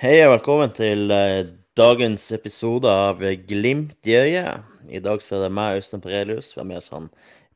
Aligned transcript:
Hei 0.00 0.14
og 0.24 0.30
velkommen 0.32 0.70
til 0.72 1.10
eh, 1.12 1.44
dagens 1.76 2.22
episode 2.32 2.88
av 2.88 3.20
Glimt 3.44 4.00
i 4.08 4.14
øyet. 4.16 4.64
I 4.88 4.96
dag 5.04 5.20
så 5.20 5.36
er 5.36 5.42
det 5.44 5.52
meg, 5.58 5.76
Øystein 5.76 6.00
Perelius. 6.00 6.54
Vi 6.54 6.60
har 6.62 6.68
med 6.70 6.78
oss 6.78 6.88
han 6.94 7.10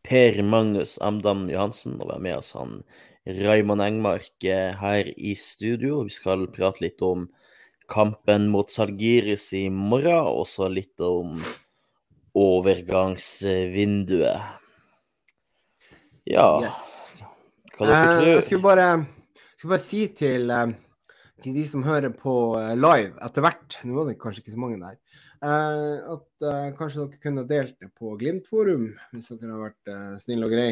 Per 0.04 0.42
Magnus 0.44 0.98
Amdam 1.00 1.48
Johansen, 1.48 1.96
og 1.96 2.04
vi 2.10 2.12
har 2.12 2.20
med 2.26 2.36
oss 2.42 2.52
han 2.52 2.84
Raymond 3.24 3.80
Engmark 3.86 4.44
eh, 4.44 4.76
her 4.76 5.08
i 5.16 5.32
studio. 5.40 6.04
Vi 6.04 6.12
skal 6.12 6.44
prate 6.52 6.84
litt 6.84 7.00
om 7.00 7.32
kampen 7.88 8.52
mot 8.52 8.68
Salgiris 8.68 9.48
i 9.56 9.72
morgen, 9.72 10.28
og 10.28 10.44
så 10.52 10.68
litt 10.68 11.00
om 11.00 11.40
overgangsvinduet. 12.36 14.36
Ja. 16.28 16.60
Hva 16.60 17.88
dere 17.88 18.04
Eh, 18.04 18.20
tror 18.20 18.32
jeg 18.34 18.44
skulle 18.52 18.68
bare, 18.68 19.08
skulle 19.56 19.78
bare 19.78 19.88
si 19.88 20.12
til, 20.12 20.52
eh, 20.52 20.83
til 21.44 21.52
de 21.56 21.64
som 21.68 21.82
hører 21.84 22.12
på 22.16 22.32
eh, 22.60 22.72
live 22.78 23.18
etter 23.24 23.44
hvert, 23.44 23.78
nå 23.84 23.92
var 23.98 24.06
det 24.08 24.20
kanskje 24.20 24.40
ikke 24.44 24.54
så 24.54 24.62
mange 24.62 24.78
der, 24.80 24.96
eh, 25.44 25.96
at 26.14 26.28
eh, 26.48 26.68
kanskje 26.78 27.04
dere 27.04 27.22
kunne 27.22 27.48
delt 27.48 27.76
det 27.82 27.90
på 27.92 28.06
Glimt-forum, 28.20 28.84
hvis 29.12 29.30
dere 29.34 29.52
har 29.52 29.64
vært 29.66 29.84
eh, 29.92 30.14
snill 30.22 30.46
og 30.48 30.52
grei. 30.54 30.70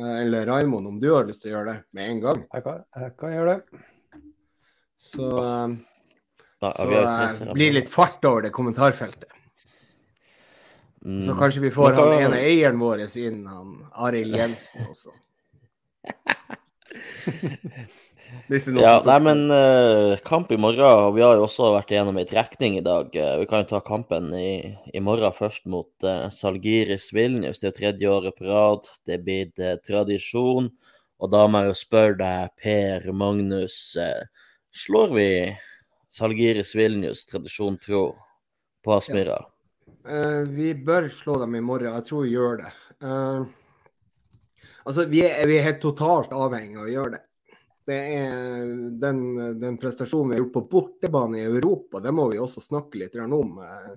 Eh, 0.00 0.16
eller 0.24 0.48
Raimond, 0.48 0.86
om 0.90 0.98
du 1.02 1.08
har 1.12 1.24
lyst 1.28 1.40
til 1.44 1.50
å 1.52 1.54
gjøre 1.58 1.70
det 1.72 1.78
med 1.96 2.04
en 2.14 2.20
gang. 2.24 2.38
Jeg 2.56 2.62
kan, 2.66 2.76
jeg 2.98 3.08
kan 3.20 3.30
gjøre 3.36 3.50
det. 3.52 3.60
Så, 5.04 5.26
eh, 5.42 5.68
Ja, 6.64 6.70
så 6.72 6.84
eh, 6.88 7.52
blir 7.52 7.70
litt 7.76 7.90
fart 7.92 8.22
over 8.24 8.40
det 8.46 8.52
kommentarfeltet. 8.56 9.28
Mm. 11.04 11.20
Så 11.26 11.32
kanskje 11.36 11.60
vi 11.66 11.74
får 11.74 11.90
han 11.98 12.14
ene 12.16 12.38
eieren 12.40 12.80
vår 12.80 12.98
inn, 13.20 13.42
han 13.44 13.68
Arild 14.06 14.32
Jensen 14.38 14.80
også. 14.88 15.12
Ja, 18.80 18.98
nei, 19.06 19.18
men 19.24 19.44
uh, 19.50 20.14
kamp 20.26 20.52
i 20.52 20.58
morgen. 20.60 20.84
og 20.84 21.14
Vi 21.16 21.24
har 21.24 21.38
jo 21.38 21.46
også 21.46 21.72
vært 21.74 21.92
igjennom 21.94 22.18
ei 22.20 22.26
trekning 22.28 22.78
i 22.78 22.84
dag. 22.84 23.12
Uh, 23.14 23.36
vi 23.40 23.48
kan 23.50 23.64
jo 23.64 23.70
ta 23.72 23.80
kampen 23.84 24.32
i, 24.36 24.74
i 24.92 25.02
morgen 25.04 25.34
først 25.34 25.68
mot 25.70 26.06
uh, 26.06 26.26
Salgiris 26.32 27.10
Vilnius. 27.16 27.62
Det 27.62 27.70
er 27.70 27.78
tredje 27.78 28.10
året 28.10 28.38
på 28.38 28.48
rad. 28.48 28.90
Det 29.06 29.18
er 29.18 29.24
blitt 29.24 29.64
tradisjon. 29.86 30.72
Og 31.22 31.32
da 31.32 31.46
må 31.48 31.62
jeg 31.62 31.72
jo 31.72 31.78
spørre 31.78 32.18
deg, 32.20 32.54
Per 32.60 33.08
Magnus, 33.16 33.78
slår 34.74 35.14
vi 35.14 35.28
Salgiris 36.14 36.74
Vilnius 36.76 37.24
tradisjon 37.30 37.78
tro 37.82 38.06
på 38.84 38.96
Aspmyra? 38.98 39.40
Eh, 40.08 40.42
vi 40.48 40.74
bør 40.74 41.08
slå 41.08 41.38
dem 41.40 41.54
i 41.54 41.60
morgen. 41.64 41.94
Jeg 41.94 42.04
tror 42.08 42.24
vi 42.26 42.34
gjør 42.34 42.58
det. 42.60 42.72
Eh, 43.02 43.44
altså, 44.84 45.06
vi 45.08 45.22
er, 45.24 45.46
vi 45.48 45.58
er 45.58 45.68
helt 45.70 45.80
totalt 45.82 46.34
avhengig 46.36 46.78
av 46.78 46.84
å 46.88 46.92
gjøre 46.92 47.14
det. 47.16 47.22
Det 47.84 48.00
er 48.16 48.68
den, 49.00 49.20
den 49.60 49.76
prestasjonen 49.80 50.30
vi 50.30 50.36
har 50.36 50.44
gjort 50.44 50.54
på 50.54 50.66
bortebane 50.70 51.42
i 51.42 51.46
Europa, 51.46 52.00
det 52.00 52.14
må 52.16 52.30
vi 52.30 52.40
også 52.40 52.62
snakke 52.64 53.00
litt 53.02 53.16
om. 53.20 53.58
Eh, 53.60 53.90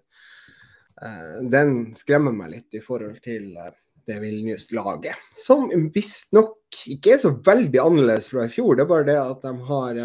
eh, 1.07 1.35
den 1.47 1.77
skremmer 1.95 2.35
meg 2.35 2.51
litt 2.51 2.75
i 2.75 2.83
forhold 2.83 3.21
til 3.23 3.53
eh, 3.55 3.75
det 4.07 4.17
Vilnius-laget. 4.23 5.15
Som 5.39 5.69
visstnok 5.95 6.81
ikke 6.91 7.15
er 7.15 7.21
så 7.23 7.31
veldig 7.31 7.79
annerledes 7.83 8.27
fra 8.31 8.47
i 8.47 8.51
fjor. 8.51 8.75
Det 8.75 8.83
er 8.83 8.91
bare 8.91 9.07
det 9.07 9.19
at 9.21 9.45
de 9.45 9.53
har 9.69 10.01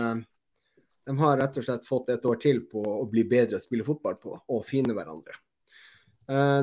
de 1.02 1.16
har 1.18 1.40
rett 1.40 1.56
og 1.58 1.64
slett 1.66 1.86
fått 1.86 2.12
et 2.14 2.26
år 2.26 2.38
til 2.42 2.60
på 2.70 2.82
å 2.82 3.06
bli 3.10 3.24
bedre 3.26 3.58
å 3.58 3.62
spille 3.62 3.86
fotball 3.86 4.14
på 4.22 4.36
og 4.38 4.66
finne 4.66 4.94
hverandre. 4.94 5.34
Er, 6.30 6.62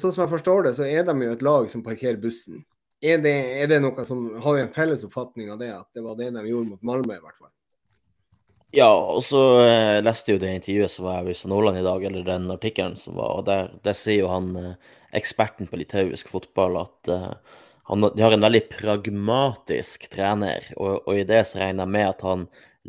sånn 0.00 0.14
som 0.14 0.22
jeg 0.24 0.32
forstår 0.32 0.64
det, 0.64 0.72
så 0.78 0.86
er 0.88 1.04
de 1.04 1.14
jo 1.20 1.34
et 1.36 1.44
lag 1.44 1.68
som 1.68 1.84
parkerer 1.84 2.16
bussen. 2.20 2.64
Er 3.06 3.20
det, 3.22 3.34
er 3.62 3.68
det 3.70 3.82
noe 3.84 4.06
som 4.08 4.24
Har 4.42 4.56
vi 4.56 4.64
en 4.64 4.72
felles 4.74 5.04
oppfatning 5.06 5.52
av 5.52 5.60
det, 5.60 5.70
at 5.74 5.88
det 5.94 6.02
var 6.04 6.16
det 6.18 6.32
de 6.34 6.46
gjorde 6.48 6.72
mot 6.72 6.86
Malmö, 6.86 7.18
i 7.18 7.22
hvert 7.22 7.38
fall? 7.38 7.52
Ja, 8.74 8.90
og 8.90 9.22
så 9.24 9.42
eh, 9.62 10.02
leste 10.04 10.34
jo 10.34 10.40
det 10.42 10.50
intervjuet 10.56 10.92
som 10.92 11.06
var 11.06 11.20
i 11.20 11.24
Avisa 11.24 11.48
Nordland 11.48 11.78
i 11.80 11.84
dag, 11.86 12.02
eller 12.04 12.26
den 12.26 12.50
artikkelen 12.52 12.96
som 13.00 13.16
var, 13.16 13.38
og 13.38 13.46
der, 13.46 13.70
der 13.86 13.96
sier 13.96 14.24
jo 14.24 14.32
han 14.32 14.50
eh, 14.60 14.96
eksperten 15.16 15.70
på 15.70 15.78
litauisk 15.80 16.28
fotball 16.32 16.80
at 16.82 17.12
eh, 17.14 17.62
han, 17.86 18.02
de 18.02 18.24
har 18.24 18.34
en 18.34 18.42
veldig 18.42 18.64
pragmatisk 18.72 20.08
trener, 20.12 20.66
og, 20.76 21.06
og 21.06 21.20
i 21.20 21.26
det 21.28 21.44
så 21.46 21.62
regner 21.62 21.86
jeg 21.86 21.94
med 21.94 22.08
at 22.10 22.26
han 22.26 22.44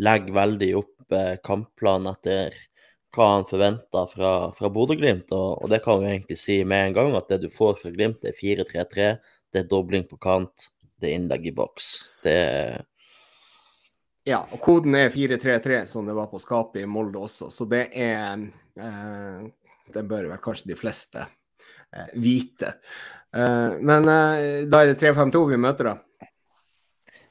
legger 0.07 0.37
veldig 0.39 0.71
opp 0.81 1.15
eh, 1.15 1.35
kampplanen 1.45 2.11
etter 2.15 2.57
hva 3.15 3.29
han 3.35 3.47
forventer 3.49 4.09
fra, 4.11 4.31
fra 4.57 4.71
Bodø-Glimt, 4.73 5.31
og, 5.31 5.63
og 5.63 5.71
det 5.71 5.79
kan 5.85 6.01
vi 6.01 6.09
egentlig 6.11 6.39
si 6.41 6.59
med 6.67 6.89
en 6.89 6.97
gang, 6.97 7.15
at 7.17 7.29
det 7.31 7.43
du 7.45 7.49
får 7.53 7.77
fra 7.79 7.93
Glimt, 7.93 8.25
er 8.25 8.35
4-3-3, 8.35 9.11
det 9.53 9.63
er 9.63 9.69
dobling 9.69 10.05
på 10.09 10.19
kant, 10.21 10.69
det 10.99 11.11
er 11.11 11.17
innlegg 11.19 11.49
i 11.49 11.55
boks. 11.55 11.91
Det 12.23 12.37
er 12.37 12.85
Ja, 14.27 14.41
og 14.43 14.59
koden 14.59 14.95
er 14.99 15.13
433, 15.13 15.85
som 15.87 16.07
det 16.07 16.15
var 16.17 16.27
på 16.27 16.39
skapet 16.43 16.81
i 16.81 16.89
Molde 16.89 17.21
også. 17.23 17.47
Så 17.53 17.67
det 17.69 17.87
er 17.95 18.41
eh, 18.75 19.45
Det 19.93 20.03
bør 20.03 20.27
vel 20.33 20.41
kanskje 20.43 20.73
de 20.73 20.75
fleste 20.75 21.23
eh, 21.23 22.09
vite. 22.19 22.73
Eh, 23.31 23.79
men 23.79 24.09
eh, 24.11 24.65
da 24.67 24.83
er 24.83 24.91
det 24.91 24.99
352 24.99 25.45
vi 25.53 25.61
møter, 25.63 25.93
da. 25.93 26.27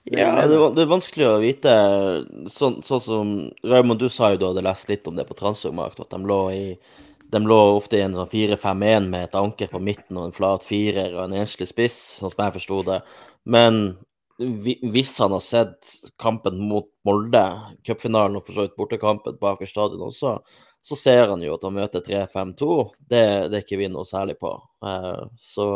Ja, 0.06 0.46
det 0.46 0.54
er, 0.54 0.68
det 0.70 0.84
er 0.84 0.90
vanskelig 0.90 1.26
å 1.26 1.38
vite. 1.42 1.72
Sånn, 2.52 2.78
sånn 2.86 3.02
som 3.02 3.30
Raymond, 3.66 3.98
du 3.98 4.08
sa 4.12 4.30
jo 4.32 4.38
du 4.38 4.46
hadde 4.46 4.62
lest 4.62 4.88
litt 4.88 5.08
om 5.10 5.18
det 5.18 5.26
på 5.26 5.34
Transfermarkt, 5.34 5.98
at 6.04 6.14
de 6.14 6.30
lå, 6.30 6.38
i, 6.54 6.66
de 7.36 7.48
lå 7.48 7.58
ofte 7.76 8.00
i 8.00 8.04
en 8.04 8.16
sånn 8.16 8.30
4-5-1 8.32 9.08
med 9.12 9.28
et 9.28 9.38
anker 9.38 9.70
på 9.72 9.80
midten 9.82 10.18
og 10.18 10.28
en 10.30 10.36
flat 10.36 10.64
firer 10.66 11.14
og 11.14 11.26
en 11.26 11.38
enslig 11.42 11.68
spiss, 11.70 11.96
sånn 12.20 12.32
som 12.32 12.44
jeg 12.46 12.56
forsto 12.58 12.82
det. 12.88 13.00
Men 13.56 13.80
hvis 14.38 15.14
han 15.22 15.32
har 15.32 15.40
sett 15.40 15.92
kampen 16.20 16.58
mot 16.68 16.88
Molde, 17.08 17.44
cupfinalen 17.86 18.36
og 18.40 18.44
for 18.46 18.56
så 18.56 18.66
vidt 18.66 18.76
bortekampen 18.76 19.38
på 19.40 19.48
Aker 19.52 19.70
stadion 19.70 20.08
også, 20.10 20.36
så 20.86 20.98
ser 20.98 21.32
han 21.32 21.42
jo 21.42 21.56
at 21.56 21.64
han 21.66 21.74
møter 21.74 22.04
3-5-2. 22.04 22.68
Det, 22.98 23.22
det 23.50 23.58
er 23.58 23.64
ikke 23.64 23.80
vi 23.80 23.88
noe 23.90 24.06
særlig 24.06 24.36
på. 24.42 24.52
Eh, 24.86 25.24
Så, 25.40 25.66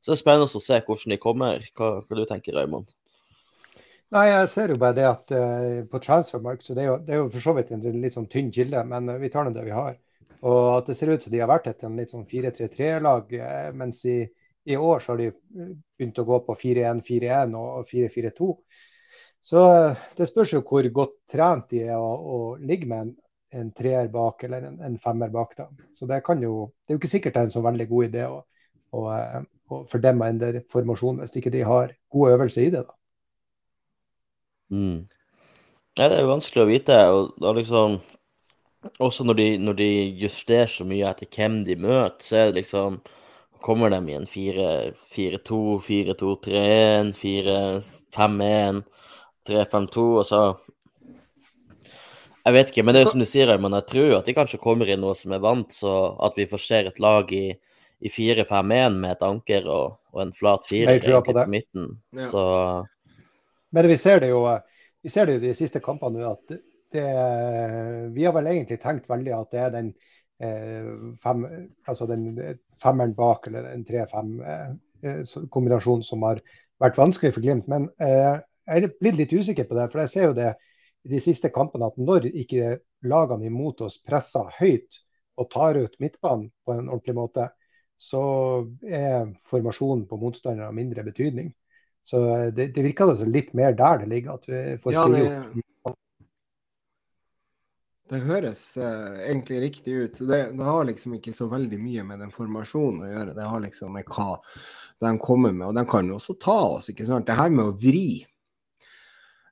så 0.00 0.12
det 0.12 0.16
er 0.16 0.20
spennende 0.22 0.60
å 0.60 0.62
se 0.62 0.80
hvordan 0.86 1.14
de 1.16 1.22
kommer. 1.22 1.64
Hva, 1.76 1.92
hva 2.04 2.20
du 2.20 2.26
tenker 2.28 2.54
Raymond? 2.58 2.92
Nei, 4.14 4.24
jeg 4.26 4.46
ser 4.50 4.72
jo 4.72 4.76
bare 4.82 4.96
det 4.98 5.04
at 5.06 5.32
eh, 5.38 5.82
på 5.90 6.00
transfermark, 6.02 6.62
så 6.66 6.74
det 6.74 6.82
er, 6.82 6.88
jo, 6.90 6.96
det 7.06 7.14
er 7.14 7.20
jo 7.20 7.28
for 7.30 7.44
så 7.44 7.54
vidt 7.58 7.70
en 7.74 7.84
litt 8.02 8.16
sånn 8.16 8.26
tynn 8.32 8.50
kilde, 8.54 8.82
men 8.90 9.06
eh, 9.12 9.20
vi 9.22 9.30
tar 9.30 9.46
nå 9.46 9.52
det 9.54 9.62
vi 9.68 9.74
har. 9.76 9.94
Og 10.40 10.60
at 10.78 10.86
det 10.88 10.96
ser 10.96 11.12
ut 11.12 11.22
som 11.22 11.32
de 11.32 11.40
har 11.42 11.50
vært 11.50 11.68
et 11.68 11.82
litt 11.96 12.12
sånn 12.14 12.28
4-3-3-lag, 12.28 13.32
eh, 13.36 13.72
mens 13.76 14.04
i, 14.08 14.22
i 14.72 14.76
år 14.76 15.02
så 15.02 15.12
har 15.12 15.20
de 15.20 15.26
eh, 15.28 15.72
begynt 15.98 16.20
å 16.22 16.26
gå 16.28 16.38
på 16.46 16.56
4-1-4-1 16.62 17.56
og 17.60 17.90
4-4-2. 17.90 18.54
Så 19.50 19.64
eh, 19.68 20.06
det 20.16 20.28
spørs 20.30 20.54
jo 20.56 20.62
hvor 20.64 20.88
godt 20.96 21.18
trent 21.32 21.68
de 21.72 21.84
er 21.88 21.98
å, 21.98 22.08
å 22.08 22.38
ligge 22.56 22.88
med 22.88 23.04
en, 23.04 23.12
en 23.60 23.72
treer 23.76 24.08
bak 24.12 24.46
eller 24.48 24.70
en, 24.70 24.78
en 24.88 24.96
femmer 25.02 25.32
bak. 25.34 25.52
da. 25.58 25.68
Så 25.96 26.08
det, 26.08 26.22
kan 26.24 26.40
jo, 26.44 26.70
det 26.86 26.94
er 26.94 26.96
jo 26.96 27.02
ikke 27.02 27.14
sikkert 27.14 27.36
det 27.36 27.42
er 27.42 27.50
en 27.50 27.56
så 27.58 27.64
veldig 27.66 27.88
god 27.90 28.08
idé 28.08 28.24
å, 28.30 28.40
å, 28.96 29.04
å 29.04 29.82
for 29.90 30.00
dem 30.02 30.24
å 30.24 30.28
endre 30.30 30.64
formasjon 30.72 31.20
hvis 31.20 31.36
ikke 31.36 31.52
de 31.52 31.66
har 31.68 31.92
god 32.16 32.36
øvelse 32.38 32.64
i 32.64 32.72
det. 32.72 32.86
da. 32.88 32.96
Mm. 34.70 35.04
Nei, 35.98 36.06
det 36.06 36.16
er 36.16 36.24
jo 36.24 36.32
vanskelig 36.32 36.64
å 36.64 36.70
vite. 36.70 36.98
Og 37.12 37.36
da 37.42 37.52
liksom 37.56 38.00
Også 39.00 39.24
når 39.24 39.36
de, 39.36 39.46
når 39.60 39.76
de 39.76 39.88
justerer 40.22 40.68
så 40.70 40.86
mye 40.88 41.08
etter 41.10 41.28
hvem 41.36 41.60
de 41.66 41.76
møter, 41.76 42.24
så 42.24 42.36
er 42.36 42.50
det 42.50 42.62
liksom 42.62 43.00
Kommer 43.60 43.90
de 43.92 43.98
i 44.08 44.14
en 44.16 44.24
4-4-2, 44.24 45.56
4-2-3-1, 45.84 47.10
4-5-1, 47.12 48.78
3-5-2, 49.50 50.04
og 50.22 50.24
så 50.24 50.40
Jeg 52.46 52.54
vet 52.54 52.70
ikke, 52.72 52.82
men 52.82 52.96
det 52.96 53.02
er 53.02 53.04
jo 53.04 53.10
som 53.10 53.20
de 53.20 53.26
sier, 53.28 53.52
men 53.60 53.76
jeg 53.76 53.86
tror 53.90 54.14
at 54.16 54.30
de 54.30 54.34
kanskje 54.38 54.62
kommer 54.62 54.88
i 54.88 54.96
noe 54.96 55.12
som 55.12 55.34
er 55.36 55.42
vant, 55.44 55.68
så 55.76 55.92
at 56.24 56.40
vi 56.40 56.48
får 56.48 56.62
se 56.64 56.80
et 56.88 57.02
lag 57.04 57.28
i, 57.36 57.52
i 58.00 58.08
4-5-1 58.08 58.96
med 58.96 59.10
et 59.12 59.26
anker 59.28 59.68
og, 59.68 59.98
og 60.16 60.24
en 60.24 60.32
flat 60.32 60.64
firer 60.64 61.20
på 61.20 61.36
midten. 61.44 61.98
Ja. 62.16 62.30
Så 62.32 62.42
Men 63.76 63.92
vi 63.92 64.00
ser 64.00 64.24
det 64.24 64.32
jo 64.32 64.46
vi 65.02 65.12
ser 65.12 65.28
det 65.28 65.36
jo 65.36 65.44
de 65.44 65.52
siste 65.56 65.84
kampene 65.84 66.20
nå 66.20 66.32
at 66.32 66.56
det, 66.94 67.08
vi 68.14 68.24
har 68.26 68.34
vel 68.36 68.48
egentlig 68.50 68.78
tenkt 68.82 69.06
veldig 69.10 69.32
at 69.36 69.50
det 69.54 69.60
er 69.60 69.70
den, 69.74 69.88
eh, 70.42 70.86
fem, 71.22 71.38
altså 71.88 72.04
den 72.10 72.22
femmeren 72.82 73.14
bak 73.16 73.40
eller 73.48 73.62
den 73.70 73.84
tre-fem-kombinasjon 73.88 76.02
som 76.06 76.18
har 76.28 76.38
vært 76.80 77.00
vanskelig 77.00 77.32
for 77.36 77.42
Glimt. 77.44 77.66
Men 77.70 77.82
eh, 78.02 78.36
jeg 78.70 78.84
er 78.84 78.98
blitt 79.00 79.20
litt 79.20 79.34
usikker 79.34 79.66
på 79.68 79.76
det. 79.78 79.86
For 79.92 79.98
jeg 80.04 80.12
ser 80.12 80.24
jo 80.30 80.38
det 80.38 80.50
i 81.04 81.14
de 81.14 81.20
siste 81.22 81.48
kampene 81.52 81.88
at 81.88 82.00
når 82.00 82.28
ikke 82.30 82.78
lagene 83.08 83.48
imot 83.48 83.80
oss 83.86 84.00
presser 84.04 84.50
høyt 84.58 85.00
og 85.40 85.48
tar 85.52 85.78
ut 85.80 85.96
midtbanen 86.02 86.50
på 86.66 86.76
en 86.76 86.90
ordentlig 86.90 87.16
måte, 87.16 87.48
så 88.00 88.22
er 88.84 89.32
formasjonen 89.48 90.06
på 90.08 90.18
motstanderen 90.20 90.70
av 90.70 90.76
mindre 90.76 91.04
betydning. 91.04 91.50
Så 92.06 92.20
eh, 92.36 92.48
det, 92.56 92.70
det 92.76 92.84
virker 92.84 93.12
altså 93.12 93.28
litt 93.28 93.52
mer 93.56 93.76
der 93.76 94.02
det 94.02 94.10
ligger. 94.12 94.40
at 94.40 94.48
vi 94.48 94.62
får 94.82 94.96
Ja, 94.96 95.06
det, 95.12 95.24
det 98.10 98.24
høres 98.26 98.62
eh, 98.80 99.20
egentlig 99.28 99.60
riktig 99.62 99.92
ut. 99.94 100.18
Det, 100.26 100.40
det 100.58 100.66
har 100.66 100.86
liksom 100.88 101.14
ikke 101.14 101.34
så 101.36 101.46
veldig 101.50 101.78
mye 101.78 102.06
med 102.08 102.24
den 102.24 102.32
formasjonen 102.34 103.04
å 103.06 103.10
gjøre. 103.10 103.36
Det 103.36 103.46
har 103.52 103.62
liksom 103.62 103.94
med 103.94 104.10
hva 104.10 104.32
de 105.00 105.12
kommer 105.22 105.54
med. 105.54 105.68
Og 105.68 105.76
de 105.78 105.84
kan 105.88 106.10
jo 106.10 106.18
også 106.18 106.34
ta 106.42 106.58
oss, 106.72 106.90
ikke 106.90 107.06
sant. 107.06 107.28
Det 107.28 107.38
her 107.38 107.52
med 107.54 107.70
å 107.70 107.76
vri 107.78 108.26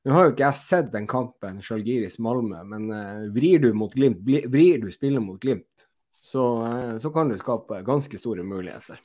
Nå 0.07 0.15
har 0.15 0.29
jo 0.29 0.31
ikke 0.33 0.45
jeg 0.47 0.57
sett 0.57 0.87
den 0.93 1.09
kampen, 1.11 1.59
Sjalgiris-Malmö, 1.61 2.63
men 2.71 2.85
uh, 2.95 3.25
vrir 3.35 3.59
du 3.61 3.67
mot 3.77 3.93
Glimt, 3.93 4.23
vrir 4.25 4.79
du 4.81 4.87
spillet 4.95 5.21
mot 5.21 5.37
Glimt, 5.43 5.83
så, 6.23 6.45
uh, 6.63 6.95
så, 7.03 7.11
kan 7.13 7.29
du 7.29 7.35
skape 7.37 7.83
ganske 7.85 8.21
store 8.21 8.47
muligheter. 8.47 9.03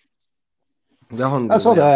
Det 1.09 1.25
jeg, 1.25 1.59
så 1.65 1.73
det, 1.75 1.89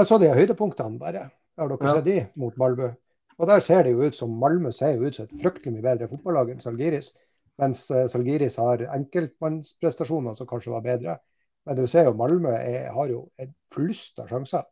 jeg 0.00 0.08
så 0.08 0.18
de 0.18 0.32
høydepunktene 0.34 0.98
bare. 0.98 1.28
Har 1.60 1.70
dere 1.70 1.92
ja. 1.92 1.94
sett 2.00 2.08
de 2.08 2.18
mot 2.42 2.56
Malmö? 2.58 2.90
Og 3.38 3.48
der 3.48 3.62
ser 3.64 3.84
det 3.84 3.94
jo 3.94 4.06
ut 4.06 4.16
som 4.16 4.32
Malmö 4.40 4.72
ser 4.76 4.96
jo 4.96 5.08
ut 5.08 5.16
som 5.16 5.28
et 5.28 5.42
fryktelig 5.42 5.76
mye 5.76 5.86
bedre 5.86 6.08
fotballag 6.10 6.52
enn 6.52 6.62
Salgiris. 6.62 7.14
Mens 7.60 7.84
uh, 7.92 8.06
Salgiris 8.10 8.58
har 8.60 8.84
enkeltmannsprestasjoner 8.96 10.36
som 10.38 10.48
kanskje 10.50 10.74
var 10.74 10.84
bedre. 10.84 11.18
Men 11.66 11.78
du 11.78 11.86
ser 11.86 12.08
jo 12.08 12.16
Malmö 12.18 12.52
er, 12.56 12.90
har 12.92 13.10
jo 13.10 13.26
et 13.40 13.52
flust 13.74 14.18
av 14.22 14.30
sjanser. 14.32 14.66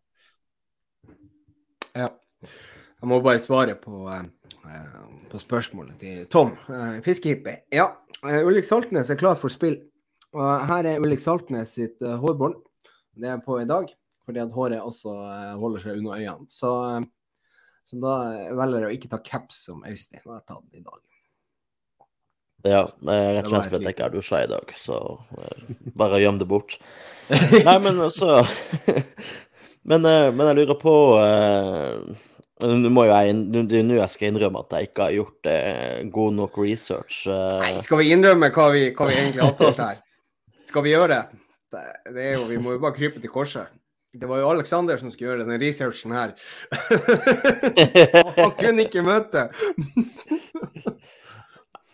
Ja. 1.94 2.10
Jeg 3.00 3.08
må 3.08 3.20
bare 3.24 3.40
svare 3.40 3.74
på, 3.80 4.02
eh, 4.12 4.24
på 5.30 5.38
spørsmålet 5.40 6.00
til 6.00 6.26
Tom. 6.28 6.50
Eh, 6.68 6.98
Fiskehippie. 7.04 7.62
Ja, 7.72 7.86
uh, 8.26 8.40
Ulrik 8.44 8.66
Saltnes 8.68 9.10
er 9.10 9.16
klar 9.20 9.38
for 9.40 9.48
spill. 9.48 9.78
Og 10.36 10.66
her 10.68 10.86
er 10.86 11.00
Ulrik 11.00 11.22
Saltnes 11.24 11.72
sitt 11.78 12.02
uh, 12.04 12.18
hårbånd. 12.20 12.58
Det 13.16 13.30
er 13.30 13.40
på 13.44 13.56
i 13.60 13.68
dag, 13.68 13.88
fordi 14.24 14.42
at 14.42 14.52
håret 14.52 14.82
også 14.84 15.14
holder 15.58 15.82
seg 15.82 15.96
under 15.98 16.18
øynene. 16.18 16.46
Så, 16.52 16.70
så 17.90 17.98
da 17.98 18.16
velger 18.54 18.84
jeg 18.84 18.90
å 18.90 18.96
ikke 18.96 19.10
ta 19.10 19.18
caps 19.24 19.64
som 19.66 19.82
Øystein 19.82 20.22
har 20.22 20.44
tatt 20.46 20.78
i 20.78 20.82
dag. 20.84 21.00
Ja, 22.68 22.82
rett 22.86 23.46
og 23.46 23.54
slett 23.54 23.70
fordi 23.72 23.88
jeg 23.88 23.96
ikke 23.96 24.04
har 24.04 24.12
dusja 24.12 24.42
i 24.44 24.50
dag, 24.50 24.72
så 24.76 24.96
bare 25.96 26.20
gjem 26.20 26.38
det 26.42 26.48
bort. 26.48 26.76
Nei, 27.66 27.76
men 27.82 27.98
altså 28.04 28.42
men, 29.88 30.04
men, 30.04 30.44
jeg 30.50 30.58
lurer 30.60 30.78
på 30.78 30.94
nå 32.60 32.92
må 32.92 33.06
jo 33.08 33.14
jeg, 33.14 33.36
det 33.54 33.80
er 33.80 33.86
nå 33.88 33.96
jeg 33.96 34.12
skal 34.12 34.28
innrømme 34.28 34.60
at 34.60 34.74
jeg 34.76 34.90
ikke 34.90 35.06
har 35.06 35.16
gjort 35.16 35.48
eh, 35.48 36.00
god 36.12 36.36
nok 36.36 36.58
research. 36.60 37.22
Eh. 37.30 37.58
Nei, 37.64 37.74
skal 37.86 38.02
vi 38.02 38.10
innrømme 38.12 38.50
hva 38.52 38.66
vi, 38.74 38.82
hva 38.96 39.08
vi 39.08 39.16
egentlig 39.16 39.40
har 39.40 39.54
avtalt 39.54 39.80
her? 39.80 40.02
Skal 40.68 40.84
vi 40.84 40.92
gjøre 40.92 41.14
det? 41.14 41.40
det? 41.72 41.86
det? 42.12 42.26
er 42.26 42.34
jo, 42.36 42.44
vi 42.50 42.60
må 42.60 42.76
jo 42.76 42.82
bare 42.82 42.98
krype 42.98 43.22
til 43.22 43.32
korset. 43.32 43.72
Det 44.12 44.26
var 44.26 44.40
jo 44.40 44.48
Aleksander 44.50 44.98
som 44.98 45.10
skulle 45.12 45.30
gjøre 45.30 45.44
den 45.46 45.60
researchen 45.62 46.14
her. 46.16 46.32
Han 48.40 48.56
kunne 48.58 48.86
ikke 48.88 49.04
møte. 49.06 49.46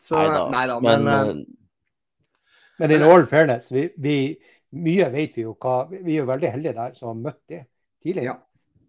Så, 0.06 0.22
nei 0.52 0.62
da, 0.70 0.78
men, 0.80 1.02
men, 1.02 1.30
uh, 1.42 2.78
men 2.78 2.92
in 2.94 3.02
all 3.02 3.24
fairness, 3.26 3.66
vi, 3.74 3.88
vi, 3.98 4.16
mye 4.78 5.08
vet 5.10 5.34
vi 5.34 5.42
jo 5.42 5.56
hva 5.58 5.80
Vi 5.90 6.14
er 6.14 6.20
jo 6.20 6.28
veldig 6.28 6.52
heldige 6.52 6.76
der 6.76 6.92
som 6.94 7.10
har 7.10 7.18
møtt 7.24 7.40
det 7.50 7.64
tidligere. 8.04 8.36
Ja. 8.36 8.36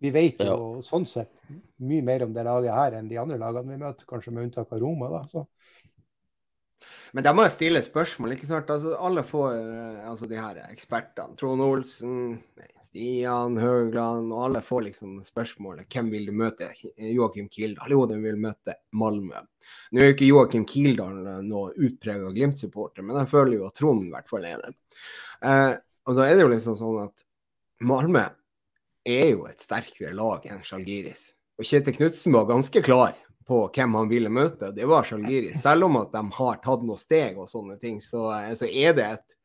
Vi 0.06 0.12
vet 0.14 0.44
jo 0.46 0.58
ja. 0.78 0.84
sånn 0.86 1.08
sett 1.10 1.34
mye 1.82 2.06
mer 2.06 2.28
om 2.28 2.36
det 2.36 2.46
laget 2.46 2.76
her 2.76 3.00
enn 3.00 3.10
de 3.10 3.18
andre 3.18 3.40
lagene 3.42 3.74
vi 3.74 3.82
møter, 3.82 4.06
kanskje 4.10 4.34
med 4.36 4.48
unntak 4.48 4.70
av 4.72 4.84
Roma. 4.84 5.10
da, 5.10 5.24
så. 5.30 5.48
Men 7.18 7.26
da 7.26 7.34
må 7.34 7.48
jeg 7.48 7.56
stille 7.56 7.82
spørsmål. 7.82 8.36
ikke 8.36 8.50
sant? 8.50 8.70
Altså, 8.70 8.94
alle 9.00 9.24
får 9.26 9.56
eh, 9.56 10.10
altså 10.10 10.30
de 10.30 10.38
her 10.38 10.60
ekspertene. 10.68 11.38
Trond 11.40 11.64
Olsen, 11.66 12.20
Stian 12.98 13.58
Høgland, 13.58 14.32
og 14.34 14.40
alle 14.48 14.62
får 14.66 14.88
liksom 14.88 15.20
spørsmålet 15.22 15.86
hvem 15.94 16.08
vil 16.10 16.24
du 16.26 16.32
møte? 16.34 16.72
Joakim 16.98 17.46
Kildahl? 17.54 17.92
Jo, 17.94 18.08
den 18.10 18.24
vil 18.26 18.40
møte 18.42 18.74
Malmö. 18.98 19.44
Nå 19.94 20.02
er 20.02 20.10
jo 20.10 20.16
ikke 20.16 20.30
Joakim 20.32 20.66
Kildahl 20.66 21.20
noe 21.46 21.76
utprega 21.76 22.32
Glimt-supporter, 22.34 23.06
men 23.06 23.20
jeg 23.22 23.30
føler 23.30 23.60
jo 23.60 23.68
at 23.68 23.78
Trond 23.78 24.08
i 24.08 24.10
hvert 24.16 24.32
fall 24.32 24.48
er 24.50 24.64
det. 24.64 24.74
Eh, 25.46 25.76
og 26.10 26.18
da 26.18 26.26
er 26.26 26.40
det 26.40 26.48
jo 26.48 26.50
liksom 26.56 26.80
sånn 26.80 26.98
at 27.04 27.26
Malmö 27.86 28.26
er 29.06 29.30
jo 29.36 29.46
et 29.46 29.62
sterkere 29.62 30.18
lag 30.18 30.50
enn 30.50 30.66
Sjalgiris. 30.66 31.28
Og 31.62 31.70
Kjetil 31.70 32.00
Knutsen 32.00 32.34
var 32.34 32.50
ganske 32.50 32.82
klar 32.82 33.14
på 33.46 33.62
hvem 33.78 33.94
han 34.00 34.10
ville 34.10 34.34
møte, 34.34 34.74
det 34.74 34.90
var 34.90 35.06
Sjalgiris. 35.06 35.62
Selv 35.62 35.86
om 35.86 36.02
at 36.02 36.18
de 36.18 36.26
har 36.42 36.64
tatt 36.66 36.82
noen 36.82 36.98
steg 36.98 37.38
og 37.38 37.54
sånne 37.54 37.78
ting, 37.78 38.02
så, 38.02 38.32
eh, 38.42 38.56
så 38.58 38.66
er 38.66 38.98
det 38.98 39.12
et 39.12 39.28
eh, 39.28 39.37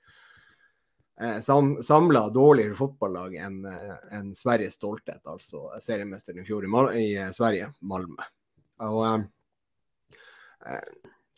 sam, 1.44 1.74
samla 1.82 2.28
dårligere 2.32 2.74
fotballag 2.78 3.36
enn 3.36 3.64
eh, 3.68 3.94
en 4.16 4.32
Sveriges 4.36 4.78
stolthet, 4.78 5.20
altså 5.28 5.68
seriemesteren 5.82 6.42
i 6.42 6.46
fjor 6.46 6.64
i, 6.64 6.70
Mal 6.72 6.90
i 6.98 7.06
eh, 7.16 7.30
Sverige, 7.34 7.72
Malmö. 7.86 8.24
Og 8.88 9.04
eh, 10.66 10.82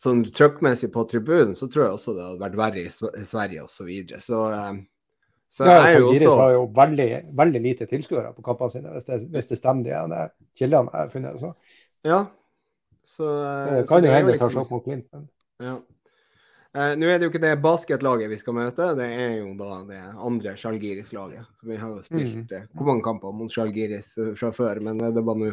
sånn 0.00 0.24
trøkkmessig 0.34 0.92
på 0.94 1.04
tribunen, 1.10 1.54
så 1.58 1.68
tror 1.68 1.86
jeg 1.86 1.98
også 1.98 2.16
det 2.16 2.26
hadde 2.28 2.44
vært 2.44 2.60
verre 2.60 2.84
i 2.86 3.26
Sverige 3.26 3.64
osv. 3.66 3.76
Så, 3.76 3.88
videre. 3.88 4.22
så 4.24 4.42
eh, 4.52 4.82
så 5.54 5.66
ja, 5.68 5.74
jeg 5.86 6.02
også... 6.02 6.30
har 6.34 6.48
jo 6.50 6.62
veldig, 6.74 7.08
veldig 7.38 7.60
lite 7.62 7.86
tilskuere 7.86 8.32
på 8.34 8.42
kampene 8.42 8.72
sine, 8.72 8.90
hvis 8.90 9.04
det, 9.06 9.20
hvis 9.30 9.50
det 9.52 9.58
stemmer, 9.60 9.84
de, 9.86 10.00
de 10.10 10.58
kildene 10.58 10.90
jeg 10.90 10.98
har 10.98 11.12
funnet. 11.12 11.36
Så. 11.38 11.50
Ja. 12.02 12.24
Så, 13.06 13.28
det 13.68 13.84
kan 13.86 14.00
så 14.00 14.08
jo 14.08 14.16
hende 14.16 14.32
det 14.32 14.40
tar 14.40 14.50
liksom... 14.50 14.56
sjokk 14.56 14.72
mot 14.74 14.88
Glimt. 14.88 15.06
Men... 15.14 15.28
Ja. 15.62 15.76
Eh, 16.74 16.94
Nå 16.98 17.06
er 17.06 17.20
det 17.20 17.28
jo 17.28 17.30
ikke 17.30 17.42
det 17.42 17.52
basketlaget 17.62 18.32
vi 18.32 18.40
skal 18.40 18.56
møte, 18.56 18.88
det 18.98 19.06
er 19.06 19.36
jo 19.38 19.52
da 19.58 19.76
det 19.86 20.00
andre 20.00 20.56
Sjalgiris-laget. 20.58 21.46
Vi 21.62 21.78
har 21.78 21.92
jo 21.92 22.02
spilt 22.02 22.40
mm. 22.40 22.56
eh, 22.56 22.66
hvor 22.74 22.90
mange 22.90 23.04
kamper 23.06 23.36
mot 23.36 23.52
Sjalgiris 23.52 24.10
eh, 24.18 24.32
fra 24.38 24.50
før, 24.54 24.82
men 24.82 24.98
eh, 25.00 25.14
det 25.14 25.22
var 25.26 25.38
nå 25.38 25.52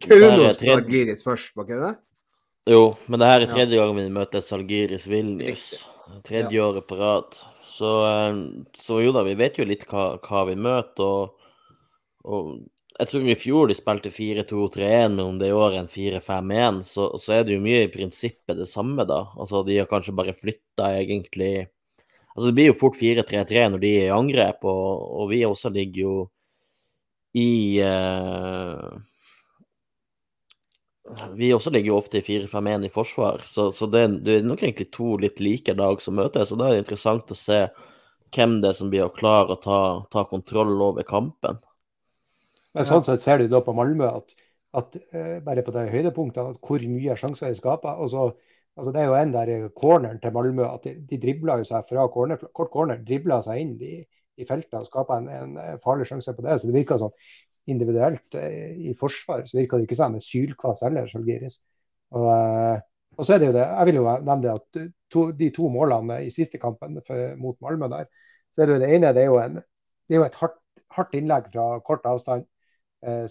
kun 0.00 0.46
Sjalgiris 0.60 1.24
først, 1.26 1.52
var 1.58 1.66
ikke 1.66 1.80
det? 1.82 1.94
Jo, 2.70 2.82
men 3.08 3.20
det 3.20 3.28
her 3.30 3.42
er 3.42 3.50
tredje 3.50 3.74
ja. 3.74 3.82
gangen 3.82 4.04
vi 4.04 4.12
møter 4.14 4.44
Salgiris 4.44 5.08
Vilnius. 5.10 5.70
Tredje 6.26 6.58
ja. 6.58 6.66
året 6.68 6.86
på 6.86 6.98
rad. 7.00 7.38
Så, 7.66 7.90
eh, 8.06 8.40
så, 8.76 9.00
jo 9.02 9.14
da, 9.16 9.24
vi 9.26 9.36
vet 9.38 9.58
jo 9.58 9.66
litt 9.66 9.86
hva, 9.90 10.12
hva 10.22 10.44
vi 10.50 10.56
møter. 10.60 11.02
Og, 11.02 11.50
og, 12.22 12.52
jeg 13.00 13.08
tror 13.08 13.28
i 13.32 13.36
fjor 13.38 13.70
de 13.70 13.74
spilte 13.76 14.10
4-2-3-1, 14.12 15.14
men 15.14 15.22
om 15.24 15.36
det 15.40 15.48
er 15.48 15.54
i 15.54 15.56
år 15.56 15.76
en 15.78 15.88
4-5-1, 15.88 16.80
så, 16.84 17.06
så, 17.16 17.32
er 17.32 17.46
det 17.46 17.54
jo 17.56 17.64
mye 17.64 17.86
i 17.86 17.92
prinsippet 17.92 18.58
det 18.58 18.68
samme, 18.68 19.06
da. 19.08 19.22
Altså 19.40 19.62
de 19.64 19.78
har 19.80 19.88
kanskje 19.88 20.16
bare 20.16 20.36
flytta 20.36 20.94
egentlig 21.00 21.70
Altså 22.30 22.46
det 22.46 22.54
blir 22.54 22.68
jo 22.68 22.76
fort 22.78 22.94
4-3-3 22.94 23.62
når 23.72 23.80
de 23.82 23.88
er 23.98 24.04
i 24.06 24.14
angrep, 24.14 24.62
og, 24.70 25.00
og 25.18 25.30
vi 25.32 25.40
også 25.44 25.72
ligger 25.74 26.04
jo 26.04 26.12
i 27.36 27.50
uh, 27.82 29.00
vi 31.34 31.50
også 31.52 31.72
ligger 31.74 31.90
jo 31.90 31.98
ofte 31.98 32.20
i 32.20 32.24
4-5-1 32.26 32.86
i 32.86 32.92
forsvar, 32.94 33.42
så, 33.50 33.70
så 33.74 33.88
det, 33.90 34.04
det, 34.22 34.36
er 34.38 34.46
nok 34.46 34.62
egentlig 34.62 34.90
to 34.94 35.16
litt 35.18 35.42
like 35.42 35.74
lag 35.74 36.02
som 36.04 36.14
møtes. 36.20 36.52
Så 36.52 36.58
da 36.58 36.68
er 36.68 36.76
det 36.78 36.84
interessant 36.84 37.34
å 37.34 37.38
se 37.38 37.64
hvem 38.30 38.60
det 38.62 38.70
er 38.70 38.78
som 38.78 38.92
blir 38.92 39.08
å 39.08 39.14
klare 39.14 39.56
å 39.56 39.60
ta, 39.64 39.80
ta 40.12 40.24
kontroll 40.30 40.76
over 40.86 41.06
kampen. 41.08 41.58
Men 42.76 42.86
sånn 42.86 43.04
sett 43.06 43.24
ser 43.24 43.40
du 43.40 43.48
da 43.50 43.60
på 43.66 43.74
Malmö 43.74 44.06
at, 44.20 44.34
at 44.78 44.96
uh, 45.14 45.36
bare 45.44 45.64
på 45.66 45.74
de 45.74 45.88
høydepunktene 45.90 46.54
at 46.54 46.62
hvor 46.62 46.86
mye 46.92 47.16
sjanser 47.18 47.50
de 47.50 47.58
skaper. 47.58 47.98
Og 47.98 48.12
så, 48.12 48.28
altså 48.78 48.94
det 48.94 49.02
er 49.02 49.10
jo 49.10 49.18
en 49.18 49.34
der 49.34 49.52
corneren 49.76 50.22
til 50.22 50.34
Malmö 50.36 50.66
at 50.68 50.86
de, 50.86 50.94
de 51.10 51.20
dribler 51.22 51.64
seg 51.66 51.88
fra 51.90 52.06
corner, 52.14 52.42
kort 52.54 52.72
corner, 52.74 53.02
dribler 53.06 53.42
seg 53.46 53.64
inn 53.64 53.76
i, 53.82 54.00
i 54.40 54.48
feltet 54.48 54.78
og 54.80 54.88
skaper 54.88 55.20
en, 55.20 55.56
en 55.58 55.80
farlig 55.84 56.08
sjanse 56.10 56.34
på 56.36 56.46
det. 56.46 56.60
Så 56.60 56.70
det 56.70 56.78
virker 56.78 57.00
sånn 57.02 57.16
individuelt 57.70 58.34
eh, 58.34 58.70
i 58.90 58.94
forsvar, 58.98 59.44
så 59.46 59.58
virker 59.58 59.78
det 59.80 59.88
ikke 59.88 59.98
som 59.98 60.16
en 60.16 60.24
sylkvass 60.24 60.84
heller, 60.86 61.08
Žalgiris. 61.10 61.60
Og, 62.16 62.26
eh, 62.32 62.80
og, 63.16 63.24
så 63.24 63.34
er 63.34 63.42
det 63.42 63.50
jo 63.50 63.56
det, 63.56 63.66
jeg 63.66 63.88
vil 63.88 64.00
jo 64.00 64.06
nevne 64.08 64.40
det 64.44 64.54
at 64.54 64.80
to, 65.12 65.26
de 65.36 65.50
to 65.54 65.68
målene 65.72 66.20
i 66.26 66.32
siste 66.34 66.60
kampen 66.62 66.98
for, 67.06 67.34
mot 67.40 67.58
Malmö 67.64 67.90
der, 67.92 68.08
så 68.54 68.62
er 68.62 68.70
det 68.70 68.78
jo 68.78 68.82
det 68.84 68.94
ene 68.96 69.12
det 69.14 69.24
er 69.24 69.30
jo, 69.30 69.38
en, 69.42 69.60
det 70.08 70.16
er 70.16 70.22
jo 70.22 70.26
et 70.26 70.40
hardt, 70.40 70.58
hardt, 70.96 71.14
innlegg 71.18 71.50
fra 71.52 71.66
kort 71.86 72.06
avstand 72.08 72.46
eh, 72.46 72.48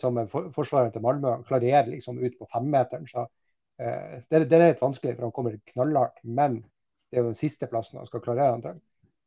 som 0.01 0.17
en 0.17 0.29
for, 0.31 0.49
forsvarer 0.55 0.93
til 0.93 1.03
Malmö 1.05 1.35
klarerer 1.47 1.89
liksom 1.91 2.19
ut 2.21 2.38
på 2.39 2.47
femmeteren. 2.53 3.07
så 3.07 3.25
eh, 3.79 4.19
det, 4.29 4.45
det, 4.49 4.57
er 4.57 4.71
litt 4.71 4.81
vanskelig, 4.83 5.15
for 5.17 5.27
han 5.27 5.35
kommer 5.35 5.59
knallhardt. 5.73 6.21
Men 6.23 6.61
det 7.09 7.19
er 7.19 7.25
jo 7.25 7.31
den 7.31 7.41
siste 7.41 7.69
plassen 7.71 8.01
han 8.01 8.09
skal 8.09 8.23
klarere 8.25 8.55
han 8.55 8.65
til. 8.65 8.79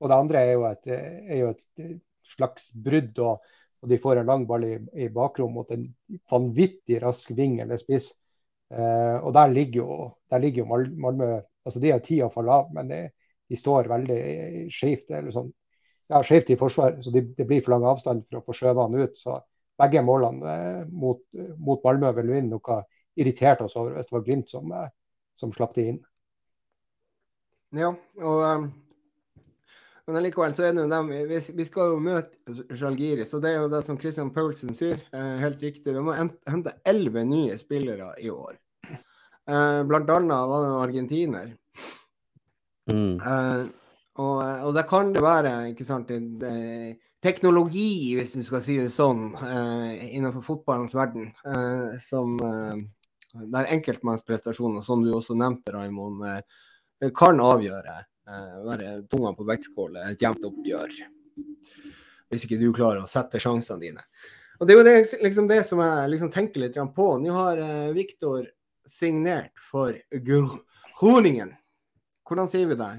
Og 0.03 0.11
det 0.11 0.19
andre 0.19 0.43
er 0.43 0.53
jo 0.53 0.65
et, 0.67 0.89
er 0.93 1.39
jo 1.41 1.51
et 1.55 1.99
slags 2.35 2.73
brudd. 2.75 3.19
og 3.23 3.59
og 3.83 3.91
de 3.91 3.99
får 3.99 4.21
en 4.21 4.29
lang 4.31 4.45
ball 4.47 4.65
i, 4.65 4.77
i 4.95 5.09
bakrom 5.11 5.57
mot 5.57 5.71
en 5.75 5.89
vanvittig 6.31 7.01
rask 7.03 7.33
ving 7.35 7.59
eller 7.65 7.81
spiss. 7.81 8.13
Eh, 8.71 9.17
og 9.19 9.33
der 9.35 9.51
ligger 9.51 9.81
jo, 9.81 9.97
der 10.31 10.43
ligger 10.43 10.63
jo 10.63 10.69
Malmö 10.71 11.33
altså 11.63 11.81
De 11.83 11.91
har 11.93 12.01
tid 12.03 12.25
å 12.25 12.31
falle 12.31 12.55
av, 12.59 12.71
men 12.75 12.89
de, 12.91 13.01
de 13.51 13.59
står 13.59 13.91
veldig 13.91 14.21
skjevt. 14.75 15.11
Sånn, 15.35 15.51
ja, 16.11 16.23
skjevt 16.27 16.51
i 16.51 16.59
forsvar, 16.59 16.97
så 17.03 17.13
det 17.15 17.25
de 17.39 17.47
blir 17.47 17.63
for 17.63 17.75
lang 17.75 17.87
avstand 17.91 18.25
for 18.27 18.41
å 18.41 18.47
få 18.47 18.57
skjøvet 18.59 18.83
han 18.83 18.97
ut. 18.99 19.19
så 19.19 19.37
begge 19.81 20.03
målene 20.05 20.57
eh, 20.57 20.83
mot, 20.89 21.23
mot 21.59 21.83
Malmö 21.85 22.13
vil 22.19 22.35
vinne 22.35 22.53
noe 22.53 22.83
irritert 23.19 23.63
oss 23.65 23.77
over 23.77 23.97
hvis 23.97 24.09
det 24.09 24.17
var 24.17 24.25
Glimt 24.27 24.53
som, 24.53 24.73
eh, 24.77 24.89
som 25.39 25.53
slapp 25.55 25.75
det 25.79 25.89
inn. 25.93 26.01
Ja, 27.73 27.89
og 28.21 28.43
um, 28.45 28.67
men 30.07 30.19
allikevel 30.19 30.55
så 30.57 30.67
er 30.67 30.75
det 30.75 30.83
jo 30.83 30.91
dem 30.91 31.11
vi, 31.13 31.39
vi 31.57 31.65
skal 31.67 31.93
jo 31.93 32.01
møte 32.03 32.75
Zalgiris, 32.77 33.31
og 33.37 33.45
det 33.45 33.53
er 33.53 33.61
jo 33.61 33.71
det 33.71 33.83
som 33.87 33.99
Christian 34.01 34.33
Paulsen 34.35 34.75
sier, 34.75 34.99
eh, 35.15 35.37
helt 35.41 35.63
riktig. 35.63 35.95
De 35.95 36.03
må 36.03 36.17
hente 36.17 36.75
elleve 36.89 37.23
nye 37.29 37.55
spillere 37.61 38.11
i 38.21 38.33
år. 38.33 38.59
Eh, 38.83 39.79
blant 39.87 40.11
annet 40.11 40.51
var 40.51 40.65
det 40.65 40.73
en 40.73 40.81
argentiner. 40.81 41.53
Mm. 42.91 43.15
Eh, 43.15 43.63
og, 44.23 44.43
og 44.67 44.75
det 44.77 44.85
kan 44.91 45.15
det 45.15 45.23
være 45.25 45.55
ikke 45.71 45.87
sant, 45.87 46.11
det, 46.11 46.53
teknologi, 47.23 48.15
hvis 48.19 48.35
du 48.35 48.43
skal 48.45 48.63
si 48.65 48.77
det 48.81 48.91
sånn, 48.93 49.31
eh, 49.47 50.09
innenfor 50.17 50.43
fotballens 50.47 50.95
verden, 50.97 51.31
eh, 51.47 51.99
som 52.03 52.35
eh, 52.43 52.83
der 53.55 53.71
enkeltmannsprestasjoner, 53.77 54.83
som 54.83 55.05
du 55.05 55.13
også 55.15 55.37
nevnte, 55.39 55.73
Raymond, 55.73 56.25
kan 57.17 57.41
avgjøre. 57.43 57.95
Være 58.63 58.91
tunga 59.11 59.33
på 59.35 59.47
vektskåla, 59.49 60.05
et 60.13 60.21
jevnt 60.23 60.45
oppgjør. 60.47 60.93
Hvis 62.31 62.45
ikke 62.47 62.61
du 62.61 62.69
klarer 62.77 63.01
å 63.03 63.11
sette 63.11 63.41
sjansene 63.43 63.83
dine. 63.83 64.05
Og 64.61 64.69
Det 64.69 64.75
er 64.75 64.79
jo 64.79 64.85
det, 64.87 65.23
liksom 65.25 65.49
det 65.51 65.65
som 65.67 65.81
jeg 65.83 66.13
liksom 66.13 66.31
tenker 66.31 66.63
litt 66.63 66.79
på. 66.95 67.09
Nå 67.19 67.33
har 67.35 67.65
Viktor 67.97 68.47
signert 68.87 69.51
for 69.73 69.97
Groningen. 70.13 71.57
Hvordan 72.29 72.53
sier 72.53 72.71
vi 72.71 72.79
det? 72.79 72.93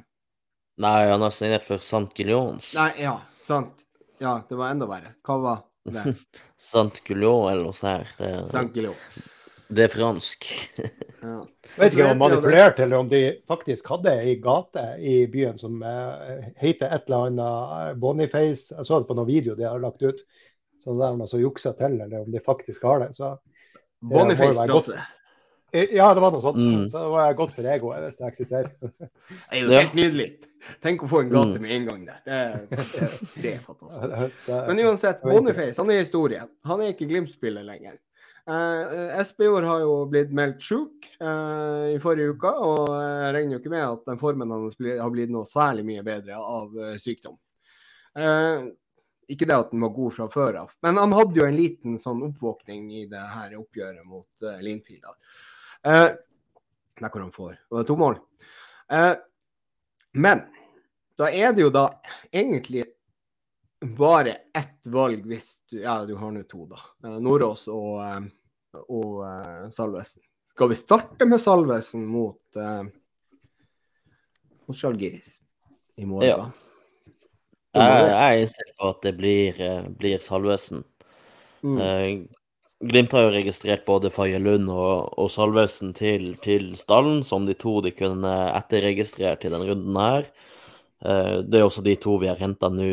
Nei, 0.84 1.00
han 1.08 1.24
har 1.24 1.32
signert 1.32 1.64
for 1.70 1.80
Sant 1.80 2.12
Guillons. 2.18 2.74
Nei, 2.76 2.92
ja, 3.06 3.16
sant. 3.40 3.86
Ja, 4.24 4.38
det 4.48 4.56
var 4.56 4.72
enda 4.72 4.88
verre. 4.88 5.14
Hva 5.28 5.38
var 5.44 5.62
det? 5.92 6.14
Sant 6.72 7.02
Guillon 7.08 7.50
eller 7.52 7.68
noe 7.68 7.76
sånt. 7.76 8.14
Det, 8.20 8.32
Sant 8.48 8.72
Guillon. 8.76 8.96
det 9.74 9.88
er 9.88 9.92
fransk. 9.92 10.48
Ja. 11.24 11.40
Jeg 11.74 11.80
vet 11.82 11.94
ikke 11.96 12.04
om 12.04 12.08
det 12.08 12.14
var 12.14 12.20
manipulert, 12.22 12.80
eller 12.84 13.02
om 13.04 13.10
de 13.12 13.20
faktisk 13.50 13.88
hadde 13.92 14.14
ei 14.22 14.36
gate 14.44 14.84
i 15.00 15.16
byen 15.32 15.58
som 15.60 15.80
eh, 15.88 16.50
heter 16.62 16.92
et 16.94 17.08
eller 17.10 17.30
annet 17.30 17.76
eh, 17.80 17.94
Boniface. 18.04 18.70
Jeg 18.78 18.86
så 18.88 19.00
det 19.02 19.10
på 19.10 19.18
noen 19.18 19.30
video 19.32 19.56
de 19.60 19.66
har 19.68 19.82
lagt 19.84 20.04
ut. 20.06 20.22
Så 20.84 20.94
det 21.00 21.08
er 21.08 21.18
noe 21.20 21.30
som 21.32 21.40
juksa 21.42 21.72
til, 21.80 21.96
eller 22.04 22.26
om 22.26 22.32
de 22.32 22.42
faktisk 22.44 22.84
har 22.88 23.06
det. 23.06 23.12
Så, 23.18 23.34
Boniface 24.04 24.56
være 24.60 24.72
godt. 24.76 24.90
Strasse. 24.92 25.00
eh, 25.00 25.20
ja, 25.74 26.08
det 26.14 26.22
var 26.22 26.32
noe 26.36 26.44
sånt. 26.44 26.60
Mm. 26.62 26.86
Så 26.92 27.02
det 27.02 27.12
var 27.16 27.34
godt 27.40 27.54
for 27.56 27.68
egoet 27.74 28.04
hvis 28.06 28.18
det 28.20 28.28
eksisterer. 28.30 28.72
Det 29.50 29.58
er 29.58 29.62
jo 29.64 29.74
helt 29.74 29.96
nydelig. 29.98 30.28
Tenk 30.84 31.02
å 31.04 31.10
få 31.12 31.24
en 31.24 31.32
gate 31.34 31.58
Mm. 31.58 31.62
med 31.66 31.72
en 31.76 31.86
gang 31.90 32.02
der. 32.08 32.20
Det, 32.26 32.80
det, 32.94 33.10
det 33.44 33.54
er 33.58 33.62
fantastisk. 33.70 34.50
Men 34.70 34.80
uansett. 34.86 35.22
Boniface 35.26 35.82
han 35.82 35.92
er 35.92 36.00
historie. 36.04 36.46
Han 36.70 36.82
er 36.86 36.94
ikke 36.94 37.08
Glimt-spiller 37.10 37.66
lenger. 37.68 37.98
Eh, 38.44 39.20
Espejord 39.22 39.64
har 39.64 39.80
jo 39.86 39.92
blitt 40.12 40.32
meldt 40.36 40.60
sjuk 40.64 41.06
eh, 41.16 41.94
i 41.96 42.00
forrige 42.04 42.34
uke, 42.36 42.50
og 42.52 42.90
jeg 42.92 43.34
regner 43.38 43.56
jo 43.56 43.60
ikke 43.62 43.72
med 43.72 43.86
at 43.88 44.02
den 44.10 44.20
formen 44.20 44.52
hans 44.52 44.76
har 44.84 45.12
blitt 45.14 45.32
noe 45.32 45.48
særlig 45.48 45.86
mye 45.88 46.04
bedre 46.04 46.36
av 46.44 46.74
eh, 46.76 46.98
sykdom. 47.00 47.38
Eh, 48.20 48.66
ikke 49.32 49.48
det 49.48 49.56
at 49.56 49.72
den 49.72 49.80
var 49.86 49.94
god 49.96 50.12
fra 50.18 50.28
før 50.32 50.58
av, 50.66 50.74
men 50.84 51.00
han 51.00 51.16
hadde 51.16 51.40
jo 51.40 51.46
en 51.48 51.56
liten 51.56 51.96
sånn 52.04 52.20
oppvåkning 52.28 52.90
i 53.00 53.06
det 53.12 53.24
her 53.32 53.56
oppgjøret 53.62 54.04
mot 54.04 54.28
eh, 54.44 54.60
Linfield. 54.68 55.08
Da. 55.84 55.92
det 57.00 57.06
er 57.06 57.12
hvor 57.12 57.22
han 57.22 57.32
får 57.36 57.52
det 57.54 57.78
var 57.78 57.88
to 57.88 57.98
mål. 58.00 58.18
Eh, 58.92 59.14
men 60.14 60.44
da 61.18 61.30
er 61.30 61.54
det 61.54 61.66
jo 61.66 61.72
da 61.74 61.88
egentlig 62.32 62.86
bare 63.84 64.38
ett 64.56 64.88
valg 64.88 65.26
hvis 65.28 65.50
du 65.70 65.82
Ja, 65.82 66.06
du 66.06 66.16
har 66.16 66.32
nå 66.32 66.44
to, 66.50 66.66
da. 66.70 66.80
Eh, 67.04 67.20
Nordås 67.20 67.68
og, 67.68 68.02
eh, 68.06 68.82
og 68.88 69.24
uh, 69.26 69.70
Salvesen. 69.74 70.24
Skal 70.54 70.70
vi 70.70 70.78
starte 70.78 71.26
med 71.26 71.42
Salvesen 71.42 72.06
mot 72.06 72.42
uh, 72.58 72.86
mot 74.66 74.78
Sjalgiris 74.78 75.40
i 75.96 76.06
morgen? 76.06 76.30
Ja. 76.30 76.52
Jeg, 77.74 78.06
jeg 78.06 78.18
er 78.22 78.40
innstilt 78.44 78.76
på 78.78 78.90
at 78.92 79.02
det 79.02 79.14
blir, 79.18 79.62
eh, 79.66 79.86
blir 79.98 80.20
Salvesen. 80.22 80.84
Mm. 81.66 81.80
Glimt 82.82 83.14
har 83.16 83.28
jo 83.28 83.36
registrert 83.36 83.86
både 83.86 84.10
Faye 84.12 84.40
Lund 84.42 84.72
og, 84.72 85.14
og 85.20 85.30
Salvesen 85.32 85.94
til, 85.96 86.34
til 86.44 86.74
stallen, 86.80 87.22
som 87.24 87.46
de 87.48 87.56
to 87.56 87.78
de 87.86 87.94
kunne 87.96 88.34
etterregistrert 88.58 89.46
i 89.46 89.52
denne 89.54 89.70
runden 89.70 90.00
her. 90.02 90.28
Eh, 91.04 91.38
det 91.44 91.60
er 91.60 91.66
også 91.66 91.84
de 91.84 91.96
to 92.00 92.16
vi 92.22 92.30
har 92.32 92.40
henta 92.40 92.70
nå, 92.72 92.86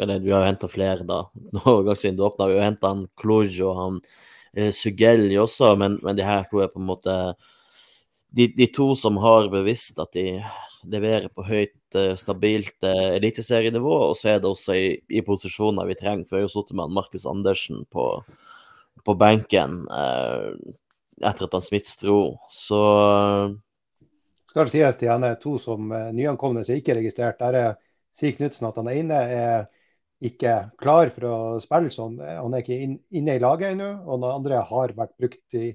eller 0.00 0.20
vi 0.20 0.32
har 0.32 0.44
jo 0.44 0.50
henta 0.50 0.68
flere, 0.68 1.06
da. 1.08 1.22
Nå 1.56 1.78
gangsvinduet 1.86 2.26
åpna, 2.32 2.48
vi 2.50 2.58
har 2.60 2.68
henta 2.68 2.92
han 2.92 3.06
Cluj 3.20 3.56
og 3.64 3.78
han 3.80 4.00
eh, 4.52 4.70
Sugelli 4.74 5.38
også, 5.40 5.74
men, 5.80 5.98
men 6.04 6.18
de 6.18 6.26
her 6.26 6.44
to 6.50 6.60
er 6.60 6.72
på 6.72 6.82
en 6.82 6.90
måte 6.90 7.16
de, 8.34 8.48
de 8.52 8.68
to 8.74 8.92
som 8.98 9.16
har 9.22 9.48
bevisst 9.52 10.00
at 10.02 10.12
de 10.16 10.42
leverer 10.90 11.30
på 11.32 11.44
høyt, 11.46 11.78
eh, 11.96 12.12
stabilt 12.20 12.84
eliteserienivå, 12.84 13.94
og 14.10 14.18
så 14.20 14.34
er 14.34 14.42
det 14.42 14.50
også 14.50 14.76
i, 14.76 14.88
i 15.08 15.24
posisjoner 15.24 15.88
vi 15.88 15.96
trenger. 15.96 16.26
For 16.28 16.36
jeg 16.36 16.44
har 16.44 16.50
jo 16.50 16.54
sittet 16.58 16.76
med 16.80 16.92
Markus 16.92 17.24
Andersen 17.30 17.86
på, 17.88 18.10
på 19.04 19.14
benken 19.20 19.84
eh, 19.92 20.50
etter 21.24 21.46
at 21.46 21.54
han 21.56 21.64
Smits 21.64 21.96
dro, 22.00 22.18
så 22.52 22.82
skal 24.54 24.68
det 24.68 24.74
sies 24.76 24.98
til 25.00 25.10
han 25.10 25.26
er 25.26 25.40
to 25.42 25.56
som 25.58 25.90
eh, 25.92 26.12
nyankomne 26.14 26.64
som 26.66 26.78
ikke 26.78 26.94
er 26.94 27.00
registrert. 27.02 27.40
Der 27.42 27.58
er 27.58 27.72
sier 28.14 28.36
Knutsen 28.36 28.68
at 28.68 28.76
han 28.78 28.90
ene 28.92 29.22
er 29.34 29.64
ikke 30.24 30.52
klar 30.80 31.10
for 31.12 31.26
å 31.26 31.38
spille 31.62 31.90
sånn. 31.92 32.20
Han 32.22 32.54
er 32.54 32.62
ikke 32.62 32.78
inn, 32.86 32.94
inne 33.18 33.34
i 33.34 33.42
laget 33.42 33.74
ennå. 33.74 33.90
Og 34.06 34.22
den 34.22 34.30
andre 34.30 34.62
har 34.68 34.94
vært 34.96 35.16
brukt 35.20 35.58
i, 35.58 35.72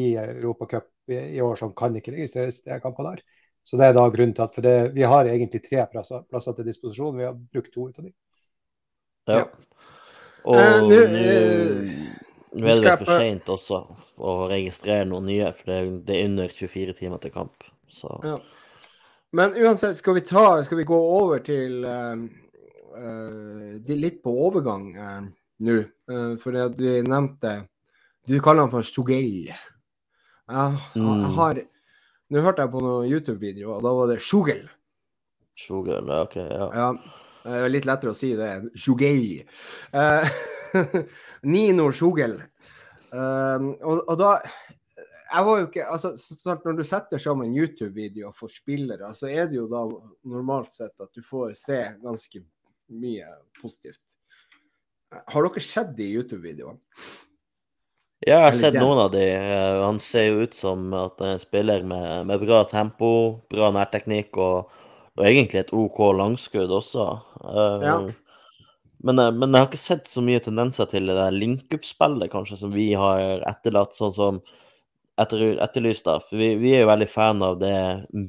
i 0.00 0.14
Europacup 0.18 0.88
i, 1.12 1.18
i 1.36 1.42
år, 1.44 1.60
som 1.60 1.74
kan 1.76 1.94
ikke 1.98 2.14
registreres 2.16 2.62
de 2.64 2.80
kampene 2.82 3.12
der. 3.12 3.26
Så 3.68 3.78
det 3.78 3.90
er 3.90 3.94
da 3.94 4.08
grunnen 4.10 4.32
til 4.34 4.46
at 4.46 4.56
for 4.56 4.66
det, 4.66 4.74
vi 4.96 5.04
har 5.06 5.28
egentlig 5.30 5.60
tre 5.68 5.84
plasser, 5.92 6.24
plasser 6.32 6.56
til 6.56 6.66
disposisjon. 6.66 7.20
Vi 7.20 7.28
har 7.28 7.36
brukt 7.36 7.70
to 7.74 7.86
ut 7.90 8.00
av 8.00 8.08
dem. 8.08 8.14
ja. 9.28 9.42
Ja. 9.42 9.44
Og 10.42 10.56
Eh, 10.58 10.80
nå, 10.88 10.96
eh, 11.20 12.31
nå 12.54 12.68
er 12.68 12.82
det 12.84 12.96
for 13.00 13.08
seint 13.08 13.48
også 13.52 13.82
å 14.22 14.34
registrere 14.50 15.06
noen 15.08 15.28
nye, 15.30 15.52
for 15.56 15.72
det, 15.72 16.16
er 16.16 16.28
under 16.28 16.52
24 16.52 16.96
timer 16.98 17.22
til 17.22 17.34
kamp. 17.34 17.64
Så 17.90 18.20
Ja. 18.26 18.36
Men 19.32 19.54
uansett, 19.56 19.96
skal 19.96 20.18
vi, 20.18 20.20
ta, 20.28 20.60
skal 20.60 20.76
vi 20.76 20.84
gå 20.84 20.96
over 20.96 21.38
til 21.40 21.86
uh, 21.88 22.18
litt 23.88 24.18
på 24.20 24.34
overgang 24.44 24.90
uh, 24.92 25.22
nå? 25.64 25.78
Uh, 26.04 26.34
for 26.42 26.52
det 26.52 26.66
at 26.66 26.76
du 26.76 26.84
nevnte 27.08 27.54
Du 28.28 28.36
kaller 28.44 28.66
han 28.66 28.70
for 28.74 28.84
Sugell. 28.84 29.48
Jeg, 29.48 30.76
Mm. 30.94 31.24
har 31.34 31.62
Nå 32.32 32.40
hørte 32.40 32.64
jeg 32.64 32.72
på 32.72 32.80
noen 32.80 33.10
YouTube-videoer, 33.10 33.74
og 33.76 33.82
da 33.84 33.90
var 33.92 34.06
det 34.08 34.22
Sjugel. 34.24 34.62
Sjugel, 35.58 36.08
OK, 36.16 36.38
ja. 36.40 36.68
Ja, 36.72 36.86
det 37.44 37.72
litt 37.74 37.88
lettere 37.88 38.14
å 38.14 38.16
si 38.16 38.30
det 38.38 38.46
enn 38.48 38.70
Sjugel. 38.72 39.42
Eh, 39.92 40.30
Nino 41.52 41.90
Sjogel. 41.94 42.38
Um, 43.12 43.74
og, 43.84 44.04
og 44.08 44.16
da 44.20 44.36
jeg 45.32 45.44
var 45.46 45.58
jo 45.60 45.66
ikke, 45.66 45.84
altså 45.88 46.10
snart 46.16 46.64
Når 46.64 46.78
du 46.78 46.82
setter 46.84 47.20
sammen 47.20 47.54
YouTube-videoer 47.56 48.34
for 48.36 48.52
spillere, 48.52 49.12
så 49.16 49.30
er 49.32 49.48
det 49.48 49.56
jo 49.58 49.66
da 49.70 49.82
normalt 50.28 50.74
sett 50.76 50.92
at 51.00 51.12
du 51.16 51.24
får 51.24 51.54
se 51.56 51.78
ganske 52.02 52.42
mye 52.92 53.28
positivt. 53.60 54.00
Har 55.32 55.46
dere 55.46 55.62
sett 55.64 55.92
de 55.96 56.08
YouTube-videoene? 56.18 56.80
Ja, 58.22 58.36
jeg 58.36 58.44
har 58.44 58.54
sett 58.54 58.76
noen 58.78 59.00
av 59.02 59.10
de. 59.14 59.22
Eh, 59.34 59.78
Han 59.82 59.98
ser 60.00 60.28
jo 60.28 60.44
ut 60.44 60.54
som 60.54 60.92
at 60.94 61.18
han 61.18 61.32
er 61.32 61.38
en 61.38 61.42
spiller 61.42 61.82
med, 61.82 62.28
med 62.28 62.44
bra 62.44 62.62
tempo, 62.70 63.08
bra 63.50 63.72
nærteknikk 63.74 64.38
og, 64.38 64.70
og 65.18 65.24
egentlig 65.26 65.64
et 65.64 65.72
OK 65.74 65.98
langskudd 66.20 66.70
også. 66.80 67.08
Eh, 67.42 67.88
Ja. 67.88 67.96
Men, 69.02 69.18
eh, 69.18 69.32
men 69.34 69.50
jeg 69.50 69.64
har 69.64 69.70
ikke 69.70 69.82
sett 69.82 70.10
så 70.10 70.22
mye 70.24 70.42
tendenser 70.42 70.88
til 70.90 71.10
det 71.10 71.16
der 71.18 71.34
link-up-spillet 71.34 72.32
kanskje 72.32 72.60
som 72.62 72.74
vi 72.74 72.92
har 72.98 73.42
etterlatt, 73.50 73.96
sånn 73.98 74.14
som 74.14 74.42
etter, 75.20 75.58
etterlyst. 75.62 76.06
da. 76.06 76.18
For 76.22 76.38
vi, 76.38 76.54
vi 76.60 76.76
er 76.76 76.84
jo 76.84 76.92
veldig 76.92 77.10
fan 77.10 77.42
av 77.44 77.58
det 77.62 77.76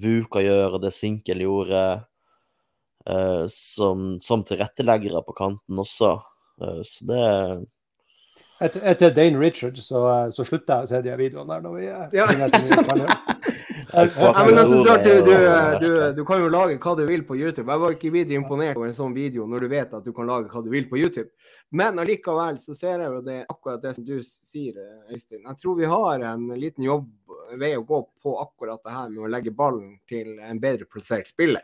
Vuka 0.03 0.44
gjør, 0.44 0.77
og 0.77 0.84
det 0.86 0.94
Sinkel 0.96 1.46
gjorde 1.46 1.84
uh, 3.10 3.46
som, 3.51 4.18
som 4.24 4.44
tilretteleggere 4.48 5.24
på 5.27 5.38
kanten 5.38 5.86
også. 5.86 6.18
Uh, 6.62 6.82
så 6.88 7.12
det 7.12 7.30
Etter, 8.63 8.84
etter 8.88 9.12
Dane 9.12 9.39
Richards 9.42 9.89
så, 9.89 10.00
så 10.32 10.46
slutta 10.48 10.77
jeg 10.77 10.86
å 10.86 10.89
se 10.92 11.00
de 11.03 11.15
videoene 11.20 11.58
der. 11.58 11.63
når 11.65 11.74
vi 11.75 11.88
Ja, 12.15 12.27
Ja, 13.94 14.46
men 14.46 14.58
altså, 14.58 14.80
klart, 14.84 15.04
du, 15.06 15.22
du, 15.22 15.32
jo 15.32 15.80
du, 15.82 15.90
du 16.18 16.22
kan 16.26 16.40
jo 16.42 16.48
lage 16.50 16.80
hva 16.82 16.94
du 16.98 17.04
vil 17.06 17.24
på 17.28 17.36
YouTube. 17.38 17.70
Jeg 17.70 17.82
var 17.84 17.94
ikke 17.94 18.12
videre 18.14 18.40
imponert 18.40 18.78
over 18.80 18.90
en 18.90 18.96
sånn 18.98 19.14
video 19.14 19.46
når 19.50 19.66
du 19.66 19.68
vet 19.70 19.94
at 19.94 20.06
du 20.08 20.10
kan 20.18 20.26
lage 20.30 20.50
hva 20.50 20.64
du 20.66 20.72
vil 20.74 20.88
på 20.90 20.98
YouTube. 20.98 21.30
Men 21.78 22.02
allikevel 22.02 22.58
så 22.62 22.74
ser 22.78 23.04
jeg 23.04 23.12
jo 23.12 23.22
det 23.26 23.38
akkurat 23.50 23.84
det 23.84 23.94
som 23.98 24.08
du 24.08 24.16
sier, 24.26 24.80
Øystein. 25.14 25.44
Jeg 25.46 25.60
tror 25.62 25.78
vi 25.78 25.90
har 25.94 26.26
en 26.32 26.48
liten 26.58 26.88
jobb, 26.88 27.08
vei 27.62 27.76
å 27.78 27.86
gå 27.86 28.02
på 28.24 28.36
akkurat 28.42 28.82
det 28.82 28.96
her 28.98 29.14
med 29.14 29.24
å 29.28 29.32
legge 29.36 29.54
ballen 29.54 29.96
til 30.10 30.36
en 30.42 30.62
bedre 30.62 30.90
plassert 30.90 31.30
spiller. 31.30 31.62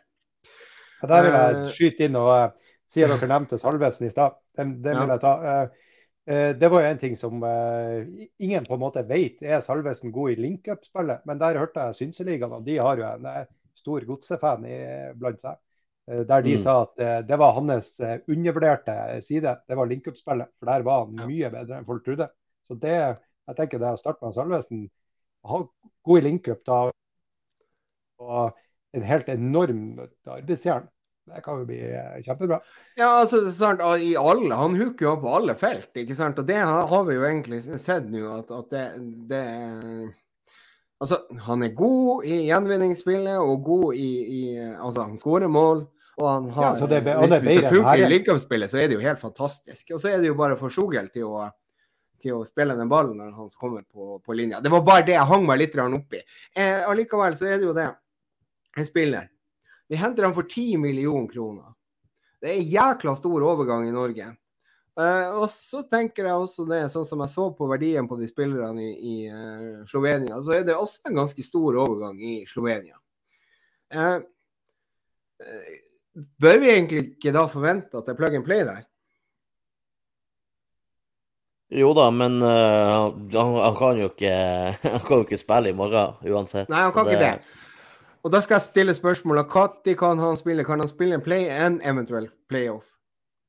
Ja, 1.01 1.07
Der 1.07 1.23
vil 1.25 1.33
jeg 1.33 1.59
Eh, 1.59 1.67
skyte 1.73 2.05
inn 2.09 2.17
og 2.19 2.29
uh, 2.29 2.49
at 2.49 2.95
dere 2.95 3.27
nevnte 3.29 3.57
Salvesen 3.61 4.07
i 4.07 4.13
stad. 4.13 4.37
Den, 4.57 4.81
den 4.83 4.97
Ja. 4.97 5.01
vil 5.05 5.13
jeg 5.15 5.21
ta. 5.21 5.33
Eh, 5.41 5.88
det 6.29 6.67
var 6.69 6.83
jo 6.83 6.87
en 6.91 6.99
ting 7.01 7.15
som 7.17 7.41
eh, 7.43 8.27
ingen 8.37 8.65
på 8.67 8.75
en 8.75 8.81
måte 8.83 9.01
vet. 9.09 9.39
Er 9.41 9.63
Salvesen 9.65 10.11
god 10.13 10.35
i 10.35 10.35
link-up-spillet? 10.43 11.23
Men 11.25 11.39
der 11.41 11.57
hørte 11.57 11.87
jeg 11.87 11.97
Synseligaen, 11.97 12.53
og 12.53 12.67
de 12.67 12.75
har 12.77 13.01
jo 13.01 13.07
en 13.07 13.25
eh, 13.31 13.47
stor 13.79 14.05
godsefan 14.05 14.67
blant 15.17 15.41
seg. 15.41 15.57
Eh, 16.09 16.21
der 16.29 16.41
de 16.45 16.55
Mm. 16.55 16.61
sa 16.61 16.75
at 16.83 17.01
eh, 17.05 17.21
det 17.27 17.37
var 17.39 17.55
hans 17.57 17.99
eh, 17.99 18.19
undervurderte 18.27 19.21
side. 19.25 19.55
Det 19.67 19.77
var 19.77 19.89
link-up-spillet. 19.89 20.51
For 20.59 20.65
der 20.71 20.85
var 20.85 21.05
han 21.05 21.17
mye 21.29 21.49
bedre 21.53 21.77
enn 21.79 21.85
folk 21.89 22.05
trodde. 22.05 22.29
Så 22.69 22.77
det, 22.77 22.95
jeg 23.49 23.57
tenker 23.57 23.81
det 23.81 23.91
å 23.95 23.97
starte 23.97 24.25
med 24.25 24.37
Salvesen, 24.37 24.85
ha 25.49 25.63
god 26.05 26.19
i 26.19 26.25
link-up 26.29 26.61
da, 26.67 26.79
og 28.19 28.57
en 28.97 29.05
helt 29.05 29.29
enorm 29.31 29.83
arbeidsjern. 30.29 30.87
Det 31.29 31.43
kan 31.45 31.61
jo 31.61 31.67
bli 31.69 31.79
eh, 31.85 32.15
kjempebra. 32.25 32.57
Ja, 32.97 33.11
altså, 33.21 33.43
sant, 33.53 33.83
i 34.01 34.15
alle, 34.19 34.55
Han 34.55 34.77
hooker 34.79 35.05
jo 35.05 35.13
på 35.21 35.35
alle 35.37 35.55
felt, 35.59 35.91
ikke 36.01 36.17
sant? 36.17 36.41
Og 36.41 36.47
det 36.49 36.57
har, 36.59 37.05
vi 37.07 37.19
jo 37.19 37.27
egentlig 37.27 37.61
sett 37.81 38.09
nå, 38.09 38.25
at, 38.39 38.51
at 38.55 38.73
det, 38.73 38.87
det 39.29 39.43
Altså, 40.99 41.21
han 41.45 41.63
er 41.63 41.71
god 41.77 42.25
i 42.27 42.41
gjenvinningsspillet 42.49 43.39
og 43.39 43.63
god 43.63 43.95
i, 43.95 44.09
i 44.35 44.41
Altså, 44.59 45.05
han 45.05 45.21
skårer 45.21 45.51
mål. 45.51 45.85
Og 46.19 46.27
han 46.27 46.49
har, 46.51 46.75
ja, 46.75 46.87
det, 46.91 47.15
og 47.15 47.29
det 47.31 47.39
hvis 47.45 47.61
det 47.61 47.69
funker 47.71 48.01
i 48.03 48.09
likeomspillet, 48.11 48.71
så 48.71 48.81
er 48.81 48.89
det 48.91 48.97
jo 48.97 49.05
helt 49.05 49.21
fantastisk. 49.21 49.93
Og 49.95 50.01
så 50.03 50.11
er 50.11 50.19
det 50.19 50.27
jo 50.27 50.35
bare 50.35 50.57
for 50.59 50.73
Sjogel 50.73 51.07
til 51.13 51.29
å, 51.29 51.45
til 52.19 52.35
å 52.35 52.43
spille 52.47 52.75
den 52.75 52.91
ballen 52.91 53.15
når 53.21 53.31
han 53.37 53.51
kommer 53.55 53.85
på, 53.87 54.17
på, 54.19 54.35
linja. 54.35 54.59
Det 54.59 54.71
var 54.73 54.83
bare 54.83 55.05
det 55.07 55.15
jeg 55.15 55.29
hang 55.29 55.47
meg 55.47 55.61
litt 55.61 55.77
oppi. 55.79 56.19
Eh, 56.51 56.83
allikevel 56.83 57.39
så 57.39 57.47
er 57.47 57.61
det 57.61 57.69
jo 57.69 57.75
det. 57.77 57.87
En 58.75 58.87
spiller. 58.87 59.31
Vi 59.89 59.97
henter 59.97 60.23
dem 60.23 60.33
for 60.33 60.45
10 60.45 60.77
millioner 60.77 61.27
kroner. 61.31 61.73
Det 62.41 62.51
er 62.51 62.59
en 62.59 62.69
jækla 62.71 63.15
stor 63.17 63.43
overgang 63.51 63.87
i 63.87 63.93
Norge. 63.95 64.27
Uh, 64.99 65.39
og 65.39 65.45
så 65.53 65.79
tenker 65.87 66.27
jeg 66.27 66.35
også 66.43 66.65
det, 66.67 66.81
sånn 66.91 67.05
som 67.07 67.21
jeg 67.23 67.31
så 67.31 67.45
på 67.55 67.67
verdien 67.71 68.07
på 68.09 68.17
de 68.19 68.27
spillerne 68.27 68.83
i, 68.83 68.89
i 68.99 69.15
uh, 69.31 69.85
Slovenia, 69.87 70.41
så 70.43 70.57
er 70.57 70.65
det 70.67 70.75
også 70.75 71.07
en 71.07 71.21
ganske 71.21 71.45
stor 71.45 71.77
overgang 71.85 72.17
i 72.19 72.41
Slovenia. 72.49 72.97
Uh, 73.95 74.19
bør 76.43 76.59
vi 76.59 76.71
egentlig 76.73 77.03
ikke 77.13 77.31
da 77.31 77.45
forvente 77.47 77.95
at 77.95 78.09
det 78.09 78.13
er 78.13 78.19
plug 78.19 78.35
and 78.41 78.47
play 78.47 78.65
der? 78.67 78.83
Jo 81.79 81.93
da, 81.95 82.09
men 82.11 82.41
han, 82.41 83.27
han, 83.31 83.75
kan 83.77 83.99
jo 84.01 84.09
ikke, 84.09 84.35
han 84.83 85.03
kan 85.05 85.21
jo 85.21 85.25
ikke 85.27 85.39
spille 85.39 85.71
i 85.71 85.77
morgen 85.77 86.17
uansett. 86.27 86.67
Nei, 86.67 86.83
han 86.89 86.95
kan 86.95 87.07
det... 87.07 87.15
ikke 87.15 87.25
det. 87.29 87.65
Og 88.23 88.31
da 88.33 88.41
skal 88.43 88.59
jeg 88.59 88.67
stille 88.67 88.93
spørsmålet 88.97 89.47
når 89.47 89.95
kan 89.97 90.19
han 90.19 90.37
spille? 90.37 90.65
Kan 90.67 90.79
han 90.79 90.91
spille 90.91 91.15
en 91.15 91.23
play 91.23 91.47
en 91.47 91.81
eventuell 91.81 92.29
playoff? 92.49 92.89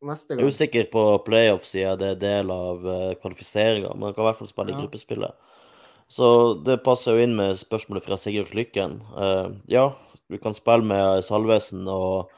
neste 0.06 0.34
gang. 0.34 0.40
Jeg 0.40 0.46
er 0.46 0.54
usikker 0.54 0.90
på 0.92 1.04
playoff 1.26 1.66
siden 1.68 1.98
det 2.00 2.14
er 2.14 2.20
del 2.20 2.52
av 2.54 2.84
uh, 2.86 3.14
kvalifiseringa, 3.20 3.92
men 3.94 4.08
han 4.08 4.16
kan 4.16 4.24
i 4.24 4.28
hvert 4.30 4.40
fall 4.40 4.50
spille 4.50 4.72
i 4.72 4.76
ja. 4.76 4.82
gruppespillet. 4.82 5.56
Så 6.10 6.28
det 6.66 6.80
passer 6.82 7.14
jo 7.14 7.24
inn 7.24 7.36
med 7.38 7.58
spørsmålet 7.60 8.06
fra 8.06 8.18
Sigurd 8.18 8.54
Lykken. 8.56 8.98
Uh, 9.14 9.52
ja, 9.70 9.90
vi 10.32 10.40
kan 10.42 10.56
spille 10.56 10.86
med 10.90 11.24
Salvesen 11.26 11.86
og, 11.90 12.32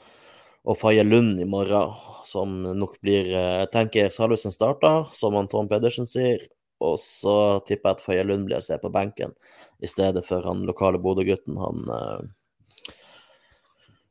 og 0.67 0.81
Faye 0.81 1.05
Lund 1.07 1.41
i 1.41 1.49
morgen, 1.49 1.95
som 2.29 2.61
nok 2.79 2.99
blir 3.05 3.31
uh, 3.33 3.63
Jeg 3.63 3.71
tenker 3.77 4.13
Salvesen 4.13 4.55
starter, 4.55 5.07
som 5.15 5.39
Anton 5.39 5.71
Pedersen 5.71 6.09
sier. 6.09 6.45
Og 6.83 6.99
så 7.01 7.37
tipper 7.67 7.93
jeg 7.93 7.99
at 7.99 8.05
Faye 8.05 8.25
Lund 8.27 8.49
blir 8.49 8.59
å 8.59 8.65
se 8.65 8.79
på 8.81 8.91
benken 8.93 9.35
i 9.83 9.91
stedet 9.91 10.25
for 10.27 10.45
han 10.47 10.65
lokale 10.67 11.01
Bodø-gutten, 11.03 11.59
han 11.59 11.87
uh, 11.91 12.21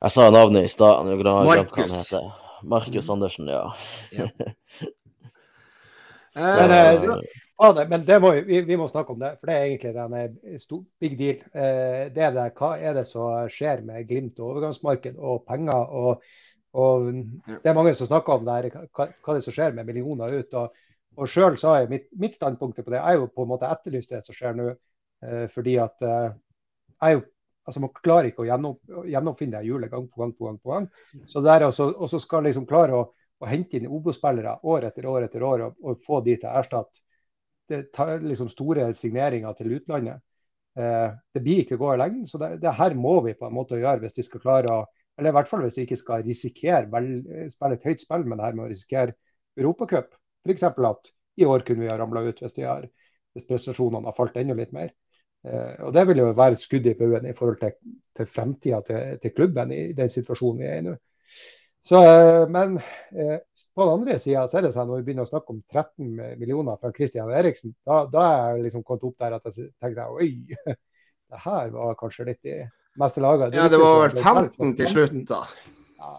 Jeg 0.01 0.15
sa 0.15 0.29
navnet 0.33 0.67
i 0.67 0.71
stad, 0.71 1.05
jeg 1.05 1.19
jo 1.19 1.23
glemt 1.23 1.75
hva 1.75 1.85
han 1.85 1.99
heter. 1.99 2.31
Markus 2.61 3.07
mm. 3.07 3.13
Andersen, 3.13 3.47
ja. 3.47 3.61
ja. 4.11 4.27
men, 6.35 6.71
eh, 6.75 7.87
men, 7.89 8.05
det 8.05 8.19
må, 8.21 8.31
vi, 8.45 8.61
vi, 8.65 8.77
må 8.77 8.87
snakke 8.89 9.15
om 9.15 9.21
det, 9.21 9.31
for 9.39 9.49
det 9.49 9.55
er 9.55 9.67
egentlig 9.69 9.93
en 10.53 10.61
stor, 10.61 10.83
big 11.01 11.17
deal. 11.19 11.41
Eh, 11.53 12.03
det 12.13 12.27
er 12.27 12.35
det, 12.37 12.47
hva 12.57 12.75
er 12.77 12.97
det 12.97 13.05
som 13.09 13.49
skjer 13.49 13.85
med 13.87 14.07
Glimt 14.09 14.41
og 14.41 14.55
overgangsmarked 14.55 15.17
og 15.17 15.43
penger? 15.49 15.95
og, 16.01 16.25
og 16.77 17.09
Det 17.47 17.69
er 17.69 17.77
mange 17.77 17.95
som 17.97 18.09
snakker 18.09 18.39
om 18.39 18.47
det 18.47 18.57
her, 18.57 18.87
hva, 18.89 19.09
hva 19.09 19.37
det 19.37 19.45
som 19.45 19.57
skjer 19.57 19.77
med 19.77 19.89
millioner 19.89 20.39
ut. 20.41 20.59
og, 20.61 20.77
og 21.17 21.29
selv 21.29 21.59
så 21.59 21.75
er 21.75 21.91
mitt, 21.91 22.07
mitt 22.17 22.37
standpunkt 22.37 22.79
på 22.79 22.93
det 22.93 23.01
er 23.01 23.19
jo 23.19 23.27
på 23.27 23.43
en 23.43 23.51
måte 23.51 23.69
etterlyst 23.69 24.13
det 24.13 24.23
som 24.25 24.37
skjer 24.37 24.57
nå. 24.57 24.71
Eh, 25.25 25.45
fordi 25.53 25.77
at 25.83 26.01
jeg 26.01 26.33
er 27.01 27.15
jo 27.17 27.27
altså 27.61 27.77
Man 27.83 27.91
klarer 27.93 28.31
ikke 28.31 28.41
å 28.41 29.03
gjennomfinne 29.05 29.59
det 29.59 29.67
hjulet 29.67 29.91
gang 29.91 30.07
på 30.09 30.17
gang 30.17 30.31
på 30.33 30.47
gang. 30.47 30.55
på 30.57 30.71
gang. 30.71 30.87
Så 31.29 31.43
der 31.45 31.67
Og 31.67 32.09
så 32.09 32.19
skal 32.19 32.43
liksom 32.43 32.65
klare 32.65 32.97
å, 32.97 33.03
å 33.37 33.45
hente 33.45 33.77
inn 33.77 33.85
Obo-spillere 33.85 34.55
år 34.65 34.87
etter 34.89 35.05
år 35.05 35.27
etter 35.27 35.43
år 35.45 35.61
og, 35.67 35.75
og 35.83 36.01
få 36.01 36.23
de 36.25 36.39
til 36.41 36.49
å 36.49 36.55
erstatte 36.57 36.97
det 37.71 37.91
tar 37.95 38.19
liksom 38.23 38.49
store 38.51 38.91
signeringer 38.97 39.55
til 39.57 39.77
utlandet. 39.77 40.21
Eh, 40.79 41.11
det 41.33 41.43
blir 41.43 41.63
ikke 41.63 41.79
gå 41.79 41.93
i 41.93 41.99
lengden. 41.99 42.25
Så 42.27 42.39
det, 42.41 42.57
det, 42.63 42.73
her 42.77 42.95
må 42.95 43.19
vi 43.25 43.35
på 43.37 43.47
en 43.47 43.55
måte 43.55 43.79
gjøre 43.79 44.03
hvis 44.03 44.17
vi 44.19 44.27
skal 44.27 44.43
klare 44.47 44.79
å 44.79 44.81
Eller 45.19 45.33
i 45.33 45.35
hvert 45.35 45.49
fall 45.49 45.61
hvis 45.65 45.75
vi 45.77 45.83
ikke 45.85 45.97
skal 45.99 46.21
risikere 46.25 46.87
vel, 46.89 47.07
spille 47.51 47.75
et 47.75 47.83
høyt 47.85 48.01
spill, 48.01 48.23
men 48.25 48.39
det 48.39 48.45
her 48.45 48.55
med 48.57 48.63
å 48.63 48.69
risikere 48.71 49.13
Europacup. 49.59 50.15
F.eks. 50.45 50.63
at 50.63 51.13
i 51.41 51.45
år 51.45 51.63
kunne 51.67 51.85
vi 51.85 51.91
ha 51.91 51.97
ramla 51.99 52.23
ut 52.27 52.41
hvis, 52.41 52.57
har, 52.65 52.87
hvis 53.35 53.47
prestasjonene 53.47 54.09
har 54.09 54.17
falt 54.17 54.37
enda 54.41 54.57
litt 54.57 54.73
mer. 54.75 54.91
Eh, 55.47 55.77
og 55.85 55.93
Det 55.93 56.03
vil 56.09 56.21
jo 56.21 56.33
være 56.37 56.57
et 56.57 56.63
skudd 56.63 56.89
i 56.89 56.97
baugen 56.97 57.29
i 57.29 57.37
forhold 57.37 57.61
til, 57.61 57.95
til 58.17 58.29
fremtida 58.29 58.81
til, 58.85 59.17
til, 59.21 59.33
klubben 59.37 59.73
i 59.73 59.81
den 59.97 60.11
situasjonen 60.11 60.61
vi 60.61 60.69
er 60.69 60.81
i 60.81 60.85
nå. 60.89 60.97
Så, 61.81 61.97
eh, 62.05 62.43
men 62.51 62.75
eh, 62.77 63.39
på 63.73 63.87
den 63.87 63.93
andre 63.95 64.19
sida 64.21 64.43
ser 64.49 64.67
det 64.67 64.73
seg 64.75 64.85
når 64.89 65.01
vi 65.01 65.07
begynner 65.07 65.25
å 65.25 65.31
snakke 65.31 65.55
om 65.55 65.63
13 65.65 66.37
millioner 66.37 66.77
fra 66.81 66.91
Christian 66.93 67.31
Eriksen, 67.33 67.73
da, 67.87 68.03
da 68.11 68.27
er 68.35 68.57
jeg 68.57 68.67
liksom 68.67 68.85
kommet 68.85 69.07
opp 69.09 69.23
der 69.23 69.39
at 69.39 69.49
jeg 69.49 69.71
tenkte 69.81 70.05
oi, 70.13 70.29
det 71.31 71.41
her 71.47 71.73
var 71.73 71.97
kanskje 71.97 72.27
litt 72.29 72.51
i 72.51 72.59
meste 73.01 73.23
laget. 73.23 73.57
Ja, 73.57 73.65
det 73.71 73.81
var 73.81 74.03
vel 74.03 74.21
15 74.21 74.77
til 74.77 74.93
slutt, 74.93 75.17
da. 75.31 75.41
Ja. 76.01 76.13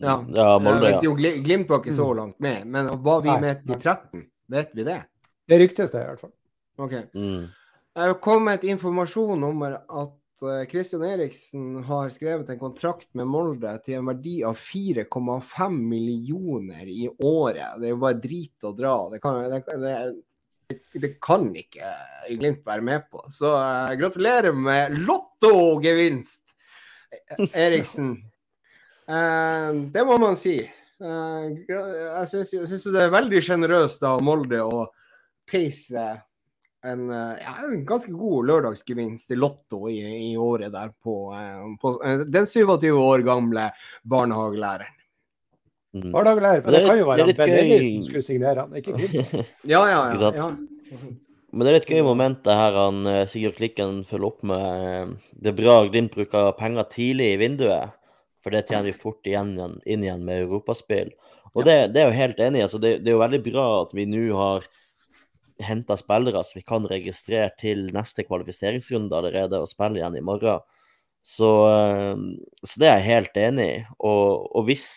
Ja, 0.00 0.18
ja 0.34 0.58
Molde, 0.58 0.90
ja. 1.02 1.14
Glimt 1.14 1.68
var 1.70 1.82
ikke 1.82 1.94
så 1.94 2.08
mm. 2.10 2.16
langt 2.16 2.38
med, 2.42 2.66
men 2.66 2.88
var 3.04 3.22
vi 3.24 3.34
med 3.42 3.62
til 3.66 3.76
13? 3.78 4.24
Vet 4.54 4.74
vi 4.74 4.86
det? 4.86 5.00
Det 5.48 5.60
ryktes 5.60 5.92
det, 5.92 6.02
i 6.02 6.08
hvert 6.08 6.20
fall. 6.24 6.34
Ok. 6.80 6.94
Mm. 7.14 7.46
Det 7.94 8.06
er 8.08 8.18
kommet 8.22 8.64
informasjon 8.66 9.44
om 9.46 9.62
at 9.64 10.42
eh, 10.42 11.06
Eriksen 11.06 11.84
har 11.86 12.10
skrevet 12.10 12.50
en 12.50 12.58
kontrakt 12.58 13.08
med 13.14 13.28
Molde 13.30 13.76
til 13.84 14.00
en 14.00 14.08
verdi 14.10 14.40
av 14.46 14.58
4,5 14.58 15.78
millioner 15.78 16.90
i 16.90 17.06
året. 17.08 17.78
Det 17.78 17.88
er 17.88 17.94
jo 17.94 18.02
bare 18.02 18.20
drit 18.22 18.66
å 18.66 18.74
dra. 18.74 18.96
Det 19.12 19.22
kan, 19.22 19.38
det, 19.52 19.62
det, 19.84 20.80
det 20.98 21.12
kan 21.22 21.46
ikke 21.54 21.94
Glimt 22.34 22.64
være 22.66 22.82
med 22.82 23.06
på. 23.12 23.22
Så 23.30 23.52
uh, 23.52 23.94
gratulerer 24.00 24.56
med 24.56 24.96
lottogevinst, 25.04 26.42
Eriksen. 27.52 28.16
Uh, 29.04 29.84
det 29.92 30.04
må 30.08 30.18
man 30.22 30.38
si. 30.40 30.58
Uh, 31.02 31.50
jeg 31.68 32.46
syns 32.46 32.86
det 32.88 33.02
er 33.02 33.12
veldig 33.12 33.42
sjenerøst 33.44 34.06
av 34.08 34.22
Molde 34.24 34.62
å 34.64 34.86
peise 35.50 36.14
en, 36.84 37.10
eh, 37.10 37.36
ja, 37.40 37.54
en, 37.64 37.84
ganske 37.86 38.12
god 38.12 38.48
lørdagsgevinst 38.50 39.32
i 39.32 39.38
Lotto 39.38 39.88
i, 39.88 39.98
i 40.30 40.36
året 40.36 40.72
der 40.74 40.92
på, 41.02 41.16
eh, 41.36 41.64
på, 41.80 41.94
eh, 42.04 42.24
den 42.28 42.46
27 42.46 42.90
år 42.92 43.24
gamle 43.26 43.70
barnehagelæreren. 44.02 45.00
Mm. 45.94 46.10
Barnehagelærer, 46.10 46.64
det, 46.66 46.72
det, 46.74 46.86
kan 46.88 46.98
jo 46.98 47.08
være 47.08 47.26
at 47.30 47.36
Ben 47.38 47.52
Ellisen 47.54 48.00
skulle 48.02 48.24
signere 48.26 48.64
han, 48.64 48.72
ikke 48.74 48.96
ja, 49.72 49.80
ja, 49.86 50.00
ja, 50.18 50.30
ja. 50.34 50.48
Men 51.54 51.62
det 51.62 51.70
er 51.70 51.76
litt 51.78 51.92
gøy 51.92 52.00
moment 52.02 52.40
det 52.42 52.56
her 52.58 52.74
han 52.74 53.06
Sigurd 53.30 53.54
Klikken 53.60 54.00
følger 54.08 54.26
opp 54.26 54.40
med. 54.50 55.12
Det 55.38 55.52
er 55.52 55.60
bra 55.60 55.76
Glimt 55.86 56.16
bruker 56.16 56.50
penger 56.58 56.88
tidlig 56.90 57.28
i 57.36 57.38
vinduet, 57.38 57.94
for 58.44 58.52
det 58.52 58.66
tjener 58.68 58.90
de 58.90 58.96
fort 58.96 59.24
igjen, 59.26 59.56
inn 59.88 60.04
igjen 60.04 60.24
med 60.26 60.44
europaspill. 60.44 61.14
Og 61.54 61.64
det, 61.64 61.76
det, 61.94 62.02
er 62.02 62.10
jo 62.10 62.18
helt 62.18 62.40
enig 62.42 62.60
i. 62.60 62.64
Altså 62.66 62.80
det, 62.82 62.98
det, 63.02 63.10
er 63.10 63.16
jo 63.16 63.22
veldig 63.22 63.42
bra 63.46 63.66
at 63.80 63.94
vi 63.96 64.04
nå 64.10 64.24
har 64.36 64.66
henta 65.64 65.96
spillere 65.96 66.42
som 66.44 66.58
vi 66.58 66.64
kan 66.66 66.86
registrere 66.90 67.52
til 67.60 67.86
neste 67.94 68.24
kvalifiseringsrunde 68.26 69.14
allerede 69.16 69.60
og 69.62 69.70
spille 69.70 70.00
igjen 70.00 70.18
i 70.18 70.24
morgen. 70.24 70.64
Så, 71.24 71.50
eh, 71.70 72.16
så 72.66 72.80
det 72.82 72.88
er 72.90 72.98
jeg 72.98 73.08
helt 73.08 73.38
enig 73.40 73.68
i. 73.70 73.78
Og, 73.98 74.50
og, 74.50 74.66
hvis 74.68 74.88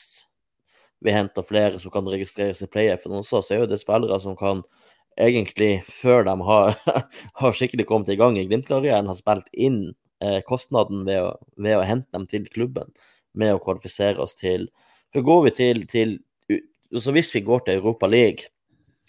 vi 1.06 1.14
henter 1.14 1.46
flere 1.46 1.80
som 1.80 1.94
kan 1.94 2.10
registreres 2.10 2.64
i 2.66 2.70
playoffen 2.72 3.16
også, 3.22 3.44
så 3.46 3.54
er 3.54 3.64
jo 3.64 3.72
det 3.72 3.80
spillere 3.80 4.20
som 4.20 4.36
kan 4.36 4.66
egentlig, 5.18 5.84
før 5.86 6.26
de 6.28 6.36
har, 6.50 6.76
har 7.42 7.56
skikkelig 7.56 7.88
kommet 7.90 8.12
i 8.12 8.18
gang 8.20 8.38
i 8.38 8.48
Glimt-karrieren, 8.50 9.08
har 9.10 9.18
spilt 9.18 9.48
inn 9.54 9.94
eh, 10.22 10.42
kostnaden 10.50 11.06
ved 11.08 11.22
å, 11.22 11.32
ved 11.58 11.78
å, 11.78 11.86
hente 11.86 12.12
dem 12.18 12.28
til 12.30 12.50
klubben 12.52 12.92
med 13.34 13.56
å 13.56 13.62
kvalifisere 13.64 14.22
oss 14.24 14.36
til 14.38 14.70
For 15.14 15.24
går 15.24 15.44
vi 15.48 15.52
til, 15.56 15.84
til 15.88 16.18
så 16.96 17.12
Hvis 17.12 17.34
vi 17.36 17.44
går 17.44 17.66
til 17.66 17.82
Europa 17.82 18.08
League, 18.08 18.48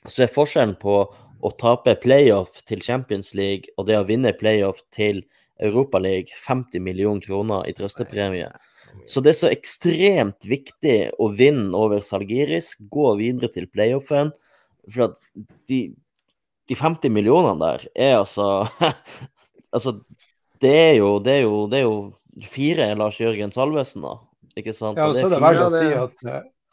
så 0.06 0.24
er 0.24 0.32
forskjellen 0.34 0.74
på 0.80 0.96
å 1.38 1.50
tape 1.60 1.94
playoff 2.02 2.62
til 2.66 2.82
Champions 2.82 3.30
League 3.38 3.70
og 3.78 3.86
det 3.86 3.98
å 3.98 4.06
vinne 4.06 4.34
playoff 4.34 4.80
til 4.94 5.22
Europa 5.62 6.00
League 6.02 6.34
50 6.46 6.82
millioner 6.82 7.22
kroner 7.22 7.66
i 7.70 7.74
trøstepremie. 7.74 8.48
Så 9.06 9.22
det 9.22 9.34
er 9.34 9.38
så 9.38 9.50
ekstremt 9.52 10.46
viktig 10.48 10.98
å 11.18 11.30
vinne 11.34 11.70
over 11.76 12.02
Salgiris, 12.04 12.74
gå 12.90 13.12
videre 13.18 13.50
til 13.54 13.68
playoffen. 13.70 14.32
For 14.88 15.10
at 15.10 15.22
de, 15.70 15.80
de 16.68 16.78
50 16.78 17.12
millionene 17.12 17.58
der 17.62 17.88
er 17.94 18.20
altså 18.22 18.66
Altså, 19.68 19.98
det 20.64 20.70
er 20.72 20.94
jo, 20.96 21.18
det 21.20 21.32
er 21.34 21.42
jo, 21.44 21.56
det 21.68 21.76
er 21.76 21.82
jo 21.84 21.96
fire 22.46 22.90
er 22.90 22.98
Lars 22.98 23.18
Jørgen 23.20 23.52
Salvesen, 23.54 24.04
da. 24.04 24.18
Ikke 24.58 24.74
sant? 24.74 24.98
Ja, 24.98 25.08
og 25.08 25.16
så 25.16 25.26
er 25.26 25.34
det 25.34 25.42
verdt 25.42 25.64
å 25.64 25.70
si 25.74 25.88
at 25.94 26.22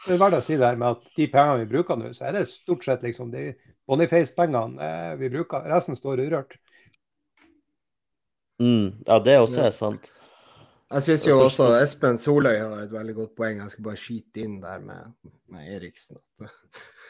det 0.05 0.13
er 0.13 0.21
verdt 0.21 0.37
å 0.37 0.43
si 0.43 0.57
det 0.59 0.67
her 0.67 0.77
med 0.77 0.97
at 0.97 1.15
de 1.17 1.27
pengene 1.31 1.63
vi 1.63 1.71
bruker 1.71 1.97
nå, 1.97 2.11
så 2.13 2.27
er 2.29 2.37
det 2.37 2.45
stort 2.51 2.85
sett 2.85 3.05
liksom 3.05 3.31
de 3.33 3.53
Boniface-pengene 3.85 4.81
eh, 4.81 5.15
vi 5.19 5.29
bruker. 5.29 5.65
Resten 5.69 5.97
står 5.97 6.23
urørt. 6.25 6.55
Mm, 8.61 9.03
ja, 9.05 9.19
det 9.19 9.39
også 9.41 9.65
er 9.67 9.73
sant. 9.75 10.11
Jeg 10.95 11.03
syns 11.05 11.25
jo 11.27 11.35
også 11.43 11.67
Espen 11.79 12.19
Soløy 12.21 12.55
har 12.55 12.83
et 12.83 12.93
veldig 12.93 13.15
godt 13.17 13.33
poeng. 13.37 13.59
Jeg 13.61 13.73
skal 13.73 13.87
bare 13.87 13.99
skyte 13.99 14.43
inn 14.45 14.59
der 14.63 14.81
med, 14.85 15.15
med 15.51 15.71
Eriksen. 15.75 16.21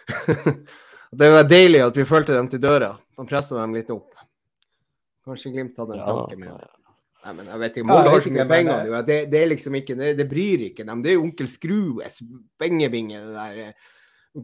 det 1.19 1.31
var 1.35 1.47
deilig 1.47 1.83
at 1.85 1.99
vi 1.99 2.07
fulgte 2.07 2.35
dem 2.35 2.49
til 2.51 2.63
døra. 2.63 2.93
De 3.15 3.27
pressa 3.29 3.59
dem 3.59 3.75
litt 3.75 3.91
opp. 3.93 4.15
Kanskje 5.25 5.51
Glimt 5.53 5.77
hadde 5.79 5.97
en 5.97 6.03
ja, 6.03 6.07
tanke 6.07 6.39
med 6.39 6.55
det. 6.55 6.71
Nei, 7.25 7.33
men 7.33 7.47
jeg 7.49 7.61
vet 7.63 7.77
ikke, 7.79 7.89
Molde 7.89 8.13
har 8.13 8.21
så 8.21 8.31
mye 8.35 8.45
penger. 8.49 8.89
Det, 9.07 9.15
det, 9.31 9.39
er 9.41 9.47
liksom 9.49 9.75
ikke, 9.79 9.97
det, 9.97 10.11
det, 10.19 10.25
bryr 10.29 10.65
ikke 10.67 10.85
dem. 10.85 11.01
Det 11.01 11.09
er 11.09 11.15
jo 11.15 11.23
onkel 11.25 11.47
Skrues, 11.49 12.19
Bengebinge, 12.61 13.21
det 13.23 13.33
der 13.33 13.61
eh, 13.63 13.93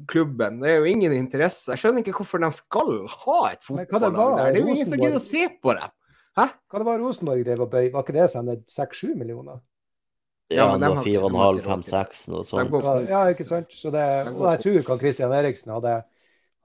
klubben. 0.09 0.57
Det 0.63 0.71
er 0.71 0.79
jo 0.81 0.89
ingen 0.89 1.13
interesse. 1.13 1.69
Jeg 1.75 1.83
skjønner 1.83 2.01
ikke 2.01 2.15
hvorfor 2.17 2.41
de 2.41 2.49
skal 2.57 2.93
ha 3.11 3.41
et 3.51 3.67
fotballag 3.67 4.17
der. 4.17 4.39
Det 4.39 4.47
er 4.47 4.57
jo 4.63 4.73
ingen 4.73 4.89
som 4.89 5.03
gidder 5.03 5.19
å 5.19 5.25
se 5.27 5.45
på 5.61 5.75
dem. 5.77 5.93
Hæ? 6.39 6.47
Hva 6.71 6.81
det 6.81 6.87
var 6.87 7.03
Rosenborg 7.03 7.43
drev 7.45 7.65
og 7.67 7.69
bøy? 7.75 7.91
Var 7.93 8.07
ikke 8.07 8.17
det 8.17 8.29
sånn 8.33 8.49
seks-sju 8.71 9.11
millioner? 9.19 9.61
Ja, 10.51 10.71
det 10.75 10.89
var 10.89 11.05
fire 11.05 11.21
og 11.21 11.31
en 11.31 11.39
halv, 11.39 11.61
fem, 11.63 11.83
seks, 11.85 12.25
noe 12.31 12.43
sånt. 12.47 12.73
Ja, 13.07 13.21
ikke 13.31 13.45
sant. 13.47 13.69
Så 13.75 13.91
det, 13.93 14.03
og 14.33 14.47
jeg 14.49 14.63
tror 14.65 14.87
kan 14.89 14.99
Christian 15.03 15.35
Eriksen 15.35 15.71
hadde 15.77 15.99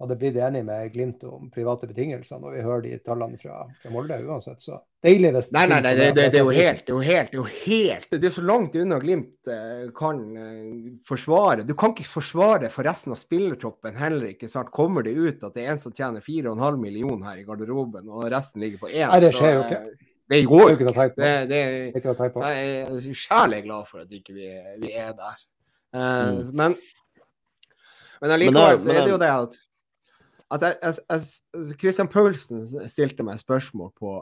hadde 0.00 0.16
blitt 0.20 0.36
enig 0.36 0.60
med 0.64 0.92
Glimt 0.92 1.24
om 1.24 1.48
private 1.52 1.88
betingelser 1.88 2.40
når 2.40 2.56
vi 2.56 2.64
hører 2.64 2.82
de 2.84 2.96
tallene 3.04 3.38
fra, 3.40 3.62
fra 3.80 3.92
Molde 3.92 4.18
uansett. 4.26 4.60
Så 4.60 4.78
deilig 5.04 5.30
hvis 5.36 5.48
Nei, 5.56 5.64
nei, 5.70 5.78
nei 5.84 5.92
det, 5.96 6.08
det, 6.16 6.26
det, 6.34 6.40
er 6.40 6.44
jo 6.44 6.52
helt, 6.52 6.82
det 6.84 6.92
er 6.92 6.96
jo 6.96 7.06
helt, 7.06 7.30
det 7.30 7.38
er 7.38 7.40
jo 7.40 7.62
helt 7.62 8.16
Det 8.16 8.28
er 8.28 8.34
så 8.34 8.44
langt 8.44 8.76
unna 8.76 8.98
Glimt 9.00 9.52
eh, 9.52 9.86
kan 9.96 10.20
eh, 10.42 10.90
forsvare. 11.08 11.64
Du 11.68 11.72
kan 11.78 11.94
ikke 11.94 12.08
forsvare 12.10 12.70
for 12.74 12.88
resten 12.88 13.16
av 13.16 13.20
spillertroppen 13.20 13.96
heller. 13.96 14.28
ikke 14.34 14.50
sant? 14.52 14.72
Kommer 14.74 15.06
det 15.06 15.16
ut 15.16 15.46
at 15.46 15.56
det 15.56 15.64
er 15.64 15.72
en 15.74 15.80
som 15.80 15.94
tjener 15.96 16.24
4,5 16.24 16.76
millioner 16.82 17.30
her 17.30 17.40
i 17.40 17.46
garderoben, 17.48 18.10
og 18.12 18.28
resten 18.32 18.64
ligger 18.64 18.84
på 18.84 18.92
én, 18.92 19.08
nei, 19.08 19.22
det 19.24 19.32
skjer 19.36 19.56
jo 19.56 19.64
ikke. 19.64 19.80
Det 20.26 20.42
går 20.50 20.64
jo 20.66 20.74
ikke. 20.74 21.08
Det, 21.14 21.32
det, 21.48 21.58
jeg 21.94 22.80
er 22.82 23.12
sjælig 23.14 23.62
glad 23.62 23.86
for 23.86 24.02
at 24.02 24.12
ikke 24.12 24.34
vi, 24.34 24.48
ikke 24.82 25.04
er 25.06 25.12
der. 25.14 25.42
Uh, 25.94 26.02
mm. 26.02 26.40
Men 26.58 26.74
men 28.20 28.32
allikevel 28.32 28.80
så 28.80 28.92
er 28.92 29.02
det 29.04 29.12
jo 29.12 29.18
det 29.20 29.30
at 29.30 29.56
at 30.54 30.62
jeg, 30.62 30.76
jeg, 30.82 30.94
jeg, 31.10 31.76
Christian 31.80 32.08
Paulsen 32.10 32.62
stilte 32.90 33.24
meg 33.26 33.40
spørsmål 33.42 33.90
på, 33.98 34.12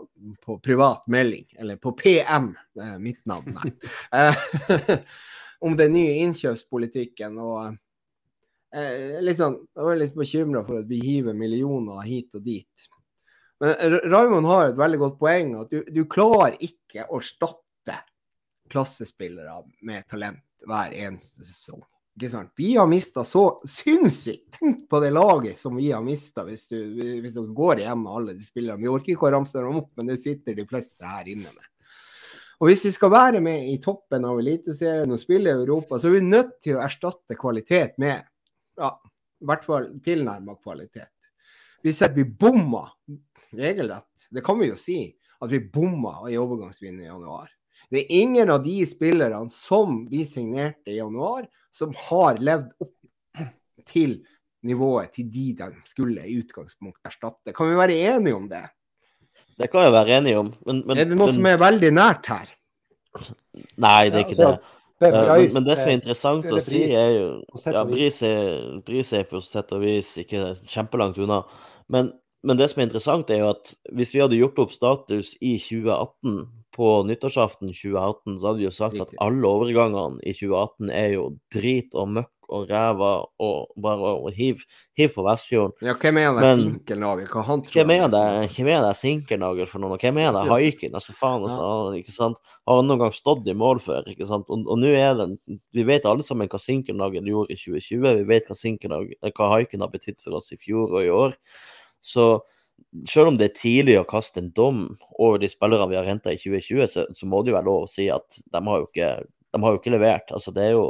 på, 0.45 0.57
privat 0.65 1.05
melding, 1.13 1.45
eller 1.61 1.77
på 1.81 1.93
PM, 1.99 2.55
er 2.81 2.97
mitt 3.03 3.21
navn, 3.29 3.59
eh, 4.17 4.47
om 5.65 5.77
den 5.77 5.93
nye 5.97 6.17
innkjøpspolitikken. 6.25 7.37
og 7.45 7.77
eh, 8.73 9.21
litt 9.25 9.41
sånn, 9.41 9.61
Jeg 9.77 9.91
var 9.91 10.01
litt 10.01 10.17
bekymra 10.17 10.65
for 10.65 10.81
at 10.81 10.89
vi 10.89 11.03
hiver 11.05 11.37
millioner 11.37 12.05
hit 12.09 12.33
og 12.37 12.45
dit. 12.47 12.89
Men 13.63 14.01
Raymond 14.11 14.49
har 14.49 14.71
et 14.71 14.81
veldig 14.81 15.01
godt 15.05 15.21
poeng. 15.21 15.55
at 15.61 15.71
Du, 15.73 15.85
du 15.87 16.05
klarer 16.11 16.57
ikke 16.65 17.07
å 17.07 17.21
erstatte 17.21 18.01
klassespillere 18.73 19.61
med 19.85 20.09
talent 20.11 20.43
hver 20.65 20.97
eneste 20.97 21.45
sesong. 21.45 21.85
Ikke 22.15 22.31
sant? 22.31 22.53
Vi 22.57 22.77
har 22.77 22.87
mista 22.87 23.25
så 23.27 23.45
sinnssykt. 23.67 24.59
Tenk 24.61 24.85
på 24.91 25.01
det 25.03 25.11
laget 25.11 25.59
som 25.59 25.75
vi 25.77 25.91
har 25.91 26.03
mista, 26.05 26.45
hvis, 26.47 26.69
hvis, 26.71 27.33
dere 27.35 27.55
går 27.57 27.83
hjem 27.83 28.05
med 28.05 28.19
alle 28.19 28.35
de 28.39 28.47
spillerne. 28.47 28.83
Vi 28.83 28.91
orker 28.93 29.15
ikke 29.17 29.27
å 29.27 29.33
ramse 29.35 29.59
dem 29.59 29.81
opp, 29.81 29.91
men 29.99 30.13
det 30.13 30.21
sitter 30.23 30.55
de 30.55 30.67
fleste 30.71 31.09
her 31.09 31.31
inne 31.33 31.51
med. 31.51 31.71
Og 32.63 32.71
Hvis 32.71 32.85
vi 32.87 32.93
skal 32.95 33.11
være 33.11 33.41
med 33.43 33.67
i 33.73 33.81
toppen 33.83 34.25
av 34.25 34.39
Eliteserien 34.39 35.11
og 35.11 35.19
spille 35.21 35.51
i 35.51 35.59
Europa, 35.65 35.99
så 35.99 36.09
er 36.09 36.15
vi 36.15 36.29
nødt 36.29 36.55
til 36.63 36.79
å 36.79 36.85
erstatte 36.85 37.37
kvalitet 37.37 37.99
med 37.99 38.23
ja, 38.79 38.93
i 39.43 39.49
hvert 39.51 39.67
fall 39.67 39.91
tilnærma 40.05 40.55
kvalitet. 40.63 41.11
Vi 41.85 41.93
at 41.93 42.15
vi 42.17 42.25
bomma 42.25 42.87
regelrett, 43.53 44.31
det 44.31 44.43
kan 44.47 44.57
vi 44.63 44.71
jo 44.71 44.79
si, 44.81 45.11
at 45.43 45.51
vi 45.51 45.61
bomma 45.61 46.23
i 46.31 46.39
overgangsvinnet 46.41 47.05
i 47.05 47.11
januar. 47.11 47.51
Det 47.91 48.01
er 48.01 48.23
ingen 48.23 48.51
av 48.55 48.63
de 48.65 48.79
spillerne 48.89 49.51
som 49.53 50.05
vi 50.09 50.23
signerte 50.25 50.95
i 50.95 50.97
januar, 50.97 51.45
som 51.75 51.95
har 52.09 52.39
levd 52.43 52.71
opp 52.85 52.93
til 53.91 54.21
nivået 54.65 55.13
til 55.13 55.29
de 55.29 55.51
de 55.59 55.71
skulle 55.91 56.25
i 56.25 56.39
utgangspunktet 56.41 57.11
erstatte. 57.11 57.53
Kan 57.53 57.71
vi 57.71 57.77
være 57.77 57.99
enige 58.15 58.37
om 58.37 58.49
det? 58.49 58.65
Det 59.59 59.71
kan 59.71 59.87
vi 59.87 59.93
være 59.93 60.19
enige 60.19 60.39
om. 60.39 60.55
Men, 60.67 60.83
men, 60.87 60.99
er 60.99 61.11
det 61.11 61.19
noe 61.19 61.29
men... 61.29 61.37
som 61.37 61.51
er 61.51 61.61
veldig 61.61 61.91
nært 61.95 62.31
her? 62.33 62.55
Nei, 63.77 64.09
det 64.11 64.21
er 64.21 64.25
ikke 64.25 64.41
det. 64.41 64.57
Men, 65.03 65.53
men, 65.53 65.65
det 65.67 65.77
som 65.79 65.91
er 65.91 65.97
interessant 65.99 66.47
å 66.49 66.61
si, 66.63 66.81
er 66.95 67.11
jo 67.13 67.27
Ja, 67.67 67.83
Bris 67.87 68.21
er, 68.25 68.79
Bris 68.87 69.11
er 69.13 69.27
for 69.29 69.45
sett 69.45 69.73
og 69.75 69.83
vis 69.85 70.15
ikke 70.23 70.55
kjempelangt 70.71 71.19
unna. 71.21 71.43
Men, 71.93 72.13
men, 72.47 72.59
det 72.59 72.71
som 72.71 72.81
er 72.81 72.89
interessant, 72.89 73.31
er 73.31 73.43
jo 73.43 73.51
at 73.53 73.75
hvis 73.93 74.15
vi 74.15 74.23
hadde 74.23 74.39
gjort 74.39 74.63
opp 74.65 74.75
status 74.75 75.35
i 75.43 75.57
2018 75.61 76.39
på 76.75 76.91
nyttårsaften 77.07 77.71
2018 77.71 78.39
så 78.39 78.49
hadde 78.49 78.61
vi 78.61 78.67
jo 78.67 78.75
sagt 78.75 79.03
at 79.03 79.13
alle 79.23 79.47
overgangene 79.47 80.23
i 80.27 80.35
2018 80.35 80.91
er 80.91 81.11
jo 81.15 81.29
drit 81.55 81.95
og 81.95 82.11
møkk 82.17 82.33
og 82.53 82.69
ræva 82.69 83.11
og 83.43 83.71
bare 83.81 84.11
å 84.21 84.31
hiv, 84.35 84.63
hiv 84.99 85.13
på 85.15 85.25
Vestfjorden. 85.25 85.75
Ja, 85.87 85.95
hvem 86.01 86.19
er 86.21 86.35
det 86.37 86.51
sinkelnagel? 86.61 87.29
Hva 87.31 87.45
han 87.49 87.63
tror 87.65 87.79
Hvem 87.79 87.93
er 87.95 88.05
det, 88.13 88.25
hvem 88.57 88.71
er 88.75 88.83
det 88.85 88.93
Sinkernagel 88.99 89.71
for 89.71 89.83
noen? 89.83 90.01
Hvem 90.01 90.21
er 90.23 90.33
det 90.37 90.45
Haiken? 90.51 90.97
Altså 90.99 91.15
faen, 91.17 91.47
altså, 91.47 91.65
ja. 91.65 92.01
ikke 92.03 92.15
sant? 92.15 92.43
Har 92.69 92.81
han 92.81 92.91
noen 92.91 93.05
gang 93.05 93.15
stått 93.17 93.49
i 93.49 93.57
mål 93.57 93.81
før? 93.85 94.11
ikke 94.13 94.29
sant? 94.29 94.51
Og, 94.53 94.67
og 94.69 94.81
nå 94.81 94.93
er 94.93 95.15
det 95.21 95.31
Vi 95.75 95.87
vet 95.89 96.09
alle 96.11 96.27
sammen 96.27 96.51
hva 96.51 96.61
sinkelnagel 96.61 97.31
gjorde 97.31 97.55
i 97.55 97.61
2020. 97.61 98.11
Vi 98.21 98.27
vet 98.29 98.51
hva, 98.51 99.05
hva 99.31 99.53
Haiken 99.57 99.87
har 99.87 99.95
betydd 99.95 100.21
for 100.23 100.41
oss 100.41 100.53
i 100.55 100.61
fjor 100.61 100.99
og 100.99 101.01
i 101.03 101.15
år. 101.15 101.39
Så 102.05 102.29
selv 103.11 103.33
om 103.33 103.39
det 103.39 103.49
er 103.49 103.59
tidlig 103.59 103.97
å 103.99 104.07
kaste 104.09 104.41
en 104.43 104.53
dom 104.55 104.85
over 105.19 105.41
de 105.43 105.51
spillerne 105.51 105.89
vi 105.91 105.99
har 105.99 106.07
henta 106.07 106.33
i 106.33 106.39
2020, 106.39 106.87
så, 106.91 107.07
så, 107.11 107.27
må 107.27 107.43
det 107.43 107.53
jo 107.53 107.57
være 107.59 107.69
lov 107.69 107.87
å 107.87 107.91
si 107.91 108.07
at 108.13 108.39
de 108.45 108.63
har 108.69 108.83
jo 108.83 108.87
ikke, 108.87 109.11
de 109.27 109.63
har 109.65 109.75
jo 109.75 109.81
ikke 109.81 109.95
levert. 109.95 110.31
Altså, 110.37 110.55
det 110.55 110.69
er 110.69 110.77
jo 110.77 110.87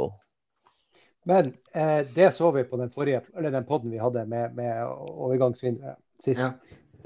Men 1.25 1.53
eh, 1.73 2.05
det 2.13 2.29
så 2.35 2.51
vi 2.53 2.63
på 2.69 2.77
den 2.77 2.93
forrige, 2.93 3.23
eller 3.37 3.53
den 3.53 3.65
poden 3.65 3.93
vi 3.93 4.01
hadde 4.01 4.27
med, 4.29 4.53
med 4.57 4.83
overgangsvinduet 4.85 5.97
sist. 6.21 6.39
Ja. 6.39 6.53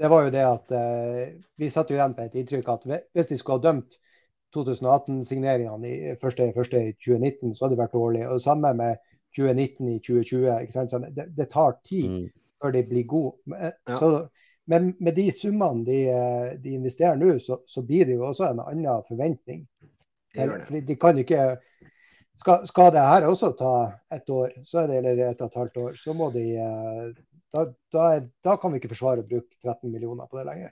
Det 0.00 0.08
var 0.08 0.26
jo 0.26 0.32
det 0.32 0.44
at 0.44 0.72
eh, 0.76 1.32
vi 1.60 1.72
satt 1.72 1.90
jo 1.92 1.96
igjen 1.96 2.16
på 2.16 2.24
et 2.24 2.36
inntrykk 2.40 2.68
at 2.72 2.86
hvis 2.88 3.30
de 3.32 3.38
skulle 3.40 3.58
ha 3.60 3.64
dømt 3.70 3.96
2018-signeringene 4.56 5.88
i 5.88 6.14
første, 6.20 6.50
første 6.56 6.82
2019, 7.04 7.54
så 7.54 7.64
hadde 7.64 7.76
det 7.76 7.82
vært 7.84 7.96
dårlig. 7.96 8.22
Og 8.26 8.38
det 8.38 8.44
samme 8.44 8.72
med 8.76 9.00
2019 9.36 9.88
i 9.92 9.98
2020. 10.02 10.46
ikke 10.64 10.74
sant? 10.74 10.90
Så 10.90 11.00
det, 11.04 11.26
det 11.36 11.48
tar 11.52 11.76
tid 11.86 12.08
mm. 12.10 12.24
før 12.62 12.74
de 12.74 12.82
blir 12.88 13.06
gode. 13.08 13.60
Ja. 13.60 13.98
Så 14.00 14.10
men 14.70 14.92
med 15.02 15.16
de 15.16 15.26
summene 15.34 15.84
de, 15.86 15.98
eh, 16.14 16.52
de 16.62 16.76
investerer 16.78 17.18
nå, 17.18 17.32
så, 17.42 17.60
så, 17.66 17.82
blir 17.86 18.06
det 18.06 18.18
jo 18.18 18.28
også 18.28 18.50
en 18.50 18.62
annen 18.62 19.06
forventning. 19.08 19.64
Fordi 20.36 20.80
de 20.86 20.96
kan 21.00 21.18
ikke 21.18 21.46
skal, 22.38 22.66
skal, 22.68 22.92
det 22.94 23.02
her 23.04 23.26
også 23.28 23.50
ta 23.58 23.72
et 24.14 24.30
år, 24.30 24.52
så 24.64 24.84
er 24.84 24.92
det, 24.92 25.00
eller 25.00 25.24
et 25.26 25.40
og 25.42 25.50
et 25.50 25.58
halvt 25.60 25.80
år, 25.82 25.96
så 25.98 26.14
må 26.16 26.30
de 26.34 26.44
eh, 26.54 27.08
da, 27.50 27.64
da, 27.92 28.04
da 28.44 28.54
kan 28.62 28.72
vi 28.72 28.78
ikke 28.80 28.92
forsvare 28.92 29.24
å 29.24 29.26
bruke 29.26 29.50
13 29.58 29.90
millioner 29.90 30.30
på 30.30 30.38
det 30.38 30.46
lenger. 30.46 30.70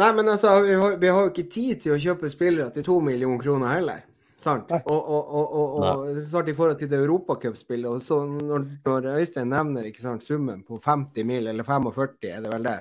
Nei, 0.00 0.08
men 0.16 0.32
altså, 0.32 0.56
vi 0.64 0.74
har, 0.80 0.96
vi 0.98 1.12
har 1.12 1.26
jo 1.26 1.30
ikke 1.30 1.46
tid 1.52 1.84
til 1.84 1.94
å 1.94 2.00
kjøpe 2.00 2.32
spillere 2.32 2.72
til 2.74 2.86
to 2.86 2.96
millioner 3.04 3.44
kroner 3.44 3.76
heller. 3.76 4.00
Sant? 4.44 4.72
Og, 4.72 5.12
og, 5.16 5.36
og, 5.36 5.76
og 5.84 6.18
snart 6.26 6.50
i 6.50 6.56
forhold 6.56 6.80
til 6.80 6.90
det 6.90 6.98
europacupspillet. 6.98 8.10
Når, 8.48 8.66
når 8.84 9.06
Øystein 9.14 9.52
nevner 9.52 9.86
ikke 9.88 10.02
sant, 10.02 10.24
summen 10.26 10.64
på 10.66 10.80
50 10.84 11.28
mil, 11.28 11.46
eller 11.52 11.64
45, 11.64 12.18
er 12.32 12.42
det 12.44 12.50
vel 12.52 12.66
det? 12.66 12.80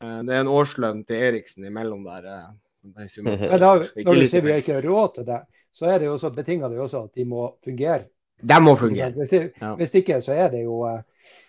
Eh, 0.00 0.20
det 0.26 0.34
er 0.34 0.44
en 0.44 0.52
årslønn 0.52 1.02
til 1.08 1.24
Eriksen 1.28 1.66
imellom 1.68 2.04
der. 2.08 2.28
Eh, 2.30 2.50
Men 3.24 3.60
da, 3.60 3.74
når 3.76 4.14
du 4.16 4.26
sier 4.30 4.44
vi 4.44 4.56
ikke 4.56 4.78
har 4.78 4.86
råd 4.88 5.18
til 5.18 5.26
det, 5.28 5.42
så 5.70 5.90
er 5.90 6.00
det 6.00 6.08
jo 6.08 6.14
også 6.16 6.30
betinga 6.34 6.70
det 6.70 6.80
også 6.80 7.04
at 7.06 7.18
de 7.18 7.26
må 7.28 7.50
fungere. 7.64 8.06
De 8.40 8.60
må 8.62 8.72
fungere. 8.80 9.12
Hvis, 9.18 9.28
det, 9.28 9.42
ja. 9.60 9.74
hvis, 9.76 9.92
ikke, 10.00 10.20
så 10.24 10.32
er 10.32 10.48
det 10.54 10.62
jo 10.64 10.80
eh, 10.88 11.02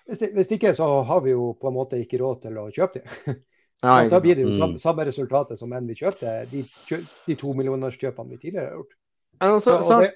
hvis, 0.09 0.19
det, 0.19 0.33
hvis, 0.35 0.51
ikke, 0.57 0.73
så 0.75 0.89
har 1.07 1.23
vi 1.23 1.31
jo 1.31 1.53
på 1.61 1.71
en 1.71 1.77
måte 1.77 1.99
ikke 2.01 2.19
råd 2.19 2.43
til 2.43 2.59
å 2.59 2.67
kjøpe 2.73 3.01
dem. 3.01 3.39
Ja, 3.81 3.95
da 4.05 4.19
blir 4.21 4.35
det 4.37 4.43
jo 4.43 4.51
samme, 4.53 4.75
mm. 4.77 4.81
samme 4.83 5.03
resultatet 5.07 5.57
som 5.57 5.71
enn 5.73 5.87
vi 5.89 5.95
kjøpte 5.97 6.31
de, 6.51 6.59
de 7.25 7.33
to 7.33 7.49
millionerskjøpene 7.57 8.35
vi 8.35 8.37
tidligere 8.37 8.67
har 8.67 8.75
gjort. 8.75 8.91
Altså, 9.41 9.71
så, 9.81 9.95
og, 9.95 10.03
det, 10.03 10.11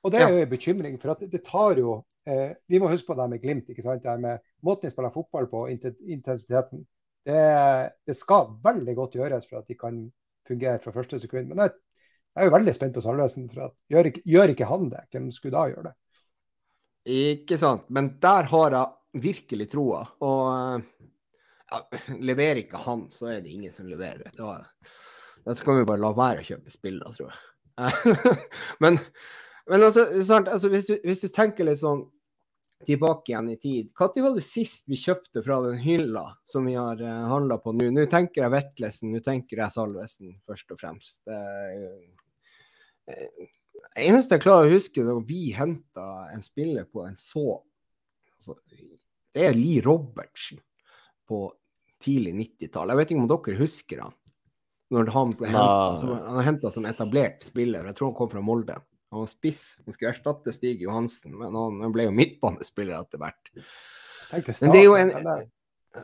og, 0.00 0.12
det, 0.14 0.22
er 0.24 0.32
jo 0.32 0.38
en 0.40 0.48
bekymring, 0.48 0.94
for 1.02 1.12
at 1.12 1.26
det 1.28 1.42
tar 1.44 1.76
jo 1.82 1.98
eh, 2.24 2.54
Vi 2.64 2.80
må 2.80 2.88
huske 2.88 3.10
på 3.10 3.18
det 3.18 3.26
med 3.28 3.42
Glimt. 3.42 3.68
ikke 3.68 3.84
sant? 3.84 4.00
Det 4.00 4.14
med 4.22 4.40
Måten 4.64 4.88
de 4.88 4.94
spiller 4.94 5.12
fotball 5.12 5.50
på, 5.52 5.66
intensiteten. 5.68 6.86
Det, 7.28 7.44
det, 8.08 8.16
skal 8.16 8.54
veldig 8.64 8.94
godt 8.96 9.18
gjøres 9.18 9.48
for 9.48 9.60
at 9.60 9.68
de 9.68 9.76
kan 9.76 10.00
fungere 10.48 10.80
fra 10.80 10.94
første 10.94 11.20
sekund. 11.20 11.50
Men 11.50 11.66
jeg, 11.66 11.74
jeg 12.32 12.44
er 12.44 12.48
jo 12.48 12.54
veldig 12.56 12.74
spent 12.76 12.96
på 12.96 13.04
Salvesen. 13.04 13.48
for 13.52 13.68
at 13.68 13.74
gjør 13.92 14.10
ikke, 14.10 14.22
gjør 14.24 14.54
ikke 14.54 14.70
han 14.70 14.86
det, 14.92 15.02
hvem 15.12 15.32
skulle 15.36 15.58
da 15.58 15.72
gjøre 15.72 15.90
det? 15.90 15.96
Ikke 17.18 17.58
sant. 17.60 17.84
Men 17.92 18.14
der 18.22 18.48
har 18.52 18.76
jeg 18.76 19.22
virkelig 19.28 19.68
troa. 19.72 20.04
Og 20.24 20.82
ja, 21.68 21.82
leverer 22.30 22.62
ikke 22.62 22.80
han, 22.84 23.06
så 23.12 23.32
er 23.34 23.42
det 23.44 23.52
ingen 23.52 23.72
som 23.72 23.88
leverer. 23.88 24.30
Da, 24.36 24.58
da 25.44 25.56
kan 25.60 25.80
vi 25.80 25.88
bare 25.88 26.02
la 26.02 26.12
være 26.16 26.44
å 26.44 26.48
kjøpe 26.48 26.72
spill, 26.72 27.00
da, 27.04 27.12
tror 27.16 27.32
jeg. 27.32 27.44
men, 28.82 28.98
men 29.70 29.84
altså, 29.86 30.08
altså 30.40 30.70
hvis, 30.72 30.88
du, 30.88 30.96
hvis, 31.04 31.20
du, 31.22 31.28
tenker 31.34 31.68
litt 31.68 31.82
sånn 31.82 32.06
tilbake 32.86 33.32
igjen 33.32 33.50
i 33.50 33.56
tid. 33.58 33.90
Når 33.98 34.22
var 34.22 34.34
det 34.36 34.44
sist 34.46 34.84
vi 34.86 34.98
kjøpte 35.00 35.42
fra 35.42 35.58
den 35.64 35.78
hylla 35.82 36.24
som 36.46 36.66
vi 36.68 36.76
har 36.78 37.00
uh, 37.02 37.08
eh, 37.08 37.28
handla 37.32 37.58
på 37.62 37.74
nå? 37.74 37.90
Nå 37.94 38.06
tenker 38.10 38.44
jeg 38.44 38.54
Vetlesen, 38.54 39.12
nå 39.12 39.22
tenker 39.24 39.64
jeg 39.64 39.74
Salvesen 39.74 40.36
først 40.46 40.74
og 40.74 40.82
fremst. 40.82 41.20
Uh, 41.26 42.02
Det 43.88 44.04
eneste 44.04 44.36
jeg 44.36 44.44
klarer 44.44 44.68
å 44.68 44.76
huske, 44.76 45.02
er 45.02 45.10
at 45.14 45.28
vi 45.28 45.48
henta 45.56 46.08
en 46.34 46.42
spiller 46.44 46.86
på 46.90 47.06
en 47.06 47.16
så 47.18 47.60
altså, 48.36 48.58
Det 49.34 49.46
er 49.48 49.56
Lee 49.56 49.82
Robertsen 49.84 50.60
på 51.28 51.46
tidlig 52.02 52.34
90-tall. 52.36 52.92
Jeg 52.92 53.00
vet 53.00 53.12
ikke 53.12 53.22
om 53.24 53.30
dere 53.30 53.58
husker 53.58 54.04
han? 54.06 54.14
Når 54.94 55.10
han 55.12 55.32
ble 55.36 55.50
hentet, 55.52 55.98
som, 56.00 56.12
han 56.14 56.70
som 56.72 56.86
etablert 56.88 57.44
spiller. 57.44 57.84
Jeg 57.90 57.98
tror 57.98 58.08
han 58.08 58.16
kom 58.16 58.30
fra 58.32 58.40
Molde. 58.44 58.78
Han 59.10 59.24
var 59.24 59.30
spiss. 59.30 59.62
Han 59.84 59.94
skulle 59.94 60.12
erstatte 60.12 60.52
Stig 60.52 60.82
Johansen, 60.84 61.36
men 61.38 61.54
han 61.56 61.94
ble 61.94 62.08
jo 62.08 62.16
midtbanespiller 62.16 62.98
etter 63.00 63.22
hvert. 63.22 63.52
Men 64.32 64.74
det 64.74 64.82
er 64.82 64.84
jo 64.84 64.98
en 64.98 65.14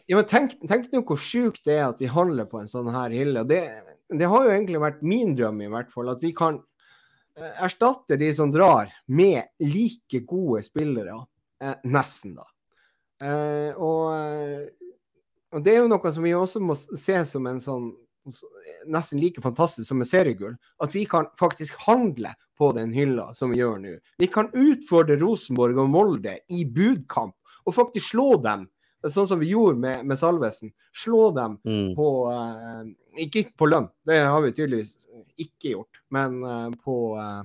ja, 0.07 0.17
men 0.17 0.27
tenk, 0.29 0.55
tenk 0.69 0.89
nå 0.93 1.03
hvor 1.07 1.21
sjukt 1.21 1.65
det 1.69 1.77
er 1.77 1.89
at 1.89 2.01
vi 2.03 2.09
handler 2.11 2.49
på 2.51 2.61
en 2.61 2.71
sånn 2.71 2.89
her 2.95 3.13
hylle. 3.15 3.45
Det, 3.49 3.61
det, 4.11 4.29
har 4.31 4.47
jo 4.47 4.55
egentlig 4.55 4.81
vært 4.83 5.05
min 5.07 5.35
drøm, 5.39 5.61
i 5.63 5.71
hvert 5.71 5.93
fall, 5.93 6.11
at 6.15 6.25
vi 6.25 6.33
kan 6.37 6.59
eh, 7.39 7.53
erstatte 7.67 8.19
de 8.21 8.31
som 8.37 8.53
drar, 8.55 8.93
med 9.07 9.45
like 9.63 10.25
gode 10.29 10.65
spillere. 10.67 11.19
Eh, 11.63 11.77
nesten, 11.93 12.35
da. 12.39 12.49
Eh, 13.25 13.77
og, 13.77 14.09
og, 15.53 15.61
det 15.65 15.77
er 15.77 15.85
jo 15.85 15.93
noe 15.93 16.15
som 16.17 16.27
vi 16.27 16.35
også 16.37 16.65
må 16.65 16.77
se 16.79 17.21
som 17.29 17.47
en 17.51 17.63
sånn 17.63 17.93
nesten 18.87 19.21
like 19.21 19.43
fantastisk 19.43 19.89
som 19.89 19.99
med 20.01 20.09
seriegull. 20.09 20.57
At 20.83 20.95
vi 20.95 21.05
kan 21.09 21.27
faktisk 21.39 21.77
handle 21.87 22.35
på 22.59 22.73
den 22.73 22.93
hylla 22.93 23.33
som 23.35 23.51
vi 23.53 23.61
gjør 23.61 23.81
nå. 23.83 23.97
Vi 24.19 24.29
kan 24.31 24.51
utfordre 24.53 25.19
Rosenborg 25.21 25.81
og 25.83 25.91
Molde 25.91 26.39
i 26.49 26.65
budkamp 26.65 27.37
og 27.65 27.77
faktisk 27.77 28.15
slå 28.15 28.35
dem 28.45 28.69
sånn 29.13 29.29
som 29.29 29.41
vi 29.41 29.51
gjorde 29.53 29.81
med, 29.81 30.05
med 30.09 30.19
Salvesen. 30.19 30.73
Slå 30.97 31.29
dem 31.37 31.59
mm. 31.65 31.91
på 31.99 32.09
uh, 32.33 32.85
Ikke 33.21 33.47
på 33.57 33.69
lønn, 33.69 33.91
det 34.09 34.23
har 34.25 34.41
vi 34.45 34.55
tydeligvis 34.55 34.95
ikke 35.41 35.75
gjort, 35.75 36.01
men 36.15 36.39
uh, 36.45 36.71
på, 36.85 36.97
uh, 37.19 37.43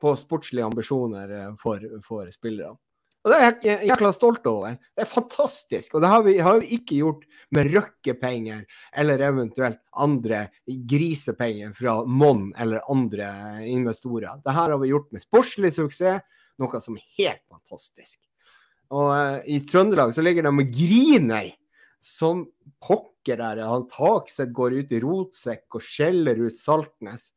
på, 0.00 0.14
sportslige 0.20 0.68
ambisjoner 0.68 1.34
for, 1.60 1.82
for 2.06 2.30
spillerne. 2.34 2.78
Og 3.24 3.32
Det 3.32 3.36
er 3.40 3.54
jeg 3.64 3.88
jækla 3.88 4.10
stolt 4.12 4.44
over. 4.46 4.74
Det 4.92 5.06
er 5.06 5.08
fantastisk. 5.08 5.94
Og 5.96 6.02
det 6.04 6.10
har 6.12 6.24
vi, 6.26 6.34
har 6.44 6.58
vi 6.60 6.76
ikke 6.76 6.98
gjort 6.98 7.22
med 7.56 7.70
røkkepenger 7.72 8.66
eller 9.00 9.24
eventuelt 9.24 9.80
andre 9.96 10.42
grisepenger 10.90 11.72
fra 11.78 11.96
Monn 12.04 12.50
eller 12.60 12.84
andre 12.92 13.30
investorer. 13.64 14.42
Det 14.44 14.52
her 14.52 14.74
har 14.74 14.82
vi 14.82 14.92
gjort 14.92 15.08
med 15.16 15.24
sportslig 15.24 15.72
suksess, 15.78 16.20
noe 16.60 16.80
som 16.84 17.00
er 17.00 17.06
helt 17.16 17.42
fantastisk. 17.48 18.18
Og 18.94 19.08
uh, 19.08 19.38
i 19.48 19.62
Trøndelag 19.64 20.12
så 20.14 20.22
ligger 20.22 20.44
de 20.44 20.52
og 20.52 20.76
griner 20.76 21.48
som 22.04 22.44
pokker 22.84 23.40
der. 23.40 23.64
Han 23.64 23.88
Takseth 23.88 24.52
går 24.52 24.82
ut 24.82 24.92
i 24.92 25.00
rotsekk 25.00 25.80
og 25.80 25.86
skjeller 25.88 26.44
ut 26.44 26.60
Saltnes. 26.60 27.30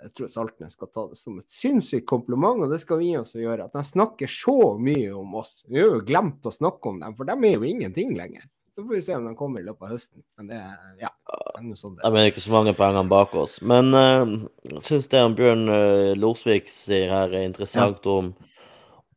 Jeg 0.00 0.14
tror 0.16 0.30
Saltnes 0.32 0.76
skal 0.76 0.88
ta 0.92 1.04
det 1.10 1.18
som 1.20 1.36
et 1.40 1.52
sinnssykt 1.52 2.06
kompliment, 2.08 2.62
og 2.64 2.72
det 2.72 2.80
skal 2.82 3.00
vi 3.02 3.12
også 3.18 3.42
gjøre. 3.42 3.68
At 3.68 3.76
de 3.76 3.84
snakker 3.84 4.30
så 4.32 4.56
mye 4.80 5.10
om 5.16 5.36
oss. 5.40 5.60
Vi 5.68 5.80
har 5.80 5.92
jo 5.92 6.06
glemt 6.06 6.46
å 6.48 6.54
snakke 6.54 6.92
om 6.92 7.02
dem, 7.02 7.16
for 7.18 7.28
de 7.28 7.36
er 7.36 7.56
jo 7.56 7.68
ingenting 7.68 8.14
lenger. 8.16 8.46
Så 8.74 8.84
får 8.84 8.94
vi 8.94 9.02
se 9.04 9.16
om 9.18 9.26
de 9.28 9.34
kommer 9.36 9.60
i 9.60 9.66
løpet 9.66 9.84
av 9.84 9.92
høsten. 9.92 10.22
Men 10.38 10.52
det 10.52 10.60
ja, 11.02 11.10
er 11.10 11.64
noe 11.66 11.76
sånn 11.76 11.98
det 11.98 12.06
er. 12.06 12.14
mener 12.14 12.30
ikke 12.32 12.44
så 12.46 12.54
mange 12.54 12.76
poengene 12.78 13.12
bak 13.12 13.34
oss. 13.36 13.58
Men 13.60 13.90
uh, 13.92 14.36
jeg 14.64 14.84
syns 14.88 15.10
det 15.12 15.24
Bjørn 15.36 15.66
uh, 15.68 16.12
Losvik 16.16 16.70
sier 16.72 17.12
her, 17.12 17.34
er 17.34 17.48
interessant 17.50 18.06
ja. 18.06 18.20
om 18.20 18.32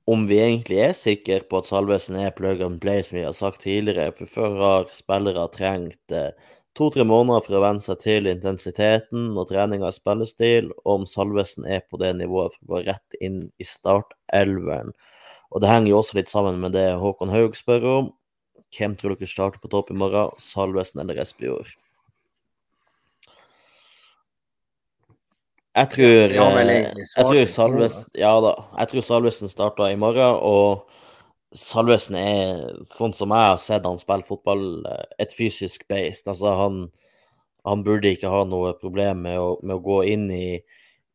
om 0.06 0.26
vi 0.28 0.40
egentlig 0.44 0.80
er 0.84 0.96
sikre 0.98 1.40
på 1.48 1.62
at 1.62 1.68
Salvesen 1.70 2.18
er 2.20 2.34
plug 2.36 2.62
and 2.66 2.82
play, 2.84 3.04
som 3.06 3.18
vi 3.18 3.24
har 3.24 3.36
sagt 3.38 3.64
tidligere. 3.64 4.12
For 4.18 4.28
før 4.28 4.58
har 4.60 4.90
spillere 4.96 5.46
trengt 5.54 6.16
eh, 6.16 6.34
to-tre 6.78 7.06
måneder 7.06 7.44
for 7.46 7.58
å 7.58 7.64
venne 7.64 7.84
seg 7.84 8.00
til 8.02 8.30
intensiteten 8.32 9.32
og 9.38 9.48
treninga 9.52 9.92
i 9.92 9.96
spillestil, 9.96 10.72
og 10.84 10.94
om 10.96 11.06
Salvesen 11.10 11.68
er 11.70 11.84
på 11.86 12.00
det 12.02 12.14
nivået 12.18 12.56
for 12.58 12.66
å 12.66 12.72
gå 12.74 12.82
rett 12.90 13.20
inn 13.22 13.44
i 13.62 13.68
startelveren. 13.68 14.94
Og 15.54 15.62
det 15.62 15.70
henger 15.70 15.94
jo 15.94 16.02
også 16.02 16.18
litt 16.18 16.34
sammen 16.34 16.58
med 16.62 16.74
det 16.74 16.88
Håkon 16.98 17.34
Haug 17.34 17.56
spør 17.58 17.88
om. 17.92 18.12
Hvem 18.74 18.98
tror 18.98 19.14
dere 19.14 19.30
starter 19.30 19.62
på 19.62 19.70
topp 19.70 19.94
i 19.94 19.98
morgen, 19.98 20.34
Salvesen 20.42 21.04
eller 21.04 21.22
Espejord? 21.22 21.70
Jeg 25.74 25.90
tror, 25.90 26.30
eh, 26.30 26.82
jeg 26.94 27.26
tror 27.26 27.46
Salvesen 27.50 28.10
Ja 28.18 28.34
da. 28.42 28.54
Jeg 28.78 28.90
tror 28.92 29.06
Salvesen 29.06 29.50
starter 29.50 29.90
i 29.90 29.98
morgen, 29.98 30.38
og 30.42 30.90
Salvesen 31.54 32.18
er, 32.18 32.62
sånn 32.90 33.14
som 33.16 33.34
jeg 33.34 33.50
har 33.50 33.60
sett 33.62 33.86
han 33.88 34.00
spille 34.02 34.26
fotball, 34.28 34.64
eh, 34.90 35.04
et 35.26 35.36
fysisk 35.36 35.86
beist. 35.92 36.28
Altså, 36.32 36.54
han, 36.58 36.80
han 37.68 37.84
burde 37.86 38.14
ikke 38.14 38.32
ha 38.32 38.44
noe 38.50 38.74
problem 38.80 39.26
med 39.28 39.40
å, 39.40 39.54
med 39.62 39.78
å 39.78 39.84
gå 39.86 40.00
inn 40.14 40.28
i, 40.34 40.48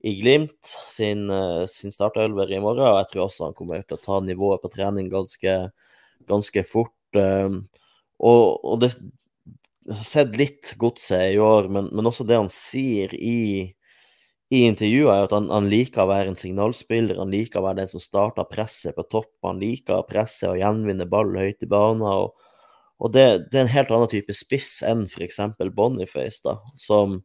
i 0.07 0.15
Glimt 0.21 0.75
sin, 0.91 1.27
eh, 1.35 1.65
sin 1.71 1.95
startelver 1.95 2.53
i 2.53 2.63
morgen. 2.63 2.87
og 2.87 3.01
Jeg 3.03 3.11
tror 3.13 3.27
også 3.27 3.49
han 3.49 3.59
kommer 3.59 3.83
til 3.83 3.99
å 3.99 4.05
ta 4.05 4.21
nivået 4.25 4.63
på 4.63 4.73
trening 4.75 5.11
ganske, 5.13 5.59
ganske 6.31 6.67
fort. 6.69 6.95
Og, 7.19 8.47
og 8.63 8.81
det 8.83 8.93
har 9.89 10.05
sett 10.05 10.37
litt 10.37 10.75
godset 10.79 11.33
i 11.35 11.39
år, 11.41 11.71
men, 11.73 11.89
men 11.95 12.11
også 12.11 12.27
det 12.29 12.37
han 12.37 12.51
sier 12.53 13.15
i 13.17 13.73
i 14.49 14.63
intervjuet 14.65 15.13
er 15.13 15.27
at 15.27 15.33
han, 15.37 15.51
han, 15.53 15.69
liker 15.69 16.07
å 16.07 16.09
være 16.09 16.33
en 16.33 16.39
signalspiller, 16.39 17.19
han 17.21 17.33
liker 17.33 17.61
å 17.61 17.67
være 17.67 17.83
den 17.83 17.91
som 17.91 18.01
starter 18.01 18.49
presset 18.49 18.97
på 18.97 19.05
topp. 19.13 19.33
Han 19.45 19.61
liker 19.61 19.99
å 19.99 20.07
presse 20.09 20.49
og 20.49 20.61
gjenvinne 20.61 21.05
ball 21.11 21.35
høyt 21.37 21.67
i 21.67 21.69
banen. 21.69 22.07
Og, 22.09 22.33
og 22.97 23.13
det, 23.13 23.27
det, 23.51 23.59
er 23.59 23.67
en 23.67 23.75
helt 23.75 23.93
annen 23.93 24.13
type 24.13 24.37
spiss 24.37 24.79
enn 24.89 25.05
f.eks. 25.05 25.43
Boniface, 25.77 26.41
da, 26.47 26.57
som 26.81 27.19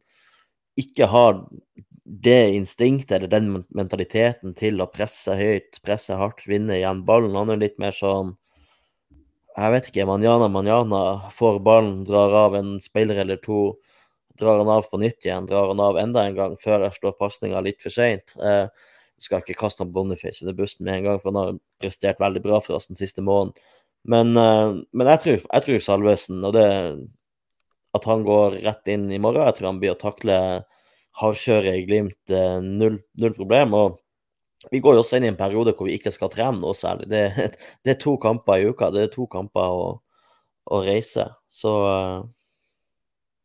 ikke 0.76 1.08
har 1.08 1.40
det 2.04 2.52
instinktet 2.58 3.16
eller 3.16 3.32
den 3.32 3.48
mentaliteten 3.72 4.52
til 4.58 4.82
å 4.84 4.90
presse 4.92 5.32
høyt, 5.38 5.80
presse 5.86 6.18
hardt, 6.20 6.44
vinne 6.50 6.76
igjen 6.76 7.06
ballen. 7.08 7.38
Han 7.40 7.54
er 7.54 7.62
litt 7.62 7.80
mer 7.80 7.96
sånn 7.96 8.36
Jeg 9.54 9.70
vet 9.70 9.88
ikke, 9.88 10.04
manjana 10.10 10.48
manjana, 10.50 11.00
får 11.32 11.60
ballen, 11.64 12.00
drar 12.04 12.32
av 12.36 12.56
en 12.58 12.76
spiller 12.82 13.22
eller 13.22 13.38
to 13.40 13.78
drar 14.40 14.58
han 14.60 14.72
av 14.72 14.88
på 14.90 14.98
nytt 15.02 15.26
igjen, 15.26 15.46
drar 15.46 15.70
han 15.70 15.82
av 15.82 15.98
enda 16.00 16.24
en 16.26 16.36
gang 16.36 16.58
før 16.60 16.86
jeg 16.86 16.98
slår 16.98 17.16
pasninga 17.20 17.62
litt 17.64 17.80
for 17.82 17.94
seint. 17.94 18.34
Eh, 18.42 18.66
skal 19.22 19.44
ikke 19.44 19.56
kaste 19.58 19.84
han 19.84 19.92
Boniface 19.94 20.42
under 20.42 20.56
bussen 20.58 20.86
med 20.86 20.98
en 20.98 21.08
gang, 21.08 21.20
for 21.22 21.30
han 21.30 21.40
har 21.40 21.58
prestert 21.82 22.22
veldig 22.22 22.42
bra 22.44 22.60
for 22.64 22.78
oss 22.78 22.90
den 22.90 22.98
siste 22.98 23.22
måneden. 23.22 23.54
Men, 24.04 24.36
eh, 24.36 24.80
men 24.92 25.12
jeg, 25.14 25.22
tror, 25.22 25.44
jeg 25.44 25.66
tror 25.66 25.84
Salvesen, 25.86 26.42
og 26.44 26.56
det 26.56 26.68
at 27.94 28.08
han 28.10 28.24
går 28.26 28.58
rett 28.64 28.90
inn 28.90 29.06
i 29.12 29.20
morgen, 29.22 29.46
jeg 29.46 29.58
tror 29.58 29.70
han 29.70 29.82
blir 29.82 29.94
å 29.94 30.00
takle 30.00 30.38
hardkjøret 31.20 31.78
i 31.78 31.84
Glimt 31.86 32.34
eh, 32.34 32.58
null, 32.64 32.98
null, 33.20 33.34
problem. 33.36 33.76
og 33.78 34.00
vi 34.72 34.80
går 34.82 34.96
jo 34.96 35.02
også 35.04 35.18
inn 35.18 35.28
i 35.28 35.30
en 35.30 35.38
periode 35.38 35.74
hvor 35.76 35.86
vi 35.86 35.98
ikke 35.98 36.12
skal 36.14 36.32
trene 36.32 36.58
noe 36.58 36.74
særlig. 36.76 37.06
Det, 37.12 37.52
det 37.84 37.94
er 37.94 38.00
to 38.02 38.16
kamper 38.20 38.60
i 38.62 38.70
uka. 38.72 38.90
Det 38.90 39.04
er 39.04 39.12
to 39.12 39.28
kamper 39.30 39.76
å, 39.78 39.88
å 40.72 40.80
reise. 40.82 41.28
Så 41.52 41.74
uh, 41.84 42.24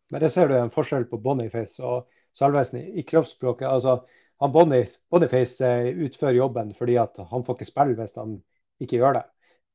men 0.09 0.23
det 0.23 0.31
ser 0.33 0.49
du 0.49 0.55
en 0.57 0.73
forskjell 0.73 1.05
på 1.09 1.19
Boniface 1.23 1.83
og 1.85 2.07
Salvesen 2.37 2.81
i 2.81 3.03
kroppsspråket. 3.07 3.67
altså 3.67 3.99
han 4.39 4.51
Boniface 4.51 5.67
eh, 5.67 5.87
utfører 6.05 6.37
jobben 6.37 6.71
fordi 6.77 6.95
at 7.01 7.17
han 7.31 7.43
får 7.43 7.57
ikke 7.57 7.67
spille 7.67 7.97
hvis 7.99 8.15
han 8.15 8.37
ikke 8.79 9.01
gjør 9.01 9.17
det. 9.17 9.23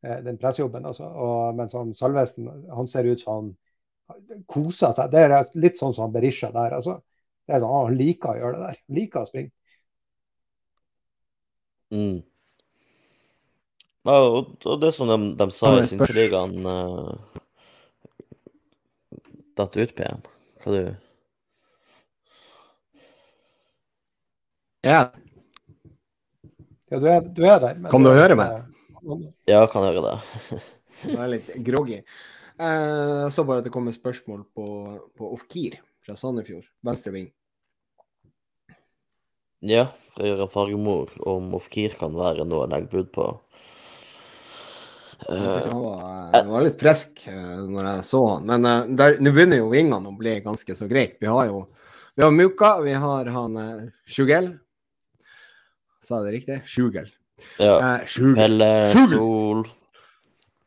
Eh, 0.06 0.20
den 0.24 0.38
pressejobben, 0.40 0.86
altså. 0.88 1.04
Og, 1.04 1.54
mens 1.58 1.76
han 1.76 1.92
Salvesen 1.96 2.48
han 2.72 2.88
ser 2.88 3.10
ut 3.10 3.20
som 3.20 3.50
han 4.08 4.44
koser 4.48 4.94
seg. 4.96 5.12
Det 5.12 5.26
er 5.26 5.36
litt 5.60 5.80
sånn 5.80 5.92
som 5.96 6.06
han 6.06 6.14
Berisha 6.14 6.48
der. 6.54 6.78
altså. 6.78 6.96
Det 7.44 7.56
er 7.56 7.60
sånn, 7.60 7.74
Han 7.76 7.98
liker 7.98 8.32
å 8.32 8.40
gjøre 8.40 8.56
det 8.56 8.70
der. 8.70 8.80
Han 8.88 9.00
liker 9.00 9.20
å 9.20 9.28
springe. 9.28 9.52
Mm. 11.92 12.22
Ja, 14.04 14.16
og, 14.16 14.56
og 14.64 14.80
det 14.80 14.92
som 14.96 15.08
de, 15.08 15.18
de 15.40 15.50
sa 15.52 15.76
i 15.78 15.84
Sinterligaen 15.88 16.64
uh, 16.64 17.12
datt 19.58 19.76
ut 19.78 19.94
PM? 19.96 20.22
Hva 20.64 20.74
du 20.74 20.94
Ja. 24.84 25.00
Ja, 26.92 26.98
du 27.00 27.06
er, 27.08 27.20
du 27.24 27.42
er 27.48 27.58
der. 27.62 27.78
kan 27.90 28.04
du, 28.04 28.10
høre 28.12 28.36
meg? 28.36 28.66
Ja, 29.48 29.62
jeg 29.62 29.70
kan 29.72 29.86
høre 29.86 30.02
det. 30.04 30.60
Jeg 31.04 31.20
er 31.20 31.28
litt 31.28 31.48
groggy. 31.66 31.96
Eh, 32.54 33.22
jeg 33.24 33.32
så 33.34 33.42
bare 33.44 33.60
at 33.60 33.66
det 33.66 33.72
kom 33.74 33.88
et 33.90 33.96
spørsmål 33.96 34.44
på, 34.56 34.66
på 35.18 35.30
Ofkir 35.34 35.74
fra 36.06 36.14
Sandefjord, 36.16 36.68
venstre 36.86 37.12
ving. 37.12 37.26
Ja, 39.64 39.88
fra 40.14 40.46
Fargemor, 40.52 41.12
om 41.28 41.50
Ofkir 41.58 41.96
kan 41.98 42.14
være 42.16 42.46
noe 42.48 42.64
å 42.64 42.70
legge 42.70 42.92
bud 42.92 43.10
på. 43.12 43.26
Han 45.28 45.80
var, 45.80 46.02
han 46.34 46.50
var, 46.50 46.64
litt 46.66 46.80
frisk 46.80 47.24
uh, 47.28 47.62
når 47.68 47.88
jeg 47.90 48.04
så 48.08 48.20
han. 48.32 48.50
Men 48.50 48.68
uh, 48.68 49.16
nå 49.20 49.32
begynner 49.32 49.62
jo 49.62 49.72
vingene 49.72 50.10
å 50.10 50.18
bli 50.18 50.36
ganske 50.44 50.76
så 50.78 50.88
greit. 50.90 51.16
Vi 51.22 51.30
har 51.30 51.48
jo 51.50 51.66
vi 52.14 52.22
har 52.22 52.30
Muka, 52.30 52.76
vi 52.84 52.92
har 52.94 53.26
han 53.34 53.56
Sjugel. 54.06 54.52
Sa 56.04 56.20
jeg 56.20 56.26
det 56.26 56.32
riktig? 56.34 56.56
Sjugel. 56.68 57.08
Ja. 57.58 57.74
Eh, 57.78 58.06
Sjugel. 58.06 58.36
Pelle 58.36 59.08
Sol. 59.08 59.64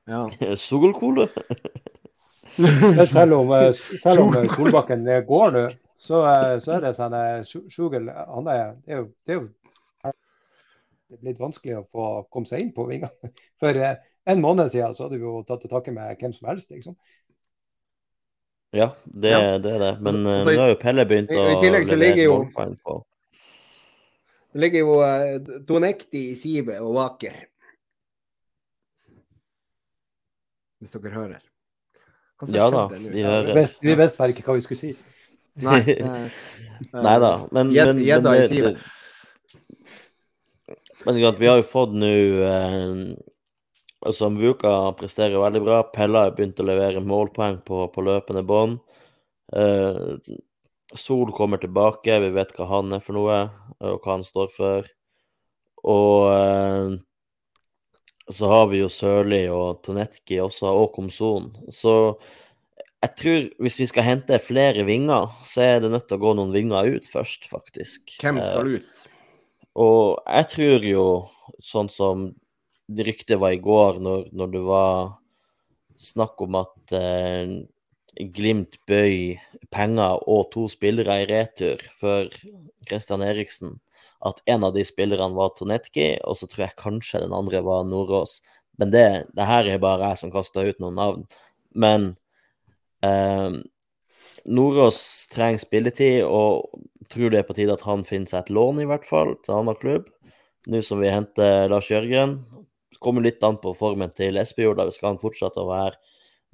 Ja. 0.10 0.30
Solkole. 0.58 1.28
selv 3.08 3.34
om, 3.34 3.54
selv 4.04 4.22
om 4.22 4.50
Solbakken 4.56 5.06
går 5.28 5.52
nå, 5.52 5.64
så, 5.96 6.24
eh, 6.26 6.58
så 6.64 6.78
er 6.78 6.88
det 6.88 6.94
sånn 6.98 7.18
Sjugel 7.70 8.10
han 8.10 8.50
er, 8.50 8.76
det 8.86 8.96
er 8.96 9.02
jo, 9.04 9.08
det 9.26 9.36
er 9.36 9.42
jo 9.42 9.48
det 11.08 11.16
er 11.16 11.24
blitt 11.24 11.40
vanskelig 11.40 11.78
å 11.78 11.86
få 11.88 12.08
komme 12.34 12.50
seg 12.50 12.66
inn 12.66 12.74
på 12.76 12.84
vingene. 12.90 13.32
For 13.62 13.78
en 14.28 14.42
måned 14.44 14.70
siden 14.74 14.94
så 14.94 15.06
hadde 15.08 15.18
vi 15.20 15.26
jo 15.26 15.44
tatt 15.48 15.62
til 15.64 15.72
takke 15.72 15.94
med 15.96 16.18
hvem 16.20 16.34
som 16.36 16.48
helst. 16.50 16.72
liksom. 16.72 16.96
Ja, 18.76 18.90
det, 19.06 19.32
Ja. 19.32 19.58
det 19.64 19.72
er 19.74 19.80
det. 19.80 19.92
Men 20.02 20.16
Altså, 20.16 20.30
eh, 20.30 20.38
altså, 20.38 20.56
nå 20.56 20.62
har 20.62 20.70
jo 20.74 20.80
Pelle 20.82 21.06
begynt 21.06 21.32
i- 21.32 21.36
å 21.40 21.52
i 21.52 21.62
tillegg 21.64 21.86
så 21.88 21.96
ligger 21.98 22.24
jo- 22.24 22.50
på 22.56 23.04
Det 24.54 24.62
ligger 24.62 24.80
jo 24.80 24.94
uh, 25.02 25.60
Donekti 25.68 26.32
i 26.32 26.36
sivet 26.36 26.80
og 26.82 26.94
vaker. 26.96 27.34
Hvis 30.82 30.92
dere 30.94 31.12
hører. 31.14 31.42
Ja 32.54 32.70
da, 32.70 32.88
vi 32.88 33.10
Vi 33.10 33.24
hører. 33.24 33.54
visste, 33.56 33.82
vi 33.82 33.96
visste 33.98 34.18
bare 34.18 34.30
ikke 34.34 34.44
hva 34.46 34.56
vi 34.58 34.62
skulle 34.62 34.80
si. 34.80 34.92
Nei, 35.66 35.80
eh, 35.98 36.30
Nei 36.94 37.16
da, 37.20 37.32
men, 37.52 37.72
Gjed- 37.74 37.96
men, 37.96 38.24
men 38.24 38.24
men, 38.62 38.78
Men 41.06 41.16
vi 41.40 41.48
har 41.48 41.58
jo 41.58 41.64
fått 41.66 41.94
nå 41.98 42.12
eh, 42.46 43.16
Altså, 44.06 44.30
Mvuka 44.30 44.74
presterer 45.00 45.40
veldig 45.42 45.62
bra. 45.66 45.80
Pella 45.94 46.28
har 46.28 46.36
begynt 46.38 46.60
å 46.62 46.68
levere 46.68 47.02
målpoeng 47.04 47.62
på, 47.66 47.88
på 47.94 48.04
løpende 48.06 48.44
bånd. 48.48 48.78
Eh, 49.56 50.18
Sol 50.96 51.34
kommer 51.36 51.60
tilbake, 51.60 52.20
vi 52.24 52.30
vet 52.36 52.54
hva 52.56 52.68
han 52.70 52.94
er 52.96 53.02
for 53.04 53.18
noe, 53.18 53.40
og 53.84 53.98
hva 54.06 54.14
han 54.18 54.24
står 54.24 54.52
for. 54.54 54.88
Og 55.88 56.30
eh, 56.32 56.98
så 58.38 58.50
har 58.52 58.68
vi 58.72 58.82
jo 58.84 58.90
Sørli 58.92 59.46
og 59.52 59.82
Tonetki 59.88 60.40
også, 60.44 60.70
og 60.78 60.92
Komson. 60.96 61.50
Så 61.72 61.94
jeg 63.04 63.14
tror 63.20 63.46
hvis 63.64 63.78
vi 63.82 63.88
skal 63.90 64.08
hente 64.08 64.40
flere 64.44 64.84
vinger, 64.88 65.30
så 65.48 65.64
er 65.64 65.84
det 65.84 65.92
nødt 65.94 66.08
til 66.10 66.18
å 66.20 66.24
gå 66.26 66.34
noen 66.40 66.54
vinger 66.56 66.90
ut 66.98 67.08
først, 67.12 67.48
faktisk. 67.52 68.18
Hvem 68.22 68.40
Eh, 68.42 68.48
skal 68.52 68.74
ut? 68.78 69.04
og 69.78 70.18
jeg 70.26 70.48
tror 70.54 70.86
jo, 70.90 71.06
sånn 71.64 71.90
som 71.94 72.30
det 72.88 73.08
ryktet 73.08 73.40
var 73.40 73.56
i 73.56 73.62
går, 73.64 74.00
når, 74.04 74.30
når 74.32 74.54
det 74.54 74.62
var 74.68 75.18
snakk 75.98 76.42
om 76.46 76.62
at 76.62 76.96
eh, 76.96 77.58
Glimt 78.18 78.80
bøy 78.90 79.36
penger 79.70 80.24
og 80.26 80.48
to 80.50 80.64
spillere 80.72 81.20
i 81.22 81.28
retur 81.30 81.84
for 81.94 82.32
Christian 82.88 83.22
Eriksen, 83.22 83.76
at 84.26 84.40
en 84.50 84.66
av 84.66 84.74
de 84.74 84.82
spillerne 84.88 85.38
var 85.38 85.52
Tonetki, 85.54 86.16
og 86.26 86.40
så 86.40 86.50
tror 86.50 86.64
jeg 86.66 86.80
kanskje 86.82 87.22
den 87.22 87.36
andre 87.38 87.62
var 87.62 87.86
Nordås. 87.86 88.40
Men 88.82 88.90
det, 88.90 89.06
det 89.38 89.46
her 89.46 89.70
er 89.70 89.84
bare 89.84 90.10
jeg 90.10 90.22
som 90.24 90.34
kaster 90.34 90.66
ut 90.66 90.82
noen 90.82 90.98
navn. 90.98 91.28
Men 91.78 92.08
eh, 93.06 93.62
Nordås 94.50 95.00
trenger 95.36 95.62
spilletid, 95.62 96.24
og 96.26 96.72
tror 97.14 97.30
det 97.30 97.44
er 97.44 97.48
på 97.48 97.58
tide 97.58 97.78
at 97.78 97.86
han 97.86 98.06
finner 98.08 98.34
seg 98.34 98.48
et 98.48 98.54
lån, 98.58 98.82
i 98.82 98.90
hvert 98.90 99.06
fall, 99.06 99.36
til 99.44 99.54
en 99.54 99.62
annen 99.62 99.78
klubb. 99.78 100.10
Nå 100.68 100.82
som 100.84 101.06
vi 101.06 101.14
henter 101.14 101.70
Lars 101.72 101.92
Jørgen. 101.94 102.40
Kommer 103.04 103.26
litt 103.26 103.44
an 103.44 103.60
på 103.62 103.74
formen 103.78 104.14
til 104.16 104.40
Espejord. 104.42 104.80
da 104.80 104.90
Skal 104.92 105.14
han 105.14 105.22
fortsette 105.22 105.62
å 105.62 105.70
være 105.70 105.98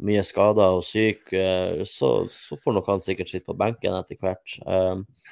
mye 0.03 0.23
skada 0.25 0.71
og 0.73 0.83
syk, 0.87 1.29
eh, 1.37 1.83
så, 1.85 2.25
så 2.33 2.57
får 2.59 2.75
nok 2.79 2.87
han 2.89 3.03
sikkert 3.03 3.29
sitte 3.29 3.51
på 3.51 3.57
benken 3.59 3.95
etter 3.95 4.19
hvert. 4.19 4.57
Eh, 4.65 5.31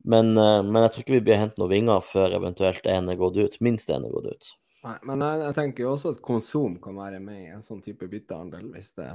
Men, 0.00 0.30
eh, 0.32 0.62
men 0.64 0.80
jeg 0.86 0.92
tror 0.92 1.02
ikke 1.02 1.12
vi 1.18 1.24
blir 1.26 1.36
hentet 1.36 1.58
noen 1.60 1.74
vinger 1.74 2.00
før 2.00 2.32
eventuelt 2.38 2.86
én 2.88 3.10
er 3.12 3.18
gått 3.20 3.36
ut. 3.36 3.58
Minst 3.60 3.90
én 3.92 4.06
er 4.06 4.14
gått 4.14 4.30
ut. 4.32 4.46
Nei, 4.86 4.94
men 5.04 5.20
jeg, 5.20 5.40
jeg 5.44 5.56
tenker 5.58 5.84
jo 5.84 5.90
også 5.92 6.14
at 6.14 6.22
konsum 6.24 6.78
kan 6.80 6.96
være 6.96 7.18
med 7.20 7.42
i 7.42 7.50
en 7.52 7.66
sånn 7.66 7.82
type 7.84 8.08
byttehandel, 8.08 8.70
hvis 8.72 8.94
det, 8.96 9.10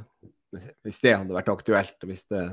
hvis 0.85 0.99
det 1.01 1.15
hadde 1.15 1.33
vært 1.33 1.49
aktuelt. 1.49 1.97
Hvis 2.05 2.27
det 2.29 2.43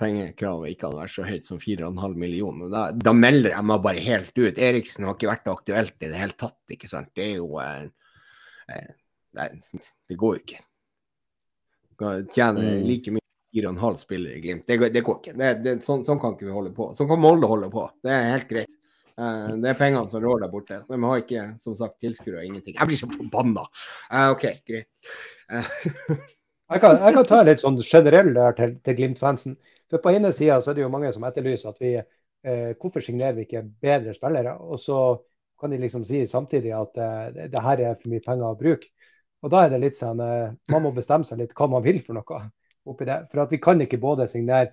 pengekravet 0.00 0.72
ikke 0.72 0.88
hadde 0.88 1.00
vært 1.00 1.14
så 1.14 1.26
høyt 1.26 1.48
som 1.48 1.60
4,5 1.60 2.16
millioner. 2.20 2.70
Da, 2.72 2.84
da 2.92 3.14
melder 3.16 3.54
jeg 3.54 3.68
meg 3.70 3.84
bare 3.84 4.04
helt 4.04 4.38
ut. 4.38 4.62
Eriksen 4.68 5.08
har 5.08 5.16
ikke 5.16 5.30
vært 5.30 5.52
aktuelt 5.52 5.96
i 6.00 6.10
det 6.10 6.20
hele 6.20 6.36
tatt, 6.38 6.60
ikke 6.72 6.90
sant. 6.90 7.12
Det 7.16 7.30
er 7.30 7.36
jo 7.38 7.60
eh, 7.62 7.86
eh, 8.72 8.88
Nei, 9.36 9.50
det 10.08 10.16
går 10.16 10.38
jo 10.38 10.40
ikke. 10.40 10.62
like 12.00 12.46
mye 12.48 12.56
fire 12.56 12.84
like 12.86 13.12
mye 13.12 13.26
4,5 13.56 13.96
spiller 13.96 14.30
i 14.30 14.40
Glimt. 14.40 14.66
Det, 14.66 14.88
det 14.92 15.02
går 15.04 15.18
ikke. 15.20 15.34
Det, 15.36 15.50
det, 15.64 15.74
sånn, 15.84 16.04
sånn 16.04 16.20
kan 16.20 16.36
ikke 16.36 16.48
vi 16.48 16.54
holde 16.54 16.72
på. 16.76 16.90
Sånn 16.96 17.08
kan 17.08 17.20
Molde 17.20 17.48
holde 17.50 17.68
på. 17.72 17.84
Det 18.04 18.12
er 18.12 18.32
helt 18.34 18.48
greit. 18.50 18.72
Uh, 19.16 19.56
det 19.62 19.70
er 19.70 19.78
pengene 19.78 20.12
som 20.12 20.20
rår 20.20 20.42
der 20.44 20.52
borte. 20.52 20.82
De 20.88 20.98
har 21.00 21.22
ikke 21.22 21.44
som 21.64 21.76
sagt 21.78 21.96
tilskuere 22.04 22.42
og 22.42 22.48
ingenting. 22.50 22.76
Jeg 22.76 22.90
blir 22.90 23.00
så 23.00 23.08
forbanna! 23.12 23.64
Uh, 24.10 24.32
OK, 24.34 24.44
greit. 24.68 24.90
Eh, 25.48 25.70
Jeg 26.66 26.82
kan, 26.82 26.96
jeg 26.98 27.14
kan 27.14 27.26
ta 27.30 27.38
litt 27.46 27.62
sånn 27.62 27.76
generell 27.78 28.32
der 28.34 28.54
til, 28.58 28.72
til 28.82 28.96
Glimt-fansen. 28.98 29.54
For 29.90 30.02
På 30.02 30.10
ene 30.10 30.32
sida 30.34 30.58
er 30.58 30.74
det 30.74 30.82
jo 30.82 30.90
mange 30.90 31.12
som 31.14 31.26
etterlyser 31.28 31.70
at 31.70 31.82
vi 31.82 31.92
eh, 31.94 32.72
hvorfor 32.80 33.04
signerer 33.04 33.36
vi 33.36 33.44
ikke 33.46 33.62
bedre 33.82 34.14
spillere? 34.16 34.56
Og 34.66 34.80
så 34.82 34.98
kan 35.60 35.70
de 35.70 35.78
liksom 35.78 36.04
si 36.08 36.24
samtidig 36.26 36.72
at 36.74 36.98
eh, 36.98 37.44
det, 37.52 37.62
her 37.62 37.82
er 37.84 37.94
for 38.00 38.10
mye 38.10 38.24
penger 38.24 38.48
å 38.48 38.58
bruke. 38.58 38.90
Og 39.44 39.52
da 39.52 39.62
er 39.62 39.70
det 39.70 39.82
litt 39.84 39.98
sånn 39.98 40.18
eh, 40.24 40.56
Man 40.72 40.82
må 40.82 40.90
bestemme 40.96 41.28
seg 41.28 41.38
litt 41.38 41.54
hva 41.54 41.68
man 41.70 41.84
vil 41.84 42.00
for 42.02 42.18
noe 42.18 42.40
oppi 42.90 43.06
det. 43.06 43.20
For 43.30 43.44
at 43.44 43.54
vi 43.54 43.62
kan 43.62 43.82
ikke 43.84 44.02
både 44.02 44.26
signere 44.32 44.72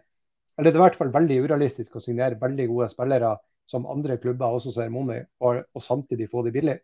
Eller 0.58 0.71
det 0.71 0.77
er 0.77 0.82
i 0.82 0.86
hvert 0.88 0.97
fall 0.97 1.13
veldig 1.13 1.39
urealistisk 1.45 1.97
å 1.97 2.01
signere 2.01 2.39
veldig 2.41 2.67
gode 2.71 2.89
spillere 2.89 3.36
som 3.69 3.86
andre 3.89 4.17
klubber 4.21 4.53
også 4.58 4.73
ser 4.73 4.89
imot, 4.89 5.13
og, 5.39 5.62
og 5.73 5.82
samtidig 5.82 6.27
få 6.29 6.43
de 6.45 6.51
billig. 6.53 6.75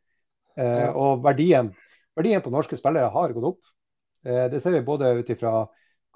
Eh, 0.57 0.87
og 0.89 1.25
verdien, 1.25 1.73
verdien 2.17 2.41
på 2.41 2.53
norske 2.53 2.77
spillere 2.79 3.11
har 3.13 3.33
gått 3.35 3.49
opp. 3.51 3.59
Eh, 4.25 4.49
Det 4.51 4.59
ser 4.59 4.71
vi 4.71 4.81
både 4.81 5.11
ut 5.19 5.29
ifra 5.29 5.53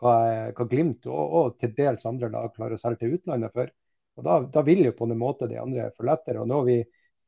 hva, 0.01 0.13
hva 0.55 0.65
Glimt 0.69 1.07
og, 1.07 1.37
og 1.39 1.57
til 1.59 1.73
dels 1.77 2.05
andre 2.09 2.29
lag 2.33 2.51
klarer 2.55 2.77
å 2.77 2.81
selge 2.81 3.03
til 3.03 3.17
utlandet 3.19 3.53
for. 3.55 3.71
Og 4.17 4.27
Da, 4.27 4.39
da 4.57 4.61
vil 4.65 4.85
jo 4.85 4.95
på 4.97 5.07
en 5.07 5.17
måte 5.17 5.49
de 5.49 5.59
andre 5.61 5.89
få 5.97 6.07
lettere. 6.09 6.41
Og 6.41 6.49
nå 6.49 6.61
er 6.61 6.69
vi 6.69 6.79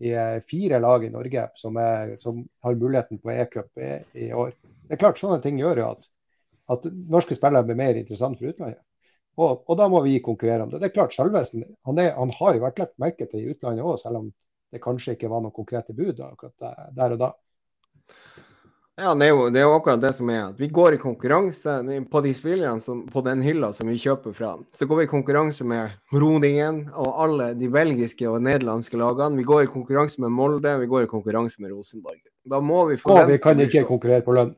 i 0.05 0.11
eh, 0.11 0.41
fire 0.49 0.79
lag 0.83 1.05
i 1.05 1.11
Norge 1.13 1.47
som, 1.55 1.77
er, 1.79 2.15
som 2.21 2.43
har 2.65 2.75
muligheten 2.75 3.21
på 3.21 3.31
e-cup 3.31 3.79
i, 3.79 3.93
i 4.27 4.33
år. 4.33 4.51
Det 4.85 4.97
er 4.97 5.01
klart 5.01 5.21
Sånne 5.21 5.39
ting 5.43 5.59
gjør 5.61 5.81
jo 5.81 5.91
at, 5.93 6.09
at 6.75 6.89
norske 6.91 7.37
spillere 7.37 7.65
blir 7.67 7.79
mer 7.79 7.95
interessant 8.01 8.37
for 8.39 8.51
utlandet. 8.51 8.81
Og, 9.35 9.63
og 9.67 9.77
da 9.79 9.87
må 9.91 9.99
vi 10.05 10.19
konkurrere 10.23 10.63
om 10.63 10.69
det. 10.71 10.79
Det 10.79 10.89
er 10.89 10.95
klart 10.95 11.15
Salvesen 11.15 11.65
han, 11.87 11.97
er, 11.99 12.13
han 12.15 12.31
har 12.37 12.55
jo 12.55 12.63
vært 12.63 12.79
lagt 12.79 12.99
merke 13.03 13.27
til 13.27 13.41
i 13.41 13.49
utlandet 13.51 13.83
òg, 13.83 13.97
selv 13.99 14.21
om 14.21 14.29
det 14.71 14.83
kanskje 14.83 15.15
ikke 15.15 15.31
var 15.31 15.43
noen 15.43 15.55
konkrete 15.55 15.95
bud 15.95 16.21
akkurat 16.23 16.93
der 16.95 17.15
og 17.15 17.19
da. 17.19 17.31
Ja, 18.95 19.09
det 19.11 19.25
er, 19.27 19.31
jo, 19.33 19.47
det 19.51 19.59
er 19.59 19.65
jo 19.67 19.73
akkurat 19.75 19.99
det 19.99 20.13
som 20.15 20.29
er. 20.31 20.53
at 20.53 20.59
Vi 20.59 20.69
går 20.71 20.95
i 20.95 20.99
konkurranse 21.01 21.73
på 22.11 22.19
de 22.23 22.29
spillerne 22.37 22.79
som, 22.79 23.01
på 23.11 23.19
den 23.25 23.41
hylla 23.43 23.73
som 23.75 23.89
vi 23.91 23.97
kjøper 23.99 24.31
fra. 24.37 24.53
Så 24.71 24.87
går 24.87 25.01
vi 25.01 25.03
i 25.03 25.09
konkurranse 25.11 25.67
med 25.67 25.91
Rodingen 26.15 26.85
og 26.93 27.09
alle 27.25 27.49
de 27.59 27.67
belgiske 27.71 28.29
og 28.31 28.39
nederlandske 28.47 28.95
lagene. 29.01 29.35
Vi 29.35 29.43
går 29.49 29.65
i 29.65 29.71
konkurranse 29.73 30.23
med 30.23 30.31
Molde, 30.31 30.77
vi 30.79 30.87
går 30.87 31.09
i 31.09 31.11
konkurranse 31.11 31.59
med 31.59 31.75
Rosenborg. 31.75 32.21
Da 32.47 32.61
må 32.63 32.85
vi 32.87 32.95
Og 32.95 33.03
forvente 33.03 33.33
vi 33.35 33.41
kan 33.43 33.65
ikke 33.65 33.83
konkurrere 33.91 34.23
på 34.23 34.37
lønn. 34.37 34.55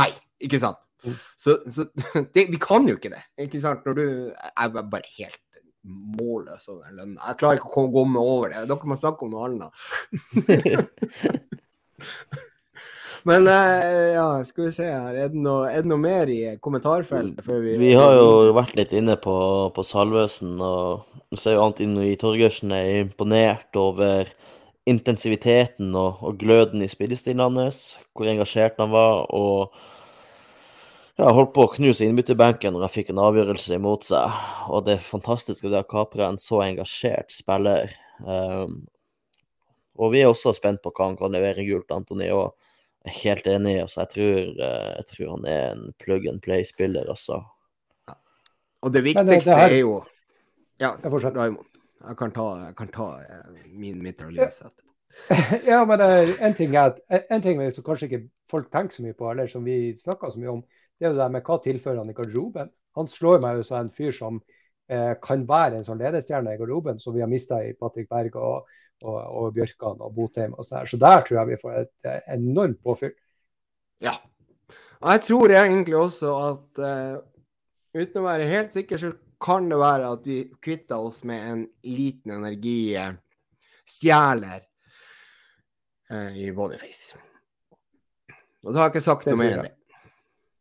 Nei, 0.00 0.08
ikke 0.40 0.62
sant. 0.64 0.80
Mm. 1.04 1.20
Så, 1.36 1.58
så 1.68 1.84
det, 2.34 2.48
vi 2.48 2.64
kan 2.64 2.88
jo 2.88 2.96
ikke 2.96 3.12
det. 3.18 3.20
Ikke 3.44 3.60
sant? 3.60 3.84
Når 3.84 4.00
du 4.00 4.04
Jeg 4.08 4.52
er 4.64 4.80
bare 4.80 5.14
helt 5.20 5.42
målløs 5.84 6.64
over 6.72 6.88
den 6.88 6.96
lønna. 7.02 7.20
Jeg 7.20 7.42
klarer 7.44 7.60
ikke 7.60 7.68
å 7.68 7.76
komme- 7.92 8.24
over 8.24 8.48
det. 8.56 8.64
Dere 8.72 8.88
må 8.88 8.96
snakke 8.96 9.28
om 9.28 9.36
noe 9.36 9.44
annet. 9.52 9.70
Men 13.28 13.48
eh, 13.50 14.14
ja, 14.14 14.44
skal 14.44 14.64
vi 14.64 14.72
se 14.72 14.86
her. 14.88 15.12
Er 15.12 15.32
det 15.32 15.40
noe, 15.42 15.68
er 15.68 15.84
det 15.84 15.90
noe 15.90 16.00
mer 16.00 16.30
i 16.32 16.40
kommentarfeltet 16.64 17.44
vi 17.44 17.76
Vi 17.80 17.92
har 17.98 18.14
jo 18.16 18.54
vært 18.56 18.76
litt 18.78 18.94
inne 18.96 19.18
på, 19.20 19.34
på 19.74 19.84
Salvesen, 19.84 20.54
og 20.64 21.04
så 21.36 21.50
er 21.50 21.58
jo 21.58 21.66
Antin 21.66 21.96
i 22.00 22.14
Torgersen 22.20 22.72
er 22.72 23.02
imponert 23.02 23.76
over 23.76 24.30
intensiviteten 24.88 25.92
og, 25.92 26.22
og 26.24 26.38
gløden 26.40 26.80
i 26.80 26.88
spillestilen 26.88 27.58
hans, 27.60 27.98
hvor 28.16 28.30
engasjert 28.30 28.80
han 28.80 28.94
var, 28.94 29.26
og 29.36 29.74
ja, 31.18 31.28
holdt 31.34 31.52
på 31.52 31.66
å 31.66 31.72
knuse 31.74 32.06
innbytterbenken 32.06 32.72
når 32.72 32.86
han 32.86 32.94
fikk 32.94 33.10
en 33.12 33.20
avgjørelse 33.26 33.76
imot 33.76 34.06
seg. 34.06 34.38
Og 34.72 34.86
det 34.86 34.96
er 34.96 35.04
fantastisk 35.04 35.66
at 35.66 35.74
de 35.74 35.80
har 35.82 35.90
kapra 35.90 36.30
en 36.30 36.40
så 36.40 36.62
engasjert 36.64 37.34
spiller. 37.34 37.92
Um, 38.22 38.86
og 39.98 40.14
vi 40.14 40.22
er 40.22 40.30
også 40.30 40.54
spent 40.56 40.80
på 40.80 40.94
hva 40.94 41.10
han 41.10 41.18
kan 41.18 41.34
levere 41.34 41.66
gult, 41.66 41.90
Antony. 41.92 42.30
og 42.32 42.54
jeg 43.08 43.14
er 43.14 43.22
helt 43.24 43.46
enig. 43.54 43.74
altså 43.82 44.00
Jeg 44.04 44.08
tror, 44.14 44.36
eh, 44.68 44.90
jeg 44.98 45.06
tror 45.12 45.30
han 45.36 45.46
er 45.54 45.64
en 45.72 45.94
plug 46.04 46.26
and 46.30 46.40
play-spiller, 46.44 47.08
altså. 47.08 47.40
Og 48.82 48.92
det 48.94 49.02
viktigste 49.04 49.50
det 49.50 49.56
her- 49.58 49.72
er 49.72 49.78
jo 49.80 50.04
Ja, 50.80 50.90
Jeg 51.02 51.10
fortsetter. 51.10 51.40
Raimond. 51.40 51.66
Jeg 52.08 52.16
kan 52.16 52.30
ta, 52.30 52.42
jeg 52.66 52.76
kan 52.76 52.88
ta 52.94 53.06
eh, 53.18 53.68
min 53.74 54.02
mitraljøse 54.02 54.60
etterpå. 54.68 54.84
Ja, 55.66 55.84
men 55.84 56.00
eh, 56.00 56.28
en 56.46 56.54
ting 56.54 56.76
er 56.76 56.92
at 56.92 57.24
en 57.30 57.42
ting 57.42 57.58
som 57.74 57.84
kanskje 57.84 58.06
ikke 58.06 58.28
folk 58.50 58.68
tenker 58.70 58.94
så 58.94 59.02
mye 59.02 59.16
på, 59.18 59.30
eller 59.32 59.48
som 59.50 59.64
vi 59.66 59.96
snakker 59.98 60.30
så 60.30 60.38
mye 60.38 60.52
om, 60.52 60.60
det 60.98 61.06
er 61.06 61.10
jo 61.10 61.16
det 61.16 61.24
der 61.24 61.32
med 61.34 61.42
hva 61.42 61.56
tilfører 61.64 61.98
han 61.98 62.10
i 62.10 62.14
garderoben. 62.14 62.70
Han 62.96 63.06
slår 63.10 63.40
meg 63.42 63.56
jo 63.58 63.62
som 63.66 63.80
en 63.80 63.90
fyr 63.90 64.12
som 64.14 64.38
eh, 64.88 65.14
kan 65.22 65.42
være 65.48 65.76
en 65.80 65.84
sånn 65.88 65.98
ledestjerne 65.98 66.54
i 66.54 66.58
garderoben, 66.60 66.98
som 67.02 67.14
vi 67.14 67.20
har 67.20 67.28
mista 67.30 67.58
i 67.64 67.74
Patrick 67.74 68.08
Berg 68.08 68.36
og, 68.36 68.70
og, 69.04 69.18
og 69.18 69.54
Bjørkan 69.56 70.00
og 70.02 70.14
Botheim 70.16 70.52
og 70.58 70.64
sånn. 70.66 70.88
Så 70.90 70.96
der 71.00 71.18
tror 71.26 71.36
jeg 71.40 71.50
vi 71.52 71.62
får 71.62 71.72
et 71.84 71.96
eh, 72.08 72.20
enormt 72.34 72.80
påfyll. 72.84 73.14
Ja. 74.04 74.14
Jeg 74.98 75.18
tror 75.28 75.46
egentlig 75.54 75.96
også 75.98 76.28
at 76.42 76.68
uh, 76.82 77.16
uten 77.94 78.20
å 78.20 78.26
være 78.26 78.50
helt 78.50 78.72
sikker, 78.74 78.96
så 78.98 79.08
kan 79.42 79.68
det 79.70 79.78
være 79.78 80.12
at 80.16 80.22
vi 80.26 80.38
kvitter 80.64 80.96
oss 80.98 81.24
med 81.28 81.40
en 81.52 81.60
liten 81.86 82.30
energistjeler 82.34 84.60
uh, 86.10 86.32
i 86.34 86.52
Boniface. 86.54 87.16
Og 88.66 88.72
da 88.74 88.78
har 88.80 88.86
jeg 88.88 88.94
ikke 88.96 89.06
sagt 89.06 89.26
noe 89.30 89.38
mer 89.38 89.52
enn 89.54 89.66
det. 89.68 89.74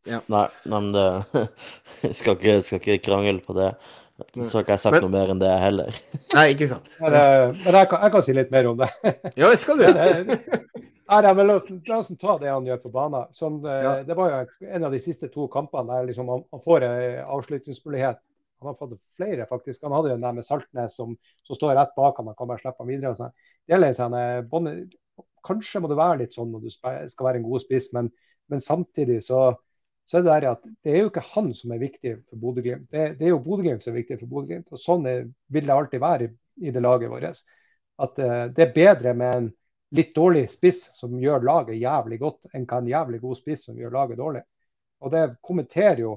Nei, 0.08 0.22
nei, 0.32 0.48
men 0.72 0.84
det 0.94 1.08
skal 2.20 2.34
ikke, 2.38 2.56
skal 2.64 2.80
ikke 2.80 3.06
krangle 3.10 3.42
på 3.44 3.52
det. 3.58 3.72
Så 4.18 4.58
har 4.58 4.64
ikke 4.66 4.74
jeg 4.76 4.82
sagt 4.84 4.94
Men- 4.98 5.04
noe 5.06 5.14
mer 5.14 5.30
enn 5.34 5.40
det 5.42 5.52
heller. 5.62 5.98
Nei, 6.38 6.46
ikke 6.56 6.68
sant. 6.72 6.90
Men, 7.02 7.14
eh, 7.14 7.52
men 7.64 7.76
jeg, 7.80 7.90
kan, 7.92 8.02
jeg 8.02 8.12
kan 8.16 8.24
si 8.26 8.34
litt 8.38 8.52
mer 8.54 8.68
om 8.72 8.78
det. 8.82 8.90
Ja, 9.38 9.50
det 9.52 9.60
skal 9.62 9.78
du. 9.78 9.86
Det- 9.94 10.64
Nei, 11.08 11.22
nei, 11.24 11.30
men 11.38 11.48
la 11.48 11.54
oss, 11.56 11.68
la 11.88 11.98
oss 12.02 12.10
ta 12.20 12.34
det 12.42 12.50
han 12.52 12.66
gjør 12.68 12.82
på 12.84 12.90
banen. 12.92 13.30
Sånn, 13.38 13.62
eh, 13.64 13.84
Ja. 13.86 13.92
Det 14.04 14.16
var 14.18 14.34
jo 14.34 14.68
en 14.76 14.84
av 14.84 14.92
de 14.92 15.00
siste 15.00 15.30
to 15.32 15.46
kampene 15.48 15.88
der 15.94 16.10
liksom 16.10 16.28
han, 16.28 16.42
han 16.52 16.64
får 16.66 16.84
en 16.84 17.22
avslutningsmulighet. 17.38 18.20
Han 18.60 18.68
har 18.72 18.76
fått 18.76 18.98
flere, 19.16 19.46
faktisk. 19.48 19.84
Han 19.86 19.94
hadde 19.96 20.10
jo 20.12 20.16
den 20.18 20.26
der 20.26 20.34
med 20.36 20.44
Saltnes 20.46 20.98
som, 21.00 21.14
som 21.48 21.56
står 21.56 21.78
rett 21.78 21.94
bak 21.96 22.18
han, 22.20 22.28
og 22.28 22.36
kan 22.38 22.50
bare 22.50 22.60
slippe 22.60 22.84
han 22.84 22.90
videre. 22.92 23.14
og 23.14 23.22
sånn. 23.22 23.32
Det 23.64 23.72
gjelder 23.76 23.94
en 23.94 24.00
sånn, 24.02 24.18
eh, 24.20 24.42
Bonne- 24.52 24.90
Kanskje 25.48 25.80
må 25.80 25.88
det 25.88 25.96
være 26.02 26.18
litt 26.26 26.34
sånn 26.36 26.50
når 26.52 26.66
du 26.66 26.70
skal 26.76 27.24
være 27.30 27.40
en 27.40 27.46
god 27.48 27.62
spiss, 27.64 27.94
men, 27.96 28.10
men 28.52 28.60
samtidig 28.60 29.22
så, 29.24 29.54
så 30.08 30.18
er 30.18 30.24
det 30.24 30.32
der 30.32 30.50
at 30.54 30.66
det 30.86 30.94
er 30.94 31.02
jo 31.04 31.12
ikke 31.12 31.26
han 31.34 31.50
som 31.56 31.72
er 31.76 31.82
viktig 31.84 32.14
for 32.30 32.40
Bodø-Glimt. 32.40 32.88
Det, 32.92 33.08
det 33.20 33.28
er 33.28 33.34
jo 33.34 33.44
Bodø-Glimt 33.44 33.84
som 33.84 33.92
er 33.92 34.00
viktig 34.00 34.20
for 34.22 34.32
Bodø-Glimt. 34.32 34.70
Og 34.72 34.80
sånn 34.80 35.08
er, 35.10 35.26
vil 35.52 35.68
det 35.68 35.76
alltid 35.76 36.04
være 36.04 36.30
i, 36.30 36.34
i 36.70 36.74
det 36.76 36.84
laget 36.84 37.12
vårt. 37.12 37.42
At 38.06 38.22
uh, 38.24 38.44
det 38.56 38.64
er 38.64 38.76
bedre 38.76 39.14
med 39.20 39.40
en 39.40 39.50
litt 39.98 40.14
dårlig 40.16 40.46
spiss 40.52 40.86
som 40.96 41.18
gjør 41.20 41.44
laget 41.48 41.82
jævlig 41.82 42.22
godt, 42.24 42.48
enn 42.56 42.68
hva 42.70 42.80
en 42.80 42.88
jævlig 42.92 43.20
god 43.24 43.40
spiss 43.40 43.68
som 43.68 43.80
gjør 43.80 43.98
laget 43.98 44.22
dårlig. 44.22 44.46
Og 45.04 45.12
det 45.12 45.26
kommenterer 45.44 46.02
jo 46.06 46.16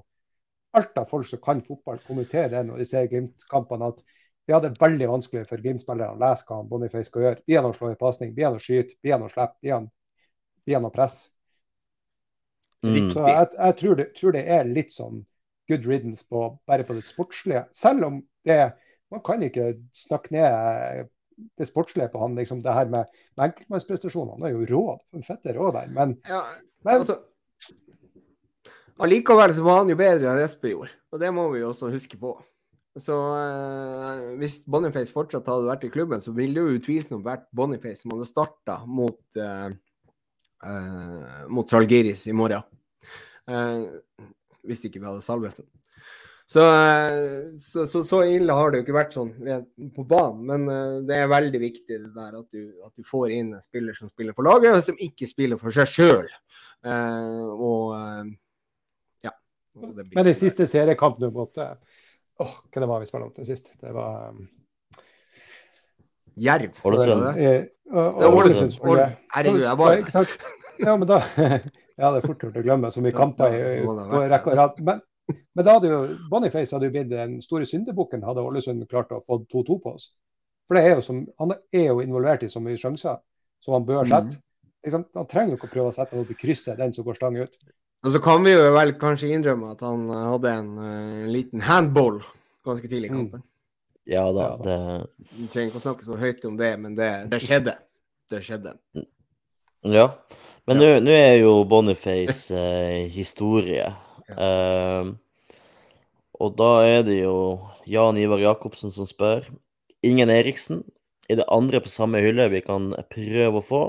alt 0.78 0.99
av 1.03 1.11
folk 1.11 1.26
som 1.26 1.43
kan 1.43 1.62
fotball, 1.66 1.99
kommenterer 2.07 2.55
det 2.55 2.62
når 2.68 2.82
de 2.82 2.88
ser 2.93 3.11
Glimt-kampene. 3.11 3.91
at 3.91 4.03
vi 4.47 4.55
hadde 4.55 4.72
veldig 4.78 5.11
vanskelig 5.11 5.49
for 5.51 5.62
Glimt-spillerne 5.62 6.14
å 6.14 6.22
lese 6.22 6.47
hva 6.47 6.62
Boniface 6.66 7.11
skal 7.11 7.26
gjøre. 7.26 7.43
Blir 7.47 7.61
han 7.61 7.68
å 7.70 7.74
slå 7.74 7.91
i 7.91 7.99
pasning, 7.99 8.32
blir 8.34 8.49
han 8.49 8.59
å 8.59 8.62
skyte, 8.62 8.97
blir 9.03 9.18
han 9.18 9.26
å 9.26 9.30
slippe, 9.30 9.82
blir 10.64 10.78
han 10.78 10.88
å 10.88 10.95
presse. 10.95 11.30
Mm. 12.87 13.11
Så 13.12 13.24
jeg, 13.28 13.49
jeg 13.57 13.76
tror, 13.81 13.97
det, 13.99 14.07
tror 14.16 14.37
det 14.37 14.45
er 14.49 14.68
litt 14.68 14.93
sånn 14.95 15.24
good 15.70 15.87
riddance 15.87 16.24
på, 16.26 16.47
bare 16.68 16.87
på 16.87 16.97
det 16.97 17.07
sportslige. 17.09 17.66
Selv 17.76 18.09
om 18.09 18.22
det 18.49 18.62
Man 19.11 19.24
kan 19.26 19.41
ikke 19.43 19.72
snakke 19.91 20.31
ned 20.31 21.09
det 21.59 21.66
sportslige 21.66 22.12
på 22.12 22.20
han. 22.22 22.37
liksom 22.39 22.61
Det 22.62 22.72
her 22.72 22.87
med, 22.87 23.09
med 23.35 23.49
enkeltmannsprestasjoner. 23.49 24.37
Han 24.37 24.47
er 24.47 24.53
jo 24.55 24.68
rå. 24.70 24.85
En 25.18 25.26
fette 25.26 25.55
rå 25.57 25.72
der. 25.74 25.89
Men, 25.91 26.14
Ja, 26.28 26.45
men 26.87 27.01
altså 27.01 27.18
Allikevel 29.01 29.55
så 29.57 29.64
var 29.64 29.81
han 29.81 29.91
jo 29.91 29.97
bedre 29.97 30.28
enn 30.28 30.43
Espe 30.45 30.74
gjorde, 30.74 30.93
og 31.09 31.22
det 31.22 31.31
må 31.33 31.47
vi 31.55 31.62
jo 31.62 31.70
også 31.70 31.89
huske 31.89 32.18
på. 32.20 32.35
Så 33.01 33.14
eh, 33.16 34.24
hvis 34.41 34.59
Boniface 34.68 35.14
fortsatt 35.14 35.47
hadde 35.49 35.68
vært 35.70 35.87
i 35.87 35.93
klubben, 35.95 36.20
så 36.20 36.35
ville 36.37 36.59
det 36.59 36.64
jo 36.66 36.81
utvilsomt 36.81 37.24
vært 37.24 37.47
Boniface 37.57 38.03
som 38.03 38.12
hadde 38.12 38.28
starta 38.28 38.81
mot, 38.85 39.20
eh, 39.41 39.70
eh, 40.65 41.45
mot 41.49 41.69
Salgiris 41.71 42.27
i 42.31 42.35
morgen. 42.37 42.63
Eh, 43.51 43.85
hvis 44.69 44.83
ikke 44.87 45.01
vi 45.01 45.07
hadde 45.09 45.23
Salvesen. 45.25 45.67
Så, 46.51 46.61
eh, 46.67 47.59
så, 47.63 47.85
så, 47.87 48.01
så 48.05 48.25
ille 48.27 48.53
har 48.59 48.73
det 48.73 48.81
jo 48.81 48.85
ikke 48.89 48.97
vært 48.97 49.15
sånn 49.15 49.29
rent 49.47 49.69
på 49.95 50.03
banen, 50.11 50.41
men 50.49 50.65
eh, 50.75 50.97
det 51.07 51.21
er 51.23 51.29
veldig 51.31 51.61
viktig 51.63 51.99
det 52.07 52.11
der 52.17 52.39
at 52.41 52.49
du, 52.51 52.65
at 52.87 52.91
du 52.99 53.07
får 53.07 53.31
inn 53.37 53.53
en 53.55 53.63
spiller 53.63 53.95
som 53.95 54.11
spiller 54.11 54.35
for 54.35 54.49
laget, 54.49 54.75
og 54.75 54.83
som 54.89 54.99
ikke 54.99 55.29
spiller 55.31 55.61
for 55.63 55.71
seg 55.77 55.87
sjøl. 55.93 56.27
og 56.85 57.95
eh, 57.95 58.33
ja. 59.29 59.35
Og 59.79 59.95
det 59.95 60.09
blir- 60.09 60.17
Men 60.19 60.27
den 60.33 60.35
siste 60.35 60.67
seriekampen 60.67 61.29
du 61.29 61.31
måtte 61.37 61.77
Åh, 62.41 62.55
hva 62.73 62.81
det 62.81 62.87
var 62.89 63.03
vi 63.03 63.07
spilte 63.07 63.27
mot 63.29 63.35
til 63.37 63.47
sist? 63.47 63.67
Det 63.83 63.91
var 63.93 64.31
Jerv. 66.41 66.80
Ålesund. 66.86 67.26
eh, 67.36 68.30
Ålesund. 68.30 68.78
Ålesund 68.80 69.16
Herregud, 69.34 69.62
jeg 69.66 69.78
var? 69.80 70.34
Ja, 70.80 70.97
men 70.97 71.07
da 71.11 71.20
Ja, 72.01 72.09
det 72.14 72.22
er 72.22 72.24
fort 72.24 72.41
gjort 72.47 72.57
å 72.57 72.62
glemme 72.64 72.88
så 72.95 73.03
mye 73.05 73.12
kamper 73.12 73.53
på 73.84 74.20
rekke 74.32 74.53
og 74.53 74.57
rad. 74.57 74.78
Men, 74.86 75.03
men 75.55 75.66
da 75.66 75.74
hadde 75.76 75.91
jo 75.91 75.99
Boniface 76.30 76.72
hadde 76.72 76.88
jo 76.88 76.95
blitt 76.95 77.11
den 77.11 77.34
store 77.45 77.66
syndebukken, 77.68 78.22
hadde 78.24 78.41
Ålesund 78.47 78.86
klart 78.88 79.12
å 79.12 79.20
få 79.26 79.43
2-2 79.53 79.76
på 79.84 79.93
oss. 79.99 80.07
For 80.70 80.78
det 80.78 80.86
er 80.86 80.95
jo 80.97 81.03
som, 81.05 81.18
han 81.43 81.53
er 81.76 81.91
jo 81.91 81.99
involvert 82.01 82.47
i 82.47 82.49
så 82.49 82.62
mye 82.62 82.78
sjanser 82.80 83.18
som 83.61 83.76
han 83.76 83.84
bør 83.84 84.09
sette. 84.09 84.38
Mm. 84.88 85.05
Han 85.18 85.28
trenger 85.28 85.53
jo 85.53 85.59
ikke 85.59 85.68
å 85.68 85.74
prøve 85.74 85.91
å 85.91 85.97
sette 85.99 86.16
noe 86.16 86.24
til 86.30 86.38
krysset, 86.41 86.78
den 86.80 86.95
som 86.97 87.05
går 87.05 87.18
stang 87.18 87.36
ut. 87.36 87.59
Og 88.07 88.14
så 88.14 88.20
kan 88.24 88.41
vi 88.47 88.55
jo 88.55 88.70
vel 88.72 88.95
kanskje 88.97 89.28
innrømme 89.34 89.74
at 89.74 89.82
han 89.84 90.07
eh, 90.09 90.22
hadde 90.30 90.53
en 90.57 90.70
eh, 90.86 91.26
liten 91.34 91.61
handball 91.66 92.22
ganske 92.64 92.88
tidlig 92.88 93.11
i 93.11 93.12
Mm. 93.18 93.43
Ja 94.11 94.27
da, 94.35 94.43
Ja 94.43 94.57
da. 94.59 94.67
det 94.67 95.31
Vi 95.39 95.49
trenger 95.53 95.71
ikke 95.71 95.81
å 95.81 95.85
snakke 95.85 96.07
så 96.09 96.19
høyt 96.19 96.45
om 96.49 96.59
det, 96.59 96.71
men 96.83 96.99
det, 96.99 97.11
det 97.31 97.41
skjedde. 97.45 97.77
Det 98.31 98.43
skjedde. 98.47 98.77
Ja. 99.87 100.07
Men 100.69 100.79
nå 100.79 100.89
nå 101.03 101.15
er 101.15 101.37
jo 101.41 101.53
Boniface 101.67 102.55
eh, 102.55 103.07
historie. 103.11 103.89
Eh, 104.31 105.11
og 106.41 106.57
da 106.59 106.71
er 106.87 107.03
det 107.07 107.21
jo 107.21 107.37
Jan 107.91 108.19
Ivar 108.21 108.43
Jacobsen 108.43 108.95
som 108.95 109.09
spør. 109.09 109.47
Ingen 110.07 110.31
Eriksen. 110.33 110.85
Er 111.31 111.41
det 111.41 111.51
andre 111.53 111.81
på 111.83 111.93
samme 111.93 112.23
hylle 112.23 112.49
vi 112.51 112.63
kan 112.67 112.91
prøve 113.13 113.61
å 113.61 113.67
få? 113.67 113.83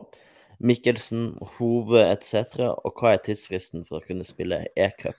Mikkelsen, 0.61 1.31
Hove 1.57 2.03
etc. 2.05 2.67
Og 2.85 2.93
hva 2.99 3.15
er 3.15 3.23
tidsfristen 3.25 3.87
for 3.87 3.97
å 3.97 4.05
kunne 4.05 4.27
spille 4.27 4.67
e-cup? 4.77 5.17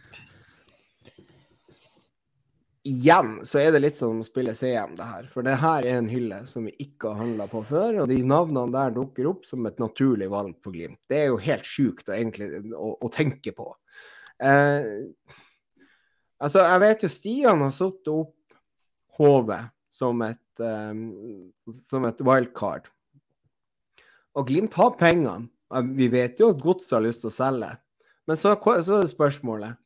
Igjen 2.82 3.44
så 3.46 3.60
er 3.62 3.68
det 3.70 3.78
litt 3.84 3.98
som 3.98 4.18
å 4.18 4.24
spille 4.26 4.56
CM, 4.58 4.96
det 4.98 5.06
her. 5.06 5.26
For 5.30 5.46
det 5.46 5.54
her 5.62 5.86
er 5.86 6.00
en 6.00 6.08
hylle 6.10 6.40
som 6.50 6.64
vi 6.66 6.72
ikke 6.82 7.12
har 7.12 7.20
handla 7.20 7.44
på 7.50 7.60
før, 7.68 8.00
og 8.02 8.08
de 8.10 8.16
navnene 8.26 8.74
der 8.74 8.96
dukker 8.96 9.28
opp 9.30 9.44
som 9.46 9.68
et 9.70 9.78
naturlig 9.78 10.26
valg 10.32 10.56
på 10.64 10.72
Glimt. 10.74 10.98
Det 11.06 11.20
er 11.20 11.30
jo 11.30 11.38
helt 11.44 11.68
sjukt 11.68 12.10
å, 12.10 12.16
å, 12.18 12.88
å 13.06 13.10
tenke 13.14 13.54
på. 13.54 13.68
Eh, 14.42 14.88
altså, 16.42 16.64
jeg 16.64 16.82
vet 16.82 17.04
jo 17.06 17.12
Stian 17.14 17.62
har 17.62 17.70
satt 17.76 18.10
opp 18.10 18.58
HV 19.20 19.54
som 19.94 20.26
et, 20.26 20.64
eh, 20.66 21.78
som 21.86 22.10
et 22.10 22.26
wildcard. 22.26 22.90
Og 24.34 24.50
Glimt 24.50 24.74
har 24.80 24.96
pengene. 24.98 25.52
Vi 25.94 26.10
vet 26.10 26.42
jo 26.42 26.50
at 26.50 26.60
Godset 26.60 26.98
har 26.98 27.06
lyst 27.06 27.22
til 27.22 27.30
å 27.30 27.36
selge. 27.36 27.70
Men 28.26 28.42
så, 28.42 28.56
så 28.58 28.98
er 28.98 29.06
det 29.06 29.14
spørsmålet 29.14 29.78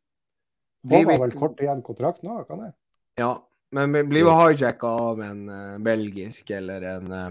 Han 0.91 1.09
har 1.13 1.23
vel 1.27 1.37
kort 1.37 1.61
igjen 1.61 1.85
kontrakt 1.85 2.25
nå, 2.25 2.41
kan 2.49 2.65
jeg? 2.65 2.77
Ja, 3.17 3.49
men 3.71 3.93
vi 3.93 4.03
blir 4.05 4.27
jo 4.27 4.33
hijacka 4.37 4.87
av 4.87 5.21
en 5.25 5.49
uh, 5.49 5.79
belgisk 5.81 6.51
eller 6.53 6.83
en, 6.85 7.13
uh, 7.13 7.31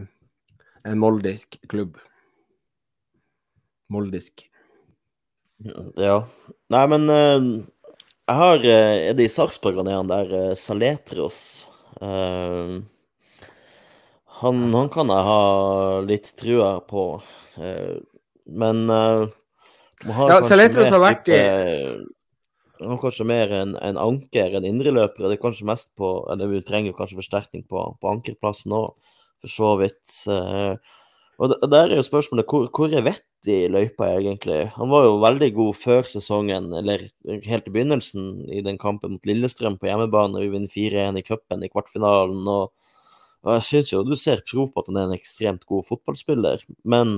en 0.84 1.00
moldisk 1.00 1.60
klubb. 1.70 2.00
Moldisk. 3.94 4.48
Ja. 6.02 6.24
Nei, 6.74 6.82
men 6.90 7.06
uh, 7.10 7.62
jeg 8.26 8.36
har 8.42 8.66
Er 8.66 9.14
det 9.14 9.28
i 9.28 9.30
Sarpsborg 9.30 9.78
han 9.84 9.88
er, 9.92 10.00
han 10.02 10.10
der 10.10 10.56
Saletros? 10.58 11.38
Han, 12.02 12.82
han 14.74 14.90
kan 14.92 15.14
jeg 15.14 15.28
ha 15.30 16.02
litt 16.04 16.34
trua 16.36 16.80
på, 16.90 17.04
men 18.50 18.82
Ja, 18.90 20.42
Saletros 20.44 20.90
har 20.92 21.00
vært 21.06 21.30
i- 21.32 22.15
Han 22.82 22.96
er 22.96 23.02
kanskje 23.02 23.28
mer 23.28 23.52
en, 23.56 23.76
en 23.80 24.00
anker 24.02 24.58
enn 24.58 24.68
indreløper. 24.68 25.28
Det 25.28 25.38
er 25.38 25.44
kanskje 25.44 25.68
mest 25.70 25.92
på 26.00 26.18
eller 26.32 26.52
Vi 26.52 26.64
trenger 26.68 26.96
kanskje 26.98 27.20
forsterkning 27.22 27.64
på, 27.70 27.84
på 28.02 28.12
ankerplassen 28.12 28.76
òg, 28.76 29.14
for 29.44 29.52
så 29.52 29.72
vidt. 29.80 30.04
eh, 30.32 30.76
og 31.36 31.52
der 31.68 31.90
er 31.90 31.98
jo 32.00 32.06
spørsmålet 32.08 32.48
hvor, 32.48 32.68
hvor 32.72 32.92
er 32.96 33.04
vettet 33.04 33.52
i 33.52 33.68
løypa, 33.70 34.08
egentlig? 34.16 34.62
Han 34.78 34.90
var 34.90 35.06
jo 35.06 35.18
veldig 35.22 35.50
god 35.58 35.78
før 35.78 36.08
sesongen, 36.08 36.72
eller 36.80 37.08
helt 37.46 37.68
i 37.68 37.74
begynnelsen, 37.74 38.30
i 38.50 38.64
den 38.66 38.80
kampen 38.82 39.16
mot 39.16 39.28
Lillestrøm 39.28 39.76
på 39.80 39.90
hjemmebane. 39.90 40.42
Vi 40.42 40.52
vinner 40.54 40.72
4-1 40.72 41.20
i 41.20 41.26
cupen 41.28 41.66
i 41.66 41.72
kvartfinalen. 41.72 42.48
Og, 42.48 42.72
og 43.44 43.58
jeg 43.58 43.68
syns 43.70 43.92
jo 43.94 44.04
du 44.08 44.16
ser 44.20 44.46
prov 44.48 44.72
på 44.72 44.82
at 44.82 44.92
han 44.92 45.02
er 45.02 45.10
en 45.10 45.18
ekstremt 45.18 45.68
god 45.70 45.86
fotballspiller, 45.90 46.64
men 46.88 47.18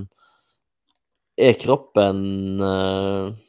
er 1.37 1.53
kroppen 1.61 2.25
eh, 2.65 3.46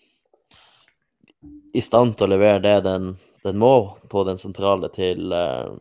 i 1.79 1.85
stand 1.85 2.17
til 2.19 2.29
å 2.29 2.35
levere 2.35 2.63
det 2.65 2.77
den, 2.87 3.13
den 3.47 3.59
må 3.61 3.73
på 4.11 4.25
den 4.27 4.41
sentrale 4.41 4.91
til, 4.95 5.33
eh, 5.33 5.75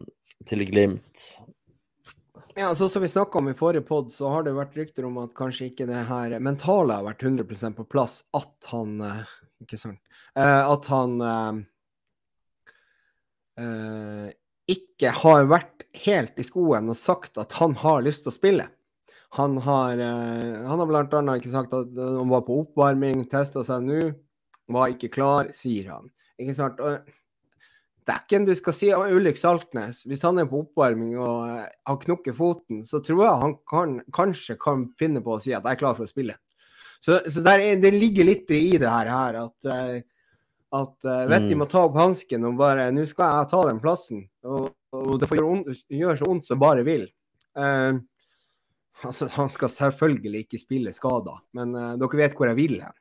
til 0.47 0.65
Glimt? 0.69 1.23
Ja, 2.57 2.71
så 2.75 2.87
som 2.89 3.03
vi 3.05 3.09
snakka 3.09 3.37
om 3.37 3.49
i 3.51 3.57
forrige 3.57 3.85
pod, 3.85 4.13
så 4.13 4.31
har 4.33 4.45
det 4.45 4.55
vært 4.57 4.77
rykter 4.77 5.05
om 5.05 5.19
at 5.21 5.35
kanskje 5.37 5.69
ikke 5.69 5.85
det 5.89 6.07
her 6.09 6.37
mentale 6.41 6.97
har 6.97 7.05
vært 7.05 7.25
100% 7.25 7.77
på 7.77 7.85
plass. 7.89 8.23
At 8.37 8.71
han 8.73 9.01
eh, 9.01 9.25
Ikke 9.61 9.77
sant. 9.81 10.01
Eh, 10.37 10.63
at 10.69 10.85
han 10.93 11.13
ikke 14.69 15.13
har 15.23 15.47
vært 15.49 15.87
helt 16.03 16.37
i 16.37 16.45
skoen 16.45 16.91
og 16.91 16.99
sagt 16.99 17.39
at 17.41 17.55
han 17.57 17.73
har 17.81 18.03
lyst 18.05 18.25
til 18.25 18.33
å 18.33 18.35
spille. 18.35 18.67
Han 19.35 19.57
har, 19.65 19.97
eh, 19.97 20.67
han 20.67 20.79
har 20.79 21.17
annet 21.19 21.41
ikke 21.41 21.51
sagt 21.51 21.73
at 21.73 21.95
han 21.95 22.29
var 22.29 22.45
på 22.47 22.61
oppvarming, 22.63 23.25
testa 23.29 23.63
seg 23.63 23.83
nå, 23.83 24.01
var 24.71 24.91
ikke 24.93 25.11
klar, 25.13 25.51
sier 25.55 25.93
han. 25.93 26.11
Ikke 26.37 26.55
sant? 26.57 26.81
Og 26.83 26.99
en 28.07 28.45
du 28.47 28.53
skal 28.55 28.75
si 28.75 28.89
Ulrik 28.93 29.37
Saltnes, 29.39 30.03
hvis 30.07 30.23
han 30.23 30.39
er 30.39 30.47
på 30.47 30.61
oppvarming 30.63 31.17
og 31.19 31.43
uh, 31.43 31.63
har 31.67 31.97
knukket 32.03 32.37
foten, 32.37 32.83
så 32.87 33.01
tror 33.03 33.23
jeg 33.23 33.41
han 33.41 33.55
kan, 33.67 33.95
kanskje 34.15 34.57
kan 34.59 34.87
finne 34.99 35.21
på 35.23 35.35
å 35.35 35.41
si 35.43 35.51
at 35.51 35.65
jeg 35.65 35.75
er 35.75 35.81
klar 35.81 35.97
for 35.97 36.07
å 36.07 36.11
spille. 36.11 36.37
Så, 37.03 37.19
så 37.29 37.43
er, 37.51 37.75
det 37.81 37.91
ligger 37.93 38.25
litt 38.25 38.49
i 38.51 38.77
det 38.79 38.89
her, 38.89 39.11
her 39.11 39.39
at, 39.43 39.67
uh, 39.67 39.97
at 40.79 41.09
uh, 41.09 41.25
Vetti 41.29 41.55
mm. 41.55 41.61
må 41.61 41.69
ta 41.71 41.83
opp 41.85 41.97
hansken 41.99 42.47
og 42.47 42.57
bare 42.59 42.89
Nå 42.95 43.05
skal 43.09 43.41
jeg 43.41 43.51
ta 43.51 43.63
den 43.67 43.81
plassen. 43.83 44.23
Og, 44.47 44.69
og 44.95 45.17
det 45.19 45.29
får 45.29 45.41
gjøre, 45.41 45.75
gjør 45.99 46.21
så 46.21 46.29
vondt 46.31 46.47
som 46.47 46.63
bare 46.63 46.85
vil. 46.87 47.09
Uh, 47.59 47.99
altså, 49.03 49.27
han 49.35 49.51
skal 49.51 49.73
selvfølgelig 49.73 50.45
ikke 50.47 50.63
spille 50.63 50.95
skada, 50.95 51.41
men 51.57 51.75
dere 51.75 52.23
vet 52.23 52.39
hvor 52.39 52.49
jeg 52.49 52.59
vil 52.61 52.79
hen. 52.85 52.97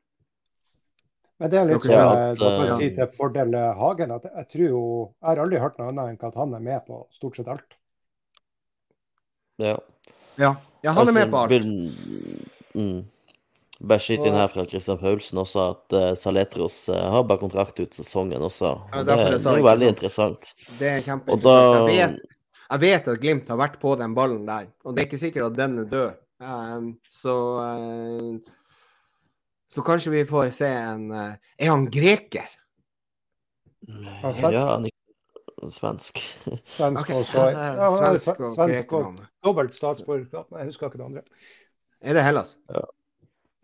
Men 1.36 1.52
det 1.52 1.58
er 1.60 1.66
litt 1.68 1.84
sånn 1.84 2.00
at, 2.00 2.38
dere 2.40 2.68
ja. 2.70 2.76
si 2.80 2.86
til 2.96 3.10
fordel 3.16 3.56
Hagen 3.76 4.14
at 4.14 4.24
jeg 4.24 4.46
tror 4.54 4.64
jo 4.66 4.84
Jeg 5.20 5.26
har 5.28 5.42
aldri 5.42 5.58
hørt 5.60 5.76
noe 5.76 5.90
annet 5.92 6.14
enn 6.14 6.30
at 6.30 6.38
han 6.40 6.54
er 6.56 6.62
med 6.64 6.86
på 6.86 7.02
stort 7.12 7.36
sett 7.36 7.50
alt. 7.52 7.76
Ja. 9.60 9.76
Ja, 10.40 10.54
ja 10.84 10.96
han 10.96 11.12
er 11.12 11.16
med 11.16 11.30
på 11.32 11.42
alt. 11.44 11.52
Mm. 12.76 13.04
Bare 13.76 14.00
skyt 14.00 14.24
inn 14.24 14.36
her 14.36 14.48
fra 14.48 14.64
Christian 14.68 14.96
Paulsen 15.00 15.40
også 15.42 15.64
at 15.74 15.96
uh, 15.96 16.06
Saletros 16.16 16.86
uh, 16.88 16.96
har 17.12 17.26
bare 17.28 17.42
kontrakt 17.42 17.80
ut 17.80 17.92
sesongen 17.92 18.40
også. 18.40 18.72
Ja, 18.94 19.02
det, 19.04 19.16
det, 19.34 19.40
er 19.44 19.60
jo 19.60 19.66
veldig 19.66 19.90
interessant. 19.92 20.54
Det 20.78 20.92
er 20.94 21.02
kjempeinteressant. 21.04 21.44
Da... 21.44 21.82
Jeg, 21.92 22.14
vet, 22.14 22.36
jeg, 22.70 22.82
vet, 22.86 23.10
at 23.12 23.20
Glimt 23.20 23.50
har 23.52 23.60
vært 23.60 23.76
på 23.82 23.92
den 24.00 24.14
ballen 24.16 24.46
der, 24.48 24.70
og 24.84 24.96
det 24.96 25.04
er 25.04 25.10
ikke 25.10 25.20
sikkert 25.20 25.50
at 25.50 25.58
den 25.60 25.82
er 25.82 25.90
død. 25.92 26.22
Um, 26.40 26.88
så 27.12 27.34
uh, 27.60 28.56
så 29.72 29.82
kanskje 29.86 30.12
vi 30.14 30.26
får 30.28 30.50
se 30.54 30.68
en 30.68 31.08
uh, 31.10 31.34
Er 31.58 31.72
han 31.72 31.86
greker? 31.90 32.50
Han 34.22 34.34
svensk. 34.34 34.52
Ja, 34.54 34.66
han 34.72 34.86
er 34.88 35.70
svensk. 35.70 36.20
Svensk 36.64 37.10
okay. 37.10 37.54
Ja, 37.54 37.88
svensk 37.96 38.40
og, 38.40 38.52
svensk 38.54 38.92
og 38.98 39.24
dobbelt 39.44 39.76
statsborgerskap. 39.78 40.52
Jeg 40.58 40.70
husker 40.70 40.90
ikke 40.90 41.00
det 41.00 41.08
andre. 41.08 41.24
Er 42.00 42.18
det 42.18 42.24
Hellas? 42.26 42.56
Ja. 42.70 42.84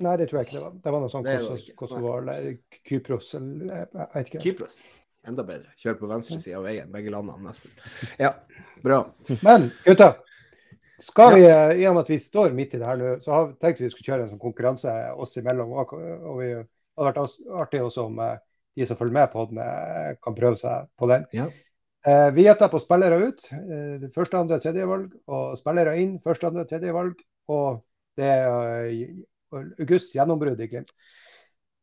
Nei, 0.02 0.16
det 0.18 0.28
tror 0.30 0.40
jeg 0.40 0.48
ikke 0.48 0.56
det 0.56 0.64
var. 0.64 0.74
Det 0.82 0.92
var 0.94 1.04
noe 1.04 1.12
sånt 1.12 1.28
Kosovo, 1.28 1.76
Kosovo 1.78 2.16
eller 2.16 2.50
Kypros 2.88 3.30
eller 3.38 3.84
jeg 3.84 4.10
vet 4.14 4.30
ikke. 4.32 4.42
Kypros. 4.46 4.80
Enda 5.28 5.44
bedre. 5.46 5.70
Kjør 5.78 6.00
på 6.00 6.08
venstre 6.10 6.40
side 6.42 6.58
av 6.58 6.64
veien, 6.66 6.88
begge 6.90 7.12
landene 7.14 7.46
nesten. 7.46 7.74
Ja, 8.18 8.32
bra. 8.82 9.04
Men 9.46 9.68
gutta, 9.84 10.16
skal 11.02 11.34
vi, 11.36 11.42
ja. 11.44 11.72
I 11.74 11.88
og 11.90 11.96
med 11.96 12.06
at 12.06 12.12
vi 12.12 12.20
står 12.22 12.54
midt 12.56 12.76
i 12.76 12.80
det 12.80 12.86
her 12.88 13.00
nå, 13.00 13.16
så 13.24 13.34
har 13.34 13.50
vi 13.50 13.58
tenkt 13.62 13.82
vi 13.82 13.90
skulle 13.92 14.06
kjøre 14.06 14.26
en 14.26 14.32
sånn 14.34 14.42
konkurranse 14.42 14.94
oss 15.20 15.36
imellom. 15.40 15.74
Og, 15.82 15.96
vi 16.38 16.52
det 16.92 17.00
hadde 17.00 17.08
vært 17.08 17.36
artig 17.64 17.80
også 17.80 18.06
om 18.10 18.18
eh, 18.20 18.40
de 18.76 18.86
som 18.88 18.98
følger 18.98 19.16
med 19.16 19.30
på 19.32 19.46
den, 19.48 19.60
eh, 19.64 20.14
kan 20.22 20.36
prøve 20.36 20.58
seg 20.60 20.90
på 21.00 21.08
den. 21.08 21.24
Ja. 21.32 21.46
Eh, 22.04 22.28
vi 22.36 22.46
gjetter 22.46 22.68
på 22.68 22.80
spillere 22.82 23.20
ut. 23.28 23.46
Eh, 23.52 24.08
første, 24.14 24.38
andre, 24.38 24.60
tredje 24.60 24.86
valg. 24.88 25.12
Og 25.32 25.56
spillere 25.60 25.96
inn. 26.02 26.18
Første, 26.24 26.50
andre, 26.50 26.66
tredje 26.68 26.92
valg. 26.94 27.20
Og 27.52 27.82
det 28.20 28.28
er 28.28 28.48
uh, 28.52 29.62
Augusts 29.80 30.12
gjennombrudd 30.14 30.60
i 30.60 30.68
Glimt. 30.68 30.92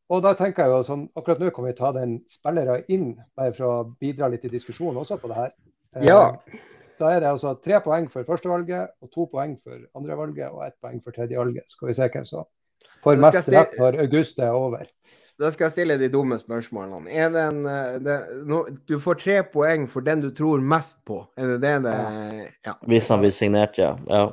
Og 0.09 0.22
da 0.26 0.34
tenker 0.38 0.65
jeg 0.65 0.74
jo 0.74 0.86
sånn, 0.86 1.07
Akkurat 1.17 1.41
nå 1.41 1.49
kan 1.53 1.65
vi 1.67 1.76
ta 1.78 1.91
den 1.93 2.20
spillere 2.30 2.80
inn, 2.93 3.11
bare 3.38 3.53
for 3.57 3.65
å 3.70 3.88
bidra 4.01 4.30
litt 4.30 4.45
i 4.45 4.53
diskusjonen 4.53 5.01
også 5.01 5.20
på 5.22 5.30
det 5.30 5.38
her. 5.38 5.51
Ja. 6.05 6.22
Da 7.00 7.14
er 7.16 7.22
det 7.24 7.30
altså 7.30 7.54
tre 7.64 7.80
poeng 7.84 8.10
for 8.12 8.28
førstevalget, 8.28 8.95
og 9.02 9.12
to 9.14 9.26
poeng 9.32 9.56
for 9.64 9.80
andrevalget 9.95 10.52
og 10.52 10.66
ett 10.68 10.76
poeng 10.84 11.00
for 11.04 11.16
tredjevalget. 11.16 11.70
Skal 11.72 11.88
vi 11.88 11.95
se 11.95 12.08
hvem 12.12 12.26
som 12.28 12.47
får 13.06 13.22
mest 13.24 13.43
stille... 13.45 13.62
rett 13.64 13.78
når 13.80 14.00
august 14.04 14.39
er 14.43 14.56
over. 14.56 14.88
Da 15.39 15.54
skal 15.54 15.70
jeg 15.70 15.72
stille 15.72 15.95
de 16.02 16.10
dumme 16.12 16.36
spørsmålene. 16.36 17.14
Er 17.16 17.30
det 17.32 17.43
en, 17.47 17.60
eh, 17.72 18.00
det, 18.04 18.16
no, 18.50 18.66
du 18.89 18.97
får 19.00 19.22
tre 19.22 19.38
poeng 19.47 19.86
for 19.91 20.04
den 20.04 20.26
du 20.26 20.34
tror 20.36 20.60
mest 20.60 20.97
på. 21.08 21.22
Er 21.39 21.54
det 21.54 21.62
det 21.64 21.76
det 21.86 21.93
ja. 22.68 22.74
Hvis 22.91 23.08
han 23.08 23.24
blir 23.24 23.32
signert, 23.32 23.80
ja. 23.80 23.93
ja. 24.10 24.26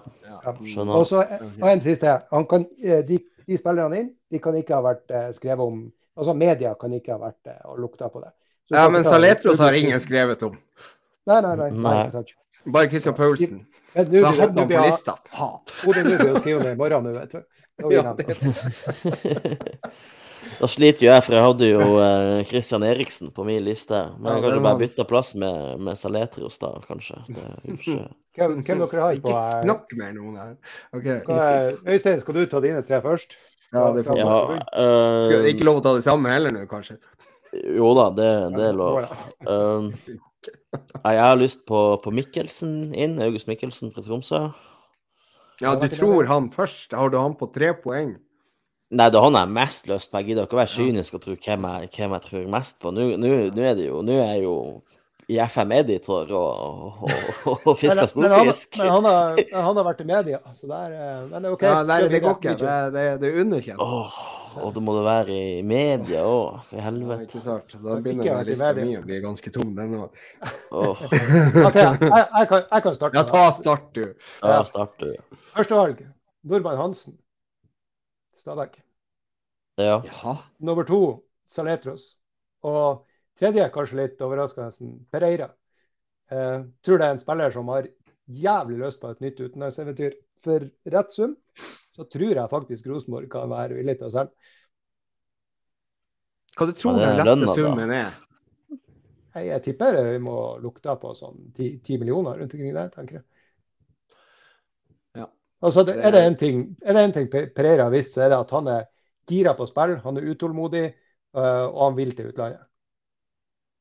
Skjønner. 0.42 0.96
Og 0.96 1.06
så 1.06 1.22
en 1.62 1.84
siste. 1.84 2.16
Kan, 2.50 2.66
eh, 2.82 3.04
de, 3.06 3.20
de, 3.46 3.58
spillerne 3.60 4.02
inn 4.02 4.10
de 4.34 4.42
kan 4.42 4.58
ikke 4.58 4.74
ha 4.74 4.82
vært 4.82 5.14
eh, 5.14 5.30
skrevet 5.36 5.62
om 5.66 5.86
Altså 6.16 6.32
media 6.32 6.70
kan 6.80 6.94
ikke 6.96 7.12
ha 7.12 7.18
vært 7.20 7.50
og 7.68 7.76
lukta 7.76 8.06
på 8.08 8.22
det. 8.22 8.30
Så 8.64 8.78
ja, 8.78 8.86
men 8.88 9.04
Saletros 9.04 9.58
har 9.60 9.76
ingen 9.76 10.00
skrevet 10.00 10.40
om. 10.46 10.54
Nei, 11.28 11.42
nei, 11.44 11.50
nei. 11.60 11.66
nei. 11.76 11.96
nei 12.08 12.22
bare 12.72 12.88
Christian 12.90 13.14
Paulsen. 13.14 13.66
Da 13.96 14.04
hadde 14.04 14.60
han 14.60 14.68
på 14.68 14.84
lista. 14.84 15.14
Hodet 15.32 16.04
nå 16.04 16.18
blir 16.20 16.32
å 16.34 16.40
skrive 16.42 16.60
ned 16.64 16.72
i 16.74 16.78
morgen, 16.80 17.06
vet 17.16 17.32
du. 17.32 17.40
Ja, 17.92 18.16
da 20.60 20.66
sliter 20.70 21.04
jo 21.04 21.10
jeg, 21.10 21.22
for 21.26 21.34
jeg 21.36 21.44
hadde 21.44 21.66
jo 21.68 21.80
uh, 22.00 22.44
Christian 22.48 22.82
Eriksen 22.86 23.28
på 23.36 23.44
min 23.44 23.60
liste. 23.64 23.98
Men 24.16 24.38
jeg 24.38 24.44
kanskje 24.46 24.62
bare 24.64 24.80
bytte 24.80 25.04
plass 25.08 25.34
med, 25.36 25.56
med 25.84 25.94
Saletrios, 26.00 26.56
da, 26.62 26.70
kanskje. 26.86 27.16
hvem, 27.26 28.62
hvem 28.62 28.64
dere 28.64 29.02
har 29.02 29.12
på 29.20 29.28
Ikke 29.32 29.34
snakk 29.64 29.86
mer 30.00 30.12
her. 30.38 30.54
Okay. 30.96 31.18
Øystein, 31.84 32.20
skal 32.24 32.34
du 32.38 32.42
ta 32.48 32.58
dine 32.64 32.80
tre 32.86 32.98
først? 33.04 33.30
Ja, 33.74 33.82
det 33.92 34.02
får 34.06 34.14
ja, 34.20 34.26
uh, 34.78 35.46
Ikke 35.50 35.66
lov 35.66 35.76
å 35.80 35.82
ta 35.84 35.90
det 35.98 36.04
samme 36.06 36.28
heller 36.32 36.50
nå, 36.54 36.60
kanskje? 36.70 36.96
Jo 37.76 37.88
da, 37.96 38.06
det, 38.16 38.30
det 38.56 38.64
er 38.70 38.74
lov. 38.76 38.92
Uh, 39.44 39.90
jeg 40.46 41.22
har 41.22 41.36
lyst 41.40 41.66
på, 41.68 41.80
på 42.02 42.12
Mikkelsen 42.14 42.94
inn. 42.94 43.18
August 43.22 43.48
Mikkelsen 43.50 43.92
fra 43.94 44.04
Tromsø. 44.04 44.46
Ja, 45.62 45.72
du 45.80 45.88
tror 45.88 46.28
han 46.28 46.50
først? 46.52 46.92
Har 46.92 47.10
du 47.12 47.18
han 47.18 47.36
på 47.38 47.48
tre 47.54 47.72
poeng? 47.80 48.16
Nei, 48.94 49.08
det 49.10 49.18
er 49.18 49.24
han 49.24 49.34
jeg 49.34 49.48
har 49.48 49.54
mest 49.56 49.88
lyst 49.90 50.12
på. 50.12 50.20
Jeg 50.20 50.30
gidder 50.30 50.46
ikke 50.46 50.58
å 50.58 50.60
være 50.60 50.74
kynisk 50.74 51.16
og 51.16 51.24
tro 51.24 51.34
hvem 51.34 51.66
jeg, 51.66 51.88
hvem 51.96 52.12
jeg 52.16 52.24
tror 52.26 52.50
mest 52.54 52.78
på. 52.82 52.92
Nå, 52.94 53.08
nå, 53.18 53.32
nå 53.56 53.64
er 53.66 53.74
det 53.78 53.88
jo 53.88 54.02
Nå 54.06 54.18
er 54.20 54.36
jeg 54.36 54.44
jo 54.44 54.56
i 55.26 55.38
FM-editor 55.42 56.30
og, 56.38 56.98
og, 57.02 57.08
og, 57.50 57.64
og 57.66 57.78
fiska 57.80 58.04
storfisk. 58.06 58.76
Men, 58.78 58.90
han, 58.94 59.06
har, 59.10 59.40
han 59.56 59.78
har 59.80 59.86
vært 59.88 60.02
i 60.04 60.06
media, 60.06 60.38
så 60.54 60.68
det 60.70 60.82
er, 60.86 61.24
men 61.32 61.42
det 61.42 61.48
er 61.48 61.56
OK. 61.56 61.64
Ja, 61.66 61.78
det, 61.88 61.96
det 62.12 62.20
går 62.22 62.36
ikke. 62.36 62.52
Det, 62.60 62.74
det, 62.94 63.06
det 63.22 63.30
er 63.32 63.40
underkjent. 63.42 63.82
Oh, 63.82 64.20
og 64.62 64.70
det 64.76 64.82
må 64.86 64.94
det 64.94 65.02
være 65.08 65.38
i 65.40 65.64
media 65.66 66.22
òg. 66.30 66.70
I 66.78 66.84
helvete. 66.84 67.26
Ja, 67.26 67.26
ikke 67.26 67.42
sant. 67.42 67.74
Da 67.74 67.98
begynner 68.04 68.46
lista 68.46 68.70
mi 68.78 68.94
å 69.00 69.02
bli 69.08 69.18
ganske 69.24 69.52
tung, 69.56 69.72
den 69.74 69.96
òg. 69.98 70.22
Oh. 70.70 70.94
OK, 70.94 71.80
jeg, 71.80 71.98
jeg, 72.04 72.46
kan, 72.52 72.62
jeg, 72.62 72.86
kan, 72.86 72.98
starte. 73.00 73.18
Ja, 73.18 73.26
ta 73.26 73.44
start, 73.58 73.90
du. 73.98 74.30
Ja, 74.44 74.60
start, 74.68 74.94
du. 75.02 75.40
Førstevalg. 75.56 76.06
Nordmann 76.46 76.78
Hansen. 76.78 77.18
Stabæk. 78.38 78.78
Ja. 79.82 79.98
Jaha. 80.06 80.38
Nummer 80.62 80.86
to 80.86 81.02
Saletros. 81.50 82.14
Og 82.62 83.02
Tredje, 83.36 83.68
kanskje 83.74 84.00
litt 84.00 84.22
overraskende, 84.24 84.90
Pereira. 85.12 85.50
Eh, 86.32 86.60
tror 86.84 87.00
det 87.00 87.06
er 87.06 87.14
en 87.14 87.22
spiller 87.22 87.52
som 87.54 87.68
har 87.74 87.88
jævlig 88.26 88.78
lyst 88.80 89.00
på 89.02 89.10
et 89.12 89.24
nytt 89.24 89.42
utenlandseventyr. 89.42 90.16
For 90.42 90.68
rett 90.92 91.16
sum 91.16 91.36
så 91.96 92.04
tror 92.12 92.36
jeg 92.36 92.52
faktisk 92.52 92.88
Rosenborg 92.90 93.28
kan 93.32 93.50
være 93.50 93.78
villig 93.78 93.96
til 94.00 94.08
å 94.08 94.14
selge. 94.14 94.52
Hva 96.56 96.68
du 96.68 96.74
tror 96.76 96.98
den 97.00 97.20
rette 97.20 97.54
summen 97.56 97.92
er? 97.92 98.18
Jeg, 99.36 99.48
jeg 99.50 99.62
tipper 99.64 99.98
vi 100.08 100.20
må 100.24 100.36
lukte 100.64 100.94
på 101.00 101.12
sånn 101.16 101.50
ti 101.56 101.98
millioner 102.00 102.38
rundt 102.40 102.56
omkring 102.56 102.76
der, 102.76 102.92
tenker 102.92 103.20
jeg. 103.20 103.26
Altså, 105.64 105.86
er 105.88 106.12
det 106.12 106.20
en 106.20 106.36
ting, 106.36 106.62
er 106.84 106.92
det 106.92 107.02
en 107.02 107.12
ting 107.14 107.28
Pereira 107.32 107.86
har 107.86 107.92
visst, 107.94 108.14
så 108.14 108.26
er 108.26 108.32
det 108.32 108.38
at 108.38 108.50
han 108.52 108.68
er 108.68 108.88
gira 109.28 109.54
på 109.56 109.66
spill, 109.68 109.96
han 110.04 110.18
er 110.20 110.28
utålmodig, 110.32 110.84
uh, 111.36 111.66
og 111.66 111.80
han 111.80 111.96
vil 111.96 112.12
til 112.16 112.28
utlandet. 112.30 112.66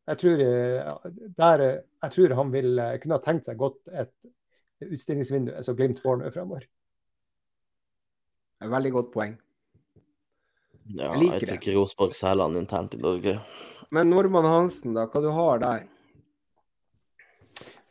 Jeg 0.05 0.19
tror, 0.21 0.41
eh, 0.41 1.13
der, 1.37 1.63
jeg 2.03 2.13
tror, 2.13 2.33
han 2.37 2.51
vil 2.53 2.77
eh, 2.77 2.97
kunne 3.01 3.17
ha 3.17 3.23
tenkt 3.25 3.47
seg 3.49 3.57
godt 3.57 3.79
et 3.89 4.11
utstillingsvindu 4.85 5.55
som 5.65 5.77
Glimt 5.77 6.01
får 6.03 6.19
nå 6.19 6.29
fremover. 6.35 6.67
Veldig 8.65 8.91
godt 8.93 9.09
poeng. 9.13 9.33
Ja, 10.85 11.09
jeg 11.09 11.23
liker 11.23 11.39
jeg 11.41 11.49
det. 11.49 11.57
ikke 11.57 11.73
Rosenborg 11.79 12.13
selger 12.17 12.45
han 12.45 12.59
internt 12.59 12.93
i 12.93 13.01
Norge. 13.01 13.39
Men 13.95 14.11
Normann 14.13 14.45
Hansen, 14.45 14.93
da, 14.93 15.07
hva 15.09 15.21
du 15.23 15.31
har 15.33 15.63
der? 15.63 15.87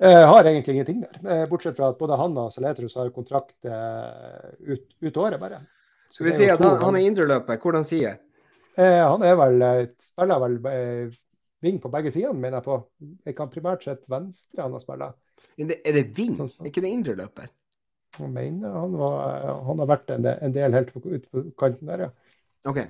Jeg 0.04 0.28
har 0.28 0.46
egentlig 0.46 0.74
ingenting 0.74 1.02
der. 1.02 1.18
Eh, 1.18 1.44
bortsett 1.50 1.74
fra 1.78 1.90
at 1.90 1.98
både 1.98 2.18
han 2.20 2.38
og 2.38 2.54
Saletros 2.54 2.94
har 2.98 3.10
kontrakt 3.14 3.56
ut, 3.66 4.86
ut 5.02 5.18
året, 5.18 5.40
bare. 5.42 5.64
Skal 6.14 6.30
vi 6.30 6.38
si 6.38 6.46
at 6.50 6.62
han, 6.62 6.78
han 6.78 7.00
er 7.00 7.08
indreløper, 7.08 7.58
hvordan 7.58 7.86
sier 7.88 8.12
jeg? 8.12 8.22
Han 8.78 9.22
er 9.22 9.36
vel, 9.38 9.62
spiller 10.02 10.40
vel 10.42 10.56
Ving 11.64 11.80
på 11.80 11.90
begge 11.92 12.12
sidene, 12.12 12.36
mener 12.38 12.60
jeg 12.60 12.66
på. 12.66 12.78
Jeg 13.24 13.36
kan 13.38 13.52
primært 13.52 13.86
sett 13.86 14.08
venstre 14.12 14.64
han 14.64 14.74
har 14.76 14.82
spilt. 14.82 15.20
Er 15.64 15.96
det 15.96 16.08
ving? 16.16 16.34
Sånn, 16.36 16.50
sånn. 16.52 16.66
Er 16.66 16.72
ikke 16.72 16.84
det 16.84 16.92
indreløper? 16.92 17.52
Jeg 18.18 18.30
mener 18.30 18.74
han, 18.78 18.92
var, 18.98 19.46
han 19.66 19.80
har 19.82 19.88
vært 19.90 20.12
en 20.14 20.26
del, 20.26 20.36
en 20.46 20.54
del 20.54 20.76
helt 20.76 20.92
ut 20.94 21.24
på 21.30 21.44
kanten 21.58 21.90
der, 21.90 22.06
ja. 22.06 22.10
OK. 22.70 22.84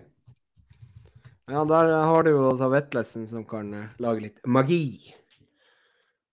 Ja, 1.50 1.64
der 1.68 1.90
har 2.08 2.24
du 2.24 2.30
jo 2.32 2.54
da 2.56 2.70
Vetlesen 2.72 3.26
som 3.28 3.44
kan 3.48 3.72
eh, 3.76 3.92
lage 4.00 4.24
litt 4.24 4.40
magi. 4.48 5.12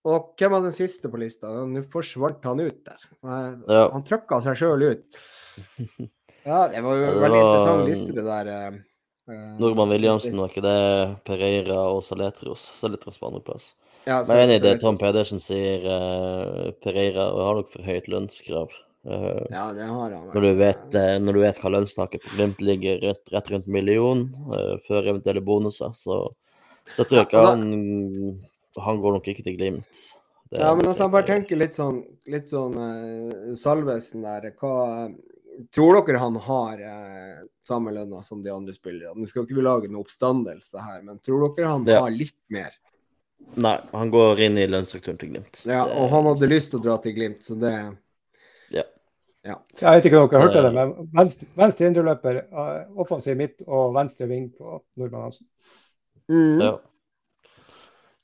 Og 0.08 0.32
hvem 0.40 0.54
var 0.56 0.64
den 0.64 0.74
siste 0.74 1.10
på 1.12 1.20
lista? 1.20 1.50
Nå 1.68 1.84
forsvant 1.92 2.42
han 2.48 2.62
ut 2.64 2.80
der. 2.88 3.04
Han 3.22 4.06
trykka 4.08 4.40
seg 4.44 4.58
sjøl 4.64 4.88
ut. 4.90 5.22
Ja, 6.42 6.64
det 6.66 6.80
var 6.82 6.96
jo 6.98 7.04
en 7.06 7.20
veldig 7.22 7.38
interessant 7.38 7.84
liste, 7.86 8.14
det 8.16 8.22
der. 8.26 8.78
Eh, 9.30 9.58
Nordmann 9.58 9.92
Williamsen, 9.92 10.34
var 10.38 10.50
ikke 10.50 10.64
det 10.64 10.78
Pereira 11.26 11.78
og 11.92 12.02
Saletros? 12.02 12.64
Saletros 12.80 13.20
på 13.20 13.28
andreplass. 13.28 13.72
Ja, 14.02 14.24
Jeg 14.26 14.34
er 14.34 14.40
enig 14.48 14.56
i 14.58 14.62
det 14.64 14.78
Tom 14.82 14.96
Pedersen 14.98 15.38
sier. 15.38 15.84
Uh, 15.86 16.72
Pereira 16.82 17.28
har 17.30 17.60
nok 17.60 17.70
for 17.70 17.86
høyt 17.86 18.08
lønnskrav. 18.10 18.72
Uh, 19.06 19.46
Ja, 19.50 19.68
det 19.74 19.86
har 19.86 20.10
han. 20.10 20.26
når, 20.34 20.40
du 20.42 20.58
vet, 20.58 20.88
uh, 20.94 21.18
når 21.22 21.38
du 21.38 21.40
vet 21.42 21.60
hva 21.62 21.70
lønnstaket 21.70 22.24
på 22.24 22.34
Glimt 22.34 22.62
ligger 22.62 22.98
rett, 23.02 23.22
rett 23.30 23.50
rundt 23.50 23.70
million 23.70 24.26
uh, 24.50 24.74
før 24.88 25.12
eventuelle 25.14 25.42
bonuser, 25.42 25.94
så, 25.94 26.24
så 26.96 27.06
tror 27.06 27.22
jeg 27.22 27.30
ikke 27.30 27.46
han 27.46 27.64
Han 28.82 29.00
går 29.02 29.18
nok 29.18 29.26
ikke 29.28 29.46
til 29.46 29.58
Glimt. 29.58 30.04
Det 30.50 30.58
Ja, 30.58 30.74
men 30.74 30.86
altså, 30.86 31.04
jeg 31.04 31.14
bare 31.14 31.28
tenker 31.30 31.62
litt 31.62 31.78
sånn, 31.78 32.02
litt 32.26 32.50
sånn 32.50 32.74
Salvesen 33.56 34.26
der. 34.26 34.50
Hva 34.58 35.12
Tror 35.74 35.98
dere 36.06 36.18
han 36.22 36.36
har 36.46 36.80
eh, 36.80 37.40
samme 37.66 37.92
lønna 37.92 38.22
som 38.24 38.42
de 38.42 38.50
andre 38.52 38.72
spillerne? 38.72 39.16
Nå 39.20 39.28
skal 39.28 39.44
ikke 39.44 39.58
vi 39.58 39.64
lage 39.66 39.90
noen 39.90 40.00
oppstandelse 40.04 40.80
her, 40.80 41.02
men 41.04 41.18
tror 41.20 41.44
dere 41.56 41.68
han 41.74 41.84
Ja. 41.86 42.00
har 42.00 42.10
litt 42.14 42.38
mer? 42.48 42.72
Nei, 43.58 43.74
han 43.92 44.10
går 44.10 44.40
inn 44.46 44.56
i 44.58 44.66
lønnsstrukturen 44.70 45.18
til 45.20 45.32
Glimt. 45.34 45.64
Ja, 45.66 45.82
og 45.84 46.08
han 46.14 46.24
hadde 46.30 46.48
lyst 46.48 46.70
til 46.72 46.80
å 46.80 46.82
dra 46.84 46.96
til 47.02 47.12
Glimt, 47.18 47.42
så 47.44 47.58
det 47.60 47.74
Ja. 48.72 48.84
Ja. 49.44 49.56
Jeg 49.80 49.98
vet 49.98 50.04
ikke 50.08 50.20
om 50.22 50.28
dere 50.30 50.40
hørte 50.46 50.62
det, 50.62 50.72
men 50.72 51.10
venstre, 51.12 51.48
venstre 51.58 51.86
indreløper, 51.90 52.36
eh, 52.46 52.86
offensiv 52.96 53.36
midt 53.36 53.62
og 53.66 53.92
venstre 53.94 54.28
ving 54.30 54.48
på 54.56 54.80
Nordmann 54.96 55.22
Hansen. 55.28 55.46
mm. 56.30 56.60
ja. 56.62 56.78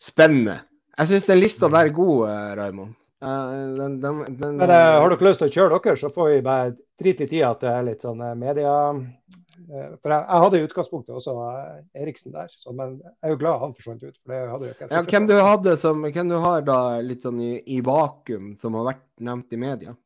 Spennende. 0.01 0.61
Jeg 0.99 1.11
syns 1.11 1.27
den 1.27 1.41
lista 1.41 1.69
der 1.69 1.89
er 1.89 1.95
god, 1.95 2.29
eh, 2.31 2.53
Raymond. 2.57 2.95
Eh, 3.21 3.55
den, 3.77 4.01
den, 4.01 4.21
den, 4.39 4.57
Men 4.57 4.71
eh, 4.71 5.01
har 5.03 5.11
dere 5.11 5.27
lyst 5.29 5.41
til 5.43 5.49
å 5.51 5.55
kjøre 5.57 5.81
dere, 5.83 5.97
så 5.99 6.11
får 6.15 6.31
vi 6.33 6.41
bare 6.47 6.77
drite 6.99 7.25
litt 7.25 7.37
i 7.39 7.45
at 7.47 7.61
det 7.63 7.73
er 7.73 7.87
litt 7.87 8.05
sånn 8.05 8.23
eh, 8.25 8.35
media 8.39 8.73
eh, 8.95 9.95
For 10.01 10.13
jeg, 10.13 10.25
jeg 10.25 10.43
hadde 10.45 10.59
i 10.59 10.67
utgangspunktet 10.67 11.15
også 11.21 11.37
eh, 11.45 12.03
Eriksen 12.03 12.35
der, 12.35 12.51
så, 12.53 12.75
men 12.75 12.99
jeg 12.99 13.15
er 13.29 13.35
jo 13.35 13.41
glad 13.45 13.63
han 13.63 13.77
forsvant 13.77 14.05
ut. 14.05 14.19
for 14.19 14.35
det 14.35 14.43
hadde 14.53 14.69
jo 14.69 14.75
ikke 14.75 14.91
ja, 14.91 15.05
hvem 15.13 15.31
du 15.31 15.37
hadde 15.37 15.79
som 15.81 16.05
Hvem 16.09 16.35
du 16.35 16.37
har 16.43 16.67
da 16.67 16.83
litt 17.05 17.25
sånn 17.27 17.41
i, 17.45 17.55
i 17.77 17.81
vakuum, 17.85 18.55
som 18.63 18.79
har 18.79 18.93
vært 18.93 19.09
nevnt 19.31 19.55
i 19.55 19.63
media? 19.63 19.97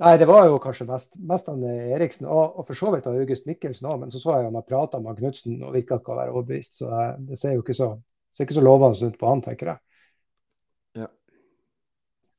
Nei, 0.00 0.14
det 0.16 0.30
var 0.30 0.46
jo 0.48 0.56
kanskje 0.62 0.86
mest, 0.88 1.18
mest 1.28 1.50
han 1.50 1.60
Eriksen, 1.68 2.24
og, 2.24 2.54
og 2.56 2.70
for 2.70 2.78
så 2.78 2.88
vidt 2.94 3.04
av 3.10 3.18
August 3.20 3.44
Mikkelsen 3.44 3.84
òg. 3.90 3.98
Men 4.00 4.14
så 4.14 4.22
så 4.22 4.38
jeg 4.38 4.46
han 4.46 4.56
har 4.56 4.64
prata 4.64 4.96
med 4.96 5.18
Knutsen 5.18 5.58
og 5.60 5.74
virka 5.74 5.98
ikke 6.00 6.14
å 6.14 6.16
være 6.16 6.32
overbevist. 6.32 6.78
Så 6.78 6.88
det 7.28 7.36
ser 7.36 7.58
jo 7.58 7.60
ikke 7.60 7.76
så, 7.76 7.90
ser 8.32 8.48
ikke 8.48 8.56
så 8.56 8.64
lovende 8.64 9.10
ut 9.10 9.18
på 9.20 9.28
han, 9.28 9.42
tenker 9.44 9.74
jeg. 9.74 9.82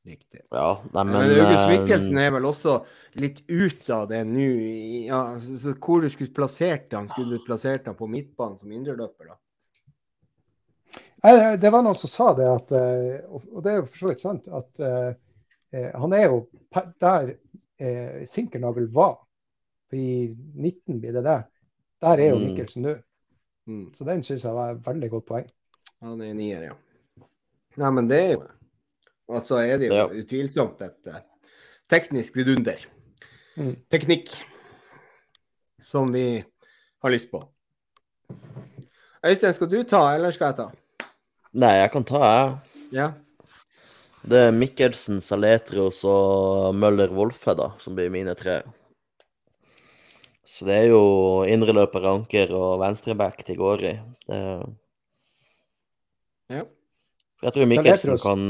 Riktig. 0.03 0.41
ja 0.49 0.81
nei, 0.93 1.03
Men, 1.03 1.13
men, 1.13 1.31
August 1.45 1.61
eh, 1.61 1.69
Mikkelsen 1.69 2.17
er 2.17 2.31
vel 2.33 2.45
også 2.49 2.79
litt 3.21 3.43
ute 3.47 3.93
av 3.93 4.07
det 4.09 4.23
nå. 4.25 4.47
Ja, 5.05 5.21
så, 5.45 5.75
hvor 5.77 6.01
du 6.01 6.09
skulle 6.09 6.33
plassert 6.33 6.93
han? 6.97 7.09
Skulle 7.11 7.37
du 7.37 7.45
plassert 7.45 7.85
han 7.85 7.97
på 7.99 8.07
midtbanen 8.09 8.57
som 8.57 8.71
indreløper, 8.73 9.33
da? 9.33 9.37
Nei, 11.21 11.57
Det 11.61 11.69
var 11.69 11.85
noen 11.85 11.99
som 12.01 12.09
sa 12.09 12.31
det, 12.33 12.47
at, 12.49 12.73
eh, 12.73 13.21
og 13.29 13.61
det 13.61 13.71
er 13.73 13.77
jo 13.81 13.89
for 13.91 13.99
så 13.99 14.09
vidt 14.09 14.23
sant, 14.23 14.49
at 14.49 14.81
eh, 14.81 15.11
eh, 15.77 15.91
han 16.01 16.15
er 16.17 16.25
jo 16.25 16.39
der 17.03 17.35
uh, 17.81 18.25
Sinkernagel 18.29 18.87
var. 18.93 19.19
I 19.93 20.31
19 20.55 21.01
blir 21.03 21.13
det 21.13 21.23
det. 21.25 21.41
Der 22.01 22.21
er 22.23 22.31
jo 22.31 22.39
Mm. 22.39 22.47
Mikkelsen 22.47 22.85
nå. 22.87 22.95
Mm. 23.67 23.85
Så 23.93 24.05
den 24.07 24.23
syns 24.23 24.45
jeg 24.47 24.55
var 24.55 24.71
et 24.71 24.85
veldig 24.85 25.09
godt 25.11 25.25
poeng. 25.27 25.49
Han 26.01 26.21
er 26.25 26.33
nier, 26.33 26.63
ja. 26.71 26.75
Nei, 27.77 27.91
men 27.91 28.07
det 28.09 28.19
er 28.21 28.31
jo 28.33 28.45
Og 29.31 29.47
så 29.47 29.61
er 29.63 29.77
det 29.79 29.87
jo 29.89 29.95
Ja. 29.95 30.07
utvilsomt 30.07 30.81
et 30.83 31.07
eh, 31.07 31.21
teknisk 31.91 32.35
vidunder. 32.35 32.83
Mm. 33.55 33.75
Teknikk 33.91 34.29
som 35.81 36.11
vi 36.11 36.43
har 37.01 37.11
lyst 37.11 37.31
på. 37.31 37.41
Øystein, 39.25 39.53
skal 39.53 39.69
du 39.69 39.83
ta, 39.83 40.15
eller 40.15 40.31
skal 40.33 40.51
jeg 40.51 40.57
ta? 40.57 41.07
Nei, 41.53 41.73
jeg 41.77 41.91
kan 41.93 42.03
ta, 42.07 42.21
jeg. 42.21 42.55
Ja. 42.91 43.07
Det 44.21 44.37
er 44.47 44.53
Mikkelsen, 44.53 45.21
Saletros 45.21 46.03
og 46.05 46.75
Møller 46.77 47.09
Wolfe, 47.13 47.55
da, 47.57 47.71
som 47.81 47.95
blir 47.97 48.11
mine 48.13 48.35
tre. 48.37 48.61
Så 50.45 50.65
det 50.67 50.75
er 50.75 50.87
jo 50.91 51.01
indreløper, 51.47 52.05
anker 52.11 52.51
og 52.53 52.79
venstreback 52.81 53.43
til 53.47 53.57
går 53.61 53.83
i. 53.87 53.93
Det... 54.27 54.41
Ja. 56.51 56.65
Jeg 57.41 57.53
tror 57.55 57.69
Mikkelsen 57.71 58.17
kan 58.21 58.41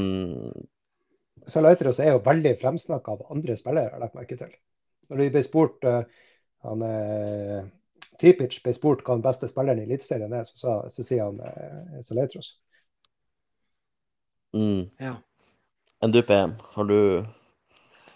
Salaiteros 1.50 1.98
er 2.02 2.12
jo 2.12 2.22
veldig 2.24 2.54
fremsnakka 2.60 3.16
av 3.16 3.32
andre 3.34 3.56
spillere, 3.58 3.90
har 3.90 3.98
jeg 3.98 4.04
lagt 4.04 4.18
merke 4.18 4.38
til. 4.38 4.52
Når 5.10 5.22
de 5.22 5.30
ble 5.34 5.42
spurt 5.44 5.88
eh, 5.88 6.02
han, 6.66 6.84
eh, 6.86 7.64
Tripic 8.20 8.58
ble 8.62 8.74
spurt 8.76 9.02
hva 9.02 9.16
den 9.16 9.24
beste 9.24 9.48
spilleren 9.50 9.82
i 9.82 9.86
Eliteserien 9.88 10.32
er, 10.36 10.46
så, 10.46 10.58
sa, 10.60 10.74
så 10.92 11.04
sier 11.06 11.26
han 11.26 11.40
eh, 11.42 12.00
Saletros. 12.06 12.54
mm. 14.54 14.82
ja. 15.02 15.16
Enn 16.02 16.14
du, 16.14 16.22
PM? 16.26 16.56
Har 16.74 16.88
du 16.88 16.98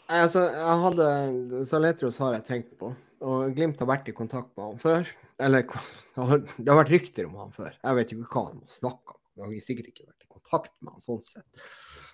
Nei, 0.06 0.20
Altså, 0.20 0.42
jeg 0.50 0.78
hadde 0.84 1.66
Saletros 1.70 2.18
har 2.22 2.36
jeg 2.36 2.46
tenkt 2.46 2.72
på. 2.78 2.92
Og 3.26 3.54
Glimt 3.56 3.80
har 3.82 3.88
vært 3.90 4.10
i 4.10 4.14
kontakt 4.14 4.52
med 4.54 4.68
han 4.68 4.80
før. 4.82 5.10
Eller 5.42 5.66
det 6.14 6.28
har 6.30 6.42
det 6.42 6.68
har 6.70 6.80
vært 6.80 6.94
rykter 6.94 7.28
om 7.28 7.38
han 7.42 7.54
før. 7.54 7.74
Jeg 7.74 7.98
vet 7.98 8.14
ikke 8.14 8.30
hva 8.30 8.46
han 8.48 8.62
har 8.62 8.78
snakka 8.78 9.16
om. 9.16 9.22
Jeg 9.36 9.44
har 9.46 9.66
sikkert 9.66 9.90
ikke 9.92 10.06
vært 10.06 10.26
i 10.26 10.32
kontakt 10.32 10.74
med 10.80 10.94
han 10.96 11.04
sånn 11.04 11.22
sett. 11.26 11.66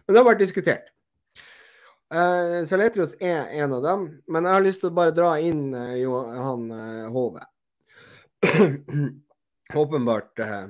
Men 0.06 0.14
det 0.14 0.22
har 0.22 0.28
vært 0.28 0.42
diskutert. 0.42 0.92
Uh, 2.12 2.60
Saletros 2.68 3.14
er 3.24 3.46
en 3.62 3.72
av 3.78 3.82
dem, 3.86 4.02
men 4.28 4.44
jeg 4.44 4.52
har 4.52 4.64
lyst 4.66 4.82
til 4.84 4.90
å 4.90 4.96
bare 4.98 5.14
dra 5.16 5.30
inn 5.40 5.70
uh, 5.72 5.94
Johan 5.96 6.66
uh, 6.68 7.06
Hove. 7.14 7.40
Åpenbart 9.82 10.42
uh, 10.44 10.66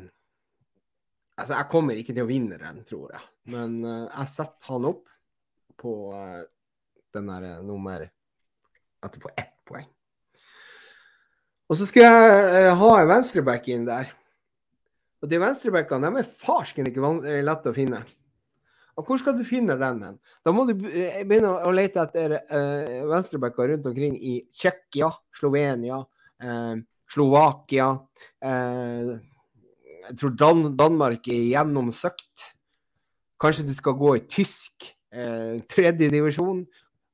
Altså, 1.43 1.55
jeg 1.57 1.69
kommer 1.73 1.99
ikke 1.99 2.13
til 2.15 2.23
å 2.23 2.29
vinne 2.29 2.59
den, 2.61 2.83
tror 2.87 3.15
jeg. 3.17 3.23
Men 3.51 3.79
eh, 3.89 4.03
jeg 4.13 4.29
setter 4.35 4.69
han 4.69 4.85
opp 4.91 5.09
på 5.81 5.93
eh, 6.15 6.43
den 7.17 7.31
der 7.33 7.47
eh, 7.49 7.63
nummer 7.67 8.05
Etterpå 9.03 9.33
ett 9.41 9.55
poeng. 9.67 9.89
Og 11.73 11.81
så 11.81 11.89
skulle 11.89 12.11
jeg 12.13 12.53
eh, 12.61 12.69
ha 12.79 12.91
en 13.01 13.09
venstreback 13.11 13.67
inn 13.73 13.89
der. 13.89 14.13
Og 15.25 15.33
de 15.33 15.41
venstrebackene 15.43 16.13
de 16.13 16.21
er 16.21 16.31
farsken 16.45 16.93
ikke 16.93 17.03
van- 17.03 17.25
eh, 17.27 17.41
lett 17.43 17.67
å 17.67 17.75
finne. 17.75 18.05
Og 18.99 19.07
hvor 19.09 19.21
skal 19.21 19.37
du 19.39 19.45
finne 19.49 19.77
den 19.81 20.03
hen? 20.05 20.17
Da 20.45 20.53
må 20.53 20.67
du 20.69 20.75
begynne 20.77 21.55
å 21.65 21.73
lete 21.73 22.03
etter 22.05 22.37
eh, 22.43 23.01
venstrebacker 23.09 23.73
rundt 23.73 23.89
omkring 23.89 24.19
i 24.21 24.35
Tsjekkia, 24.53 25.09
Slovenia, 25.39 26.03
eh, 26.43 26.75
Slovakia. 27.13 27.89
Eh, 28.45 29.15
jeg 30.03 30.19
tror 30.21 30.37
Dan 30.37 30.65
Danmark 30.77 31.29
er 31.33 31.49
gjennomsøkt. 31.55 32.49
Kanskje 33.41 33.67
du 33.67 33.75
skal 33.79 33.97
gå 33.99 34.17
i 34.19 34.25
tysk 34.29 34.91
eh, 35.13 35.57
tredje 35.73 36.11
divisjon. 36.13 36.65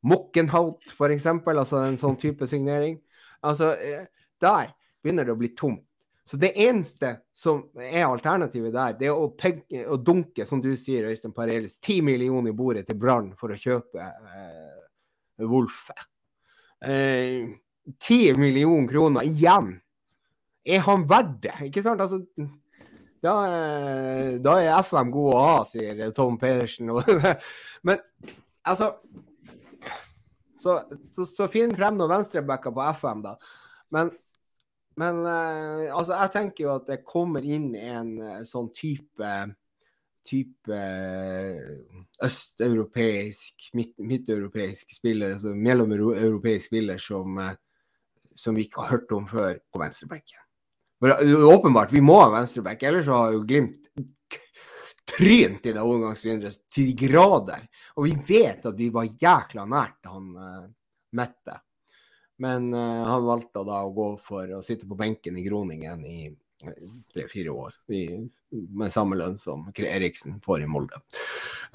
Mokkenhout, 0.09 0.83
f.eks. 0.95 1.27
Altså 1.31 1.83
en 1.85 1.99
sånn 2.01 2.19
type 2.21 2.47
signering. 2.51 2.99
Altså, 3.47 3.75
eh, 3.79 4.09
der 4.43 4.75
begynner 5.03 5.29
det 5.29 5.35
å 5.35 5.41
bli 5.41 5.55
tomt. 5.55 5.88
Så 6.29 6.37
det 6.37 6.51
eneste 6.61 7.15
som 7.33 7.63
er 7.81 8.05
alternativet 8.05 8.75
der, 8.75 8.97
det 9.01 9.07
er 9.09 9.17
å, 9.17 9.31
pegge, 9.33 9.87
å 9.89 9.97
dunke, 9.97 10.45
som 10.47 10.61
du 10.61 10.75
sier, 10.77 11.07
Øystein 11.09 11.33
Parelis, 11.33 11.79
ti 11.81 12.03
millioner 12.05 12.53
i 12.53 12.57
bordet 12.57 12.85
til 12.91 12.99
Brann 13.01 13.31
for 13.41 13.55
å 13.55 13.57
kjøpe 13.59 14.05
eh, 14.05 15.47
Wolfe. 15.49 15.97
Eh, 16.85 17.49
Ti 18.05 18.19
millioner 18.37 18.85
kroner 18.91 19.25
igjen! 19.25 19.71
Er 20.69 20.83
han 20.85 21.07
verdt 21.09 21.39
det? 21.47 21.55
Ikke 21.71 21.81
sant? 21.81 22.03
Altså, 22.05 22.19
da, 23.25 23.33
er- 23.49 24.35
da 24.45 24.59
er 24.61 24.75
FM 24.85 25.09
god 25.15 25.31
å 25.33 25.41
ha, 25.47 25.55
sier 25.71 26.11
Tom 26.13 26.37
Pedersen. 26.39 26.93
Men 27.89 28.03
altså 28.69 28.91
Så, 30.59 30.75
så, 31.17 31.25
så 31.33 31.47
finn 31.49 31.73
frem 31.79 31.97
noen 31.97 32.11
venstrebacker 32.19 32.75
på 32.77 32.85
FM, 32.99 33.21
da. 33.25 33.37
Men, 33.95 34.11
men 34.99 35.23
eh, 35.27 35.95
altså, 35.95 36.17
jeg 36.17 36.35
tenker 36.35 36.65
jo 36.65 36.75
at 36.75 36.91
det 36.91 37.05
kommer 37.07 37.45
inn 37.47 37.71
en 37.79 38.13
eh, 38.19 38.45
sånn 38.49 38.71
type 38.77 39.33
type 40.29 40.75
eh, 40.75 41.61
østeuropeisk, 42.27 43.71
midt, 43.79 43.95
midteuropeisk 43.97 44.91
spiller, 44.99 45.39
altså 45.39 45.55
mellomeuropeisk 45.57 46.69
spiller 46.69 47.01
som, 47.01 47.39
som 48.37 48.59
vi 48.59 48.67
ikke 48.67 48.83
har 48.83 48.99
hørt 48.99 49.15
om 49.17 49.25
før 49.31 49.57
på 49.73 49.81
venstrebenken. 49.81 50.43
Åpenbart, 51.01 51.95
vi 51.95 52.03
må 52.05 52.19
ha 52.21 52.29
venstreback, 52.35 52.83
ellers 52.85 53.09
har 53.09 53.33
jo 53.33 53.47
Glimt 53.49 53.89
trynt 55.09 55.67
i 55.67 55.73
det 55.73 55.81
overgangsvinduet 55.81 56.67
til 56.75 56.91
de 56.91 57.07
grader. 57.09 57.65
Og 57.97 58.09
vi 58.09 58.17
vet 58.29 58.67
at 58.69 58.77
vi 58.77 58.91
var 58.93 59.09
jækla 59.09 59.65
nært 59.69 60.11
han 60.11 60.29
uh, 60.37 60.67
Mette. 61.17 61.55
Men 62.39 62.73
eh, 62.75 63.05
han 63.09 63.27
valgte 63.27 63.65
da 63.67 63.83
å 63.85 63.95
gå 63.95 64.13
for 64.23 64.59
å 64.59 64.63
sitte 64.63 64.87
på 64.87 64.99
benken 64.99 65.39
i 65.39 65.45
Groningen 65.47 66.05
i 66.07 66.19
eh, 66.29 66.83
tre-fire 67.15 67.55
år. 67.55 67.77
I, 67.91 68.05
med 68.51 68.95
samme 68.95 69.19
lønn 69.19 69.39
som 69.43 69.67
Eriksen 69.75 70.39
får 70.45 70.63
i 70.63 70.71
Molde. 70.71 71.03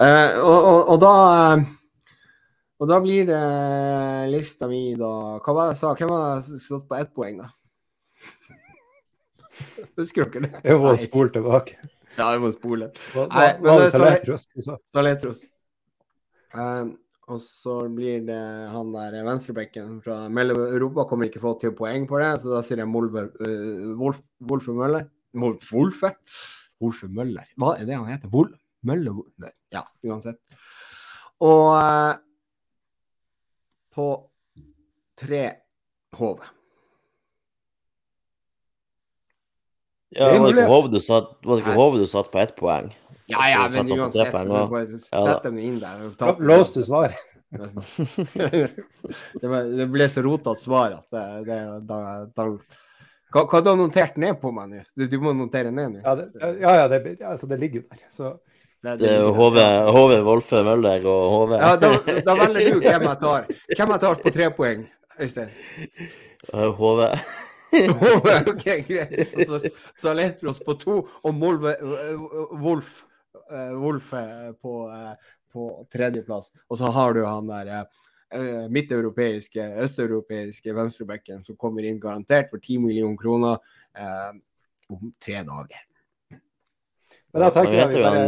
Eh, 0.00 0.38
og, 0.40 0.56
og, 0.56 0.80
og 0.94 1.02
da 1.04 1.14
eh, 1.32 1.66
og 2.82 2.88
da 2.90 2.98
blir 3.00 3.28
det 3.28 3.42
lista 4.32 4.66
mi, 4.68 4.96
da 4.98 5.38
Hva 5.38 5.52
var 5.54 5.68
det 5.68 5.76
jeg 5.76 5.80
sa? 5.80 5.92
Hvem 5.94 6.10
som 6.44 6.58
stått 6.60 6.88
på 6.90 6.96
ett 6.98 7.12
poeng, 7.14 7.38
da? 7.44 7.52
Husker 10.00 10.26
dere 10.26 10.48
det? 10.48 10.62
Jeg 10.64 10.74
jo 10.74 10.88
å 10.90 10.96
Nei. 10.96 11.06
spole 11.06 11.34
tilbake. 11.36 11.78
Ja, 12.14 12.26
jeg 12.34 12.42
må 12.42 12.50
spole. 12.54 12.90
Hva, 13.14 13.24
Nei, 13.30 13.46
men 13.60 13.68
hva 13.68 13.76
det 13.78 13.86
er 13.86 13.94
Saletros? 13.94 14.48
Saletros. 14.90 15.46
Um, 16.54 16.92
og 17.32 17.40
så 17.40 17.76
blir 17.92 18.24
det 18.26 18.40
han 18.72 18.90
der 18.92 19.16
venstrebekken 19.24 20.00
fra 20.04 20.24
Mellom-Europa 20.28 21.06
kommer 21.08 21.30
ikke 21.30 21.40
få 21.42 21.54
til 21.60 21.72
poeng 21.76 22.04
på 22.08 22.20
det, 22.20 22.34
så 22.42 22.52
da 22.52 22.60
sier 22.64 22.82
jeg 22.82 22.90
Molve, 22.90 23.28
uh, 23.40 23.94
Wolf, 24.00 24.20
Wolfe 24.50 24.74
Møller. 24.76 25.08
Wolf, 25.40 25.70
Wolfe? 25.72 26.12
Wolfe 26.84 27.08
Møller. 27.08 27.48
Hva 27.56 27.74
er 27.78 27.88
det 27.88 27.96
han 27.96 28.10
heter? 28.12 28.32
Wol 28.32 28.52
Mølle 28.84 29.14
Nei, 29.40 29.54
Ja, 29.72 29.86
uansett. 30.04 30.36
Og 31.44 31.70
uh, 31.72 32.12
på 33.94 34.08
tre 35.16 35.44
HV 36.14 36.44
Ja, 40.14 40.28
var 40.38 40.52
det 40.52 40.60
ikke. 40.62 40.68
Hove 41.74 41.98
du 41.98 42.06
satt 42.06 42.30
på 42.30 42.38
ett 42.38 42.54
poeng? 42.58 42.92
Ja, 43.26 43.44
ja, 43.48 43.68
men 43.72 43.92
uansett. 43.92 44.32
bare 44.32 44.98
Sett 45.00 45.42
dem 45.46 45.58
inn 45.58 45.78
der. 45.80 46.36
Lås 46.38 46.72
til 46.74 46.84
svar. 46.84 47.14
det, 47.54 49.46
var, 49.46 49.62
det 49.78 49.86
ble 49.86 50.08
så 50.10 50.24
rotete 50.26 50.62
svar 50.64 50.96
at 50.96 51.12
det, 51.14 51.22
det 51.46 51.58
da, 51.86 51.98
da 52.34 52.48
hva, 53.34 53.44
hva 53.50 53.60
du 53.62 53.70
har 53.70 53.78
notert 53.78 54.18
ned 54.22 54.40
på 54.42 54.50
meg 54.54 54.72
nå? 54.72 54.82
Du, 54.94 55.06
du 55.10 55.16
må 55.22 55.32
notere 55.34 55.70
ned 55.74 55.96
nå. 55.96 56.02
Ja, 56.02 56.16
det, 56.18 56.26
ja, 56.62 56.74
ja 56.80 56.88
det, 56.90 57.16
altså, 57.22 57.48
det 57.50 57.58
ligger 57.62 57.82
jo 57.82 57.86
der. 57.90 58.02
Så 58.14 58.34
Det, 58.84 58.98
Det 59.00 59.08
er 59.08 59.22
der. 59.24 59.88
Hove, 59.96 60.20
Wolfe, 60.26 60.60
Møller 60.66 61.06
og 61.08 61.22
HV. 61.32 61.54
Ja, 61.56 61.72
da, 61.80 61.90
da 62.26 62.36
velger 62.42 62.74
du 62.74 62.84
hvem 62.84 63.08
jeg 63.08 63.18
tar. 63.22 63.48
Hvem 63.70 63.94
jeg 63.94 64.02
tar 64.04 64.20
på 64.20 64.34
tre 64.34 64.50
poeng, 64.58 64.84
Øystein? 65.18 65.50
HV. 66.52 66.68
Hove. 66.82 67.08
Hove, 68.02 68.36
OK, 68.52 68.68
greit. 68.86 69.34
Så, 69.48 69.62
så 69.98 70.14
oss 70.52 70.60
på 70.66 70.76
to, 70.78 71.00
og 71.24 71.34
Molve, 71.34 71.74
Wolf, 72.62 73.02
eh, 73.50 73.74
Wolf 73.80 74.12
eh, 74.14 74.52
på, 74.62 74.74
uh, 74.88 75.14
på 75.52 75.68
tredjeplass. 75.92 76.52
Og 76.68 76.78
så 76.80 76.90
har 76.92 77.14
du 77.14 77.24
han 77.26 77.46
der 77.50 77.86
midteuropeiske, 78.72 79.62
østeuropeiske 79.84 80.72
venstrebekken 80.74 81.44
som 81.46 81.54
kommer 81.60 81.84
inn 81.86 82.00
garantert 82.02 82.48
for 82.50 82.58
10 82.58 82.80
millioner 82.82 83.14
kroner 83.20 83.60
eh, 83.94 84.32
om 84.90 85.12
tre 85.22 85.42
dager. 85.46 85.84
Men 87.30 87.44
da 87.44 87.50
tenker 87.54 87.76
jeg 87.78 87.92
vi 87.92 88.02
bare, 88.02 88.24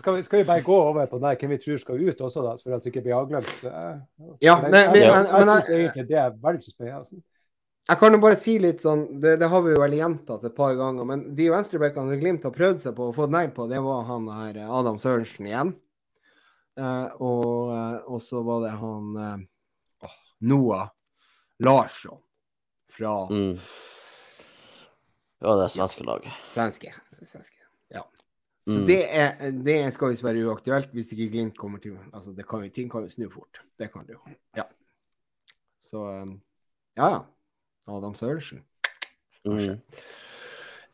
skal, 0.00 0.18
vi, 0.18 0.22
skal 0.26 0.42
vi 0.42 0.48
bare 0.48 0.64
gå 0.66 0.76
over 0.90 1.08
på 1.08 1.18
den 1.22 1.40
hvem 1.40 1.54
vi 1.54 1.58
tror 1.64 1.80
skal 1.80 2.00
ut 2.00 2.20
også, 2.20 2.44
da, 2.44 2.54
for 2.60 2.76
at 2.76 2.84
det 2.84 2.92
ikke 2.92 3.06
blir 3.06 3.16
avglemt? 3.18 3.50
Ja, 3.64 4.56
men, 4.62 4.70
men- 4.70 5.00
jeg, 5.00 5.10
men- 5.12 5.26
jeg, 5.30 5.46
men- 5.46 5.96
jeg, 5.96 6.08
det 6.08 6.18
er 6.20 6.36
veldig 6.44 6.62
så 6.64 6.70
spennende. 6.74 7.22
Jeg 7.88 7.98
kan 7.98 8.14
jo 8.14 8.20
bare 8.22 8.36
si 8.38 8.54
litt 8.62 8.82
sånn, 8.84 9.06
det, 9.22 9.36
det 9.40 9.48
har 9.50 9.62
vi 9.64 9.72
vel 9.74 9.94
gjentatt 9.96 10.44
et 10.46 10.54
par 10.54 10.76
ganger, 10.78 11.06
men 11.08 11.22
de 11.34 11.48
venstrebekkene 11.50 12.18
Glimt 12.20 12.44
har 12.46 12.52
prøvd 12.54 12.82
seg 12.84 12.94
på 12.94 13.08
og 13.10 13.16
fått 13.16 13.32
nei 13.34 13.46
på, 13.54 13.66
det 13.70 13.80
var 13.82 14.04
han 14.06 14.28
her 14.30 14.60
eh, 14.60 14.74
Adam 14.78 14.98
Sørensen 15.00 15.48
igjen. 15.48 15.72
Eh, 16.78 17.08
og, 17.18 17.72
eh, 17.74 17.96
og 18.06 18.20
så 18.22 18.42
var 18.46 18.62
det 18.66 18.74
han 18.78 19.16
eh, 19.18 20.12
Noah 20.46 20.86
Larsson 21.60 22.20
fra 22.94 23.14
mm. 23.30 23.56
Ja, 25.40 25.56
det 25.56 25.64
er 25.64 25.72
svenske 25.72 26.04
laget. 26.04 26.36
svenske. 26.52 26.92
svenske. 27.24 27.58
Ja. 27.88 28.04
Så 28.68 28.76
Mm. 28.76 28.86
det, 28.86 29.00
er, 29.08 29.50
det 29.64 29.76
skal 29.94 30.12
visst 30.12 30.22
være 30.22 30.44
uaktuelt 30.46 30.92
hvis 30.94 31.10
ikke 31.14 31.30
Glimt 31.32 31.56
kommer 31.58 31.80
til 31.80 31.96
altså 32.12 32.34
det 32.36 32.44
kan, 32.46 32.66
Ting 32.70 32.90
kan 32.92 33.02
jo 33.02 33.10
snu 33.10 33.26
fort. 33.32 33.62
Det 33.80 33.88
kan 33.92 34.04
det 34.06 34.14
jo. 34.18 34.20
Ja. 34.56 34.66
Så 35.80 36.04
eh, 36.12 36.26
ja, 37.00 37.08
ja. 37.16 37.20
Adam 37.90 38.14
Sørensen. 38.18 38.62
Mm. 39.44 39.80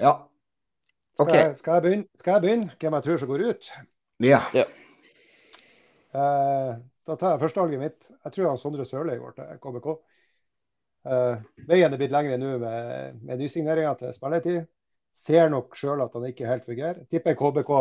Ja. 0.00 0.12
Skal, 1.16 1.32
jeg, 1.34 1.54
skal, 1.56 1.78
jeg 1.78 1.82
begynne? 1.82 2.06
skal 2.20 2.36
jeg 2.36 2.44
begynne 2.44 2.74
hvem 2.80 2.96
jeg 2.98 3.06
tror 3.06 3.22
som 3.22 3.30
går 3.30 3.44
ut? 3.50 3.70
Ja. 4.24 4.66
Eh, 6.16 6.74
da 7.06 7.16
tar 7.16 7.34
jeg 7.34 7.42
førstevalget 7.44 7.82
mitt. 7.82 8.10
Jeg 8.24 8.34
tror 8.34 8.50
han 8.50 8.60
Sondre 8.60 8.84
Sørli 8.88 9.16
går 9.20 9.36
til 9.36 9.62
KBK. 9.62 9.88
Eh, 11.06 11.46
veien 11.68 11.92
er 11.92 12.00
blitt 12.00 12.14
lengre 12.14 12.38
nå 12.40 12.56
med, 12.62 13.22
med 13.22 13.40
nysigneringer 13.40 13.98
til 14.00 14.14
spilletid. 14.16 14.60
Ser 15.16 15.48
nok 15.52 15.76
sjøl 15.78 16.04
at 16.04 16.14
han 16.16 16.28
ikke 16.28 16.48
helt 16.48 16.68
fungerer. 16.68 17.04
Tipper 17.10 17.36
KBK 17.38 17.72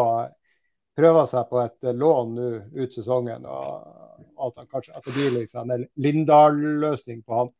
prøver 0.95 1.27
seg 1.27 1.49
på 1.51 1.59
et 1.65 1.89
lån 1.91 2.35
nå 2.37 2.49
ut 2.79 2.95
sesongen. 2.95 3.45
og 3.45 4.03
at, 4.15 4.53
han 4.57 4.67
kanskje, 4.71 4.95
at 4.95 5.05
det 5.05 5.13
blir 5.13 5.39
liksom 5.39 5.71
en 5.71 5.87
Lindahl-løsning 5.95 7.23
på 7.25 7.39
han. 7.41 7.53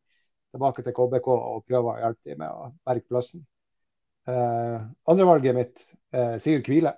Tilbake 0.55 0.85
til 0.85 0.95
KBK 0.95 1.27
og 1.33 1.65
prøve 1.67 1.93
å 1.93 1.99
hjelpe 1.99 2.31
dem 2.31 2.39
med 2.39 2.51
å 2.51 2.69
berge 2.87 3.09
plassen. 3.11 3.43
Eh, 4.27 4.85
Andrevalget 5.11 5.57
mitt, 5.57 5.81
eh, 6.15 6.37
Sigurd 6.39 6.65
Kvile. 6.65 6.93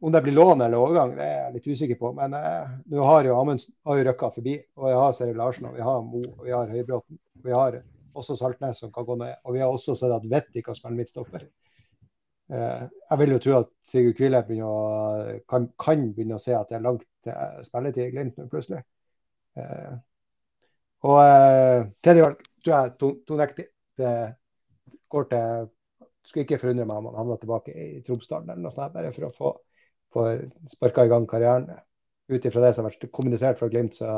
Om 0.00 0.12
det 0.12 0.22
blir 0.22 0.36
lån 0.36 0.60
eller 0.60 0.78
overgang, 0.78 1.16
det 1.16 1.24
er 1.24 1.40
jeg 1.40 1.54
litt 1.56 1.66
usikker 1.66 1.98
på. 1.98 2.12
Men 2.14 2.36
eh, 2.38 2.76
nå 2.92 3.02
har 3.08 3.26
jo 3.26 3.40
Amundsen 3.40 3.74
har 3.88 4.04
røkka 4.10 4.30
forbi. 4.36 4.54
Og 4.78 4.88
jeg 4.90 5.00
har 5.00 5.18
Seri 5.18 5.34
Larsen, 5.34 5.66
og 5.70 5.74
vi 5.74 5.82
har 5.88 6.06
Mo, 6.06 6.22
og 6.36 6.46
vi 6.46 6.54
har 6.54 6.70
Høybråten. 6.70 7.18
Vi 7.44 7.52
har 7.56 7.80
også 8.14 8.38
Saltnes 8.38 8.78
som 8.78 8.92
kan 8.94 9.06
gå 9.08 9.18
ned. 9.20 9.34
Og 9.44 9.56
vi 9.56 9.62
har 9.64 9.74
også 9.74 9.96
sett 9.98 10.14
at 10.14 10.30
Vetti 10.30 10.62
kan 10.62 10.78
spille 10.78 11.00
midtstopper. 11.00 11.48
Eh, 12.52 12.86
jeg 13.10 13.20
vil 13.20 13.34
jo 13.34 13.42
tro 13.42 13.58
at 13.62 13.70
Sigurd 13.82 14.18
Kvile 14.18 14.42
kan, 15.50 15.70
kan 15.80 16.08
begynne 16.14 16.38
å 16.38 16.42
se 16.42 16.54
at 16.54 16.70
det 16.70 16.78
er 16.78 16.86
langt 16.86 17.06
til 17.24 17.64
spilletid 17.66 18.06
i 18.06 18.10
Glimt 18.12 18.38
nå, 18.38 18.48
plutselig. 18.52 18.84
Eh, 19.58 19.94
og 21.04 21.18
eh, 21.20 21.86
tredje 22.04 22.26
tror 22.64 22.74
jeg 22.74 22.92
To- 23.00 23.16
Tonekti. 23.28 23.66
Det 24.00 24.12
går 25.12 25.30
til 25.30 25.70
Skulle 26.24 26.46
ikke 26.46 26.56
forundre 26.62 26.86
meg 26.88 26.96
om 27.02 27.06
han 27.10 27.18
havner 27.20 27.36
tilbake 27.42 27.72
i 27.76 27.98
Tromsdalen 28.06 28.48
eller 28.48 28.62
noe 28.64 28.72
sånt, 28.72 28.94
bare 28.94 29.10
for 29.12 29.26
å 29.26 29.34
få, 29.36 29.50
få 30.14 30.22
sparka 30.72 31.04
i 31.04 31.10
gang 31.12 31.26
karrieren. 31.28 31.66
Ut 32.32 32.46
ifra 32.48 32.62
det 32.64 32.70
som 32.72 32.86
har 32.86 32.94
vært 32.94 33.10
kommunisert 33.12 33.58
fra 33.60 33.68
Glimt, 33.68 33.98
så, 33.98 34.14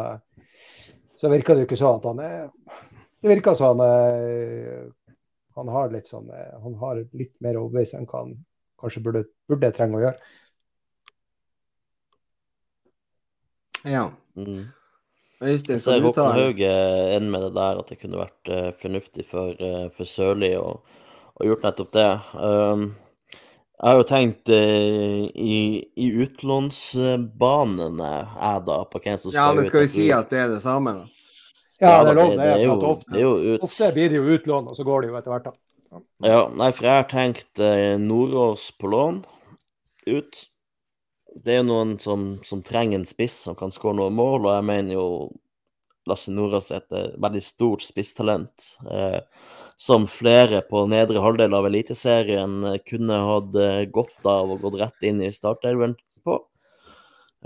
så 1.19 1.33
virker 1.33 1.57
det 1.59 1.65
jo 1.65 1.67
ikke 1.67 1.81
sånn 1.81 1.99
at 1.99 2.07
han 2.07 2.23
er 2.23 2.47
Det 3.19 3.33
virker 3.33 3.59
som 3.59 3.83
han 3.83 4.93
han 5.57 5.69
har 5.73 5.91
litt 5.93 6.09
sånn 6.11 6.29
eh, 6.31 6.57
Han 6.63 6.75
har 6.83 7.01
litt 7.17 7.35
mer 7.45 7.59
overbevisning 7.61 8.05
enn 8.05 8.11
hva 8.11 8.23
han 8.25 8.35
kanskje 8.83 9.03
burde, 9.07 9.23
burde 9.49 9.73
trenge 9.75 9.99
å 9.99 10.03
gjøre. 10.05 10.35
ja. 13.85 14.11
Mm. 14.37 14.67
Øystein, 15.43 15.77
Jeg 15.77 15.83
ser 15.85 16.05
Håkon 16.05 16.33
Haug 16.33 16.61
inn 16.65 17.17
enig 17.17 17.33
med 17.33 17.43
det 17.45 17.55
der, 17.59 17.81
at 17.83 17.91
det 17.93 17.99
kunne 18.01 18.23
vært 18.23 18.53
eh, 18.53 18.71
fornuftig 18.81 19.27
for, 19.29 19.53
uh, 19.61 19.89
for 19.93 20.09
Sørli 20.09 20.55
å 20.57 20.79
å 21.37 21.51
gjort 21.51 21.67
nettopp 21.67 21.93
det. 21.97 22.13
Um, 22.33 22.87
jeg 23.77 23.91
har 23.91 23.99
jo 23.99 24.07
tenkt 24.09 24.53
uh, 24.53 25.27
i, 25.37 25.59
i 26.01 26.07
utlånsbanene, 26.25 28.13
jeg 28.41 28.65
da, 28.71 28.79
på 28.89 29.03
hvem 29.05 29.21
som 29.21 29.29
skal 29.29 29.37
Ja, 29.43 29.51
men 29.59 29.69
skal 29.69 29.85
vi 29.85 29.93
si 29.93 30.09
at 30.17 30.33
det 30.33 30.41
er 30.47 30.51
det 30.55 30.63
samme, 30.65 30.97
da? 31.03 31.13
Ja, 31.77 31.99
det 32.01 32.15
er 32.15 32.17
lov. 32.17 32.31
Det 32.33 32.49
er, 32.49 32.61
jo, 32.63 32.75
ofte, 32.89 33.13
det 33.13 33.21
er 33.21 33.27
jo 33.27 33.37
ut. 33.37 33.65
ofte 33.67 33.93
blir 33.93 34.09
det 34.09 34.17
jo 34.17 34.37
utlån, 34.39 34.69
og 34.73 34.79
så 34.79 34.87
går 34.89 35.05
det 35.05 35.11
jo 35.11 35.19
etter 35.19 35.35
hvert. 35.35 35.49
da. 35.51 36.01
Ja, 36.25 36.41
nei, 36.57 36.71
for 36.73 36.89
jeg 36.89 37.03
har 37.03 37.09
tenkt 37.11 37.61
uh, 37.61 37.97
Nordås 38.01 38.71
på 38.81 38.89
lån 38.95 39.21
ut. 40.09 40.47
Det 41.45 41.59
er 41.59 41.67
noen 41.67 41.97
som, 42.01 42.37
som 42.47 42.63
trenger 42.65 43.01
en 43.01 43.09
spiss 43.09 43.37
som 43.47 43.57
kan 43.59 43.73
skåre 43.75 43.99
noen 43.99 44.17
mål, 44.17 44.47
og 44.47 44.55
jeg 44.55 44.67
mener 44.71 44.97
jo 44.97 45.07
Lasse 46.07 46.31
Nordås 46.31 46.71
er 46.71 46.85
et 46.85 46.95
eh, 46.95 47.15
veldig 47.23 47.43
stort 47.43 47.83
spisstalent. 47.83 48.67
Eh, 48.87 49.19
som 49.77 50.07
flere 50.09 50.63
på 50.65 50.85
nedre 50.89 51.23
halvdel 51.23 51.57
av 51.59 51.67
Eliteserien 51.69 52.61
eh, 52.71 52.77
kunne 52.87 53.19
hatt 53.27 53.59
eh, 53.59 53.81
godt 53.93 54.29
av 54.31 54.55
og 54.55 54.63
gått 54.63 54.79
rett 54.85 55.09
inn 55.09 55.25
i 55.27 55.33
startelven 55.35 55.97
på. 56.25 56.39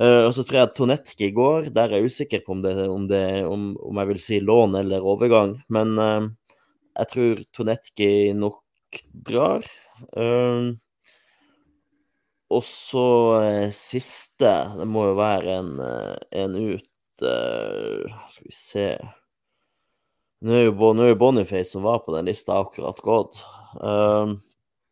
Eh, 0.01 0.27
og 0.27 0.35
så 0.37 0.45
tror 0.45 0.61
jeg 0.61 0.75
Tonetki 0.77 1.31
går. 1.37 1.71
Der 1.75 1.89
er 1.89 1.99
jeg 1.99 2.13
usikker 2.13 2.45
på 2.45 2.55
om, 2.59 2.61
det, 2.67 2.77
om, 2.85 3.09
det, 3.11 3.25
om, 3.49 3.73
om 3.81 4.03
jeg 4.03 4.13
vil 4.13 4.23
si 4.27 4.43
lån 4.45 4.77
eller 4.83 5.09
overgang. 5.09 5.57
Men 5.73 5.97
eh, 5.97 6.29
jeg 7.01 7.13
tror 7.15 7.43
Tonetki 7.57 8.13
nok 8.37 9.03
drar. 9.13 9.65
Um, 10.17 10.75
og 12.51 12.65
så 12.67 13.07
eh, 13.45 13.71
siste, 13.75 14.51
det 14.79 14.87
må 14.91 15.07
jo 15.11 15.17
være 15.19 15.57
en, 15.61 15.73
eh, 15.85 16.17
en 16.43 16.57
ut 16.59 17.25
eh, 17.27 18.21
Skal 18.33 18.49
vi 18.49 18.55
se 18.55 18.87
Nå 20.41 20.57
er 20.57 20.65
jo, 20.67 20.93
nå 20.97 21.07
er 21.07 21.19
Boniface 21.21 21.71
som 21.75 21.85
var 21.85 22.01
på 22.03 22.15
den 22.15 22.31
lista, 22.31 22.57
akkurat 22.57 22.97
gått. 23.05 23.43
Um, 23.77 24.39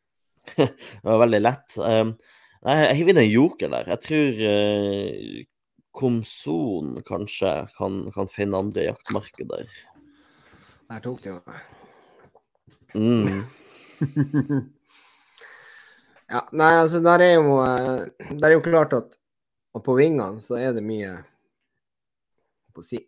det 0.58 1.06
var 1.06 1.22
veldig 1.22 1.40
lett. 1.40 1.78
Um, 1.80 2.10
nei, 2.68 2.74
jeg 2.82 2.98
hiver 2.98 3.14
inn 3.14 3.20
en 3.22 3.30
joker 3.32 3.72
der. 3.72 3.88
Jeg 3.94 4.02
tror 4.04 4.42
uh, 4.44 5.38
Komson 5.96 6.98
kanskje 7.08 7.54
kan, 7.80 8.02
kan 8.12 8.28
finne 8.28 8.60
andre 8.60 8.90
jaktmarkeder. 8.90 9.72
Der 10.92 11.00
tok 11.08 11.24
det 11.24 11.32
jo. 11.32 11.40
Mm. 12.92 13.40
Ja, 16.28 16.42
nei, 16.52 16.74
altså, 16.76 17.00
der 17.00 17.24
er 17.24 17.34
jo 17.38 17.56
eh, 17.64 18.32
Det 18.34 18.44
er 18.44 18.52
jo 18.52 18.64
klart 18.64 18.92
at 18.96 19.16
og 19.76 19.84
på 19.84 19.94
vingene 19.98 20.40
så 20.42 20.56
er 20.58 20.72
det 20.74 20.82
mye 20.82 21.12
på 22.74 22.82
å 22.82 22.86
si 22.86 22.98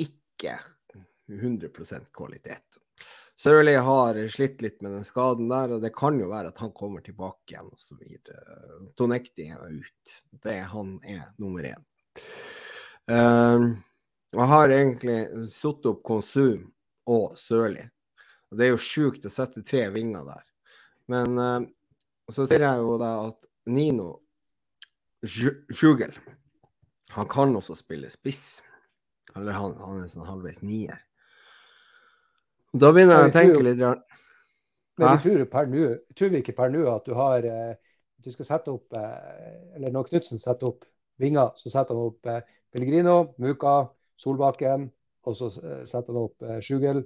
ikke 0.00 0.54
100 1.28 1.68
kvalitet. 2.14 2.78
Sørli 3.36 3.74
har 3.74 4.18
slitt 4.30 4.62
litt 4.62 4.80
med 4.84 4.94
den 4.94 5.04
skaden 5.04 5.48
der, 5.50 5.74
og 5.74 5.82
det 5.82 5.90
kan 5.96 6.18
jo 6.20 6.28
være 6.30 6.52
at 6.52 6.60
han 6.62 6.72
kommer 6.76 7.02
tilbake 7.02 7.54
igjen 7.54 7.70
osv. 7.74 8.02
Tonekti 8.98 9.48
er 9.50 9.64
ut. 9.66 10.16
Det 10.44 10.58
han 10.72 10.94
er 11.02 11.24
nummer 11.42 11.66
én. 11.72 11.88
Um, 13.10 13.82
jeg 14.32 14.48
har 14.52 14.72
egentlig 14.72 15.48
satt 15.50 15.88
opp 15.90 16.04
Konsum 16.06 16.68
og 17.10 17.34
Sørli. 17.40 17.82
Det 18.52 18.68
er 18.68 18.74
jo 18.76 18.84
sjukt 18.84 19.26
å 19.26 19.32
sette 19.32 19.64
tre 19.66 19.88
vinger 19.90 20.28
der. 20.28 20.44
Men 21.10 21.40
uh, 21.40 21.58
så 22.34 22.46
sier 22.48 22.64
jeg 22.64 22.82
jo 22.82 22.98
da 23.00 23.12
at 23.28 23.48
Nino 23.72 24.10
Sjugel, 25.22 26.14
han 27.14 27.28
kan 27.30 27.54
også 27.56 27.76
spille 27.78 28.10
spiss. 28.10 28.62
Eller 29.36 29.54
han, 29.54 29.76
han 29.78 30.00
er 30.02 30.08
sånn 30.10 30.26
halvveis 30.26 30.62
nier. 30.66 30.98
Da 32.72 32.90
begynner 32.92 33.20
jeg 33.20 33.30
å 33.30 33.34
tenke 33.36 33.62
litt 33.62 33.80
rart. 33.82 34.02
Men 35.00 35.20
tror, 35.22 35.44
per 35.48 35.68
nu, 35.70 35.82
tror 36.16 36.32
vi 36.32 36.40
ikke 36.42 36.56
per 36.56 36.72
nå 36.72 36.82
at 36.90 37.06
du 37.06 37.14
har 37.16 37.46
eh, 37.48 37.76
du 38.22 38.28
skal 38.30 38.48
sette 38.48 38.72
opp 38.74 38.92
eh, 38.96 39.76
Eller 39.76 39.94
når 39.94 40.10
Knutsen 40.10 40.40
setter 40.40 40.68
opp 40.68 40.84
vinger, 41.22 41.52
så 41.56 41.72
setter 41.72 41.96
han 41.96 42.10
opp 42.10 42.28
eh, 42.28 42.42
Pellegrino, 42.72 43.16
Muka, 43.42 43.76
Solbakken, 44.20 44.88
og 45.28 45.36
så 45.38 45.48
eh, 45.62 45.82
setter 45.88 46.12
han 46.12 46.22
opp 46.26 46.46
eh, 46.46 46.60
Sjugel. 46.64 47.04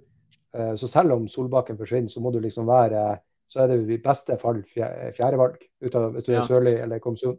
Så 0.80 0.88
selv 0.88 1.12
om 1.12 1.26
Solbakken 1.28 1.76
forsvinner, 1.76 2.08
så 2.08 2.22
må 2.24 2.30
du 2.32 2.38
liksom 2.40 2.64
være 2.64 3.00
Så 3.46 3.62
er 3.62 3.70
det 3.70 3.78
i 3.94 3.98
beste 4.02 4.36
fall 4.42 4.62
fjerdevalg, 4.72 5.60
hvis 5.80 5.92
du 5.92 6.32
er 6.32 6.40
ja. 6.40 6.46
Sørli 6.46 6.74
eller 6.82 7.02
Komsun. 7.02 7.36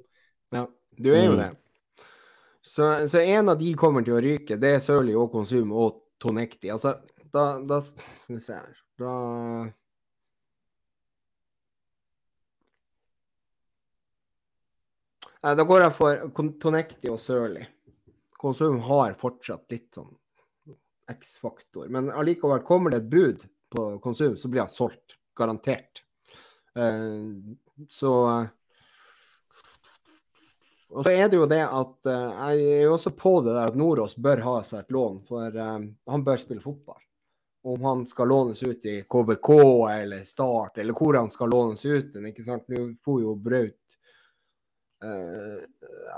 Ja, 0.56 0.64
du 0.96 1.10
er 1.12 1.26
jo 1.26 1.34
mm. 1.36 1.42
det. 1.42 1.50
Så, 2.68 3.08
så, 3.08 3.20
en 3.20 3.50
av 3.50 3.60
de 3.60 3.74
kommer 3.80 4.04
til 4.04 4.18
å 4.18 4.22
ryke. 4.24 4.58
Det 4.60 4.74
er 4.76 4.82
Sørli 4.84 5.14
og 5.16 5.32
Konsum 5.32 5.72
og 5.72 6.02
Tonekti. 6.20 6.72
Altså, 6.74 6.98
da, 7.32 7.60
da 7.64 7.82
Skal 7.86 8.36
vi 8.36 8.42
se 8.44 8.58
her 8.58 8.80
Da 9.00 9.14
Da 15.56 15.64
går 15.64 15.86
jeg 15.86 15.96
for 15.96 16.12
Tonekti 16.60 17.12
og 17.14 17.22
Sørli. 17.24 17.64
Konsum 18.38 18.82
har 18.84 19.16
fortsatt 19.20 19.72
litt 19.72 19.96
sånn 19.96 20.12
X-faktor. 21.08 21.88
Men 21.94 22.12
allikevel, 22.12 22.66
kommer 22.68 22.92
det 22.92 23.06
et 23.06 23.10
bud 23.14 23.46
på 23.72 23.86
Konsum, 24.04 24.36
så 24.38 24.52
blir 24.52 24.66
han 24.66 24.74
solgt. 24.74 25.16
Garantert. 25.38 26.04
Uh, 26.78 27.56
så 27.90 28.14
Og 30.88 31.04
så 31.04 31.12
er 31.12 31.28
det 31.28 31.38
jo 31.38 31.48
det 31.50 31.64
at 31.66 32.10
uh, 32.10 32.52
jeg 32.54 32.70
er 32.78 32.86
jo 32.86 32.94
også 32.96 33.12
på 33.18 33.40
det 33.46 33.54
der 33.54 33.72
at 33.72 33.78
Nordås 33.78 34.16
bør 34.18 34.44
ha 34.46 34.56
seg 34.66 34.86
et 34.86 34.96
lån, 34.96 35.20
for 35.28 35.58
uh, 35.58 35.82
han 35.84 36.26
bør 36.26 36.42
spille 36.42 36.64
fotball 36.64 37.02
om 37.68 37.84
han 37.84 38.06
skal 38.06 38.28
lånes 38.28 38.64
ut 38.64 38.86
i 38.86 39.04
KBK 39.10 39.50
eller 39.92 40.24
Start, 40.24 40.78
eller 40.78 40.94
hvor 40.94 41.14
han 41.14 41.32
skal 41.32 41.50
lånes 41.50 41.86
ut. 41.86 42.16
ikke 42.16 42.44
sant? 42.44 42.64
Nå 42.68 42.94
får 43.06 43.22
jo 43.22 43.36
Braut 43.36 43.98
eh, 45.04 45.58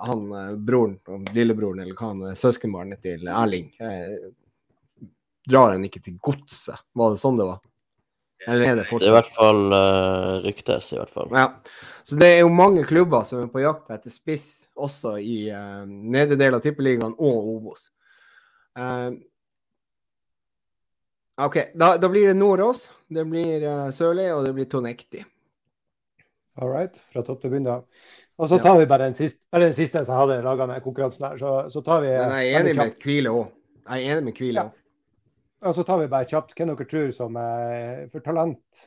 han 0.06 0.32
eh, 0.32 0.56
broren, 0.56 1.00
lillebroren 1.34 1.80
eller 1.80 1.96
hva 1.98 2.12
han 2.12 2.36
søskenbarnet 2.36 3.02
til 3.02 3.28
Erling, 3.28 3.72
eh, 3.82 5.10
drar 5.50 5.74
han 5.74 5.86
ikke 5.90 6.04
til 6.06 6.20
godset? 6.22 6.86
Var 6.94 7.16
det 7.16 7.24
sånn 7.24 7.42
det 7.42 7.50
var? 7.50 7.64
Eller 8.48 8.72
er 8.72 8.76
det 8.80 8.88
fortsatt? 8.88 9.04
Det 9.04 9.10
er 9.10 9.14
i 9.14 9.18
hvert 9.18 9.32
fall 9.36 9.64
uh, 9.74 10.34
ryktes, 10.46 10.92
i 10.94 11.00
hvert 11.00 11.12
fall. 11.12 11.32
Ja. 11.36 11.48
Så 12.08 12.18
det 12.20 12.30
er 12.34 12.44
jo 12.44 12.52
mange 12.54 12.86
klubber 12.88 13.26
som 13.28 13.44
er 13.44 13.50
på 13.52 13.64
jakt 13.64 13.92
etter 13.94 14.14
spiss, 14.14 14.48
også 14.80 15.18
i 15.20 15.50
uh, 15.52 15.84
nedre 15.86 16.40
del 16.40 16.56
av 16.56 16.64
Tippeligaen 16.64 17.18
og 17.18 17.50
Obos. 17.56 17.90
Uh, 18.80 19.18
OK, 21.40 21.60
da, 21.76 21.94
da, 22.00 22.08
blir 22.12 22.32
det 22.32 22.38
Nordås, 22.40 22.88
det 23.12 23.28
blir 23.28 23.64
uh, 23.68 23.92
Sørli, 23.96 24.30
og 24.36 24.48
det 24.48 24.56
blir 24.56 24.68
Tonekti. 24.72 25.22
All 26.60 26.72
right, 26.72 26.96
fra 27.14 27.24
topp 27.24 27.44
til 27.44 27.54
bunn, 27.54 27.68
Og 27.70 28.50
så 28.50 28.58
tar 28.60 28.76
ja. 28.76 28.80
vi 28.82 28.90
bare 28.90 29.08
den 29.08 29.16
siste, 29.16 29.40
bare 29.52 29.70
den 29.70 29.78
siste 29.78 30.04
som 30.08 30.18
hadde 30.20 30.42
laga 30.44 30.80
konkurransen 30.84 31.28
her. 31.28 31.38
Så, 31.40 31.54
så, 31.72 31.82
tar 31.82 32.04
vi 32.04 32.12
Men 32.12 32.36
jeg 32.36 32.52
er 32.52 32.60
enig 32.60 32.76
med 32.76 32.98
Kvile 33.00 33.32
òg. 33.32 33.54
Jeg 33.86 34.04
er 34.04 34.18
enig 34.18 34.28
med 34.28 34.36
Kvile 34.36 34.66
òg. 34.68 34.79
Og 35.60 35.76
så 35.76 35.84
tar 35.84 36.00
vi 36.00 36.12
bare 36.12 36.28
kjapt 36.28 36.56
hvem 36.56 36.72
dere 36.72 36.88
tror 36.88 37.10
som 37.16 37.36
er 37.40 38.06
for 38.14 38.24
talent. 38.24 38.86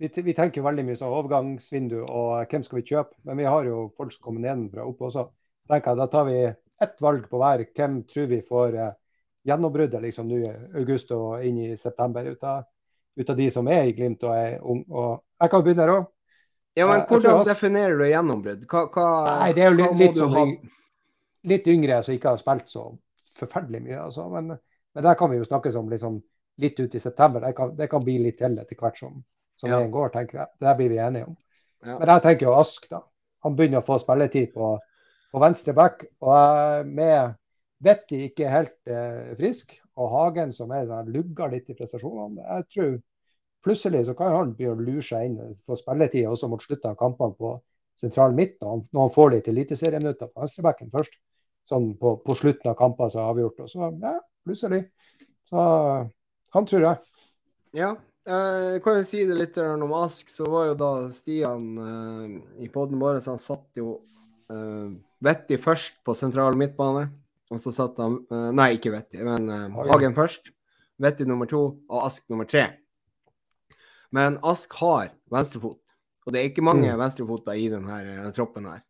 Vi, 0.00 0.08
vi 0.24 0.34
tenker 0.34 0.64
veldig 0.64 0.86
mye 0.88 0.98
sånn 0.98 1.12
overgangsvindu 1.14 2.00
og 2.02 2.50
hvem 2.50 2.64
skal 2.66 2.80
vi 2.80 2.86
kjøpe. 2.88 3.14
Men 3.28 3.38
vi 3.38 3.46
har 3.46 3.68
jo 3.68 3.84
folk 3.98 4.14
som 4.14 4.24
kommer 4.24 4.42
nedenfra 4.46 4.86
opp 4.88 5.04
også. 5.06 5.28
tenker 5.70 5.98
Da 6.00 6.08
tar 6.10 6.26
vi 6.26 6.40
ett 6.48 6.96
valg 7.04 7.28
på 7.30 7.38
hver. 7.38 7.62
Hvem 7.76 8.00
tror 8.10 8.26
vi 8.32 8.40
får 8.46 8.78
eh, 8.80 8.96
gjennombruddet 9.46 10.02
liksom 10.02 10.28
nå 10.28 10.40
i 10.40 10.54
august 10.80 11.12
og 11.14 11.44
inn 11.46 11.60
i 11.68 11.76
september 11.78 12.26
ut 12.26 12.42
av, 12.48 12.64
ut 13.20 13.30
av 13.30 13.38
de 13.38 13.50
som 13.54 13.68
er 13.70 13.86
i 13.86 13.94
Glimt 13.94 14.24
og 14.26 14.34
er 14.34 14.56
ung. 14.60 14.82
Og 14.88 15.20
jeg 15.40 15.52
kan 15.52 15.62
begynne 15.66 15.86
her 15.86 15.94
òg. 15.98 16.08
Ja, 16.78 16.86
men 16.86 17.04
hvordan 17.06 17.44
definerer 17.46 17.98
du 17.98 18.06
gjennombrudd? 18.06 18.66
Hva, 18.70 18.84
hva, 18.94 19.06
Nei, 19.42 19.52
det 19.54 19.62
er 19.62 19.72
jo 19.72 19.78
litt, 19.78 19.96
litt, 19.98 20.18
sånn, 20.18 20.52
litt 21.50 21.70
yngre 21.70 21.98
som 22.06 22.14
ikke 22.14 22.34
har 22.34 22.42
spilt 22.42 22.70
så 22.70 22.84
forferdelig 23.38 23.82
mye. 23.84 24.02
Altså. 24.04 24.26
Men, 24.30 24.54
men 24.94 25.06
der 25.06 25.18
kan 25.18 25.30
vi 25.30 25.38
jo 25.38 25.46
snakkes 25.46 25.76
om 25.78 25.90
liksom, 25.90 26.20
litt 26.60 26.80
ut 26.80 26.94
i 26.94 27.00
september. 27.00 27.44
Det 27.44 27.52
kan, 27.56 27.74
det 27.76 27.88
kan 27.90 28.04
bli 28.04 28.18
litt 28.22 28.38
til 28.40 28.58
etter 28.58 28.78
hvert 28.78 28.98
som, 28.98 29.20
som 29.60 29.70
ja. 29.70 29.80
går, 29.86 30.12
tenker 30.14 30.42
jeg. 30.42 30.52
Det 30.60 30.76
blir 30.78 30.92
vi 30.92 31.00
enige 31.00 31.28
om. 31.30 31.36
Ja. 31.84 31.96
Men 31.96 32.14
jeg 32.14 32.24
tenker 32.26 32.48
jo 32.48 32.56
Ask, 32.58 32.88
da. 32.90 33.04
Han 33.46 33.56
begynner 33.56 33.80
å 33.80 33.86
få 33.86 33.96
spilletid 34.02 34.50
på, 34.52 34.74
på 35.32 35.42
venstre 35.42 35.74
back. 35.76 36.02
Og 36.20 36.88
med 36.88 37.36
Vetti 37.80 38.26
ikke 38.26 38.50
helt 38.52 38.90
eh, 38.92 39.30
frisk, 39.38 39.72
og 39.96 40.10
Hagen 40.12 40.52
som 40.52 40.72
er 40.76 40.84
sånn, 40.88 41.08
lugger 41.14 41.48
litt 41.52 41.70
i 41.72 41.76
prestasjonene. 41.78 42.44
Jeg 42.44 42.66
tror 42.74 42.92
plutselig 43.64 44.04
så 44.08 44.14
kan 44.18 44.34
han 44.34 44.52
begynne 44.56 44.76
å 44.76 44.84
lure 44.84 45.04
seg 45.04 45.30
inn 45.30 45.38
og 45.40 45.56
få 45.68 45.78
spilletid 45.80 46.28
også 46.28 46.50
mot 46.52 46.62
slutten 46.64 46.92
av 46.92 46.98
kampene 47.00 47.36
på 47.40 47.54
sentral 48.00 48.36
midt, 48.36 48.58
når 48.60 48.74
han, 48.74 48.84
når 48.92 49.06
han 49.06 49.14
får 49.14 49.32
litt 49.34 49.48
eliteserieminutter 49.52 50.28
på 50.28 50.44
venstrebacken 50.44 50.92
først. 50.92 51.16
Sånn 51.70 51.92
på, 52.00 52.16
på, 52.24 52.34
slutten 52.34 52.72
av 52.72 52.76
kampene 52.78 53.12
som 53.12 53.22
er 53.22 53.32
avgjort. 53.32 53.60
Og 53.64 53.70
så, 53.70 53.90
ja, 54.02 54.14
plutselig. 54.46 54.84
Så 55.50 55.64
han 56.54 56.66
tror 56.66 56.86
jeg. 56.86 56.96
Ja, 57.76 57.94
jeg 58.30 58.74
eh, 58.76 58.80
kan 58.84 58.98
jo 58.98 59.06
si 59.08 59.22
det 59.24 59.36
litt 59.38 59.56
om 59.60 59.94
Ask. 59.96 60.28
Så 60.32 60.46
var 60.50 60.68
jo 60.68 60.76
da 60.78 60.90
Stian 61.14 61.70
uh, 61.78 62.26
i 62.60 62.68
poden 62.72 63.00
vår, 63.00 63.20
så 63.24 63.34
han 63.34 63.42
satt 63.42 63.80
jo 63.80 63.96
uh, 64.52 64.90
Vetti 65.24 65.58
først 65.60 66.02
på 66.04 66.14
sentral 66.18 66.58
midtbane. 66.58 67.08
Og 67.50 67.58
så 67.64 67.72
satt 67.74 67.96
han 67.98 68.20
Nei, 68.54 68.76
ikke 68.76 68.92
Vetti, 68.94 69.18
men 69.26 69.48
Hagen 69.74 70.14
først. 70.14 70.52
Vetti 71.02 71.24
nummer 71.26 71.48
to 71.50 71.62
og 71.90 72.04
Ask 72.04 72.28
nummer 72.30 72.46
tre. 72.46 72.68
Men 74.14 74.36
Ask 74.46 74.76
har 74.78 75.10
venstrefot, 75.34 75.80
og 76.26 76.30
det 76.30 76.38
er 76.38 76.52
ikke 76.52 76.62
mange 76.62 76.86
mm. 76.86 77.00
venstrefoter 77.00 77.58
i 77.58 77.66
denne 77.72 78.30
troppen 78.36 78.68
her. 78.70 78.84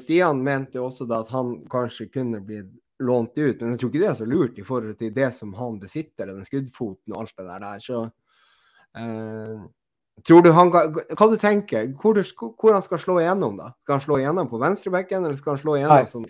Stian 0.00 0.40
mente 0.44 0.80
jo 0.80 0.86
også 0.88 1.04
da 1.08 1.20
at 1.20 1.34
han 1.34 1.52
kanskje 1.68 2.08
kunne 2.16 2.40
blitt 2.44 2.72
lånt 2.98 3.38
ut, 3.38 3.60
men 3.60 3.72
jeg 3.72 3.80
tror 3.80 3.90
ikke 3.92 4.02
det 4.02 4.10
er 4.10 4.18
så 4.18 4.26
lurt 4.28 4.58
i 4.58 4.66
forhold 4.66 4.98
til 4.98 5.14
det 5.14 5.32
som 5.36 5.52
han 5.58 5.78
besitter, 5.80 6.30
den 6.30 6.46
skuddfoten 6.46 7.14
og 7.14 7.20
alt 7.22 7.34
det 7.38 7.46
der. 7.46 7.64
der. 7.64 7.78
Så 7.84 7.98
tror 10.26 10.42
du 10.42 10.50
han 10.50 10.70
Hva 10.72 11.26
du 11.30 11.36
tenker 11.38 11.92
hvor, 12.00 12.18
hvor 12.58 12.72
han 12.74 12.82
skal 12.82 12.98
slå 13.02 13.18
igjennom, 13.20 13.58
da? 13.60 13.72
Skal 13.84 13.98
han 13.98 14.06
slå 14.06 14.18
igjennom 14.18 14.48
på 14.50 14.60
venstrebekken, 14.62 15.24
eller 15.24 15.38
skal 15.38 15.54
han 15.54 15.62
slå 15.62 15.76
igjennom 15.78 16.06
Nei. 16.06 16.10
som 16.10 16.26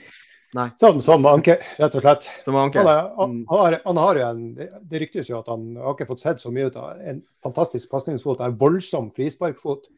som, 0.81 1.01
som, 1.05 1.27
anker, 1.29 1.61
rett 1.77 1.97
og 1.99 2.01
slett. 2.01 2.27
Han, 2.47 2.57
er, 2.73 2.87
han, 2.89 3.11
han, 3.19 3.43
har, 3.51 3.75
han, 3.85 3.99
har, 4.01 4.17
jo 4.17 4.29
en, 4.31 4.45
Det 4.89 5.01
ryktes 5.03 5.29
jo 5.29 5.43
at 5.43 5.51
han 5.53 5.75
har 5.77 5.93
ikke 5.93 6.09
fått 6.09 6.23
sett 6.25 6.41
så 6.41 6.53
mye 6.55 6.71
ut 6.71 6.79
av 6.81 7.03
en 7.05 7.21
fantastisk 7.45 7.91
pasningsfot, 7.93 8.41
en 8.41 8.57
voldsom 8.57 9.11
frisparkfot. 9.17 9.91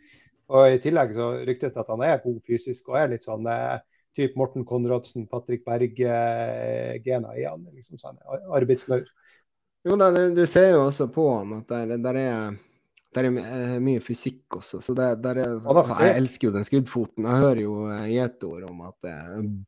Og 0.50 0.74
I 0.74 0.80
tillegg 0.82 1.14
så 1.14 1.28
ryktes 1.46 1.76
det 1.76 1.82
at 1.84 1.92
han 1.94 2.02
er 2.02 2.22
god 2.24 2.40
fysisk 2.50 2.90
og 2.90 2.98
er 2.98 3.12
litt 3.12 3.26
sånn 3.26 3.46
eh, 3.46 3.78
type 4.16 4.38
Morten 4.38 4.64
Konradsen, 4.66 5.26
Patrick 5.30 5.64
Berg-gena 5.64 7.36
i 7.38 7.44
han. 7.46 7.66
liksom 7.74 8.00
sånn 8.00 8.18
arbeidsmaur. 8.50 9.06
Jo 9.86 9.96
da, 9.96 10.10
du, 10.12 10.42
ser 10.46 10.74
jo 10.74 10.82
også 10.88 11.08
på 11.12 11.24
han 11.32 11.60
at 11.60 11.70
der, 11.72 11.96
der 12.04 12.18
er 12.20 12.58
der 13.14 13.26
er 13.26 13.38
eh, 13.42 13.78
mye 13.82 14.00
fysikk 14.02 14.60
også, 14.60 14.78
så 14.84 14.94
der, 14.94 15.16
der 15.18 15.40
er, 15.42 15.56
jeg 15.98 16.12
elsker 16.14 16.46
jo 16.46 16.52
den 16.54 16.66
skuddfoten. 16.66 17.26
Jeg 17.26 17.42
hører 17.42 17.62
jo 17.64 17.72
eh, 17.90 18.04
gjetord 18.12 18.68
om 18.68 18.84
at 18.86 18.94
det 19.02 19.16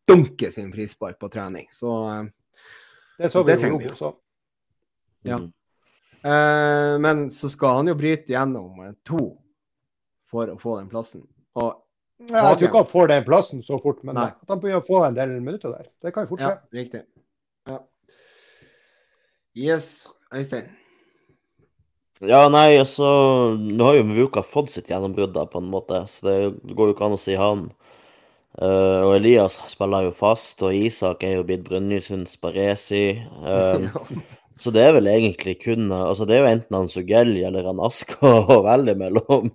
dunker 0.07 0.53
sin 0.55 0.71
frispark 0.75 1.19
på 1.19 1.31
trening, 1.33 1.67
så 1.75 1.97
eh, 2.13 2.29
Det 3.19 3.33
så 3.33 3.43
vi 3.43 3.57
jo 3.59 3.81
også. 3.91 4.13
Ja. 5.27 5.41
Eh, 6.23 7.01
men 7.03 7.31
så 7.35 7.51
skal 7.51 7.81
han 7.81 7.91
jo 7.91 7.99
bryte 7.99 8.31
gjennom 8.31 8.79
to 9.03 9.25
for 10.31 10.55
å 10.55 10.59
få 10.63 10.79
den 10.79 10.91
plassen. 10.93 11.27
Og 11.59 11.82
jeg 12.29 12.59
tror 12.59 12.69
ikke 12.69 12.83
han 12.83 12.91
får 12.91 13.11
den 13.11 13.25
plassen 13.27 13.65
så 13.65 13.79
fort, 13.83 14.03
men 14.07 14.17
Nei. 14.19 14.29
at 14.31 14.53
han 14.53 14.61
begynner 14.61 14.83
å 14.83 14.87
få 14.87 15.03
en 15.07 15.17
del 15.17 15.35
minutter 15.41 15.75
der. 15.75 15.89
Det 16.03 16.13
kan 16.15 16.27
jo 16.27 16.35
fort 16.35 16.43
skje. 16.45 16.53
Ja, 16.53 16.79
riktig. 16.79 17.03
Ja. 17.69 17.79
Yes, 19.59 19.89
Øystein. 20.33 20.71
Ja, 22.23 22.45
nei, 22.53 22.77
altså 22.79 23.07
Nå 23.59 23.89
har 23.89 23.97
jo 23.99 24.05
Mvuka 24.07 24.45
fått 24.47 24.71
sitt 24.71 24.93
gjennombrudd, 24.93 25.35
på 25.35 25.59
en 25.59 25.73
måte, 25.73 26.05
så 26.07 26.29
det 26.29 26.77
går 26.77 26.93
jo 26.93 26.95
ikke 26.95 27.09
an 27.09 27.17
å 27.17 27.21
si 27.21 27.35
han. 27.39 27.67
Uh, 28.53 29.09
og 29.09 29.17
Elias 29.17 29.57
spiller 29.71 30.07
jo 30.07 30.13
fast, 30.15 30.61
og 30.63 30.77
Isak 30.77 31.25
er 31.27 31.39
jo 31.39 31.49
blitt 31.49 31.67
Brønnøysunds 31.67 32.39
Baresi. 32.43 33.07
Uh, 33.43 33.89
Så 34.55 34.69
det 34.69 34.83
er 34.85 34.93
vel 34.97 35.09
egentlig 35.09 35.55
kun 35.63 35.87
Altså, 35.93 36.27
det 36.29 36.37
er 36.37 36.43
jo 36.43 36.51
enten 36.51 36.77
han 36.77 36.91
Sugelli 36.93 37.45
eller 37.47 37.65
han 37.71 37.81
Aska 37.81 38.33
å 38.53 38.59
velge 38.67 38.95
mellom. 39.01 39.49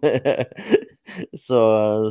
så, 1.47 1.62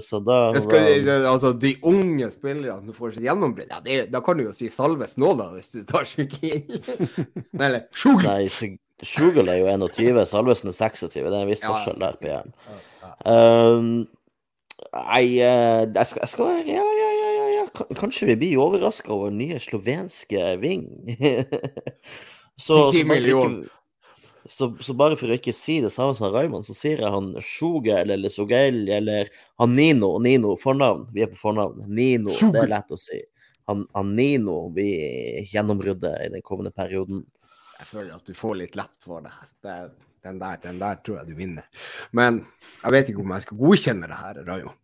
så 0.02 0.20
da 0.24 0.40
skal, 0.60 1.08
Altså, 1.28 1.52
de 1.52 1.74
unge 1.86 2.30
spillerne 2.32 2.80
som 2.84 2.96
får 2.96 3.16
sitt 3.16 3.26
gjennombrudd, 3.26 3.70
ja, 3.70 3.80
det, 3.84 4.00
da 4.12 4.22
kan 4.24 4.38
du 4.38 4.46
jo 4.46 4.56
si 4.56 4.70
Salves 4.72 5.16
nå, 5.20 5.34
da, 5.38 5.50
hvis 5.54 5.72
du 5.74 5.80
tar 5.88 6.08
Sjugil. 6.08 6.64
Eller 7.66 7.86
Sjugil! 7.96 8.26
Nei, 8.26 8.76
Sjugil 9.04 9.52
er 9.52 9.60
jo 9.60 9.70
21, 9.72 10.22
Salvesen 10.28 10.72
er 10.72 10.78
26. 10.78 11.16
Det 11.20 11.32
er 11.32 11.42
en 11.42 11.50
viss 11.50 11.64
forskjell 11.66 11.98
der 12.00 12.20
på 12.20 12.30
hjernen. 12.30 12.54
Um, 13.26 13.90
nei, 14.92 15.24
eh, 15.40 15.82
jeg 15.84 16.08
skal, 16.08 16.22
jeg 16.22 16.30
skal 16.32 16.58
ja, 16.68 16.84
ja, 16.84 17.10
ja, 17.20 17.30
ja, 17.36 17.46
ja. 17.54 17.66
Kanskje 17.96 18.30
vi 18.30 18.38
blir 18.40 18.62
overraska 18.64 19.12
over 19.12 19.32
nye 19.34 19.60
slovenske 19.60 20.56
Ving. 20.62 20.88
Så, 22.56 22.88
så, 22.88 22.96
ikke, 22.96 23.66
så, 24.48 24.70
så, 24.80 24.94
bare 24.98 25.16
for 25.18 25.30
å 25.30 25.36
ikke 25.38 25.54
si 25.54 25.78
det 25.84 25.92
samme 25.94 26.14
som 26.16 26.32
Raymond, 26.34 26.66
så 26.66 26.74
sier 26.76 27.02
jeg 27.02 27.12
han 27.12 27.32
Sjogel 27.42 28.12
eller 28.14 28.32
Sogel 28.32 28.84
eller 28.92 29.30
han 29.60 29.74
Nino. 29.76 30.16
Nino, 30.22 30.54
fornavn. 30.60 31.06
Vi 31.14 31.24
er 31.24 31.30
på 31.32 31.40
fornavn. 31.40 31.84
Nino, 31.86 32.34
det 32.52 32.62
er 32.62 32.72
lett 32.72 32.94
å 32.94 33.00
si. 33.00 33.20
Han, 33.70 33.86
han 33.96 34.12
Nino 34.16 34.60
blir 34.74 35.46
gjennombruddet 35.50 36.26
i 36.26 36.32
den 36.36 36.44
kommende 36.46 36.74
perioden. 36.74 37.24
Jeg 37.76 37.88
føler 37.90 38.14
at 38.16 38.28
du 38.28 38.36
får 38.36 38.58
litt 38.62 38.76
lett 38.78 38.94
for 39.04 39.24
det. 39.24 39.32
Det 39.64 39.72
er 39.72 39.88
den 40.26 40.42
der, 40.42 40.58
den 40.62 40.82
der 40.82 40.98
tror 41.06 41.20
jeg 41.22 41.30
du 41.30 41.38
vinner. 41.38 41.86
Men 42.12 42.42
jeg 42.82 42.92
vet 42.96 43.12
ikke 43.12 43.24
om 43.24 43.32
jeg 43.36 43.46
skal 43.46 43.62
godkjenne 43.62 44.10
det 44.10 44.18
her, 44.20 44.42
Rajo. 44.46 44.74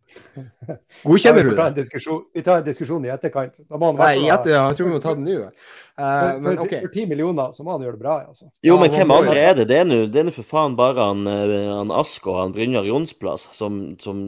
Godkjenner 1.03 1.43
du 1.43 1.55
det? 1.55 1.85
Vi 2.33 2.43
tar 2.43 2.59
en 2.61 2.65
diskusjon 2.65 3.05
i 3.05 3.11
etterkant. 3.13 3.55
Nei, 3.69 4.11
i 4.23 4.29
etter, 4.31 4.53
jeg 4.55 4.77
tror 4.77 4.89
vi 4.89 4.93
må 4.93 5.01
ta 5.03 5.15
den 5.17 5.25
nå. 5.27 5.39
Uh, 5.93 6.39
men, 6.41 6.57
okay. 6.57 6.81
For 6.81 6.93
ti 6.93 7.03
millioner 7.05 7.51
så 7.53 7.65
må 7.65 7.75
han 7.75 7.83
gjøre 7.85 7.97
det 7.99 8.01
bra. 8.01 8.15
Altså. 8.25 8.47
Jo, 8.65 8.79
men 8.81 8.93
hvem 8.93 9.13
andre 9.13 9.35
er 9.37 9.59
det? 9.59 9.67
Det 9.69 9.79
er 9.79 10.25
nå 10.25 10.33
for 10.33 10.47
faen 10.47 10.77
bare 10.79 11.09
han, 11.11 11.27
eh, 11.29 11.53
han 11.69 11.93
Ask 11.93 12.25
og 12.31 12.39
han 12.39 12.55
Brynjar 12.55 12.87
Jonsplass 12.89 13.45
som, 13.53 13.83
som, 14.01 14.23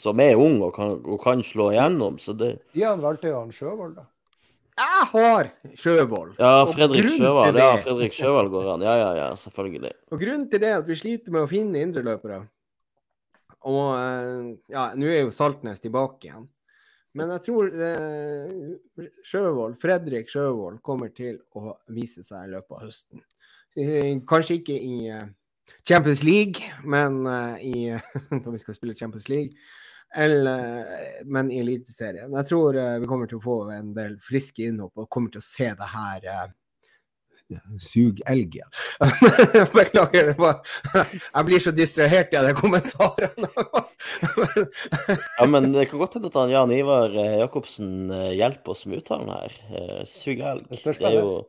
som, 0.00 0.22
er 0.24 0.40
ung 0.40 0.62
og 0.64 0.72
kan, 0.78 0.96
og 1.04 1.20
kan 1.24 1.44
slå 1.44 1.74
igjennom. 1.74 2.16
Så 2.22 2.36
det... 2.40 2.54
Stian 2.70 3.04
valgte 3.04 3.34
jo 3.34 3.42
han 3.42 3.52
Sjøvold, 3.52 3.98
da. 4.00 4.08
Jeg 4.78 5.08
har 5.10 5.50
Sjøvold. 5.76 6.36
Ja, 6.38 6.52
Fredrik 6.70 7.10
Sjøvold. 7.16 7.58
Ja, 7.58 7.74
Fredrik 7.82 8.14
Sjøvold 8.16 8.52
går 8.52 8.70
an. 8.74 8.84
Ja, 8.86 8.94
ja, 9.00 9.10
ja, 9.18 9.26
selvfølgelig. 9.36 9.92
Og 10.12 10.22
grunnen 10.22 10.46
til 10.50 10.62
det 10.62 10.70
er 10.70 10.78
at 10.80 10.88
vi 10.88 10.96
sliter 10.98 11.34
med 11.34 11.44
å 11.44 11.50
finne 11.50 11.82
indreløpere. 11.84 12.40
Og 13.68 13.82
eh, 13.92 14.46
ja, 14.72 14.86
nå 14.96 15.10
er 15.10 15.26
jo 15.26 15.34
Saltnes 15.36 15.82
tilbake 15.82 16.30
igjen. 16.30 16.46
Men 17.18 17.32
jeg 17.34 17.42
tror 17.48 17.72
eh, 17.74 19.10
Sjøvold, 19.26 19.76
Fredrik 19.82 20.30
Sjøvold 20.30 20.78
kommer 20.86 21.10
til 21.14 21.40
å 21.58 21.74
vise 21.90 22.22
seg 22.22 22.46
i 22.46 22.52
løpet 22.54 22.76
av 22.76 22.84
høsten. 22.86 23.24
Eh, 23.74 24.14
kanskje 24.30 24.60
ikke 24.60 24.76
i 24.78 25.10
eh, 25.10 25.26
Champions 25.86 26.22
League, 26.26 26.62
men 26.84 27.20
i, 27.62 27.90
når 28.42 28.54
vi 28.54 28.62
skal 28.62 28.78
spille 28.78 28.96
Champions 28.98 29.28
League. 29.30 29.58
Eller, 30.16 30.86
men 31.24 31.50
i 31.50 31.60
Eliteserien. 31.62 32.32
Jeg 32.34 32.48
tror 32.48 32.78
uh, 32.78 32.96
vi 33.02 33.10
kommer 33.10 33.30
til 33.30 33.38
å 33.38 33.44
få 33.44 33.58
en 33.74 33.92
del 33.94 34.16
friske 34.24 34.66
innhopp 34.66 34.98
og 34.98 35.10
kommer 35.12 35.30
til 35.30 35.42
å 35.42 35.46
se 35.46 35.68
det 35.78 35.90
her 35.92 36.26
uh, 36.26 36.48
Sug 37.82 38.20
elg, 38.30 38.60
ja. 38.60 38.66
Beklager. 39.74 40.28
Det 40.28 40.36
var, 40.38 40.60
jeg 40.94 41.46
blir 41.48 41.62
så 41.64 41.72
distrahert 41.74 42.30
i 42.30 42.42
de 42.46 42.52
kommentarene. 42.54 43.48
ja, 45.38 45.48
men 45.50 45.72
det 45.74 45.88
kan 45.90 45.98
godt 45.98 46.14
hende 46.14 46.30
at 46.30 46.38
han 46.38 46.54
Jan 46.54 46.74
Ivar 46.76 47.10
eh, 47.10 47.40
Jacobsen 47.40 48.12
hjelper 48.38 48.70
oss 48.76 48.84
med 48.86 49.02
uttalen 49.02 49.34
her. 49.34 49.58
Sug 50.06 50.44
elg. 50.46 50.70
Det 50.70 50.94
er 51.02 51.18
jo 51.18 51.40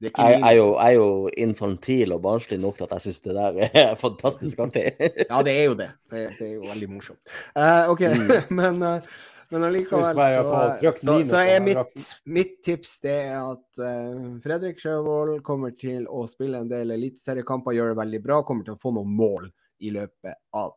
jeg, 0.00 0.12
jeg, 0.14 0.40
er 0.40 0.52
jo, 0.54 0.66
jeg, 0.78 0.86
er 0.86 0.94
jo, 0.94 1.30
infantil 1.42 2.12
og 2.14 2.20
barnslig 2.22 2.58
nok 2.62 2.76
til 2.78 2.86
at 2.86 2.92
jeg 2.96 3.08
syns 3.08 3.24
det 3.24 3.34
der 3.34 3.56
er 3.66 3.96
fantastisk 4.06 4.60
artig. 4.62 4.84
ja, 5.00 5.40
det 5.42 5.54
er 5.54 5.64
jo 5.64 5.74
det. 5.78 5.88
Det, 6.10 6.20
det 6.38 6.46
er 6.46 6.52
jo 6.52 6.68
veldig 6.68 6.90
morsomt. 6.92 7.32
Uh, 7.56 7.90
OK, 7.90 8.04
mm. 8.12 8.30
men, 8.60 8.78
uh, 8.82 9.08
men 9.50 9.66
allikevel 9.66 10.20
så, 10.20 10.92
så, 11.00 11.16
så, 11.26 11.40
er 11.42 11.64
mitt, 11.64 12.10
mitt, 12.30 12.54
tips 12.62 12.98
det 13.02 13.16
er 13.26 13.40
at 13.40 13.82
uh, 13.82 14.38
Fredrik 14.44 14.78
Sjøvold 14.82 15.40
kommer 15.46 15.74
til 15.74 16.06
å 16.06 16.28
spille 16.30 16.62
en 16.62 16.70
del 16.70 16.94
eliteseriekamper, 16.94 17.74
gjøre 17.74 17.96
det 17.96 18.02
veldig 18.04 18.22
bra, 18.28 18.42
kommer 18.46 18.68
til 18.68 18.78
å 18.78 18.82
få 18.82 18.94
noen 18.94 19.10
mål 19.18 19.50
i 19.82 19.90
løpet 19.94 20.38
av 20.58 20.76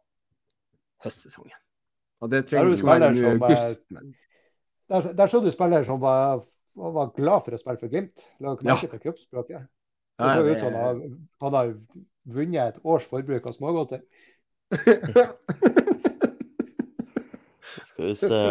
høstsesongen. 1.05 1.57
Og 2.21 2.29
det 2.33 2.47
trenger 2.49 2.73
ikke 2.73 2.89
være 2.89 3.13
nå 3.13 3.21
i 3.21 3.29
august. 3.35 3.85
Men... 3.93 4.15
Der, 4.91 5.13
der 5.17 5.29
så 5.29 5.41
du 5.41 5.49
spiller 5.53 5.85
som 5.85 6.01
var 6.01 6.41
og 6.79 6.93
var 6.95 7.13
glad 7.17 7.45
for 7.45 7.55
å 7.55 7.59
spille 7.59 7.81
for 7.81 7.91
Glimt. 7.91 8.17
La 8.39 8.55
dere 8.55 8.67
merke 8.71 8.89
til 8.91 9.03
kroppsspråket? 9.05 9.61
Det 10.21 10.33
så 10.37 10.43
ut 10.45 10.59
som 10.61 10.73
han, 10.77 10.97
han 11.41 11.53
har 11.57 11.67
vunnet 12.29 12.67
et 12.67 12.79
års 12.85 13.05
forbruk 13.09 13.47
av 13.49 13.55
smågodter. 13.55 14.01
Skal 17.89 18.05
vi 18.05 18.15
se 18.15 18.41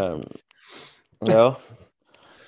Ja. 1.29 1.47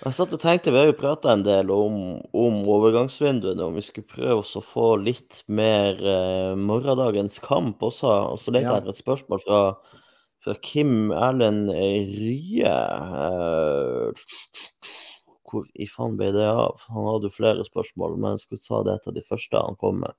Jeg 0.02 0.16
satt 0.16 0.32
og 0.34 0.40
tenkte, 0.42 0.72
Vi 0.74 0.80
har 0.80 0.88
jo 0.88 0.98
prata 0.98 1.30
en 1.30 1.44
del 1.46 1.70
om, 1.70 2.18
om 2.34 2.54
overgangsvinduene, 2.74 3.62
om 3.62 3.76
vi 3.78 3.84
skulle 3.86 4.10
prøve 4.10 4.40
oss 4.40 4.56
å 4.58 4.62
få 4.66 4.96
litt 4.98 5.44
mer 5.46 5.94
eh, 5.94 6.54
morgendagens 6.58 7.38
kamp 7.44 7.82
også. 7.86 8.10
Og 8.32 8.40
så 8.42 8.50
leter 8.50 8.66
jeg 8.66 8.80
etter 8.80 8.90
et 8.96 8.98
spørsmål 8.98 9.44
fra, 9.44 9.60
fra 10.42 10.56
Kim 10.66 11.12
Erlend 11.14 11.70
Rye. 11.70 12.74
Eh, 13.22 14.26
hvor 15.52 15.68
i 15.76 15.86
faen 15.90 16.16
ble 16.18 16.32
det 16.34 16.48
av? 16.48 16.82
Han 16.88 17.08
hadde 17.10 17.28
jo 17.28 17.36
flere 17.36 17.64
spørsmål, 17.66 18.16
men 18.16 18.36
jeg 18.36 18.46
skulle 18.46 18.64
ta 18.64 18.82
det 18.86 18.96
et 18.96 19.08
av 19.10 19.16
de 19.16 19.24
første 19.28 19.64
han 19.68 19.78
kom 19.80 20.00
med. 20.02 20.16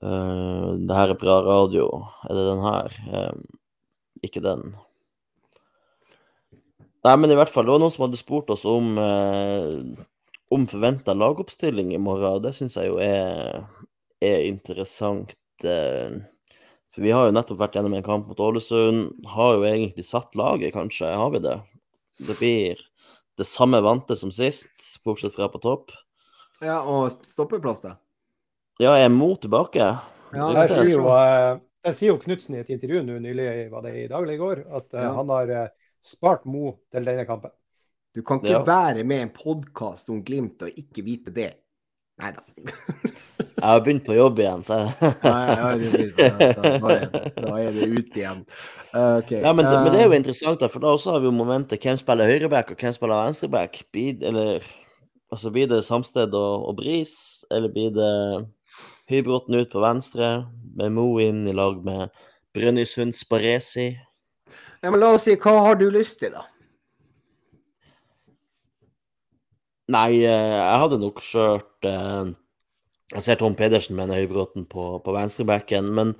Uh, 0.00 0.80
det 0.80 0.96
her 0.96 1.12
er 1.12 1.20
bra 1.20 1.40
radio. 1.44 1.86
Er 2.24 2.38
det 2.38 2.46
den 2.48 2.62
her? 2.64 2.94
Uh, 3.12 3.58
ikke 4.24 4.42
den. 4.44 4.72
Nei, 7.04 7.16
men 7.16 7.32
i 7.32 7.36
hvert 7.36 7.52
fall, 7.52 7.68
det 7.68 7.74
var 7.74 7.82
noen 7.82 7.92
som 7.92 8.06
hadde 8.06 8.20
spurt 8.20 8.50
oss 8.52 8.66
om, 8.68 8.96
uh, 9.00 9.76
om 10.52 10.66
forventa 10.68 11.16
lagoppstilling 11.16 11.94
i 11.94 12.00
morgen. 12.00 12.40
Det 12.44 12.54
syns 12.56 12.78
jeg 12.80 12.90
jo 12.90 12.98
er, 13.04 13.62
er 14.24 14.48
interessant. 14.48 15.36
for 15.60 17.04
vi 17.04 17.10
har 17.12 17.26
jo 17.28 17.32
nettopp 17.36 17.58
vært 17.60 17.74
gjennom 17.76 17.94
en 17.94 18.04
kamp 18.04 18.28
mot 18.28 18.40
Ålesund. 18.40 19.26
Har 19.36 19.58
jo 19.58 19.66
egentlig 19.68 20.06
satt 20.08 20.32
laget, 20.34 20.72
kanskje. 20.72 21.12
Har 21.12 21.30
vi 21.36 21.44
det? 21.44 21.58
Det 22.20 22.36
blir 22.38 22.80
det 23.40 23.48
samme 23.48 23.80
vante 23.80 24.16
som 24.16 24.32
sist, 24.34 24.76
bortsett 25.04 25.32
fra 25.32 25.48
på 25.48 25.58
topp. 25.62 25.94
Ja, 26.60 26.82
og 26.84 27.22
stoppeplass, 27.24 27.80
da? 27.80 27.94
Ja, 28.80 28.92
er 29.00 29.08
Mo 29.12 29.32
tilbake? 29.40 29.86
Ja, 30.36 30.48
det 30.56 30.66
sier 30.68 30.90
jo, 30.92 31.06
det 31.80 31.94
sier 31.96 32.12
jo 32.12 32.18
Knutsen 32.20 32.58
i 32.58 32.60
et 32.60 32.72
intervju 32.72 33.00
nå 33.06 33.16
nylig, 33.24 33.46
var 33.72 33.86
det 33.86 33.94
i 33.96 34.08
dag 34.10 34.26
eller 34.26 34.36
i 34.36 34.42
går, 34.42 34.60
at 34.68 34.92
eh, 34.92 35.06
ja. 35.06 35.14
han 35.16 35.32
har 35.32 35.54
eh, 35.56 35.72
spart 36.04 36.44
Mo 36.48 36.74
til 36.92 37.08
denne 37.08 37.24
kampen. 37.28 37.54
Du 38.12 38.20
kan 38.26 38.42
ikke 38.42 38.58
ja. 38.58 38.62
være 38.66 39.06
med 39.06 39.22
i 39.22 39.26
en 39.28 39.32
podkast 39.32 40.12
om 40.12 40.20
Glimt 40.26 40.60
og 40.66 40.80
ikke 40.82 41.04
vite 41.06 41.32
det. 41.32 41.50
Nei 42.20 42.30
da. 42.36 42.42
jeg 43.40 43.64
har 43.64 43.80
begynt 43.84 44.06
på 44.06 44.16
jobb 44.16 44.38
igjen, 44.42 44.62
så 44.66 44.74
Nei, 44.80 45.56
da, 45.56 45.72
er 45.72 45.76
det 47.76 47.88
ute 47.88 48.20
igjen. 48.20 48.40
Okay. 48.90 49.38
Ja, 49.38 49.52
men, 49.54 49.66
uh, 49.66 49.84
men, 49.84 49.92
det 49.94 50.00
er 50.02 50.08
jo 50.10 50.18
interessant, 50.18 50.60
for 50.72 50.80
da 50.82 50.88
også 50.96 51.14
har 51.14 51.20
vi 51.22 51.30
jo 51.30 51.34
momentet 51.34 51.82
hvem 51.82 51.98
spiller 52.00 52.30
høyreback 52.30 52.66
og 52.74 52.80
hvem 52.80 52.94
spiller 52.96 53.26
venstreback. 53.28 53.72
Eller 53.94 54.48
altså 55.30 55.48
blir 55.54 55.66
det 55.70 55.86
Samsted 55.86 56.30
og, 56.34 56.54
og 56.68 56.72
Bris, 56.80 57.14
eller 57.50 57.70
blir 57.72 57.90
det 57.94 58.14
Høybråten 59.10 59.56
ut 59.58 59.72
på 59.72 59.80
venstre, 59.82 60.26
med 60.78 60.94
Mo 60.94 61.18
inn 61.18 61.42
i 61.50 61.54
lag 61.56 61.80
med 61.82 62.14
Brønnøysund 62.54 63.16
Sparesi? 63.18 63.88
Ja, 64.80 64.90
men 64.90 65.00
la 65.02 65.08
oss 65.16 65.26
si, 65.26 65.34
hva 65.34 65.56
har 65.66 65.80
du 65.80 65.88
lyst 65.90 66.20
til, 66.22 66.36
da? 66.36 66.46
Nei, 69.90 70.20
eh, 70.22 70.52
jeg 70.54 70.80
hadde 70.84 71.00
nok 71.02 71.18
kjørt 71.24 71.88
eh, 71.88 72.30
Jeg 73.16 73.24
ser 73.26 73.40
Tom 73.40 73.56
Pedersen 73.58 73.96
med 73.98 74.12
Høybråten 74.14 74.68
på, 74.70 74.84
på 75.02 75.14
venstrebacken, 75.16 75.88
men 75.96 76.14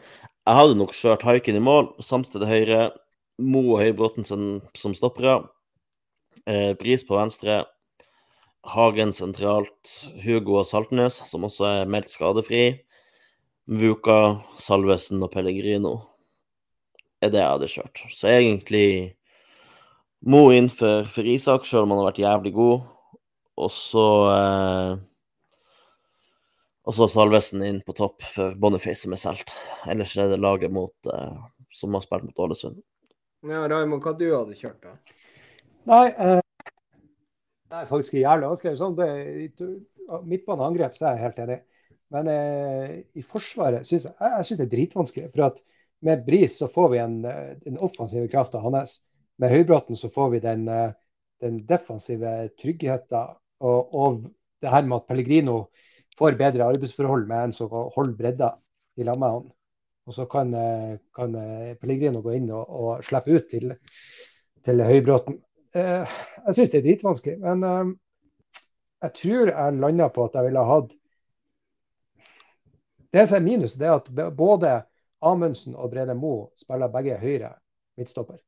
jeg 0.49 0.59
hadde 0.59 0.79
nok 0.81 0.95
kjørt 0.97 1.23
Haiken 1.29 1.59
i 1.61 1.62
mål, 1.62 1.93
Samsted 2.03 2.43
høyre, 2.51 2.89
Mo 3.39 3.62
og 3.77 3.85
Høybråten 3.85 4.27
som, 4.27 4.59
som 4.75 4.97
stoppere, 4.99 5.37
eh, 6.51 6.73
Bris 6.81 7.07
på 7.07 7.14
venstre, 7.21 7.62
Hagen 8.75 9.14
sentralt, 9.14 9.95
Hugo 10.25 10.59
og 10.61 10.66
Saltnes, 10.68 11.21
som 11.31 11.47
også 11.47 11.68
er 11.71 11.91
meldt 11.95 12.11
skadefri, 12.11 12.64
Vuka, 13.71 14.41
Salvesen 14.59 15.23
og 15.23 15.31
Pellegrino 15.31 15.95
er 17.23 17.31
det 17.31 17.39
jeg 17.39 17.53
hadde 17.55 17.68
kjørt. 17.71 18.03
Så 18.16 18.31
egentlig 18.33 18.87
Mo 20.21 20.51
inn 20.53 20.68
for, 20.68 21.07
for 21.09 21.25
Isak, 21.25 21.64
sjøl 21.64 21.87
om 21.87 21.95
han 21.95 22.03
har 22.03 22.11
vært 22.11 22.25
jævlig 22.25 22.53
god. 22.57 22.83
Og 23.61 23.70
så 23.74 24.06
eh, 24.32 24.92
Og 26.88 26.96
så 26.96 27.08
Salvesen 27.12 27.62
inn 27.66 27.80
på 27.86 27.94
topp 27.96 28.24
for 28.24 28.56
Boniface 28.58 29.04
som 29.04 29.14
er 29.14 29.20
solgt. 29.20 29.52
Ellers 29.90 30.16
er 30.18 30.30
det 30.32 30.40
laget 30.40 30.72
mot, 30.72 30.94
eh, 31.12 31.36
som 31.76 31.94
har 31.94 32.04
spilt 32.04 32.24
mot 32.26 32.44
Ålesund. 32.46 32.80
Ja, 33.46 33.66
Raymond, 33.68 34.02
hva 34.04 34.14
du 34.16 34.26
hadde 34.32 34.56
kjørt, 34.58 34.80
da? 34.84 34.96
Nei, 35.88 36.06
eh, 36.08 36.40
Det 37.70 37.78
er 37.78 37.90
faktisk 37.90 38.16
jævlig 38.18 38.48
vanskelig. 38.50 38.78
Sånn, 38.80 38.96
det, 38.98 39.68
midtbaneangrep 40.26 40.96
så 40.98 41.06
er 41.06 41.18
jeg 41.18 41.24
helt 41.28 41.44
enig. 41.44 41.61
Men 42.11 42.32
eh, 42.32 42.96
i 43.14 43.22
Forsvaret 43.22 43.86
syns 43.86 44.08
jeg, 44.08 44.16
jeg 44.18 44.48
synes 44.48 44.58
det 44.58 44.66
er 44.66 44.72
dritvanskelig. 44.72 45.30
For 45.36 45.46
at 45.46 45.61
med 46.02 46.24
Bris 46.26 46.56
så 46.58 46.66
får 46.72 46.90
vi 46.94 46.98
en, 47.04 47.20
den 47.62 47.78
offensive 47.78 48.26
krafta 48.32 48.58
hans. 48.64 48.98
Med 49.40 49.54
Høybråten 49.54 49.96
så 49.96 50.11
får 50.12 50.34
vi 50.34 50.40
den, 50.44 50.66
eh, 50.68 50.92
den 51.40 51.62
defensive 51.66 52.50
tryggheten. 52.61 53.36
Og, 53.61 53.94
og, 53.94 54.20
det 54.61 54.68
her 54.68 54.84
med 54.84 54.98
at 54.98 55.06
Pellegrino 55.08 55.54
får 56.18 56.36
bedre 56.36 56.66
arbeidsforhold 56.68 57.22
med 57.28 57.46
en 57.46 57.52
som 57.56 57.70
holder 57.72 58.16
bredda 58.18 58.50
i 59.00 59.06
lag 59.08 59.16
med 59.18 59.32
han. 59.32 59.46
Og 60.08 60.16
så 60.16 60.26
kan, 60.28 60.52
eh, 60.54 60.98
kan 61.16 61.36
eh, 61.38 61.76
Pellegrino 61.80 62.20
gå 62.20 62.34
inn 62.36 62.50
og, 62.52 62.68
og 62.68 63.04
slippe 63.06 63.38
ut 63.38 63.46
til, 63.48 63.72
til 64.66 64.84
Høybråten. 64.84 65.38
Eh, 65.72 66.18
jeg 66.46 66.56
syns 66.58 66.74
det 66.74 66.80
er 66.80 66.86
dritvanskelig, 66.88 67.38
men 67.40 67.64
eh, 67.64 67.94
jeg 69.06 69.16
tror 69.22 69.52
jeg 69.54 69.80
landa 69.80 70.11
på 70.12 70.26
at 70.26 70.36
jeg 70.36 70.50
ville 70.50 70.66
hatt 70.68 70.96
Det 73.11 73.24
som 73.26 73.40
er 73.40 73.46
minus, 73.46 73.78
det 73.80 73.88
er 73.88 73.96
at 73.96 74.36
både 74.36 74.74
Amundsen 75.26 75.74
og 75.74 75.90
Brede 75.90 76.14
Mo 76.14 76.50
spiller 76.56 76.92
begge 76.92 77.16
høyre 77.18 77.54
midtstopper. 77.98 78.38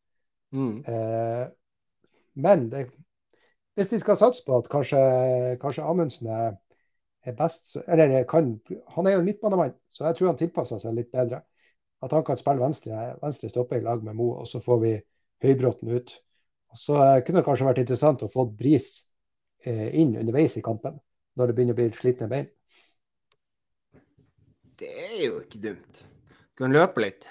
Mm. 0.52 0.84
Eh, 0.86 1.46
men 2.34 2.68
det, 2.70 2.84
hvis 3.74 3.88
de 3.88 4.00
skal 4.00 4.18
satse 4.20 4.44
på 4.46 4.58
at 4.58 4.68
kanskje, 4.72 5.00
kanskje 5.62 5.84
Amundsen 5.88 6.28
er, 6.28 6.56
er, 7.24 7.36
best 7.38 7.76
Eller 7.86 8.24
kan, 8.28 8.54
han 8.96 9.06
er 9.06 9.16
jo 9.16 9.22
en 9.22 9.28
midtbanemann, 9.28 9.74
så 9.90 10.06
jeg 10.06 10.18
tror 10.18 10.32
han 10.32 10.40
tilpasser 10.40 10.82
seg 10.82 10.96
litt 10.98 11.12
bedre. 11.12 11.42
At 12.02 12.12
han 12.12 12.24
kan 12.26 12.36
spille 12.36 12.60
venstre, 12.60 13.14
venstre 13.22 13.48
stopper 13.48 13.78
i 13.78 13.84
lag 13.84 14.02
med 14.04 14.18
Mo, 14.18 14.32
og 14.42 14.48
så 14.50 14.60
får 14.60 14.80
vi 14.82 14.92
Høybråten 15.42 15.92
ut. 15.94 16.16
Så 16.74 16.96
kunne 17.26 17.40
det 17.40 17.46
kanskje 17.46 17.68
vært 17.68 17.82
interessant 17.82 18.24
å 18.24 18.30
få 18.32 18.46
Bris 18.58 18.88
eh, 19.64 19.88
inn 20.00 20.16
underveis 20.18 20.56
i 20.58 20.64
kampen, 20.64 20.98
når 21.38 21.50
det 21.50 21.56
begynner 21.56 21.76
å 21.76 21.80
bli 21.80 21.88
slitne 21.96 22.28
bein. 22.30 22.50
Det 24.82 24.90
er 24.90 25.16
jo 25.28 25.38
ikke 25.44 25.62
dumt. 25.62 26.02
Du 26.52 26.64
kan 26.64 26.74
løpe 26.74 27.04
litt. 27.04 27.28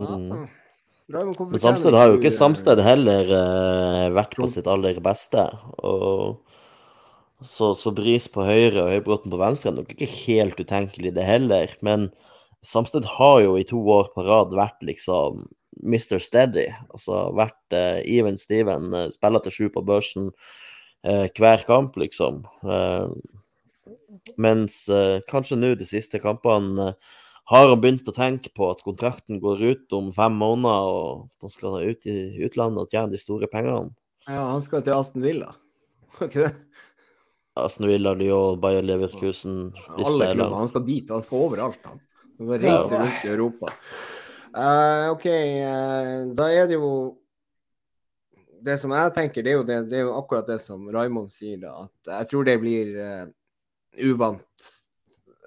Mm. 0.00 0.48
Men 1.12 1.60
Samsted 1.60 1.94
har 1.96 2.08
jo 2.08 2.18
ikke 2.18 2.32
Samsted 2.32 2.80
heller 2.84 3.28
uh, 3.28 4.08
vært 4.16 4.36
på 4.38 4.48
sitt 4.48 4.68
aller 4.70 4.98
beste. 5.04 5.44
Og 5.84 6.40
så, 7.44 7.72
så 7.76 7.92
Bris 7.94 8.28
på 8.32 8.44
høyre 8.46 8.84
og 8.84 8.92
Høybråten 8.94 9.32
på 9.32 9.40
venstre 9.40 9.72
er 9.72 9.80
nok 9.80 9.92
ikke 9.92 10.08
helt 10.24 10.60
utenkelig, 10.60 11.12
det 11.16 11.26
heller. 11.26 11.74
Men 11.84 12.08
Samsted 12.64 13.08
har 13.18 13.42
jo 13.44 13.58
i 13.58 13.66
to 13.68 13.80
år 13.92 14.12
på 14.14 14.24
rad 14.24 14.54
vært 14.56 14.80
liksom 14.86 15.44
Mr. 15.82 16.18
Steady. 16.22 16.68
Altså 16.92 17.26
vært 17.36 17.76
uh, 17.76 18.00
even 18.06 18.38
Steven, 18.40 18.92
uh, 18.94 19.08
spiller 19.12 19.44
til 19.44 19.56
sju 19.56 19.64
på 19.74 19.84
børsen 19.84 20.30
uh, 20.32 21.26
hver 21.36 21.66
kamp, 21.68 21.98
liksom. 22.00 22.44
mens 24.38 24.74
kanskje 25.26 25.56
nå 25.58 25.72
de 25.74 25.86
siste 25.88 26.20
kampene 26.22 26.92
har 27.52 27.68
han 27.68 27.80
begynt 27.82 28.08
å 28.08 28.14
tenke 28.16 28.52
på 28.56 28.70
at 28.72 28.80
kontrakten 28.84 29.40
går 29.42 29.64
ut 29.72 29.96
om 29.96 30.08
fem 30.14 30.34
måneder, 30.40 30.88
og 30.88 31.26
at 31.28 31.46
han 31.46 31.52
skal 31.52 31.82
ut 31.84 32.06
i 32.08 32.18
utlandet 32.46 32.86
og 32.86 32.94
tjene 32.94 33.12
de 33.12 33.20
store 33.20 33.48
pengene? 33.52 33.92
Ja, 34.24 34.46
han 34.54 34.62
skal 34.64 34.84
til 34.86 34.96
Aston 34.96 35.24
Villa, 35.24 35.52
var 36.16 36.30
ikke 36.30 36.46
det? 36.46 36.54
Aston 37.60 37.90
Villa, 37.90 38.14
Lyon, 38.16 38.60
Bayer 38.60 38.82
Leverkusen 38.82 39.74
Alle 39.98 40.30
klubber. 40.32 40.56
Han 40.56 40.68
skal 40.68 40.84
dit. 40.86 41.10
Han 41.10 41.22
skal 41.22 41.38
overalt, 41.38 41.82
han. 41.84 41.98
Han 42.38 42.46
skal 42.48 42.62
reise 42.62 42.94
ja. 42.94 43.00
rundt 43.02 43.24
i 43.26 43.32
Europa. 43.34 43.72
Uh, 44.52 45.10
OK, 45.12 45.26
uh, 45.26 46.32
da 46.36 46.46
er 46.52 46.66
det 46.68 46.76
jo 46.76 46.88
Det 48.62 48.76
som 48.78 48.92
jeg 48.92 49.12
tenker, 49.16 49.42
det 49.42 49.50
er 49.52 49.56
jo, 49.56 49.62
det, 49.66 49.78
det 49.90 49.96
er 49.98 50.04
jo 50.06 50.12
akkurat 50.14 50.46
det 50.46 50.60
som 50.62 50.84
Raymond 50.92 51.32
sier, 51.34 51.58
da. 51.60 51.88
At 51.88 52.12
jeg 52.14 52.30
tror 52.30 52.46
det 52.46 52.56
blir 52.62 52.92
uh, 52.94 53.24
uvant. 54.06 54.68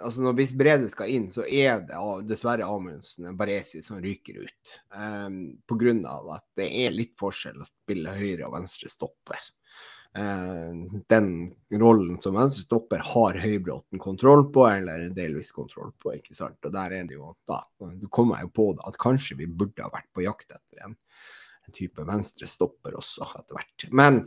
Altså 0.03 0.23
når 0.25 0.33
Hvis 0.39 0.55
Brede 0.57 0.89
skal 0.91 1.11
inn, 1.13 1.29
så 1.31 1.45
er 1.47 1.85
det 1.87 1.99
dessverre 2.27 2.67
Amundsen 2.67 3.29
og 3.29 3.37
Baresi 3.39 3.79
som 3.85 4.01
ryker 4.03 4.41
ut. 4.43 4.79
Um, 4.91 5.37
Pga. 5.69 5.93
at 6.35 6.47
det 6.59 6.67
er 6.83 6.95
litt 6.95 7.13
forskjell 7.19 7.61
å 7.63 7.69
spille 7.69 8.17
høyre 8.17 8.49
og 8.49 8.57
venstre 8.57 8.91
stopper. 8.91 9.39
Eh, 10.15 10.73
den 11.07 11.55
rollen 11.71 12.21
som 12.23 12.37
venstrestopper 12.37 13.01
har 13.03 13.35
Høybråten 13.43 13.99
kontroll 13.99 14.45
på, 14.51 14.63
eller 14.67 15.09
delvis 15.15 15.51
kontroll 15.51 15.91
på. 15.99 16.13
ikke 16.15 16.35
sant? 16.37 16.59
Og 16.63 16.71
der 16.71 16.93
er 16.95 17.09
det 17.09 17.17
jo 17.17 17.33
da, 17.47 17.59
Du 17.99 18.07
kommer 18.07 18.45
jo 18.45 18.51
på 18.55 18.69
det 18.77 18.85
at 18.87 18.99
kanskje 19.01 19.35
vi 19.41 19.47
burde 19.47 19.83
ha 19.83 19.91
vært 19.91 20.07
på 20.15 20.23
jakt 20.23 20.55
etter 20.55 20.85
en, 20.85 20.95
en 21.65 21.75
type 21.75 22.05
venstrestopper 22.07 22.95
også 22.99 23.27
etter 23.39 23.57
hvert. 23.57 23.87
Men 23.91 24.21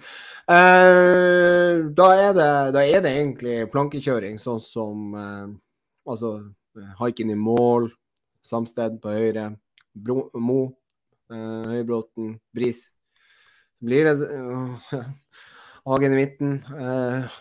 eh, 0.50 1.86
da, 1.94 2.08
er 2.16 2.34
det, 2.36 2.50
da, 2.76 2.82
er 2.84 3.04
det, 3.04 3.14
egentlig 3.14 3.56
plankekjøring, 3.72 4.38
sånn 4.42 4.60
som 4.64 5.16
eh, 5.18 5.48
altså 6.08 6.36
haiken 7.00 7.34
i 7.34 7.38
mål, 7.38 7.90
Samsted 8.48 9.00
på 9.02 9.12
høyre, 9.12 9.50
Bro, 9.92 10.30
Mo, 10.40 10.60
eh, 11.32 11.74
Høybråten, 11.74 12.38
Bris. 12.54 12.86
Blir 13.84 14.08
det 14.08 14.26
uh, 14.26 14.94
Hagen 15.88 16.12
i 16.12 16.18
midten. 16.18 16.58
Eh, 16.74 17.36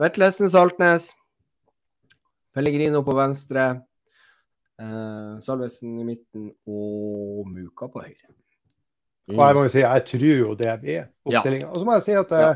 Vetlesen 0.00 0.50
Saltnes. 0.50 1.10
Pellegrino 2.54 3.04
på 3.04 3.14
venstre. 3.14 3.68
Eh, 4.80 5.38
Salvesen 5.44 5.98
i 6.00 6.06
midten 6.06 6.48
og 6.66 7.46
Muka 7.52 7.90
på 7.92 8.02
høyre. 8.06 8.37
Mm. 9.28 9.36
Og 9.36 9.42
jeg 9.44 9.56
må 9.56 9.62
jo 9.66 9.72
si, 9.72 9.80
jeg 9.84 10.04
tror 10.08 10.38
jo 10.40 10.52
det 10.58 10.74
blir 10.82 11.00
oppstillinga. 11.28 11.66
Ja. 11.66 11.72
Og 11.72 11.80
så 11.80 11.88
må 11.88 11.96
jeg 11.98 12.06
si 12.06 12.14
at 12.16 12.30
ja. 12.32 12.52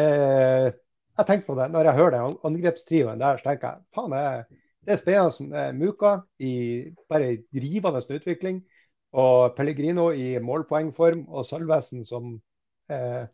eh, 0.00 0.68
jeg 1.16 1.28
tenker 1.28 1.48
på 1.48 1.56
det 1.58 1.66
når 1.72 1.90
jeg 1.90 1.98
hører 2.00 2.16
den 2.16 2.38
angrepstrioen 2.50 3.20
der, 3.20 3.40
så 3.40 3.50
tenker 3.50 3.74
jeg 3.74 3.84
faen, 3.96 4.16
det 4.86 4.94
er 4.94 5.02
spennende. 5.02 5.66
Muka 5.76 6.14
i 6.40 6.54
bare 7.10 7.36
rivende 7.52 8.02
utvikling. 8.18 8.62
Og 9.16 9.54
Pellegrino 9.56 10.10
i 10.12 10.36
målpoengform, 10.42 11.24
og 11.32 11.46
Salvesen 11.48 12.04
som 12.04 12.34
eh, 12.92 13.24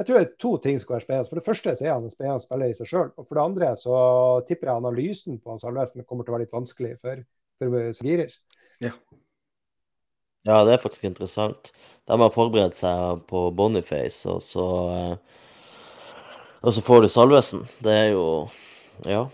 jeg 0.00 0.06
tror 0.08 0.16
det 0.16 0.24
er 0.24 0.36
to 0.40 0.50
ting 0.64 0.78
som 0.78 0.86
skal 0.86 0.94
være 0.96 1.04
spennende. 1.04 1.28
For 1.28 1.38
det 1.38 1.46
første 1.46 1.72
så 1.76 1.84
er 1.84 1.92
han 1.92 2.06
en 2.06 2.12
spennende 2.12 2.44
spiller 2.44 2.70
i 2.72 2.76
seg 2.78 2.88
sjøl. 2.88 3.10
Og 3.20 3.26
for 3.26 3.36
det 3.36 3.42
andre 3.44 3.72
så 3.76 3.96
tipper 4.48 4.70
jeg 4.70 4.80
analysen 4.80 5.36
på 5.36 5.52
Hans 5.52 5.66
Salvesen 5.66 6.06
kommer 6.08 6.24
til 6.24 6.32
å 6.32 6.38
være 6.38 6.46
litt 6.46 6.56
vanskelig 6.56 6.94
for, 7.02 7.20
for 7.60 7.90
Sagiris. 7.98 8.38
Ja. 8.80 8.94
Ja, 10.48 10.62
det 10.64 10.74
er 10.74 10.82
faktisk 10.82 11.04
interessant. 11.08 11.72
De 12.08 12.16
har 12.18 12.32
forberedt 12.34 12.78
seg 12.78 13.22
på 13.30 13.48
Boniface, 13.54 14.24
og 14.30 14.42
så 14.42 14.66
Og 16.62 16.74
så 16.76 16.82
får 16.84 17.02
du 17.02 17.08
Salvesen. 17.08 17.66
Det 17.84 17.92
er 17.92 18.08
jo 18.14 18.48
Ja. 19.06 19.26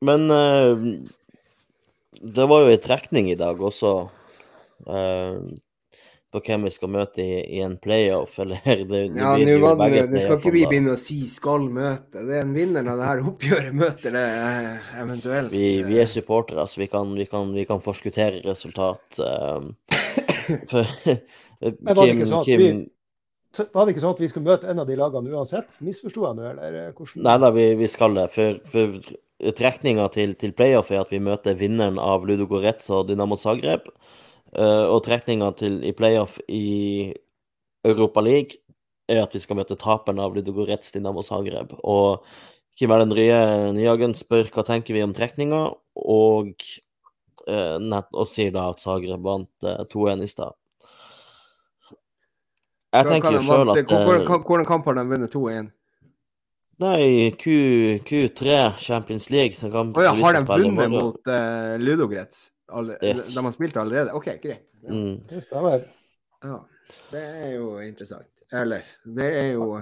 Men 0.00 0.30
uh, 0.30 0.76
det 2.20 2.46
var 2.48 2.64
jo 2.64 2.72
ei 2.72 2.80
trekning 2.80 3.30
i 3.30 3.36
dag 3.38 3.60
også. 3.60 3.92
På 6.34 6.40
hvem 6.42 6.66
vi 6.66 6.72
skal 6.74 6.90
møte 6.90 7.22
i, 7.22 7.36
i 7.56 7.60
en 7.64 7.76
playoff, 7.82 8.38
eller 8.42 8.60
det, 8.64 8.86
det 8.88 9.02
Ja, 9.22 9.36
nå 9.38 9.58
var 9.62 9.92
det, 9.92 10.06
det 10.12 10.24
skal 10.24 10.40
ikke 10.40 10.54
vi 10.56 10.64
begynne 10.66 10.96
å 10.96 11.00
si 11.00 11.20
'skal 11.30 11.68
møte'. 11.72 12.24
Det 12.26 12.40
er 12.40 12.42
en 12.42 12.56
vinner 12.56 12.90
av 12.92 12.98
det 13.00 13.10
her 13.10 13.22
oppgjøret 13.30 13.78
møter 13.84 14.16
det 14.18 14.26
eh, 14.48 14.90
eventuelt. 15.04 15.54
Vi, 15.54 15.68
vi 15.86 16.02
er 16.02 16.10
supportere, 16.10 16.66
så 16.66 16.82
vi 16.82 16.90
kan, 16.92 17.14
vi, 17.14 17.28
kan, 17.30 17.54
vi 17.54 17.64
kan, 17.68 17.80
forskuttere 17.84 18.42
resultat. 18.44 19.20
Um, 19.22 19.72
for, 20.70 20.84
Kim, 21.62 22.26
sånn 22.26 22.44
Kim 22.44 22.84
var 23.72 23.86
det 23.86 23.94
ikke 23.94 24.02
sånn 24.02 24.16
at 24.16 24.20
vi 24.20 24.28
skulle 24.30 24.50
møte 24.50 24.68
en 24.70 24.82
av 24.82 24.88
de 24.88 24.96
lagene 24.98 25.32
uansett? 25.32 25.78
Misforsto 25.84 26.26
jeg 26.26 26.36
nå, 26.38 26.48
eller 26.50 26.90
hvordan? 26.92 27.22
Nei 27.24 27.36
da, 27.40 27.50
vi, 27.54 27.66
vi, 27.78 27.88
skal 27.90 28.16
det. 28.18 28.26
For, 28.34 28.58
for 28.72 28.98
trekninga 29.56 30.08
til, 30.12 30.34
til 30.40 30.52
playoff 30.56 30.92
er 30.92 31.02
at 31.04 31.12
vi 31.14 31.22
møter 31.22 31.56
vinneren 31.58 32.00
av 32.02 32.26
Ludo 32.28 32.48
Goretz 32.50 32.90
og 32.92 33.06
Dynamo 33.10 33.38
Zagreb. 33.40 33.88
Uh, 34.54 34.86
og 34.94 35.02
trekninga 35.04 35.50
i 35.84 35.90
playoff 35.96 36.38
i 36.48 37.12
Europa 37.86 38.22
League 38.22 38.62
er 39.10 39.22
at 39.24 39.34
vi 39.34 39.40
skal 39.42 39.58
møte 39.58 39.78
taperen 39.78 40.20
av 40.22 40.34
Ludogorets 40.36 40.92
Dinamo 40.94 41.22
Zagreb. 41.26 41.74
Og 41.82 42.24
Kim 42.76 42.92
Erlend 42.92 43.14
Rye 43.16 43.72
Nyhagen 43.74 44.14
spør 44.16 44.50
hva 44.52 44.64
tenker 44.66 44.96
vi 44.96 45.04
om 45.04 45.14
trekninga, 45.16 45.62
og, 45.96 46.66
nett, 47.46 48.08
og 48.12 48.28
sier 48.28 48.52
da 48.54 48.68
at 48.72 48.82
Zagreb 48.82 49.22
vant 49.24 49.66
eh, 49.66 49.84
2-1 49.92 50.24
i 50.26 50.28
stad. 50.28 50.56
Jeg 52.96 53.08
tenker 53.08 53.36
jo 53.36 53.44
sjøl 53.44 53.72
at 53.72 53.94
Hvordan 53.94 54.68
kamp 54.68 54.86
har 54.88 54.98
de 54.98 55.06
vunnet 55.08 55.32
2-1? 55.32 55.70
Nei, 56.84 57.32
Q, 57.40 57.54
Q3 58.04 58.58
Champions 58.78 59.30
League. 59.32 59.56
Oh, 59.64 60.02
ja, 60.04 60.12
har 60.12 60.36
de 60.36 60.44
vunnet 60.44 60.92
mot 60.92 61.16
uh, 61.32 61.76
Ludogorets? 61.80 62.50
Alle, 62.68 62.96
yes. 63.02 63.34
De 63.34 63.44
har 63.44 63.52
spilt 63.54 63.76
allerede? 63.78 64.14
OK, 64.16 64.30
greit. 64.42 64.64
Ja. 64.82 64.90
Mm. 64.90 65.20
Ja, 66.46 66.56
det 67.12 67.20
er 67.22 67.52
jo 67.56 67.68
interessant. 67.82 68.30
Eller, 68.54 68.88
det 69.16 69.28
er 69.40 69.52
jo 69.56 69.76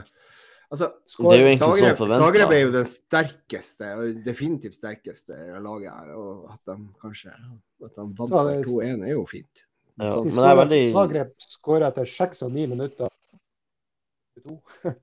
Altså, 0.74 0.88
det 1.20 1.36
er 1.36 1.38
jo 1.38 1.46
egentlig 1.46 1.74
Zagreb, 1.78 2.00
Zagreb 2.24 2.52
er 2.56 2.60
jo 2.64 2.70
den 2.74 2.86
sterkeste, 2.88 3.90
og 3.94 4.16
definitivt 4.24 4.74
sterkeste 4.74 5.36
laget 5.62 5.92
her. 5.92 6.08
Og 6.18 6.48
at 6.50 6.58
de 6.66 6.74
kanskje 7.02 7.30
at 7.30 7.92
de 7.94 8.06
vant 8.18 8.34
2-1 8.66 9.04
er 9.04 9.12
jo 9.12 9.22
fint. 9.30 9.62
Ja, 10.02 10.16
men 10.16 10.32
det 10.34 10.48
er 10.48 10.58
veldig 10.58 10.80
Zagreb 10.96 11.46
skårer 11.46 11.86
etter 11.92 12.10
seks 12.10 12.42
og 12.42 12.50
ni 12.56 12.66
minutter. 12.66 13.12
2-1. 14.48 14.96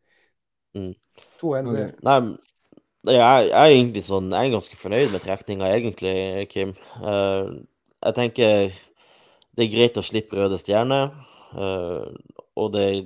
Mm. 0.76 0.92
2-1-seier. 1.40 1.96
Nei, 2.08 2.18
jeg, 3.10 3.18
jeg 3.50 3.58
er 3.58 3.74
egentlig 3.74 4.04
sånn 4.06 4.30
Jeg 4.34 4.50
er 4.50 4.56
ganske 4.56 4.78
fornøyd 4.78 5.14
med 5.14 5.24
trekninga, 5.24 5.70
egentlig, 5.74 6.16
Kim. 6.52 6.74
Uh, 7.02 7.62
jeg 8.02 8.18
tenker 8.18 8.72
det 9.58 9.66
er 9.66 9.74
greit 9.74 9.98
å 10.00 10.04
slippe 10.06 10.38
Røde 10.38 10.60
Stjerne. 10.62 11.02
Uh, 11.52 12.14
og 12.56 12.72
det 12.76 12.84
er 12.84 13.00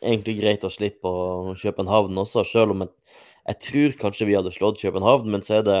egentlig 0.00 0.36
greit 0.38 0.66
å 0.66 0.72
slippe 0.72 1.08
å 1.08 1.54
København 1.60 2.20
også, 2.22 2.44
selv 2.46 2.76
om 2.76 2.84
jeg, 2.84 2.92
jeg 3.50 3.58
tror 3.66 3.96
kanskje 4.04 4.28
vi 4.28 4.36
hadde 4.38 4.52
slått 4.54 4.80
København, 4.80 5.26
men 5.32 5.42
så 5.46 5.60
er 5.60 5.66
det 5.66 5.80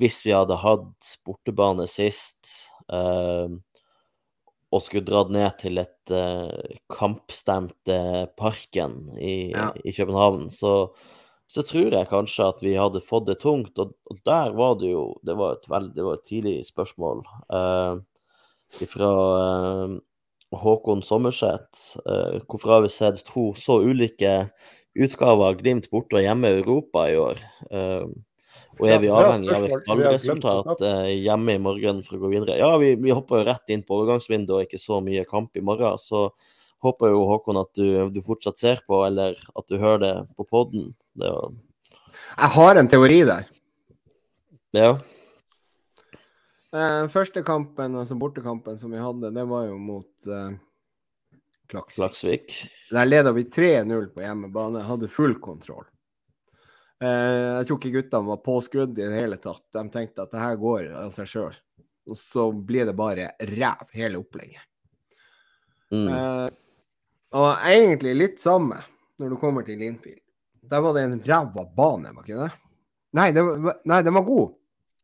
Hvis 0.00 0.22
vi 0.24 0.32
hadde 0.32 0.56
hatt 0.56 1.08
bortebane 1.28 1.84
sist 1.86 2.70
uh, 2.90 3.48
og 4.68 4.82
skulle 4.84 5.06
dratt 5.06 5.30
ned 5.32 5.54
til 5.60 5.80
et 5.80 6.12
eh, 6.12 6.76
kampstemt 6.92 7.88
eh, 7.88 8.26
Parken 8.36 8.98
i, 9.16 9.50
Ja. 9.54 9.70
i 9.80 9.94
København, 9.96 10.50
så, 10.52 10.92
så 11.48 11.64
tror 11.64 11.94
jeg 11.96 12.10
kanskje 12.10 12.46
at 12.52 12.60
vi 12.60 12.74
hadde 12.76 13.00
fått 13.04 13.28
det 13.30 13.38
tungt. 13.40 13.72
Og, 13.80 13.94
og 14.10 14.20
der 14.28 14.52
var 14.56 14.76
det 14.80 14.92
jo 14.92 15.06
Det 15.24 15.36
var 15.38 15.56
et, 15.56 15.64
veld, 15.70 15.94
det 15.96 16.04
var 16.04 16.18
et 16.18 16.28
tidlig 16.28 16.58
spørsmål 16.68 17.24
eh, 17.56 18.00
fra 18.92 19.12
eh, 19.40 19.96
Håkon 20.52 21.02
Sommerseth. 21.02 21.96
Eh, 22.04 22.40
hvorfor 22.44 22.76
har 22.76 22.84
vi 22.84 22.92
sett 22.92 23.24
to 23.24 23.50
så 23.56 23.80
ulike 23.80 24.50
utgaver 24.98 25.52
av 25.52 25.60
Glimt 25.60 25.88
borte 25.92 26.18
og 26.18 26.26
hjemme 26.26 26.52
i 26.52 26.60
Europa 26.60 27.08
i 27.08 27.16
år? 27.20 27.40
Eh, 27.70 28.06
og 28.78 28.86
er 28.86 29.00
vi 29.02 29.10
avhengig 29.10 29.50
av 29.56 29.64
et 29.66 29.88
ballresultat 29.88 30.84
eh, 30.86 31.16
hjemme 31.24 31.56
i 31.56 31.62
morgen 31.62 32.04
for 32.04 32.18
å 32.18 32.22
gå 32.22 32.32
videre? 32.36 32.58
Ja, 32.60 32.70
vi, 32.78 32.92
vi 33.00 33.14
hopper 33.14 33.40
jo 33.40 33.48
rett 33.48 33.72
inn 33.74 33.82
på 33.86 33.96
overgangsvinduet 33.96 34.54
og 34.54 34.68
ikke 34.68 34.80
så 34.82 35.00
mye 35.04 35.24
kamp 35.28 35.56
i 35.58 35.64
morgen. 35.64 35.98
Så 35.98 36.28
håper 36.84 37.10
jo 37.10 37.26
Håkon 37.32 37.58
at 37.60 37.72
du, 37.74 38.06
du 38.14 38.20
fortsatt 38.22 38.60
ser 38.60 38.82
på, 38.86 39.02
eller 39.06 39.38
at 39.58 39.66
du 39.66 39.80
hører 39.80 40.04
det 40.04 40.14
på 40.38 40.46
poden. 40.46 40.92
Det 41.18 41.30
var 41.34 41.54
Jeg 42.38 42.50
har 42.54 42.78
en 42.78 42.88
teori 42.88 43.20
der. 43.26 43.46
Ja. 44.76 44.90
Den 46.70 47.08
første 47.10 47.42
kampen, 47.42 47.96
altså 47.96 48.16
bortekampen 48.18 48.78
som 48.78 48.92
vi 48.92 49.00
hadde, 49.00 49.32
det 49.34 49.44
var 49.48 49.66
jo 49.70 49.78
mot 49.80 50.28
uh, 50.28 50.50
Klaksvik. 51.72 52.02
Klaksvik. 52.02 52.58
Der 52.92 53.08
leda 53.08 53.32
vi 53.32 53.46
3-0 53.48 54.10
på 54.12 54.22
hjemmebane, 54.24 54.84
hadde 54.84 55.08
full 55.12 55.38
kontroll. 55.40 55.86
Uh, 57.02 57.58
jeg 57.58 57.68
tror 57.68 57.80
ikke 57.80 57.94
guttene 57.96 58.28
var 58.28 58.44
påskrudd 58.44 58.94
i 58.98 59.08
det 59.08 59.16
hele 59.16 59.40
tatt. 59.40 59.64
De 59.74 59.86
tenkte 59.94 60.26
at 60.26 60.34
det 60.34 60.44
her 60.44 60.60
går 60.60 60.92
av 61.06 61.16
seg 61.16 61.32
sjøl. 61.32 61.58
Og 62.08 62.20
så 62.20 62.48
blir 62.52 62.88
det 62.88 62.96
bare 62.96 63.32
ræv, 63.40 63.88
hele 63.96 64.20
opplegget. 64.20 64.64
Mm. 65.88 66.08
Uh, 66.12 66.48
og 67.38 67.68
egentlig 67.68 68.14
litt 68.16 68.40
samme 68.40 68.80
når 69.20 69.32
du 69.32 69.40
kommer 69.40 69.64
til 69.64 69.80
Linfield. 69.80 70.20
Der 70.68 70.84
var 70.84 70.96
det 70.96 71.04
en 71.08 71.20
ræva 71.24 71.66
bane, 71.76 72.14
var 72.14 72.24
ikke 72.24 72.40
det? 72.44 72.50
Nei, 73.16 73.28
det 73.32 73.44
var, 73.44 73.76
nei, 73.88 74.00
den 74.04 74.16
var 74.18 74.26
god. 74.26 74.56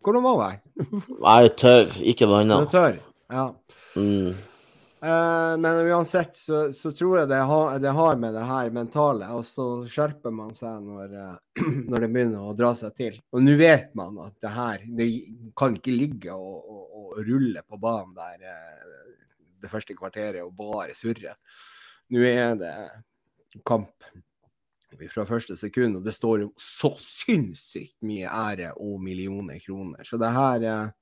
Hvordan 0.05 0.27
var 0.27 0.43
den? 0.43 1.05
Er 1.35 1.53
tørr, 1.57 1.95
ikke 2.05 2.29
vanna. 2.29 2.59
tørr. 2.69 2.99
Ja. 3.33 3.47
Mm. 3.97 4.35
Uh, 5.05 5.59
men 5.61 5.87
uansett 5.93 6.37
så, 6.37 6.73
så 6.73 6.93
tror 6.97 7.19
jeg 7.19 7.29
det 7.29 7.41
har, 7.45 7.79
det 7.79 7.91
har 7.93 8.17
med 8.17 8.33
det 8.33 8.45
her 8.49 8.71
mentale, 8.73 9.27
og 9.37 9.43
så 9.45 9.67
skjerper 9.91 10.33
man 10.33 10.55
seg 10.57 10.79
når, 10.81 11.13
uh, 11.13 11.35
når 11.91 12.07
det 12.07 12.09
begynner 12.15 12.47
å 12.47 12.55
dra 12.57 12.71
seg 12.79 12.95
til. 12.97 13.19
Og 13.37 13.45
nå 13.45 13.57
vet 13.61 13.91
man 13.99 14.17
at 14.25 14.39
det 14.41 14.53
her 14.55 14.87
det 15.01 15.09
kan 15.61 15.77
ikke 15.77 15.93
ligge 15.93 16.33
og, 16.33 16.57
og, 16.57 16.85
og 17.01 17.19
rulle 17.29 17.65
på 17.69 17.81
banen 17.83 18.15
der 18.17 18.47
uh, 18.49 19.03
det 19.61 19.73
første 19.73 19.97
kvarteret 19.99 20.41
og 20.45 20.57
bare 20.57 20.97
surre. 20.97 21.37
Nå 22.13 22.25
er 22.29 22.57
det 22.61 22.73
kamp 23.69 24.09
fra 25.13 25.25
første 25.29 25.57
sekund, 25.59 25.99
og 25.99 26.05
det 26.07 26.15
står 26.17 26.45
jo 26.45 26.51
så 26.61 26.91
sinnssykt 27.01 27.97
mye 28.07 28.29
ære 28.31 28.73
og 28.81 29.01
millioner 29.03 29.59
kroner. 29.65 30.05
Så 30.07 30.19
det 30.21 30.31
her 30.35 30.65
eh, 30.71 30.93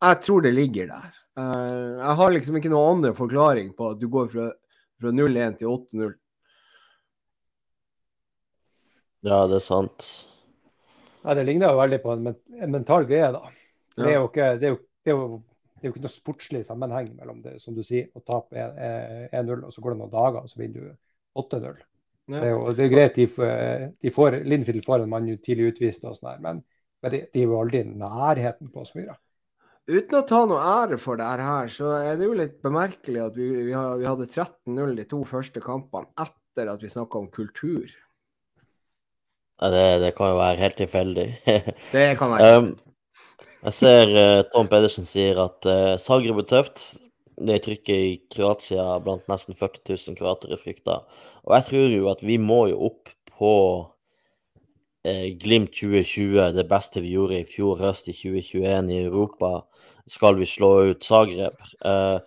Jeg 0.00 0.20
tror 0.24 0.40
det 0.46 0.54
ligger 0.56 0.86
der. 0.92 1.12
Eh, 1.38 1.98
jeg 2.00 2.16
har 2.22 2.32
liksom 2.34 2.56
ikke 2.56 2.72
noen 2.72 2.96
andre 2.96 3.14
forklaring 3.18 3.74
på 3.76 3.90
at 3.92 4.00
du 4.00 4.08
går 4.08 4.30
fra, 4.32 4.48
fra 5.00 5.12
0-1 5.12 5.58
til 5.60 5.68
8-0. 5.74 6.14
Ja, 9.28 9.42
det 9.50 9.58
er 9.58 9.64
sant. 9.64 10.06
Nei, 11.20 11.34
det 11.36 11.44
ligner 11.44 11.74
jo 11.74 11.80
veldig 11.82 12.00
på 12.00 12.14
en, 12.14 12.22
men- 12.30 12.62
en 12.64 12.72
mental 12.72 13.04
greie, 13.04 13.28
da. 13.34 13.42
Det, 13.98 14.06
er 14.08 14.16
jo 14.16 14.28
ikke, 14.30 14.46
det, 14.56 14.66
er 14.68 14.70
jo, 14.72 14.78
det, 15.04 15.12
er 15.12 15.16
jo, 15.18 15.42
det 15.76 15.84
er 15.84 15.90
jo 15.90 15.92
ikke 15.92 16.04
noe 16.06 16.12
sportslig 16.14 16.62
sammenheng 16.64 17.10
mellom 17.18 17.42
det, 17.44 17.58
som 17.60 17.76
du 17.76 17.82
sier, 17.84 18.06
å 18.16 18.22
tape 18.24 18.56
1-0, 18.56 19.64
og 19.66 19.74
så 19.74 19.84
går 19.84 19.92
det 19.92 20.00
noen 20.00 20.14
dager, 20.14 20.40
og 20.40 20.48
så 20.48 20.62
vinner 20.62 20.86
du 20.86 20.94
8-0. 21.42 21.76
Det 22.38 22.50
er 22.50 22.76
det 22.78 22.84
er 22.86 22.92
greit, 22.92 23.16
de, 23.16 23.26
får- 23.26 23.88
de 24.06 24.12
får, 24.14 24.38
Linfield 24.52 24.84
får 24.86 25.04
en 25.04 25.10
mann 25.12 25.30
tidlig 25.44 25.72
utvist, 25.74 26.04
og 26.06 26.16
sånn 26.18 26.40
men, 26.44 26.62
men 27.02 27.14
de, 27.14 27.24
de 27.32 27.42
er 27.42 27.48
jo 27.48 27.58
aldri 27.60 27.82
i 27.82 27.88
nærheten 27.90 28.70
på 28.70 28.84
oss 28.84 28.92
fire. 28.94 29.16
Uten 29.90 30.18
å 30.20 30.22
ta 30.28 30.40
noe 30.46 30.60
ære 30.84 30.98
for 31.02 31.18
det 31.18 31.26
her, 31.26 31.70
så 31.72 31.90
er 31.98 32.18
det 32.20 32.28
jo 32.28 32.36
litt 32.38 32.60
bemerkelig 32.62 33.22
at 33.24 33.38
vi, 33.40 33.48
vi, 33.70 33.72
vi 33.72 34.06
hadde 34.06 34.28
13-0 34.30 34.94
de 35.00 35.06
to 35.10 35.24
første 35.26 35.62
kampene 35.64 36.06
etter 36.26 36.70
at 36.70 36.84
vi 36.84 36.92
snakka 36.92 37.18
om 37.18 37.26
kultur. 37.34 37.90
Ja, 39.60 39.68
det, 39.70 39.82
det 40.04 40.14
kan 40.16 40.30
jo 40.32 40.38
være 40.40 40.60
helt 40.62 40.76
tilfeldig. 40.80 41.26
Det 41.92 42.16
kan 42.18 42.30
være 42.30 42.60
Um, 42.60 42.70
Jeg 43.62 43.74
ser 43.76 44.12
uh, 44.16 44.42
Tom 44.54 44.68
Pedersen 44.72 45.04
sier 45.04 45.36
at 45.42 45.66
uh, 45.68 45.96
Zagreb 46.00 46.38
er 46.40 46.46
tøft. 46.48 46.80
Det 47.40 47.62
trykket 47.64 48.02
i 48.04 48.16
Kroatia 48.32 48.98
blant 49.00 49.28
nesten 49.30 49.56
40 49.56 49.80
000 49.88 50.18
kroatere 50.18 50.58
frykter. 50.60 51.06
Og 51.46 51.54
jeg 51.56 51.66
tror 51.70 51.94
jo 51.94 52.10
at 52.12 52.20
vi 52.26 52.36
må 52.40 52.66
jo 52.68 52.90
opp 52.90 53.12
på 53.32 53.52
eh, 55.08 55.30
Glimt 55.40 55.72
2020, 55.72 56.52
det 56.56 56.66
beste 56.68 57.00
vi 57.00 57.14
gjorde 57.14 57.40
i 57.40 57.48
fjor 57.48 57.80
høst 57.80 58.10
i 58.12 58.16
2021 58.16 58.92
i 58.92 59.00
Europa, 59.06 59.62
skal 60.10 60.36
vi 60.36 60.48
slå 60.48 60.72
ut 60.90 61.06
Zagreb. 61.06 61.56
Eh, 61.80 62.18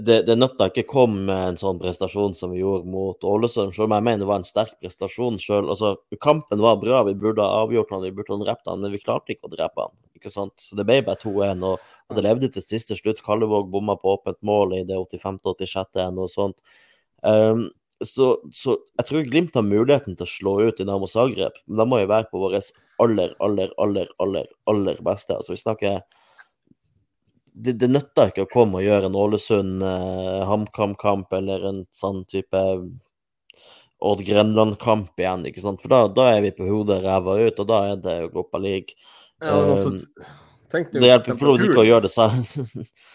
det, 0.00 0.22
det 0.24 0.36
nøtta 0.38 0.70
ikke 0.70 0.86
komme 0.88 1.26
med 1.28 1.48
en 1.50 1.58
sånn 1.60 1.80
prestasjon 1.80 2.32
som 2.36 2.52
vi 2.54 2.62
gjorde 2.62 2.88
mot 2.88 3.24
Ålesund, 3.28 3.74
selv 3.76 3.90
om 3.90 3.94
jeg 3.96 4.06
mener 4.06 4.22
det 4.22 4.28
var 4.30 4.40
en 4.40 4.46
sterk 4.48 4.72
prestasjon 4.80 5.36
sjøl. 5.42 5.68
Altså, 5.72 5.96
kampen 6.22 6.62
var 6.64 6.78
bra, 6.80 7.02
vi 7.08 7.12
burde 7.18 7.44
ha 7.44 7.64
avgjort 7.66 7.92
han, 7.92 8.06
vi 8.06 8.14
burde 8.16 8.32
ha 8.32 8.40
drept 8.40 8.70
han, 8.70 8.80
men 8.80 8.94
vi 8.94 9.02
klarte 9.02 9.34
ikke 9.34 9.50
å 9.50 9.52
drepe 9.52 9.84
han. 9.84 9.94
ikke 10.16 10.32
sant? 10.32 10.54
Så 10.62 10.78
det 10.78 10.86
ble 10.88 11.02
bare 11.04 11.20
2-1, 11.20 11.66
og, 11.68 11.92
og 12.08 12.16
det 12.16 12.24
levde 12.24 12.50
til 12.54 12.64
siste 12.64 12.96
slutt. 12.96 13.20
Kallevåg 13.26 13.68
bomma 13.72 13.98
på 14.00 14.16
åpent 14.16 14.40
mål 14.46 14.78
i 14.78 14.82
det 14.88 14.96
85.-86. 14.96 16.00
noe 16.16 16.32
sånt. 16.32 16.58
Um, 17.20 17.68
så, 18.02 18.32
så 18.56 18.78
jeg 18.98 19.06
tror 19.06 19.28
Glimt 19.28 19.54
har 19.54 19.66
muligheten 19.66 20.16
til 20.16 20.26
å 20.26 20.30
slå 20.30 20.56
ut 20.64 20.80
Dynamo 20.80 21.06
Zagreb, 21.10 21.60
men 21.68 21.82
da 21.82 21.86
må 21.86 22.00
vi 22.00 22.08
være 22.10 22.30
på 22.32 22.40
vår 22.40 22.58
aller, 23.02 23.36
aller, 23.44 23.76
aller, 23.82 24.08
aller, 24.22 24.48
aller 24.72 25.04
beste. 25.04 25.36
Altså, 25.36 25.52
vi 25.52 25.60
snakker 25.60 26.00
det, 27.52 27.74
det 27.80 27.88
nytter 27.90 28.30
ikke 28.32 28.46
å 28.46 28.50
komme 28.52 28.80
og 28.80 28.86
gjøre 28.86 29.08
en 29.10 29.16
Ålesund 29.18 29.82
eh, 29.84 31.38
eller 31.38 31.66
en 31.68 31.82
sånn 31.92 32.22
type 32.28 32.62
Odd 34.02 34.22
Grenland-kamp 34.26 35.20
igjen, 35.20 35.44
ikke 35.46 35.62
sant? 35.62 35.82
For 35.82 35.92
da, 35.92 36.00
da 36.10 36.24
er 36.34 36.40
vi 36.42 36.50
på 36.56 36.66
hodet 36.66 37.02
ræva 37.04 37.36
ut, 37.38 37.60
og 37.62 37.68
da 37.70 37.82
er 37.92 38.00
det 38.02 38.16
Europa 38.24 38.58
league. 38.58 38.96
Ja, 39.42 39.54
men 39.60 39.74
også, 39.76 39.92
Um, 39.92 40.00
tenk 40.72 40.90
Det 40.94 41.04
hjelper 41.04 41.36
for 41.38 41.60
ikke 41.60 41.82
å 41.82 41.86
gjøre 41.86 42.06
det 42.08 42.10
selv. 42.14 42.48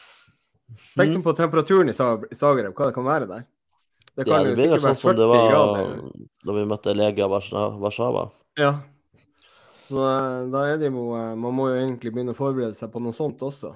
Tenk 0.97 1.14
nå 1.15 1.22
på 1.26 1.34
temperaturen 1.35 1.89
i 1.89 1.95
Zag- 1.95 2.27
Zagreb, 2.38 2.73
hva 2.76 2.89
det 2.89 2.95
kan 2.95 3.07
være 3.07 3.27
der. 3.30 3.45
Det 4.18 4.26
Ja, 4.27 4.38
kan 4.38 4.43
det 4.45 4.51
jo 4.51 4.57
blir 4.59 4.81
sånn 4.84 4.95
som 4.99 5.15
det 5.15 5.26
40 5.26 5.31
var 5.31 5.49
grader. 5.51 5.91
da 6.45 6.55
vi 6.57 6.65
møtte 6.69 6.95
Legia 6.95 7.27
Warszawa. 7.31 7.77
Warszawa. 7.81 8.23
Ja. 8.59 8.72
Så 9.88 10.01
eh, 10.03 10.47
da 10.51 10.64
er 10.68 10.80
det 10.81 10.89
jo 10.91 11.03
eh, 11.15 11.35
Man 11.39 11.55
må 11.55 11.69
jo 11.72 11.77
egentlig 11.80 12.11
begynne 12.15 12.34
å 12.35 12.38
forberede 12.38 12.76
seg 12.76 12.91
på 12.91 12.99
noe 13.03 13.15
sånt 13.15 13.41
også. 13.45 13.76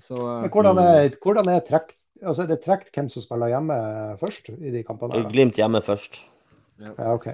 Så 0.00 0.16
eh, 0.16 0.42
Men 0.44 0.52
hvordan 0.54 0.80
er, 0.82 1.16
hvordan 1.22 1.50
er 1.52 1.62
trekt, 1.66 1.96
altså 2.22 2.44
er 2.44 2.50
det 2.52 2.60
trukket 2.64 2.92
hvem 2.96 3.10
som 3.12 3.24
spiller 3.24 3.52
hjemme 3.52 3.78
først 4.20 4.52
i 4.56 4.74
de 4.74 4.84
kampene? 4.86 5.18
her. 5.18 5.30
Glimt 5.32 5.60
hjemme 5.60 5.82
først. 5.84 6.22
Ja, 6.80 7.12
OK. 7.12 7.28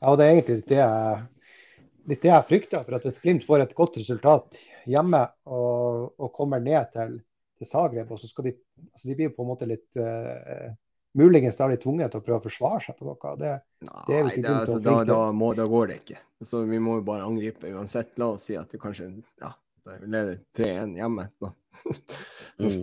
Ja, 0.00 0.12
det 0.16 0.26
er 0.26 0.34
egentlig 0.34 0.58
litt 0.60 0.70
det 0.70 0.78
jeg, 0.80 1.24
litt 2.10 2.22
det 2.22 2.30
jeg 2.32 2.48
frykter. 2.50 2.84
For 2.86 2.98
at 2.98 3.08
hvis 3.08 3.22
Glimt 3.24 3.48
får 3.48 3.64
et 3.64 3.74
godt 3.76 3.98
resultat 4.00 4.60
hjemme 4.88 5.24
og, 5.48 6.12
og 6.20 6.30
kommer 6.36 6.62
ned 6.64 6.92
til, 6.94 7.18
til 7.60 7.68
Zagreb, 7.68 8.12
og 8.12 8.20
så 8.20 8.30
skal 8.30 8.50
de 8.50 8.54
altså 8.90 9.10
de 9.10 9.18
blir 9.18 9.34
på 9.34 9.44
en 9.44 9.50
måte 9.50 9.68
litt 9.68 10.00
uh, 10.00 10.70
Muligens 11.18 11.56
da 11.58 11.66
er 11.66 11.74
de 11.74 11.82
tvunget 11.82 12.12
til 12.12 12.20
å 12.20 12.22
prøve 12.22 12.38
å 12.38 12.44
forsvare 12.44 12.84
seg 12.84 12.94
på 13.00 13.08
noe. 13.08 13.30
Det, 13.40 13.54
Det 13.82 14.14
er 14.14 14.20
jo 14.20 14.26
Nei, 14.28 14.34
ikke 14.36 14.44
det, 14.44 14.52
altså, 14.54 14.76
da, 14.84 14.92
da, 15.08 15.16
må, 15.34 15.48
da 15.58 15.66
går 15.66 15.90
det 15.90 15.96
ikke. 16.04 16.20
Så 16.46 16.60
vi 16.70 16.78
må 16.82 17.00
jo 17.00 17.06
bare 17.08 17.26
angripe 17.26 17.72
uansett. 17.74 18.12
La 18.22 18.28
oss 18.36 18.46
si 18.46 18.54
at 18.58 18.70
du 18.70 18.78
kanskje 18.78 19.08
ja, 19.42 19.50
leder 20.04 20.38
3-1 20.54 20.94
hjemme. 21.00 21.26
Da. 21.42 21.50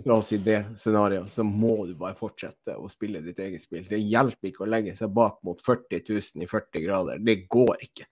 La 0.06 0.18
oss 0.18 0.32
si 0.32 0.38
det 0.42 0.60
scenarioet. 0.78 1.30
Så 1.32 1.44
må 1.46 1.74
du 1.86 1.94
bare 1.98 2.18
fortsette 2.18 2.74
å 2.76 2.88
spille 2.90 3.22
ditt 3.22 3.38
eget 3.42 3.62
spill. 3.62 3.86
Det 3.86 4.00
hjelper 4.00 4.50
ikke 4.50 4.64
å 4.66 4.70
legge 4.70 4.96
seg 4.98 5.12
bak 5.14 5.38
mot 5.46 5.60
40 5.64 6.02
000 6.08 6.44
i 6.44 6.48
40 6.50 6.86
grader. 6.86 7.20
Det 7.22 7.40
går 7.50 7.84
ikke. 7.86 8.08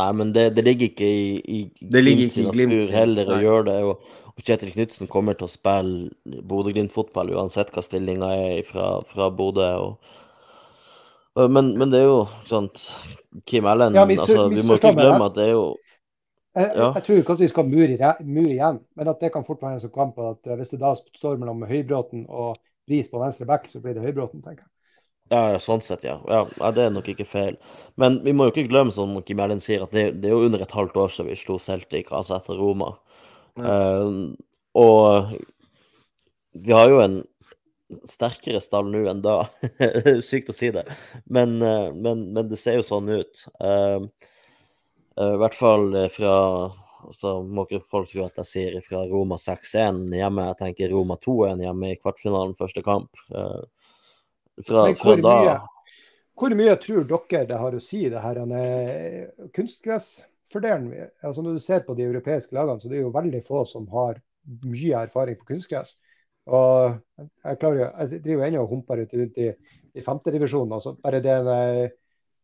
Nei, 0.00 0.08
men 0.16 0.32
det, 0.32 0.46
det 0.56 0.64
ligger 0.64 0.88
ikke 0.88 1.04
i, 1.04 1.32
i 1.36 1.88
Det 1.92 2.00
ligger 2.00 2.24
ikke 2.24 2.46
i 2.46 2.52
Glimt 2.54 2.92
heller 2.94 3.28
å 3.28 3.40
gjøre 3.42 3.64
det. 3.68 3.76
Og, 3.84 4.10
og 4.32 4.46
Kjetil 4.46 4.72
Knutsen 4.72 5.10
kommer 5.10 5.36
til 5.36 5.46
å 5.46 5.52
spille 5.52 6.40
Bodø-Glimt-fotball 6.48 7.34
uansett 7.36 7.72
hva 7.74 7.84
stillinga 7.84 8.32
er 8.32 8.62
fra, 8.68 8.94
fra 9.08 9.28
Bodø. 9.30 9.68
Og, 9.84 10.18
Men, 11.52 11.74
men 11.80 11.92
det 11.92 12.02
er 12.02 12.08
jo 12.08 12.24
sant 12.48 12.80
Kim 13.48 13.64
Ellen 13.64 13.94
Ja, 13.96 14.02
altså, 14.04 14.48
Vi 14.52 14.64
må 14.68 14.76
ikke 14.76 14.92
glemme 14.96 15.28
at 15.30 15.36
det 15.36 15.46
er 15.48 15.54
jo 15.54 15.66
Jeg, 16.52 16.72
Ja. 16.76 16.90
jeg 16.92 17.04
tror 17.06 17.20
ikke 17.20 17.32
at 17.32 17.40
vi 17.40 17.48
skal 17.48 17.64
mure, 17.64 17.96
igjen, 18.52 18.80
men 18.96 19.08
at 19.08 19.20
det 19.20 19.32
kan 19.32 19.44
fort 19.44 19.62
være 19.62 19.78
en 19.78 19.80
sånn 19.80 19.94
kamp 19.94 20.18
at 20.20 20.46
eh, 20.46 20.58
hvis 20.58 20.74
det 20.74 20.82
da 20.82 20.92
står 20.96 21.38
mellom 21.40 21.64
Høybråten 21.64 22.26
og 22.28 22.58
Bris 22.88 23.08
på 23.08 23.22
venstre 23.22 23.46
back, 23.48 23.68
så 23.70 23.80
blir 23.80 23.96
det 23.96 24.04
Høybråten, 24.04 24.42
tenker 24.44 24.64
jeg. 24.66 24.68
Ja, 25.32 25.58
sånn 25.62 25.80
sett, 25.80 26.02
ja. 26.04 26.18
ja. 26.28 26.42
Det 26.76 26.82
er 26.84 26.92
nok 26.92 27.08
ikke 27.08 27.24
feil. 27.24 27.56
Men 27.96 28.18
vi 28.24 28.34
må 28.36 28.44
jo 28.44 28.52
ikke 28.52 28.68
glemme, 28.68 28.92
som 28.92 29.14
Kim 29.24 29.40
Erlend 29.40 29.64
sier, 29.64 29.86
at 29.86 29.94
det, 29.96 30.20
det 30.20 30.28
er 30.28 30.34
jo 30.34 30.44
under 30.50 30.60
et 30.60 30.74
halvt 30.76 30.98
år 31.00 31.14
siden 31.14 31.30
vi 31.30 31.38
slo 31.40 31.56
Celtic, 31.62 32.12
altså 32.12 32.36
etter 32.36 32.60
Roma. 32.60 32.90
Uh, 33.56 34.34
og 34.76 35.32
vi 36.52 36.72
har 36.76 36.90
jo 36.92 37.00
en 37.00 37.22
sterkere 38.08 38.60
stall 38.62 38.90
nå 38.92 39.04
enn 39.10 39.22
da. 39.24 39.38
Sykt 40.28 40.52
å 40.52 40.56
si 40.56 40.70
det, 40.74 40.84
men, 41.32 41.58
eh, 41.64 41.88
men, 41.92 42.28
men 42.32 42.48
det 42.48 42.58
ser 42.60 42.78
jo 42.78 42.86
sånn 42.86 43.10
ut. 43.12 43.44
Eh, 43.60 43.98
eh, 43.98 44.06
I 45.20 45.36
hvert 45.42 45.58
fall 45.58 45.90
eh, 45.98 46.08
fra 46.12 46.36
så 47.10 47.32
må 47.42 47.64
ikke 47.66 47.82
folk 47.90 48.12
tro 48.12 48.22
at 48.28 48.36
jeg 48.44 48.48
sier 48.48 48.74
fra 48.86 49.00
Roma 49.10 49.34
6-1 49.40 50.04
hjemme. 50.14 50.44
Jeg 50.52 50.58
tenker 50.60 50.92
Roma 50.94 51.16
2-1 51.18 51.64
hjemme 51.64 51.90
i 51.90 51.98
kvartfinalen, 51.98 52.54
første 52.58 52.84
kamp. 52.86 53.10
Eh, 53.34 53.62
fra, 54.62 54.86
fra 55.00 55.16
da 55.18 55.36
hvor 56.38 56.54
mye 56.56 56.74
tror 56.80 57.04
dere 57.06 57.46
det 57.46 57.58
har 57.60 57.74
å 57.76 57.80
si, 57.82 58.06
det 58.10 58.20
her 58.24 58.38
eh, 58.56 59.26
kunstgressfordelen? 59.54 61.10
Altså 61.22 61.44
når 61.44 61.58
du 61.58 61.62
ser 61.62 61.84
på 61.86 61.94
de 61.98 62.06
europeiske 62.08 62.56
lagene, 62.56 62.80
så 62.80 62.88
det 62.90 62.98
er 62.98 63.04
jo 63.04 63.12
veldig 63.14 63.42
få 63.46 63.64
som 63.68 63.84
har 63.92 64.18
mye 64.64 65.04
erfaring 65.04 65.36
på 65.38 65.52
kunstgress. 65.52 65.98
Og 66.50 66.96
jeg, 67.20 67.58
klarer, 67.60 67.92
jeg 68.00 68.22
driver 68.24 68.48
ennå 68.48 68.64
og 68.64 68.72
humper 68.72 69.04
rundt 69.04 69.38
i, 69.38 69.52
i 69.94 70.02
femtedivisjonen. 70.02 70.74
Altså 70.74 70.96
bare 70.98 71.20
det 71.22 71.36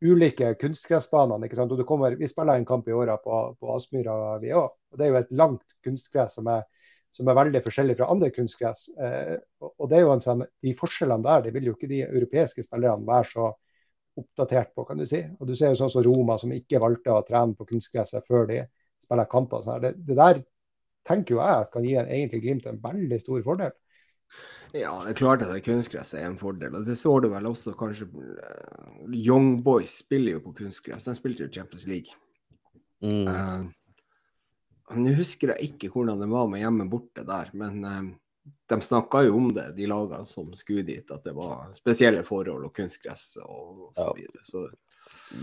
ulike 0.04 0.54
kunstgressbanene. 0.60 1.46
ikke 1.46 1.58
sant? 1.58 1.72
Og 1.72 1.78
du 1.78 1.84
kommer, 1.84 2.16
Vi 2.16 2.28
spiller 2.28 2.58
en 2.58 2.66
kamp 2.66 2.88
i 2.88 2.92
året 2.92 3.22
på, 3.24 3.38
på 3.60 3.74
Aspmyra, 3.74 4.38
vi 4.42 4.52
òg. 4.54 4.70
Og 4.92 4.98
det 4.98 5.06
er 5.06 5.12
jo 5.12 5.20
et 5.22 5.32
langt 5.32 5.78
kunstgress 5.84 6.38
som 6.38 6.50
er, 6.52 6.66
som 7.12 7.28
er 7.28 7.38
veldig 7.38 7.62
forskjellig 7.64 7.96
fra 7.98 8.10
andre 8.12 8.30
kunstgress. 8.34 8.88
Eh, 8.98 9.36
og 9.68 9.88
det 9.90 9.98
er 9.98 10.04
jo 10.06 10.12
en 10.14 10.24
sånn, 10.24 10.44
De 10.62 10.74
forskjellene 10.78 11.26
der 11.26 11.48
det 11.48 11.54
vil 11.56 11.70
jo 11.70 11.74
ikke 11.76 11.90
de 11.90 12.04
europeiske 12.06 12.62
spillerne 12.66 13.06
være 13.08 13.32
så 13.32 13.48
oppdatert 14.18 14.74
på, 14.74 14.84
kan 14.84 14.98
du 14.98 15.06
si. 15.06 15.22
Og 15.38 15.46
Du 15.46 15.54
ser 15.54 15.72
jo 15.72 15.80
sånn 15.80 15.92
som 15.94 16.04
Roma, 16.06 16.38
som 16.38 16.52
ikke 16.54 16.82
valgte 16.82 17.14
å 17.14 17.24
trene 17.26 17.58
på 17.58 17.66
kunstgresset 17.68 18.26
før 18.26 18.48
de 18.50 18.62
spiller 19.02 19.30
kamper. 19.30 19.62
Så 19.64 19.78
det, 19.82 19.94
det 20.06 20.16
der 20.18 20.42
tenker 21.08 21.36
jo 21.36 21.42
jeg 21.42 21.68
kan 21.72 21.86
gi 21.86 21.94
en, 21.98 22.08
egentlig 22.08 22.42
Glimt 22.44 22.66
en 22.66 22.80
veldig 22.82 23.20
stor 23.22 23.44
fordel. 23.46 23.74
Ja, 24.76 24.92
det 25.04 25.14
er 25.14 25.16
klart 25.16 25.42
at 25.46 25.64
kunstgress 25.64 26.12
er 26.14 26.26
en 26.28 26.38
fordel. 26.40 26.74
og 26.76 26.84
Det 26.84 26.98
så 27.00 27.14
du 27.24 27.30
vel 27.32 27.48
også 27.48 27.72
kanskje 27.78 28.08
eh, 28.12 29.16
Young 29.16 29.62
Boys 29.64 29.98
spiller 30.04 30.36
jo 30.36 30.44
på 30.44 30.54
kunstgress. 30.60 31.06
De 31.08 31.14
spilte 31.16 31.46
jo 31.46 31.52
Champions 31.52 31.86
League. 31.88 32.12
mm. 33.02 33.26
Uh, 33.28 33.68
Nå 34.96 35.12
husker 35.18 35.52
jeg 35.52 35.68
ikke 35.68 35.90
hvordan 35.92 36.20
det 36.20 36.30
var 36.30 36.46
med 36.48 36.62
hjemme 36.62 36.86
borte 36.88 37.20
der, 37.28 37.50
men 37.52 37.84
uh, 37.84 38.04
de 38.68 38.80
snakka 38.80 39.22
jo 39.26 39.36
om 39.36 39.50
det, 39.52 39.66
de 39.76 39.88
lagene 39.88 40.24
som 40.28 40.48
skulle 40.56 40.84
dit, 40.84 41.10
at 41.12 41.24
det 41.24 41.34
var 41.36 41.68
spesielle 41.76 42.22
forhold 42.24 42.64
og 42.68 42.74
kunstgress 42.76 43.34
og 43.42 43.90
så 43.96 44.12
videre. 44.16 44.44
Så 44.48 44.64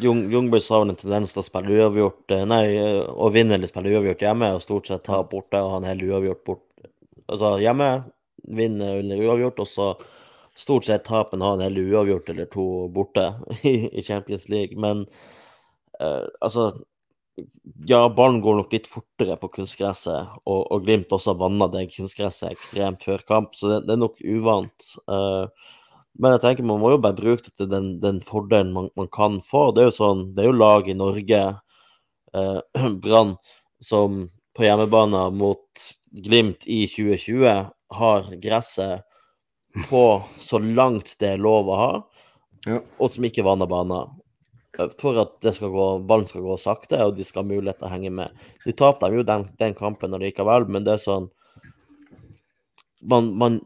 Jung, 0.02 0.24
Jungboys 0.34 0.70
har 0.74 0.82
en 0.82 0.98
tendens 0.98 1.34
til 1.34 1.44
å 1.44 1.45
spille 1.45 1.78
uavgjort 1.78 2.34
Nei, 2.49 2.64
å 3.06 3.30
vinne 3.34 3.53
eller 3.57 3.70
spille 3.70 3.94
uavgjort 3.94 4.24
hjemme, 4.26 4.49
og 4.56 4.64
stort 4.66 4.90
sett 4.90 5.06
ta 5.06 5.22
borte 5.30 5.62
og 5.62 5.76
ha 5.76 5.82
en 5.82 5.90
hel 5.91 6.02
uavgjort 6.07 6.41
bort. 6.45 6.66
Altså 7.30 7.56
hjemme, 7.62 7.90
vinne 8.47 8.97
eller 8.99 9.23
uavgjort, 9.26 9.61
og 9.63 9.69
så 9.69 9.89
stort 10.55 10.88
sett 10.88 11.05
tapen 11.05 11.43
har 11.43 11.57
en 11.57 11.63
hel 11.65 11.77
uavgjort 11.77 12.30
eller 12.31 12.49
to 12.51 12.65
borte 12.93 13.27
i 13.67 14.03
Champions 14.03 14.49
League. 14.49 14.80
Men 14.80 15.05
eh, 15.99 16.27
altså 16.41 16.73
Ja, 17.84 18.05
ballen 18.07 18.39
går 18.39 18.55
nok 18.55 18.72
litt 18.72 18.85
fortere 18.88 19.35
på 19.35 19.49
kunstgresset, 19.57 20.38
og, 20.47 20.61
og 20.72 20.85
Glimt 20.85 21.11
også 21.11 21.34
vanna 21.35 21.67
det 21.67 21.89
kunstgresset 21.91 22.53
ekstremt 22.53 23.03
før 23.03 23.26
kamp, 23.27 23.57
så 23.59 23.73
det, 23.73 23.80
det 23.89 23.97
er 23.97 23.99
nok 23.99 24.22
uvant. 24.23 24.85
Eh, 25.11 25.73
men 26.15 26.31
jeg 26.31 26.43
tenker 26.45 26.67
man 26.67 26.80
må 26.80 26.93
jo 26.93 27.01
bare 27.03 27.17
bruke 27.17 27.43
det 27.49 27.57
til 27.59 27.67
den, 27.73 27.89
den 27.99 28.22
fordelen 28.23 28.72
man, 28.72 28.88
man 28.95 29.11
kan 29.11 29.41
få. 29.43 29.67
Det 29.76 29.84
er 29.84 29.89
jo 29.89 29.97
sånn, 29.97 30.23
det 30.35 30.45
er 30.45 30.47
jo 30.47 30.55
lag 30.55 30.88
i 30.88 30.95
Norge, 30.95 31.43
eh, 32.39 32.59
Brann, 33.03 33.35
som 33.84 34.23
på 34.55 34.63
hjemmebane 34.63 35.27
mot 35.35 35.89
Glimt 36.15 36.63
i 36.72 36.85
2020 36.88 37.74
har 37.94 38.30
gresset 38.41 39.03
på 39.90 40.24
så 40.38 40.60
langt 40.60 41.16
det 41.20 41.36
er 41.36 41.41
lov 41.41 41.70
å 41.70 41.80
ha, 41.80 42.03
Ja. 42.66 42.80
og 42.99 43.12
som 43.12 43.24
ikke 43.24 43.44
vanner 43.45 43.68
baner. 43.70 44.10
For 44.99 45.20
at 45.22 45.40
gå, 45.41 45.86
ballen 46.03 46.28
skal 46.28 46.41
gå 46.41 46.57
sakte, 46.60 46.99
og 47.06 47.16
de 47.16 47.24
skal 47.24 47.44
ha 47.44 47.49
mulighet 47.49 47.80
til 47.80 47.88
å 47.88 47.91
henge 47.91 48.12
med. 48.12 48.32
Du 48.66 48.72
tapte 48.74 49.07
jo 49.14 49.24
den, 49.24 49.49
den 49.57 49.74
kampen 49.74 50.12
likevel, 50.20 50.68
men 50.68 50.84
det 50.84 50.98
er 50.98 51.03
sånn 51.03 51.30
man, 53.06 53.38
man, 53.38 53.60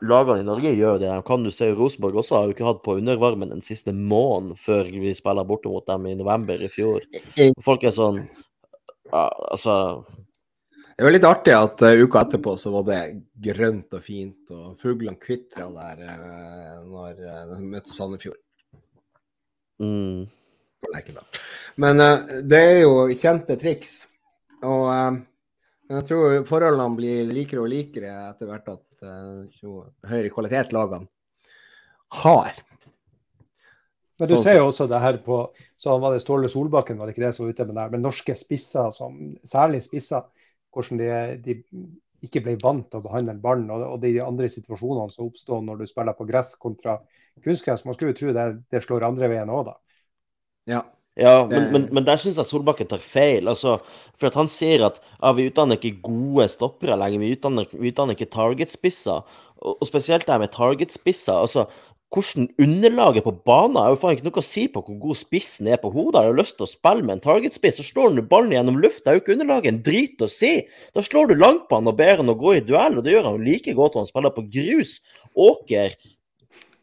Lagene 0.00 0.40
i 0.40 0.46
Norge 0.46 0.72
gjør 0.72 0.98
det 1.02 1.12
kan. 1.26 1.44
Du 1.44 1.50
se 1.52 1.70
Rosenborg 1.74 2.18
også 2.22 2.36
har 2.36 2.46
jo 2.48 2.54
ikke 2.56 2.68
hatt 2.68 2.82
på 2.84 2.96
undervarmen 2.98 3.52
den 3.52 3.64
siste 3.64 3.92
måneden 3.92 4.56
før 4.58 4.88
vi 4.88 5.12
spiller 5.16 5.46
borte 5.48 5.68
mot 5.68 5.86
dem 5.88 6.06
i 6.08 6.16
november 6.18 6.62
i 6.62 6.70
fjor. 6.72 7.04
Folk 7.64 7.84
er 7.84 7.94
sånn 7.94 8.22
ja, 9.12 9.26
Altså 9.52 9.74
Det 10.98 11.04
var 11.06 11.12
litt 11.14 11.26
artig 11.28 11.52
at 11.54 11.82
uh, 11.86 12.00
uka 12.02 12.24
etterpå 12.24 12.56
så 12.58 12.72
var 12.74 12.86
det 12.88 13.02
grønt 13.38 13.92
og 13.94 14.00
fint, 14.02 14.48
og 14.50 14.80
fuglene 14.80 15.20
kvitra 15.22 15.68
der 15.70 16.00
uh, 16.08 16.80
når 16.88 17.20
uh, 17.22 17.52
de 17.52 17.58
møtte 17.62 17.94
Sandefjord. 17.94 18.40
mm. 19.78 20.26
Men 21.82 22.02
det 22.50 22.58
er 22.58 22.76
jo 22.80 23.06
kjente 23.18 23.56
triks. 23.58 23.92
Og 24.66 24.86
jeg 25.90 26.04
tror 26.06 26.36
forholdene 26.46 26.96
blir 26.98 27.30
likere 27.30 27.62
og 27.62 27.70
likere 27.70 28.12
etter 28.30 28.50
hvert 28.50 28.70
at 28.72 29.58
jo 29.62 29.80
høyere 30.06 30.30
kvalitet 30.34 30.74
lagene 30.74 31.06
har. 32.22 32.58
Men 34.18 34.30
du 34.30 34.36
Sånn 34.36 34.46
ser 34.46 34.58
jo 34.58 34.68
også 34.70 34.88
det 34.90 35.02
her 35.02 35.18
på 35.22 35.40
så 35.78 35.98
var 36.02 36.14
det 36.14 36.22
Ståle 36.24 36.50
Solbakken 36.50 36.98
var 36.98 37.06
det 37.06 37.14
ikke 37.14 37.26
det 37.26 37.34
som 37.36 37.46
var 37.46 37.54
ute 37.54 37.66
med 37.68 37.76
det 37.76 37.84
her, 37.84 37.94
men 37.94 38.06
norske 38.06 38.34
spisser, 38.38 38.90
som, 38.94 39.18
særlig 39.46 39.84
spisser, 39.86 40.26
hvordan 40.74 41.00
de, 41.00 41.08
de 41.44 41.56
ikke 42.26 42.42
ble 42.44 42.56
vant 42.62 42.86
til 42.90 43.00
å 43.00 43.04
behandle 43.04 43.36
ballen, 43.42 43.70
og, 43.70 43.84
og 43.94 44.02
de 44.02 44.16
andre 44.22 44.50
situasjonene 44.50 45.14
som 45.14 45.28
oppstår 45.28 45.64
når 45.64 45.82
du 45.82 45.90
spiller 45.90 46.16
på 46.18 46.26
gress 46.28 46.54
kontra 46.60 46.98
kunstgress. 47.44 47.84
Man 47.86 47.96
skulle 47.96 48.14
jo 48.14 48.20
tro 48.20 48.34
det, 48.34 48.46
det 48.72 48.82
slår 48.84 49.06
andre 49.06 49.30
veien 49.30 49.52
òg, 49.54 49.68
da. 49.70 49.76
Ja. 50.68 50.84
Ja, 51.18 51.42
men, 51.50 51.64
men, 51.74 51.84
men 51.90 52.04
der 52.06 52.18
syns 52.22 52.36
jeg 52.38 52.46
Solbakken 52.46 52.86
tar 52.86 53.02
feil. 53.02 53.48
Altså, 53.50 53.80
for 54.14 54.28
at 54.28 54.36
han 54.38 54.46
sier 54.50 54.84
at 54.86 55.00
ja, 55.02 55.32
vi 55.34 55.48
utdanner 55.50 55.74
ikke 55.74 56.04
gode 56.06 56.46
stoppere 56.52 56.94
lenger, 57.00 57.24
vi 57.24 57.32
utdanner, 57.34 57.66
vi 57.72 57.90
utdanner 57.90 58.14
ikke 58.14 58.28
targetspisser. 58.30 59.24
Og, 59.58 59.72
og 59.72 59.88
spesielt 59.88 60.28
det 60.28 60.36
her 60.36 60.44
med 60.44 60.54
targetspisser. 60.54 61.34
Altså, 61.34 61.66
hvordan 62.14 62.48
underlaget 62.62 63.26
på 63.26 63.34
banen 63.44 63.76
er 63.76 63.92
jo 63.92 63.98
faen 64.00 64.16
ikke 64.16 64.28
noe 64.30 64.40
å 64.40 64.46
si 64.46 64.64
på 64.72 64.80
hvor 64.84 64.96
god 65.02 65.18
spissen 65.20 65.68
er 65.68 65.80
på 65.82 65.90
hodet. 65.92 66.24
Har 66.24 66.38
lyst 66.38 66.56
til 66.56 66.64
å 66.64 66.70
spille 66.70 67.04
med 67.04 67.18
en 67.18 67.24
targetspiss, 67.26 67.80
så 67.80 67.84
slår 67.84 68.16
du 68.16 68.22
ballen 68.30 68.54
gjennom 68.56 68.78
lufta. 68.80 69.10
Det 69.10 69.12
er 69.12 69.18
jo 69.18 69.24
ikke 69.24 69.36
underlaget 69.36 69.72
en 69.72 69.82
drit 69.84 70.24
å 70.24 70.30
si. 70.32 70.52
Da 70.96 71.04
slår 71.04 71.32
du 71.32 71.42
langt 71.42 71.66
på 71.68 71.80
han 71.80 71.90
og 71.90 71.98
ber 71.98 72.22
han 72.22 72.32
å 72.32 72.38
gå 72.38 72.56
i 72.56 72.64
duell, 72.64 72.96
og 72.96 73.04
det 73.04 73.12
gjør 73.12 73.28
han 73.28 73.36
jo 73.36 73.50
like 73.50 73.76
godt 73.76 73.98
når 73.98 74.06
han 74.06 74.12
spiller 74.12 74.36
på 74.38 74.46
grus, 74.54 74.94
åker, 75.36 75.98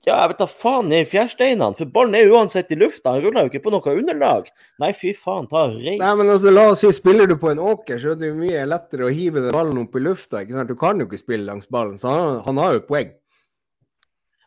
ja, 0.05 0.19
jeg 0.19 0.29
vet 0.35 0.41
da 0.43 0.45
faen, 0.45 0.91
i 0.93 1.01
fjærsteinene, 1.09 1.73
for 1.79 1.89
ballen 1.89 2.13
er 2.19 2.29
uansett 2.29 2.69
i 2.69 2.77
lufta, 2.77 3.15
han 3.15 3.23
ruller 3.23 3.47
jo 3.47 3.49
ikke 3.49 3.63
på 3.63 3.73
noe 3.73 3.95
underlag. 3.95 4.51
Nei, 4.81 4.91
fy 4.93 5.15
faen, 5.17 5.47
ta 5.49 5.63
reis. 5.71 5.97
Nei, 5.97 6.11
men 6.19 6.29
altså, 6.29 6.53
la 6.53 6.67
oss 6.75 6.83
si, 6.85 6.91
spiller 6.93 7.29
du 7.29 7.33
på 7.41 7.49
en 7.49 7.63
åker, 7.73 7.97
så 8.01 8.13
er 8.13 8.19
det 8.21 8.29
jo 8.29 8.37
mye 8.37 8.67
lettere 8.69 9.07
å 9.07 9.13
hive 9.13 9.41
den 9.47 9.55
ballen 9.55 9.81
opp 9.81 9.97
i 9.97 10.03
lufta. 10.05 10.43
ikke 10.43 10.59
sant? 10.59 10.69
Du 10.69 10.77
kan 10.77 11.01
jo 11.01 11.09
ikke 11.09 11.23
spille 11.23 11.49
langs 11.49 11.65
ballen, 11.73 11.97
så 12.01 12.13
han, 12.13 12.37
han 12.45 12.61
har 12.61 12.77
jo 12.77 12.85
poeng. 12.85 13.15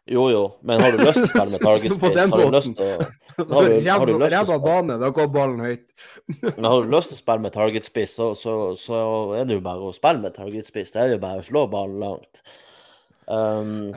Jo, 0.09 0.23
jo, 0.33 0.43
men 0.65 0.81
har 0.81 0.95
du 0.95 1.03
lyst 1.05 1.19
til 1.21 1.27
å 1.27 1.31
spille 1.31 1.53
med 1.55 1.61
target 1.67 1.95
space? 1.99 2.23
Har 2.33 2.41
du 2.41 2.55
lyst 2.55 2.75
til 2.79 2.85
å 2.85 2.95
Har 3.53 3.69
du- 3.69 3.89
har 3.91 4.07
du 4.09 4.13
lyst 4.19 4.33
til 4.33 4.41
å 4.41 4.47
spille? 4.49 4.59
bane, 4.65 4.97
da 5.03 5.11
går 5.15 5.29
ballen 5.35 5.61
høyt. 5.63 5.85
Men 6.57 6.65
har 6.67 6.83
du 6.83 6.89
lyst 6.95 7.13
til 7.13 7.19
å 7.19 7.21
spille 7.21 7.45
med 7.45 7.53
target 7.55 7.85
spiss, 7.87 8.15
så, 8.19 8.31
så, 8.35 8.55
så 8.81 9.03
er 9.39 9.45
det 9.47 9.59
jo 9.59 9.65
bare 9.69 9.85
å 9.85 9.93
spille 9.95 10.23
med 10.25 10.35
target 10.35 10.67
spiss. 10.67 10.91
Det 10.95 11.03
er 11.05 11.13
jo 11.15 11.21
bare 11.23 11.43
å 11.45 11.47
slå 11.47 11.67
ballen 11.71 12.01
langt. 12.03 12.43
Um, 13.29 13.93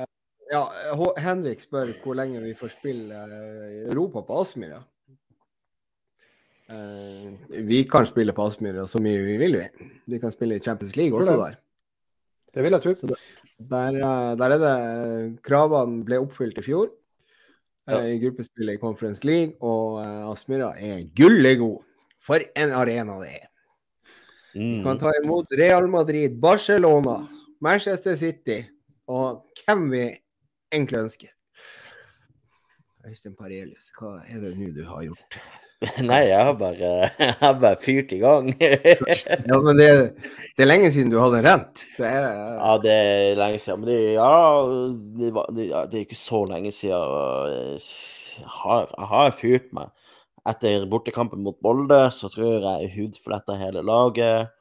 Ja, 0.51 0.65
Henrik 1.23 1.61
spør 1.63 1.93
hvor 2.03 2.17
lenge 2.19 2.41
vi 2.43 2.51
får 2.59 2.73
spille 2.75 3.15
eh, 3.23 3.67
i 3.71 3.77
Europa 3.88 4.19
på 4.27 4.41
Aspmyra. 4.43 4.81
Uh, 6.71 7.31
vi 7.67 7.81
kan 7.88 8.05
spille 8.07 8.35
på 8.35 8.45
Aspmyra 8.51 8.83
så 8.88 8.99
mye 9.03 9.23
vi 9.25 9.38
vil, 9.39 9.55
vi. 9.59 9.89
Vi 10.11 10.19
kan 10.19 10.31
spille 10.35 10.55
i 10.59 10.63
Champions 10.63 10.95
League 10.99 11.15
også 11.17 11.38
der. 11.39 11.55
Det 12.51 12.63
vil 12.65 12.75
jeg 12.75 12.83
tro. 12.83 12.93
Der, 13.71 13.95
eh, 13.95 14.31
der 14.39 14.55
er 14.55 14.59
det 14.61 15.43
Kravene 15.45 16.03
ble 16.07 16.19
oppfylt 16.19 16.57
i 16.59 16.65
fjor 16.65 16.89
eh, 16.89 17.93
Ja. 17.93 18.01
i 18.03 18.19
gruppespillet 18.19 18.75
i 18.75 18.81
Conference 18.81 19.23
League, 19.27 19.55
og 19.61 20.01
eh, 20.03 20.31
Aspmyra 20.31 20.73
er 20.77 21.05
gullegod. 21.15 21.81
For 22.21 22.43
en 22.55 22.75
arena 22.77 23.15
det 23.23 23.31
er. 23.39 23.47
Mm. 24.51 24.83
kan 24.83 24.99
ta 24.99 25.13
imot 25.23 25.47
Real 25.55 25.87
Madrid, 25.87 26.35
Barcelona, 26.41 27.21
Manchester 27.63 28.17
City 28.19 28.59
og 29.07 29.45
hvem 29.63 29.85
vi 29.93 30.01
egentlig 30.71 30.99
ønsker. 31.05 31.31
Øystein 33.07 33.35
Parelius, 33.35 33.93
hva 33.97 34.19
er 34.27 34.43
det 34.43 34.57
nå 34.59 34.69
du 34.75 34.83
har 34.85 35.07
gjort? 35.07 35.39
Nei, 36.05 36.19
jeg 36.29 36.45
har 36.45 36.53
bare, 36.59 36.89
jeg 37.09 37.35
har 37.39 37.55
bare 37.57 37.77
fyrt 37.81 38.11
i 38.13 38.19
gang. 38.21 38.51
Ja, 39.49 39.57
men 39.57 39.79
det, 39.79 39.87
det 40.53 40.65
er 40.65 40.69
lenge 40.69 40.91
siden 40.93 41.09
du 41.09 41.17
hadde 41.17 41.41
rent. 41.41 41.81
Det 41.97 42.05
er, 42.05 42.27
Ja, 42.59 42.75
det 42.83 42.93
er 42.93 43.39
lenge 43.39 43.61
siden. 43.63 43.81
Men 43.81 43.89
det, 43.89 43.97
ja, 44.13 44.35
det, 45.17 45.31
var, 45.33 45.49
det, 45.49 45.65
det 45.89 45.97
er 45.97 46.05
ikke 46.05 46.19
så 46.19 46.43
lenge 46.51 46.73
siden. 46.75 46.93
Jeg 48.37 48.45
har, 48.61 48.85
jeg 48.93 49.09
har 49.15 49.33
fyrt 49.39 49.73
meg. 49.73 49.89
Etter 50.49 50.85
bortekampen 50.89 51.41
mot 51.45 51.57
Molde 51.65 52.03
så 52.13 52.29
tror 52.33 52.61
jeg 52.65 52.93
hudfletta 52.95 53.57
hele 53.57 53.81
laget. 53.85 54.53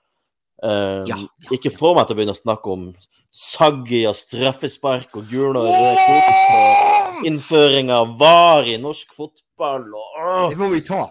Um, 0.60 1.04
Ja, 1.08 1.16
ja, 1.16 1.52
ikke 1.56 1.72
få 1.72 1.94
meg 1.96 2.08
til 2.08 2.16
å 2.16 2.18
begynne 2.18 2.36
å 2.36 2.40
snakke 2.40 2.72
om 2.72 2.90
Saggi 3.32 4.02
og 4.08 4.16
straffespark 4.18 5.14
og 5.16 5.28
gul 5.30 5.54
og 5.56 5.68
rød 5.68 6.00
kort 6.00 6.32
og 6.56 7.28
innføring 7.28 7.92
av 7.94 8.16
VAR 8.20 8.68
i 8.68 8.74
norsk 8.80 9.12
fotball 9.16 9.46
og 9.60 10.20
åh! 10.20 10.50
det 10.52 10.58
må 10.60 10.70
vi 10.72 10.82
ta. 10.86 11.06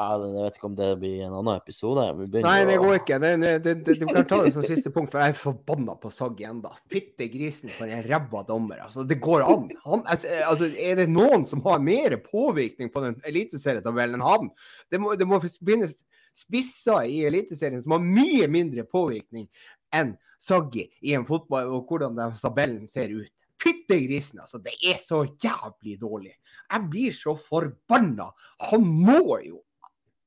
ja, 0.00 0.06
Jeg 0.16 0.44
vet 0.46 0.58
ikke 0.58 0.68
om 0.70 0.76
det 0.78 0.90
blir 1.00 1.22
en 1.26 1.36
annen 1.38 1.60
episode. 1.60 2.04
Vi 2.18 2.42
Nei, 2.44 2.58
det 2.68 2.78
går 2.80 2.98
ikke. 3.00 3.18
Det, 3.20 3.32
det, 3.42 3.54
det, 3.64 3.74
det, 3.86 3.96
du 4.00 4.06
kan 4.08 4.28
ta 4.28 4.40
det 4.44 4.52
som 4.54 4.64
siste 4.64 4.92
punkt, 4.94 5.12
for 5.12 5.20
jeg 5.20 5.34
er 5.34 5.40
forbanna 5.40 5.96
på 6.00 6.12
Sagg 6.14 6.40
da. 6.64 6.72
Fytte 6.90 7.28
grisen 7.32 7.72
for 7.74 7.90
en 7.90 8.04
ræva 8.06 8.44
dommer. 8.48 8.80
Altså, 8.86 9.04
det 9.04 9.20
går 9.20 9.44
an. 9.44 9.66
Han, 9.84 10.06
altså, 10.06 10.70
er 10.70 11.02
det 11.02 11.10
noen 11.12 11.44
som 11.50 11.62
har 11.66 11.82
mer 11.84 12.16
påvirkning 12.24 12.92
på 12.94 13.04
den 13.04 13.18
eliteserietabellen 13.28 14.20
enn 14.20 14.26
han? 14.26 14.54
Det 14.90 15.02
må, 15.02 15.12
det 15.20 15.28
må 15.28 15.42
finnes 15.44 15.98
spisser 16.36 17.08
i 17.10 17.22
Eliteserien 17.26 17.82
som 17.82 17.96
har 17.96 18.04
mye 18.04 18.48
mindre 18.50 18.84
påvirkning 18.88 19.48
enn 19.96 20.14
Saggi 20.40 20.86
i 21.04 21.14
en 21.16 21.26
fotball, 21.28 21.68
og 21.68 21.88
hvordan 21.88 22.16
den 22.16 22.36
tabellen 22.40 22.86
ser 22.88 23.12
ut. 23.12 23.32
Fytte 23.60 23.98
grisen, 24.06 24.40
altså. 24.40 24.60
Det 24.64 24.72
er 24.88 25.00
så 25.04 25.24
jævlig 25.42 25.98
dårlig. 26.00 26.32
Jeg 26.70 26.86
blir 26.92 27.16
så 27.16 27.34
forbanna. 27.36 28.30
Han 28.70 28.86
må 28.86 29.40
jo 29.46 29.60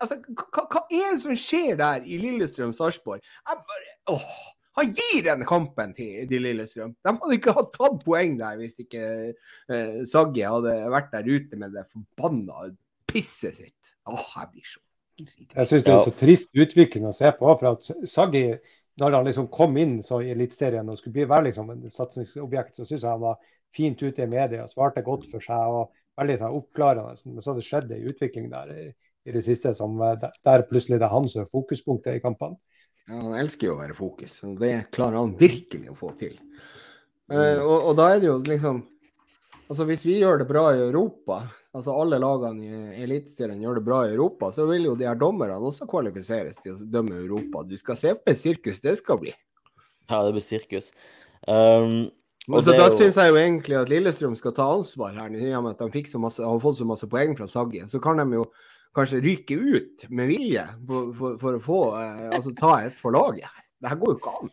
Altså, 0.04 0.18
hva, 0.36 0.82
er 0.92 1.14
det 1.14 1.22
som 1.22 1.38
skjer 1.40 1.78
der 1.80 2.04
i 2.04 2.18
Lillestrøm-Sarpsborg? 2.20 3.22
Jeg 3.24 3.62
bare 3.70 3.94
åh, 4.12 4.32
Han 4.76 4.90
gir 4.98 5.22
den 5.28 5.46
kampen 5.48 5.94
til, 5.96 6.26
til 6.28 6.42
Lillestrøm. 6.44 6.96
De 6.98 7.14
hadde 7.14 7.38
ikke 7.38 7.54
hatt 7.56 7.70
tatt 7.76 8.00
poeng 8.04 8.40
der 8.40 8.58
hvis 8.60 8.80
ikke 8.82 9.04
eh, 9.32 10.00
Sagge 10.10 10.50
hadde 10.50 10.74
vært 10.92 11.12
der 11.14 11.30
ute 11.30 11.60
med 11.62 11.76
det 11.78 11.86
forbanna 11.92 12.72
pisset 13.08 13.60
sitt. 13.62 13.94
Åh, 14.10 14.26
jeg 14.42 14.50
blir 14.52 14.72
så 14.74 14.82
Jeg 15.22 15.70
syns 15.70 15.86
det 15.86 15.94
er 15.94 16.08
så 16.08 16.16
trist 16.18 16.50
utvikling 16.58 17.06
å 17.06 17.14
se 17.16 17.30
på. 17.38 17.54
for 17.60 17.76
at 17.76 18.10
Saggi, 18.10 18.48
når 19.02 19.18
han 19.18 19.28
liksom 19.28 19.50
kom 19.54 19.78
inn 19.82 19.98
i 20.02 20.32
Eliteserien 20.34 20.90
og 20.90 21.00
skulle 21.00 21.18
bli 21.18 21.30
være 21.30 21.48
liksom 21.50 21.72
en 21.74 21.86
satsingsobjekt, 21.90 22.78
så 22.78 22.86
syns 22.86 23.02
jeg 23.02 23.10
han 23.10 23.24
var 23.24 23.40
fint 23.74 24.02
ute 24.04 24.22
i 24.22 24.30
media, 24.30 24.68
svarte 24.70 25.02
godt 25.06 25.26
for 25.32 25.42
seg 25.42 25.72
og 25.74 25.96
veldig 26.20 26.38
sånn, 26.40 26.60
oppklarende. 26.60 27.16
Men 27.32 27.42
så 27.42 27.56
det 27.58 27.66
skjedd 27.66 27.92
en 27.92 28.12
utvikling 28.12 28.52
der 28.52 28.70
i, 28.76 28.86
i 29.26 29.34
det 29.34 29.42
siste 29.48 29.74
som 29.78 29.98
eh, 29.98 30.20
der, 30.22 30.38
der 30.46 30.66
plutselig 30.70 31.02
det 31.02 31.10
er 31.10 31.16
han 31.16 31.30
som 31.32 31.44
er 31.44 31.52
fokuspunktet 31.52 32.20
i 32.20 32.24
kampene. 32.24 32.60
Ja, 33.10 33.18
han 33.18 33.36
elsker 33.42 33.68
jo 33.68 33.76
å 33.76 33.82
være 33.82 33.98
fokus, 33.98 34.38
og 34.48 34.62
det 34.62 34.76
klarer 34.96 35.20
han 35.20 35.34
virkelig 35.40 35.92
å 35.92 35.98
få 35.98 36.14
til. 36.20 36.38
Eh, 37.34 37.58
og, 37.58 37.90
og 37.90 37.98
da 37.98 38.12
er 38.14 38.22
det 38.22 38.30
jo 38.30 38.38
liksom 38.46 38.84
Altså 39.74 39.88
Hvis 39.90 40.04
vi 40.06 40.20
gjør 40.22 40.38
det 40.38 40.46
bra 40.46 40.68
i 40.70 40.82
Europa, 40.84 41.40
altså 41.74 41.96
alle 41.98 42.20
lagene 42.22 42.68
i 42.94 43.02
Eliteserien 43.08 43.58
gjør 43.64 43.80
det 43.80 43.86
bra 43.88 44.04
i 44.06 44.12
Europa, 44.14 44.52
så 44.54 44.68
vil 44.70 44.84
jo 44.86 44.92
de 45.00 45.08
her 45.08 45.18
dommerne 45.18 45.56
også 45.58 45.88
kvalifiseres 45.90 46.60
til 46.62 46.76
å 46.76 46.86
dømme 46.94 47.18
Europa. 47.24 47.64
Du 47.66 47.74
skal 47.80 47.98
se 47.98 48.12
på 48.14 48.30
et 48.30 48.38
sirkus 48.38 48.84
det 48.84 49.00
skal 49.00 49.18
bli. 49.24 49.34
Ja, 50.12 50.20
det 50.28 50.36
blir 50.36 50.46
sirkus. 50.46 50.92
Um, 51.48 52.06
og 52.46 52.60
Og 52.60 52.62
så 52.62 52.70
det 52.70 52.76
er 52.76 52.84
Da 52.84 52.88
jo- 52.92 53.00
syns 53.00 53.18
jeg 53.18 53.32
jo 53.32 53.40
egentlig 53.42 53.80
at 53.82 53.90
Lillestrøm 53.90 54.38
skal 54.38 54.54
ta 54.54 54.70
ansvar 54.76 55.18
her, 55.18 55.34
i 55.34 55.56
og 55.58 55.64
med 55.64 55.82
at 55.82 55.92
de 55.92 56.20
masse, 56.20 56.44
har 56.44 56.60
fått 56.60 56.78
så 56.78 56.86
masse 56.86 57.10
poeng 57.10 57.34
fra 57.36 57.48
Sagge. 57.48 57.90
Så 57.90 58.00
kan 58.00 58.18
de 58.18 58.36
jo 58.36 58.46
kanskje 58.94 59.24
ryke 59.26 59.58
ut 59.58 60.06
med 60.12 60.28
vilje 60.28 60.68
for, 60.86 61.14
for, 61.18 61.38
for 61.42 61.58
å 61.58 61.64
få 61.66 61.82
eh, 61.98 62.30
altså 62.30 62.54
ta 62.54 62.76
et 62.86 62.94
for 62.94 63.10
laget 63.10 63.50
her. 63.50 63.64
Det 63.82 63.90
her 63.90 63.98
går 63.98 64.14
jo 64.14 64.20
ikke 64.22 64.38
an. 64.38 64.52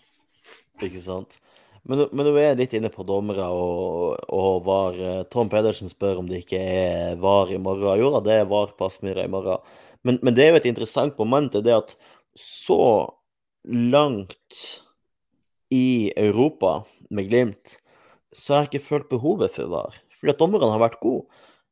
Ikke 0.80 1.02
sant. 1.04 1.36
Men, 1.88 2.04
men 2.12 2.26
du 2.28 2.36
er 2.36 2.58
litt 2.58 2.74
inne 2.76 2.90
på 2.92 3.04
dommere 3.08 3.46
og, 3.56 4.18
og 4.28 4.64
VAR. 4.66 4.98
Eh, 5.00 5.22
Tom 5.32 5.48
Pedersen 5.52 5.90
spør 5.90 6.20
om 6.20 6.28
det 6.28 6.42
ikke 6.42 6.60
er 6.60 7.16
VAR 7.20 7.52
i 7.54 7.60
morgen. 7.62 8.00
Jo 8.02 8.12
da, 8.16 8.20
det 8.26 8.36
er 8.36 8.50
VAR 8.50 8.74
på 8.76 8.88
Aspmyra 8.90 9.24
i 9.24 9.32
morgen. 9.32 9.64
Men, 10.06 10.20
men 10.24 10.36
det 10.36 10.44
er 10.44 10.54
jo 10.54 10.60
et 10.60 10.68
interessant 10.70 11.18
moment, 11.20 11.56
det 11.64 11.76
at 11.76 11.96
så 12.38 13.08
langt 13.64 14.60
i 15.70 16.12
Europa 16.16 16.82
med 17.10 17.28
Glimt, 17.28 17.78
så 18.32 18.54
har 18.54 18.64
jeg 18.64 18.74
ikke 18.74 18.88
følt 18.88 19.10
behovet 19.10 19.56
for 19.56 19.72
VAR. 19.72 19.98
Fordi 20.20 20.34
at 20.34 20.40
dommerne 20.40 20.70
har 20.72 20.82
vært 20.82 21.00
gode. 21.02 21.26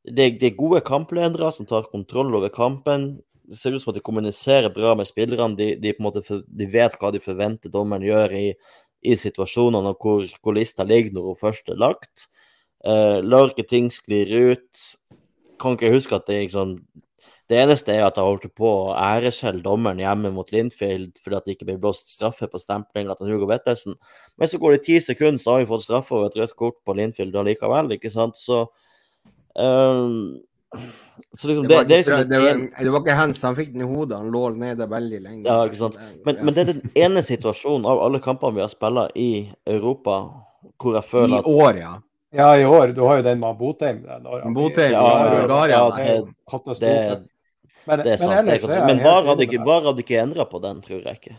Det, 0.09 0.39
det 0.41 0.53
er 0.53 0.59
gode 0.59 0.81
kampledere 0.87 1.51
som 1.53 1.69
tar 1.69 1.91
kontroll 1.93 2.33
over 2.39 2.53
kampen. 2.53 3.11
Det 3.49 3.59
ser 3.61 3.77
ut 3.77 3.83
som 3.83 3.93
at 3.93 3.99
de 3.99 4.05
kommuniserer 4.05 4.73
bra 4.73 4.95
med 4.97 5.09
spillerne. 5.09 5.57
De, 5.59 5.75
de, 5.81 5.93
de 5.93 6.69
vet 6.73 6.97
hva 7.01 7.13
de 7.13 7.21
forventer 7.23 7.73
dommeren 7.73 8.07
gjør 8.07 8.35
i, 8.39 8.47
i 9.03 9.15
situasjonene, 9.19 9.95
hvor, 10.01 10.25
hvor 10.43 10.57
lista 10.57 10.87
ligger 10.87 11.15
når 11.15 11.31
hun 11.31 11.41
først 11.41 11.70
er 11.70 11.81
lagt. 11.81 12.29
Uh, 12.87 13.19
lar 13.27 13.53
ikke 13.53 13.66
ting 13.69 13.91
sklir 13.93 14.31
ut. 14.53 14.89
Kan 15.59 15.77
ikke 15.77 15.93
huske 15.95 16.15
at 16.19 16.27
det 16.29 16.37
er 16.37 16.47
liksom 16.47 16.81
Det 17.49 17.57
eneste 17.57 17.95
er 17.95 18.03
at 18.05 18.19
jeg 18.19 18.29
holdt 18.29 18.51
på 18.61 18.69
å 18.69 18.91
æreskjelle 18.93 19.65
dommeren 19.65 20.03
hjemme 20.03 20.29
mot 20.37 20.51
Linfield 20.53 21.16
fordi 21.25 21.37
at 21.39 21.47
det 21.47 21.55
ikke 21.55 21.65
ble 21.70 21.77
blåst 21.81 22.11
straffe 22.12 22.45
på 22.45 22.61
stemplinga 22.61 23.15
til 23.16 23.31
Hugo 23.33 23.49
Vetlesen. 23.49 23.97
Men 24.37 24.51
så 24.53 24.61
går 24.61 24.77
det 24.77 24.83
ti 24.85 24.99
sekunder, 25.01 25.41
så 25.41 25.55
har 25.55 25.62
vi 25.62 25.70
fått 25.70 25.87
straffe 25.87 26.12
og 26.12 26.27
et 26.27 26.37
rødt 26.37 26.53
kort 26.61 26.77
på 26.85 26.93
Linfield 26.99 27.39
allikevel, 27.41 27.95
ikke 27.97 28.12
sant? 28.12 28.37
Så 28.37 28.66
ehm, 29.57 30.37
Så 31.32 31.49
liksom 31.49 31.65
Det 31.69 31.74
var, 31.77 31.85
det, 31.85 31.89
det 31.89 31.99
ikke, 32.03 32.16
liksom 32.16 32.28
det, 32.31 32.39
var, 32.43 32.51
en, 32.51 32.65
det 32.85 32.93
var 32.93 33.01
ikke 33.01 33.15
hands, 33.16 33.40
han 33.43 33.57
fikk 33.57 33.70
den 33.73 33.85
i 33.86 33.89
hodet. 33.89 34.19
Han 34.19 34.28
lå 34.35 34.43
nede 34.61 34.89
veldig 34.90 35.20
lenge. 35.24 35.47
Ja, 35.47 35.62
ikke 35.69 35.81
sant. 35.81 35.97
Men, 36.27 36.43
men 36.45 36.55
det 36.57 36.65
er 36.65 36.73
den 36.74 36.93
ene 37.07 37.23
situasjonen 37.24 37.89
av 37.89 38.03
alle 38.05 38.20
kampene 38.24 38.59
vi 38.59 38.65
har 38.65 38.73
spilt 38.73 39.16
i 39.16 39.31
Europa, 39.66 40.19
hvor 40.77 40.99
jeg 40.99 41.09
føler 41.09 41.40
at 41.40 41.49
I 41.49 41.57
år, 41.65 41.81
ja. 41.81 41.95
Ja, 42.36 42.51
i 42.61 42.65
år. 42.69 42.93
Du 42.93 43.03
har 43.07 43.23
jo 43.23 43.24
den 43.24 43.40
med 43.40 43.57
Botheim. 43.57 44.03
den 44.05 44.55
Botheim, 44.55 44.93
Ja, 44.93 45.01
ja, 45.01 45.24
ja, 45.24 45.40
Bulgaria. 45.40 45.77
ja, 45.78 45.90
Det 45.97 46.05
det, 46.05 46.77
det, 46.77 46.78
det 46.85 46.93
er 46.99 47.16
sant. 47.16 47.27
men 47.89 47.99
Det 48.05 48.12
er 48.12 48.39
ellers 48.39 48.77
er 48.77 48.86
men 48.86 48.99
VAR 49.05 49.23
hadde 49.31 49.47
ikke. 49.49 49.65
VAR 49.65 49.86
hadde 49.89 50.05
ikke 50.05 50.19
endra 50.20 50.45
på 50.45 50.61
den, 50.61 50.82
tror 50.85 51.01
jeg 51.01 51.20
ikke. 51.23 51.36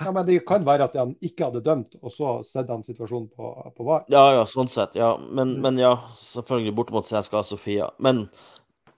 Ja, 0.00 0.12
men 0.12 0.26
det 0.26 0.42
kan 0.48 0.64
være 0.66 0.84
at 0.90 0.96
han 0.98 1.14
ikke 1.24 1.46
hadde 1.48 1.62
dømt, 1.64 1.94
og 2.02 2.12
så 2.12 2.34
sett 2.44 2.68
han 2.68 2.82
situasjonen 2.84 3.30
på, 3.32 3.52
på 3.76 3.86
VAR. 3.86 4.04
Ja, 4.12 4.26
ja, 4.36 4.42
sånn 4.48 4.68
sett, 4.68 4.94
ja. 4.98 5.14
Men, 5.18 5.54
Mm. 5.56 5.62
men 5.64 5.78
ja, 5.80 5.94
selvfølgelig 6.20 6.74
bort 6.76 6.90
mot 6.92 7.06
CSKA 7.08 7.42
Sofia. 7.48 7.90
Men 7.98 8.26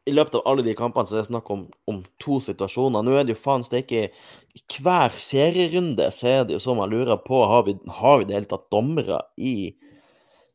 i 0.08 0.14
løpet 0.16 0.34
av 0.40 0.46
alle 0.48 0.64
de 0.64 0.74
kampene 0.74 1.06
så 1.06 1.18
er 1.18 1.22
det 1.22 1.28
snakk 1.30 1.50
om, 1.52 1.66
om 1.86 2.00
to 2.18 2.40
situasjoner. 2.40 3.04
Nå 3.04 3.14
er 3.14 3.24
det 3.28 3.34
jo 3.36 3.42
faen 3.42 3.62
steike 3.66 4.06
I 4.08 4.62
hver 4.80 5.14
serierunde 5.20 6.06
så 6.16 6.30
er 6.32 6.44
det 6.48 6.56
jo 6.56 6.62
sånn 6.64 6.80
man 6.80 6.90
lurer 6.90 7.20
på 7.20 7.42
har 7.46 7.66
vi, 7.68 7.76
har 8.00 8.18
vi 8.18 8.24
det 8.30 8.34
hele 8.38 8.48
tatt 8.50 8.66
dommere 8.72 9.20
i 9.36 9.74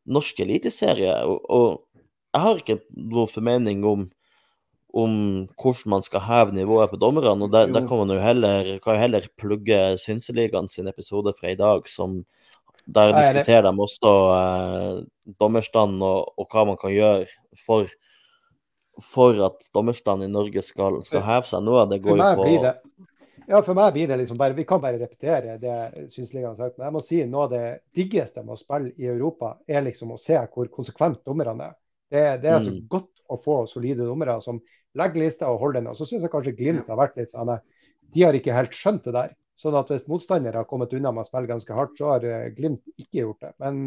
norsk 0.10 0.42
eliteserie. 0.44 1.14
Og, 1.30 1.46
og 1.48 2.04
jeg 2.34 2.42
har 2.48 2.60
ikke 2.64 2.80
noen 2.98 3.30
formening 3.30 3.86
om 3.86 4.10
om 4.94 5.14
hvordan 5.58 5.90
man 5.96 6.04
skal 6.06 6.22
heve 6.28 6.54
nivået 6.56 6.90
på 6.92 7.00
dommerne. 7.02 7.44
og 7.46 7.52
Der, 7.52 7.68
der 7.68 7.82
kan 7.88 7.98
man 7.98 8.12
jo 8.12 8.20
heller, 8.22 8.80
kan 8.84 8.94
jo 8.96 9.00
heller 9.02 9.28
plugge 9.38 9.98
Synseligaen 9.98 10.70
sin 10.70 10.88
episode 10.88 11.34
fra 11.40 11.50
i 11.52 11.56
dag, 11.60 11.88
som 11.90 12.24
der 12.86 13.12
Ja, 13.12 13.18
er 13.18 13.34
diskuterer 13.34 13.62
de 13.72 13.74
også 13.80 14.14
eh, 14.38 15.04
dommerstanden 15.40 16.02
og, 16.04 16.34
og 16.40 16.48
hva 16.52 16.66
man 16.66 16.78
kan 16.82 16.92
gjøre 16.94 17.26
for, 17.66 17.88
for 19.14 19.38
at 19.46 19.68
dommerstanden 19.76 20.30
i 20.30 20.34
Norge 20.34 20.62
skal, 20.62 21.02
skal 21.08 21.24
heve 21.26 21.48
seg. 21.50 21.64
Noe 21.66 21.84
av 21.84 21.92
det 21.94 22.02
går 22.06 22.22
jo 22.24 22.30
på 22.38 22.48
ja, 23.50 23.60
for 23.60 23.76
meg 23.76 23.92
blir 23.96 24.08
det 24.08 24.18
liksom 24.22 24.38
bare 24.40 24.56
Vi 24.56 24.64
kan 24.68 24.82
bare 24.84 25.00
repetere 25.02 25.58
det 25.60 26.10
synsligaen 26.14 26.54
har 26.54 26.60
sagt. 26.60 26.78
Men 26.78 26.88
jeg 26.88 26.96
må 26.96 27.02
si 27.04 27.22
noe 27.28 27.48
av 27.48 27.52
det 27.56 27.64
diggeste 27.98 28.44
med 28.44 28.56
å 28.56 28.60
spille 28.62 28.94
i 29.02 29.10
Europa, 29.12 29.58
er 29.68 29.84
liksom 29.84 30.14
å 30.16 30.20
se 30.22 30.38
hvor 30.54 30.70
konsekvent 30.72 31.24
dommerne 31.28 31.68
er. 31.72 31.76
Det, 32.14 32.24
det 32.44 32.52
er 32.54 32.62
så 32.64 32.72
Mm. 32.72 32.88
godt 32.88 33.10
å 33.34 33.40
få 33.42 33.58
solide 33.68 34.06
dommere 34.06 34.38
som 34.44 34.62
legger 35.00 35.24
lista 35.26 35.50
og 35.52 35.60
hold 35.64 35.78
den. 35.80 35.88
Og 35.92 35.98
så 35.98 36.08
syns 36.10 36.26
jeg 36.26 36.32
kanskje 36.34 36.56
Glimt 36.58 36.90
har 36.92 37.00
vært 37.00 37.18
litt 37.20 37.32
sånn 37.34 37.50
eh, 37.56 37.62
De 38.14 38.26
har 38.26 38.38
ikke 38.38 38.56
helt 38.56 38.76
skjønt 38.78 39.08
det 39.10 39.14
der. 39.16 39.32
Sånn 39.60 39.76
at 39.78 39.90
hvis 39.94 40.08
motstandere 40.10 40.60
har 40.64 40.68
kommet 40.70 40.94
unna 40.98 41.12
med 41.14 41.24
å 41.24 41.30
spille 41.30 41.50
ganske 41.50 41.78
hardt, 41.78 41.96
så 41.98 42.16
har 42.16 42.26
eh, 42.28 42.50
Glimt 42.58 42.82
ikke 42.98 43.22
gjort 43.24 43.46
det. 43.46 43.54
Men 43.64 43.84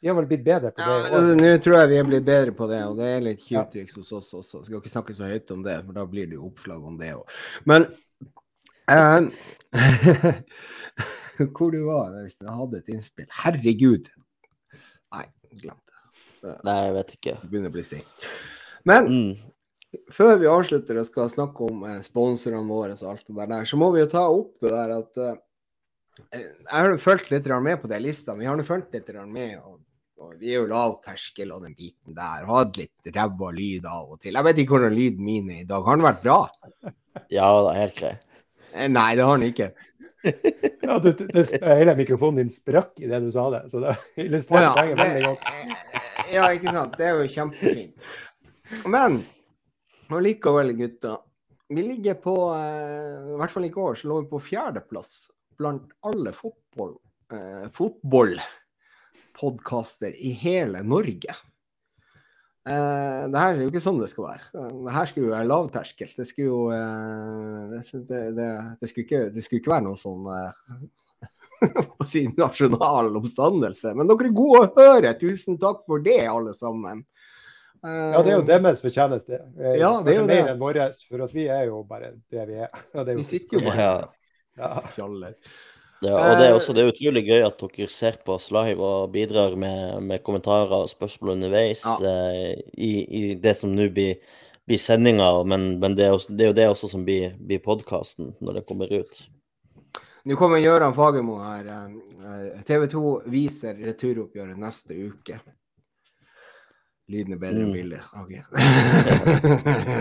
de 0.00 0.08
har 0.08 0.16
vel 0.16 0.28
blitt 0.30 0.44
bedre 0.44 0.70
på 0.72 0.80
det. 0.80 0.98
Ja, 1.12 1.20
Nå 1.36 1.48
tror 1.60 1.76
jeg 1.76 1.90
vi 1.90 1.98
er 2.00 2.06
blitt 2.08 2.24
bedre 2.24 2.54
på 2.56 2.68
det, 2.70 2.78
og 2.88 2.96
det 3.00 3.08
er 3.14 3.24
litt 3.26 3.42
tjuvtriks 3.44 3.98
hos 4.00 4.12
oss 4.16 4.30
også. 4.38 4.62
Skal 4.64 4.80
ikke 4.80 4.92
snakke 4.92 5.16
så 5.16 5.28
høyt 5.28 5.52
om 5.52 5.64
det, 5.66 5.76
for 5.84 5.98
da 5.98 6.06
blir 6.08 6.30
det 6.30 6.38
jo 6.38 6.46
oppslag 6.48 6.86
om 6.88 6.96
det 7.00 7.12
òg. 7.18 7.36
Men 7.68 7.84
eh, 8.88 9.28
Hvor 11.56 11.70
du 11.72 11.82
var 11.86 12.16
hvis 12.20 12.36
du 12.40 12.48
hadde 12.48 12.80
et 12.80 12.90
innspill? 12.92 13.28
Herregud! 13.42 14.08
Nei, 15.14 15.26
glem 15.60 15.76
det. 15.76 16.56
Nei, 16.64 16.76
jeg 16.86 16.96
vet 16.96 17.14
ikke. 17.16 17.36
Det 17.42 17.52
begynner 17.52 17.72
å 17.72 17.76
bli 17.76 17.86
sint. 17.86 18.28
Men 18.88 19.08
Mm. 19.10 19.32
Før 20.14 20.38
vi 20.38 20.48
avslutter 20.50 21.00
og 21.00 21.08
skal 21.08 21.30
snakke 21.32 21.66
om 21.66 21.84
eh, 21.88 22.00
sponsorene 22.06 22.66
våre 22.68 22.96
og 22.96 23.12
alt 23.12 23.26
det 23.26 23.48
der, 23.52 23.68
så 23.68 23.78
må 23.80 23.90
vi 23.94 24.04
jo 24.04 24.10
ta 24.12 24.24
opp 24.30 24.58
det 24.62 24.72
der 24.74 24.96
at 24.96 25.22
eh, 25.24 25.38
Jeg 26.36 26.70
har 26.70 26.96
fulgt 27.02 27.30
litt 27.32 27.46
med 27.64 27.80
på 27.82 27.90
de 27.90 28.00
listene. 28.02 28.38
Vi 28.42 28.48
har 28.48 28.58
jo 28.58 28.66
fulgt 28.66 28.94
litt 28.94 29.10
med. 29.26 29.58
Og, 29.64 29.80
og 30.20 30.34
vi 30.38 30.52
er 30.52 30.60
jo 30.60 30.70
lavterskel 30.70 31.52
og 31.54 31.64
den 31.64 31.74
biten 31.74 32.14
der. 32.14 32.46
Hatt 32.46 32.76
litt 32.78 33.14
ræva 33.14 33.52
lyd 33.56 33.86
av 33.88 34.16
og 34.16 34.20
til. 34.20 34.34
Jeg 34.36 34.46
vet 34.46 34.62
ikke 34.62 34.76
hvordan 34.76 34.96
lyden 34.96 35.24
min 35.24 35.50
er 35.50 35.62
i 35.62 35.68
dag. 35.68 35.86
Har 35.86 35.96
den 35.96 36.06
vært 36.06 36.26
bra? 36.26 36.40
Ja 37.32 37.48
da, 37.64 37.72
helt 37.78 37.96
grei. 37.98 38.12
Eh, 38.74 38.90
Nei, 38.90 39.14
det 39.18 39.26
har 39.26 39.38
den 39.38 39.50
ikke. 39.50 39.72
Ja, 40.84 40.98
du, 41.00 41.12
du, 41.16 41.26
det, 41.32 41.44
hele 41.62 41.94
mikrofonen 41.96 42.42
din 42.42 42.50
sprakk 42.52 42.98
i 43.00 43.08
det 43.08 43.22
du 43.24 43.30
sa 43.32 43.46
det, 43.54 43.60
så 43.72 43.80
det 43.80 43.94
illustrerer 44.20 44.66
ja, 44.66 44.72
poenget 44.74 44.98
veldig 45.00 45.22
godt. 45.28 45.44
ja, 46.34 46.48
ikke 46.56 46.74
sant. 46.74 46.96
Det 46.98 47.06
er 47.06 47.20
jo 47.20 47.28
kjempefint. 47.30 48.10
Men 48.90 49.20
allikevel, 50.18 50.72
gutta. 50.78 51.12
Vi 51.70 51.82
ligger 51.86 52.14
på 52.18 52.34
eh, 52.56 53.34
I 53.34 53.36
hvert 53.38 53.54
fall 53.54 53.66
i 53.68 53.74
går 53.74 53.92
så 54.00 54.04
lå 54.10 54.14
vi 54.24 54.32
på 54.32 54.40
fjerdeplass 54.42 55.12
blant 55.60 55.86
alle 56.08 56.30
fotball, 56.34 56.92
eh, 57.32 57.66
fotballpodkaster 57.76 60.12
i 60.16 60.30
hele 60.40 60.78
Norge. 60.82 61.32
Eh, 62.68 63.22
det 63.32 63.40
her 63.40 63.54
er 63.54 63.62
jo 63.64 63.70
ikke 63.70 63.80
sånn 63.82 64.00
det 64.02 64.10
skal 64.12 64.26
være. 64.26 64.64
Det 64.84 64.94
her 64.94 65.06
skulle 65.08 65.28
jo 65.28 65.36
være 65.36 65.48
lavterskel. 65.48 66.10
Det 66.16 66.26
skulle 66.28 66.50
jo 66.50 66.58
eh, 66.76 67.60
det, 67.72 67.80
det, 68.36 68.48
det, 68.80 68.90
skulle 68.90 69.06
ikke, 69.06 69.22
det 69.32 69.44
skulle 69.46 69.60
ikke 69.62 69.72
være 69.72 69.86
noe 69.86 70.00
sånn 70.00 70.22
eh, 70.34 70.52
på 71.94 72.02
sin 72.08 72.34
nasjonal 72.36 73.16
oppstandelse. 73.20 73.94
Men 73.96 74.10
dere 74.10 74.28
er 74.28 74.36
gode 74.36 74.60
å 74.66 74.72
høre. 74.76 75.14
Tusen 75.20 75.56
takk 75.60 75.78
for 75.88 75.98
det, 76.04 76.20
alle 76.28 76.52
sammen. 76.56 76.98
Eh, 77.84 78.12
Ja, 78.12 78.22
det 78.22 78.32
er 78.32 78.36
jo 78.38 78.46
deres 78.46 78.82
fortjeneste. 78.84 79.40
Eh, 79.58 79.76
Ja, 79.80 80.02
det 80.02 80.14
er 80.14 80.20
jo 80.20 80.26
mer 80.26 80.42
det. 80.44 80.50
enn 80.52 80.58
vår, 80.60 80.80
for 81.08 81.24
at 81.24 81.32
vi 81.34 81.46
er 81.48 81.66
jo 81.70 81.82
bare 81.88 82.12
det 82.30 82.46
vi 82.48 82.54
er. 82.60 82.68
Det 82.94 83.08
er 83.08 83.12
jo 83.12 83.18
Vi 83.18 83.24
sitter 83.24 83.58
jo 83.58 83.64
bare 83.70 83.80
Ja. 83.80 84.08
Ja. 84.58 84.80
fjaller. 84.96 85.34
Ja, 86.02 86.16
og 86.16 86.38
det 86.38 86.46
er 86.48 86.54
også 86.56 86.72
det 86.72 86.82
er 86.82 86.90
utrolig 86.94 87.22
gøy 87.26 87.42
at 87.44 87.58
dere 87.60 87.86
ser 87.92 88.16
på 88.24 88.32
oss 88.32 88.50
live 88.50 88.80
og 88.80 89.10
bidrar 89.12 89.52
med, 89.56 90.00
med 90.02 90.22
kommentarer 90.24 90.72
og 90.84 90.88
spørsmål 90.88 91.34
underveis 91.34 91.82
eh, 92.00 92.54
i, 92.76 92.92
i 93.04 93.34
det 93.36 93.52
som 93.56 93.74
nå 93.76 93.88
blir, 93.92 94.16
blir 94.66 94.80
sendinga. 94.80 95.28
Men, 95.44 95.78
men 95.80 95.96
det, 95.96 96.06
er 96.08 96.16
også, 96.16 96.32
det 96.36 96.46
er 96.46 96.48
jo 96.52 96.56
det 96.56 96.68
også 96.72 96.88
som 96.88 97.04
blir, 97.04 97.34
blir 97.36 97.60
podkasten 97.60 98.32
når 98.40 98.60
den 98.60 98.64
kommer 98.68 98.88
ut. 98.92 99.26
Nå 100.24 100.36
kommer 100.36 100.60
Gøran 100.60 100.94
Fagermo 100.96 101.38
her. 101.44 101.68
eh, 101.68 102.62
TV 102.64 102.86
2 102.92 103.04
viser 103.32 103.76
returoppgjøret 103.84 104.56
neste 104.60 104.96
uke. 104.96 105.40
Lyden 107.10 107.34
er 107.34 107.40
bedre 107.42 107.60
enn 107.64 107.70
Mm. 107.70 107.74
bildet. 107.74 108.02
OK. 108.20 108.32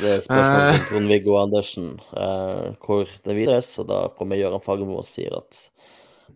Det 0.00 0.10
er 0.10 0.20
spørsmål 0.24 0.64
til 0.74 0.82
Trond-Viggo 0.90 1.36
Andersen 1.40 1.86
uh, 2.16 2.74
hvor 2.84 3.08
det 3.24 3.36
vises, 3.38 3.70
og 3.80 3.88
da 3.88 3.98
kommer 4.18 4.36
Gøran 4.40 4.62
Fagermo 4.64 4.98
og 5.00 5.06
sier 5.08 5.32
at 5.40 5.62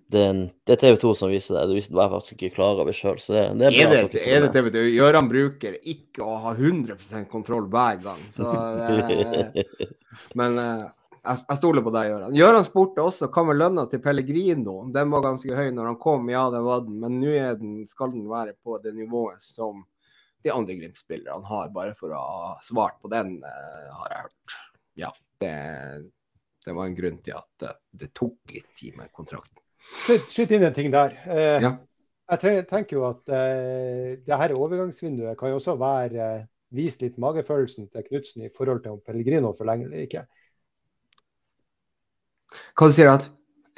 det 0.08 0.20
er, 0.24 0.30
en, 0.32 0.38
det 0.64 0.72
er 0.72 0.80
TV 0.80 0.94
2 1.02 1.10
som 1.18 1.28
viser 1.28 1.52
det. 1.58 1.62
Det 1.68 1.92
var 1.92 2.06
jeg 2.06 2.12
faktisk 2.14 2.42
ikke 2.46 2.54
klar 2.56 2.78
over 2.80 2.96
sjøl, 2.96 3.18
det, 3.20 3.42
det 3.60 3.66
er. 3.68 3.74
Er 3.76 4.06
det, 4.08 4.22
er 4.24 4.40
det. 4.46 4.50
TV 4.54 4.70
2? 4.72 4.84
Gøran 4.96 5.28
bruker 5.28 5.74
ikke 5.84 6.24
å 6.24 6.38
ha 6.46 6.54
100% 6.56 7.28
kontroll 7.28 7.66
hver 7.68 8.00
gang. 8.06 8.22
Så 8.32 8.48
det, 8.78 9.66
men 10.40 10.56
eh, 10.62 10.86
jeg, 11.24 11.42
jeg 11.44 11.58
stoler 11.60 11.84
på 11.84 11.92
deg, 11.94 12.10
Gøran. 12.12 12.36
Gøran 12.36 12.66
spurte 12.66 13.04
også 13.04 13.28
hva 13.32 13.44
med 13.48 13.58
lønna 13.58 13.84
til 13.90 14.02
Pellegrino. 14.04 14.78
Den 14.94 15.12
var 15.14 15.24
ganske 15.26 15.56
høy 15.58 15.70
når 15.74 15.92
han 15.92 15.98
kom, 16.02 16.28
ja 16.32 16.46
det 16.54 16.62
var 16.66 16.84
den. 16.86 16.98
Men 17.02 17.18
nå 17.22 17.34
skal 17.90 18.14
den 18.14 18.28
være 18.30 18.56
på 18.64 18.78
det 18.84 18.94
nivået 18.96 19.44
som 19.44 19.84
de 20.46 20.52
andre 20.54 20.78
Glimt-spillerne 20.78 21.50
har, 21.50 21.72
bare 21.74 21.96
for 21.98 22.14
å 22.14 22.22
ha 22.22 22.52
svart 22.62 23.00
på 23.02 23.10
den, 23.10 23.40
uh, 23.42 23.88
har 23.98 24.12
jeg 24.14 24.24
hørt. 24.28 24.58
Ja, 24.98 25.10
det, 25.42 25.54
det 26.64 26.76
var 26.76 26.86
en 26.86 26.94
grunn 26.98 27.18
til 27.26 27.34
at 27.40 27.66
uh, 27.66 27.74
det 27.90 28.12
tok 28.14 28.54
litt 28.54 28.70
tid 28.78 28.94
med 29.00 29.10
kontrakten. 29.10 29.58
Skyt 30.30 30.54
inn 30.54 30.68
en 30.68 30.76
ting 30.76 30.94
der. 30.94 31.18
Uh, 31.26 31.58
Ja. 31.64 31.74
Jeg 32.28 32.66
tenker 32.68 32.98
jo 32.98 33.04
at 33.08 33.30
eh, 33.32 34.18
det 34.20 34.36
her 34.36 34.52
overgangsvinduet 34.52 35.38
kan 35.40 35.48
jo 35.48 35.56
også 35.56 35.78
være 35.80 36.24
eh, 36.42 36.42
vise 36.76 37.00
litt 37.00 37.16
magefølelsen 37.16 37.86
til 37.88 38.04
Knutsen 38.04 38.44
i 38.44 38.50
forhold 38.52 38.82
til 38.84 38.98
om 38.98 39.00
Pellegrino 39.00 39.54
forlenger 39.56 39.88
eller 39.88 40.04
ikke. 40.04 40.26
Hva 42.78 42.88
du 42.88 42.92
sier 42.96 43.10
du? 43.18 43.24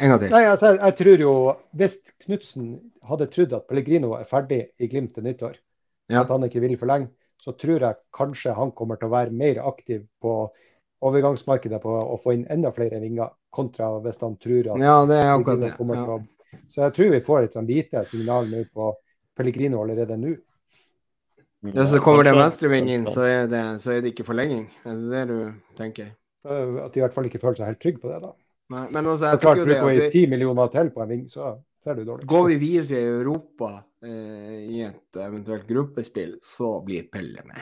En 0.00 0.08
gang 0.14 0.20
til. 0.22 0.30
Nei, 0.32 0.44
altså, 0.48 0.70
jeg, 0.72 0.78
jeg 0.80 0.96
tror 0.96 1.20
jo 1.26 1.32
Hvis 1.76 1.96
Knutsen 2.24 2.68
hadde 3.04 3.26
trodd 3.34 3.52
at 3.52 3.66
Pellegrino 3.68 4.14
er 4.16 4.24
ferdig 4.30 4.60
i 4.80 4.88
Glimt 4.88 5.12
til 5.14 5.26
nyttår, 5.26 5.58
Ja. 6.08 6.22
at 6.22 6.28
han 6.32 6.42
ikke 6.46 6.60
vil 6.60 6.76
forlenge, 6.80 7.10
så 7.40 7.52
tror 7.56 7.80
jeg 7.84 7.94
kanskje 8.16 8.54
han 8.56 8.72
kommer 8.72 8.96
til 8.96 9.08
å 9.08 9.12
være 9.12 9.30
mer 9.32 9.60
aktiv 9.68 10.06
på 10.22 10.50
overgangsmarkedet 11.02 11.80
på 11.82 11.92
å 12.00 12.16
få 12.22 12.34
inn 12.34 12.46
enda 12.50 12.72
flere 12.76 12.98
vinger, 13.00 13.30
kontra 13.52 13.90
hvis 14.04 14.20
han 14.20 14.36
tror 14.36 14.72
at 14.74 14.82
Ja, 14.82 14.96
det 15.06 15.16
er 15.20 15.30
akkurat 15.34 15.44
Pellegrino 15.46 15.68
det. 15.68 15.76
kommer 15.76 15.96
Ja. 15.96 16.04
til 16.04 16.12
å 16.18 16.20
Så 16.68 16.82
jeg 16.82 16.92
tror 16.94 17.10
vi 17.10 17.20
får 17.20 17.42
et 17.44 17.52
sånn 17.54 17.66
lite 17.68 18.04
signal 18.06 18.46
nå 18.50 18.64
på 18.74 18.94
Pellegrino 19.36 19.80
allerede 19.82 20.16
nå. 20.18 20.36
Ja, 21.62 21.84
så 21.86 22.00
kommer 22.00 22.24
det 22.24 22.32
venstrevind 22.34 22.88
inn, 22.88 23.04
så 23.06 23.22
er, 23.28 23.46
det, 23.46 23.62
så 23.82 23.92
er 23.92 24.00
det 24.00 24.14
ikke 24.14 24.24
forlenging. 24.24 24.64
Er 24.84 24.94
det 24.96 25.10
det 25.12 25.24
du 25.28 25.52
tenker? 25.76 26.06
Eh, 26.44 26.84
At 26.84 26.92
de 26.94 27.00
i 27.00 27.02
hvert 27.04 27.12
fall 27.14 27.24
ikke 27.28 27.40
føler 27.42 27.56
seg 27.60 27.66
helt 27.66 27.80
trygge 27.84 28.00
på 28.00 28.08
det. 28.08 28.20
da. 28.22 28.32
Nei, 28.70 28.84
men 28.94 29.06
altså, 29.06 29.24
Det 29.24 29.30
jeg 29.30 29.38
er 29.38 29.42
klart, 29.42 29.60
Bruker 29.66 29.88
vi 29.90 30.10
ti 30.12 30.22
millioner 30.30 30.70
til 30.70 30.90
på 30.94 31.02
en 31.02 31.10
ving, 31.10 31.26
så 31.30 31.56
ser 31.82 31.98
du 31.98 32.04
dårlig. 32.06 32.28
Går 32.30 32.46
vi 32.46 32.56
videre 32.60 33.00
i 33.00 33.08
Europa 33.16 33.70
eh, 34.04 34.60
i 34.70 34.82
et 34.86 35.18
eventuelt 35.18 35.66
gruppespill, 35.66 36.36
så 36.44 36.76
blir 36.86 37.08
Pelle 37.10 37.42
med. 37.48 37.60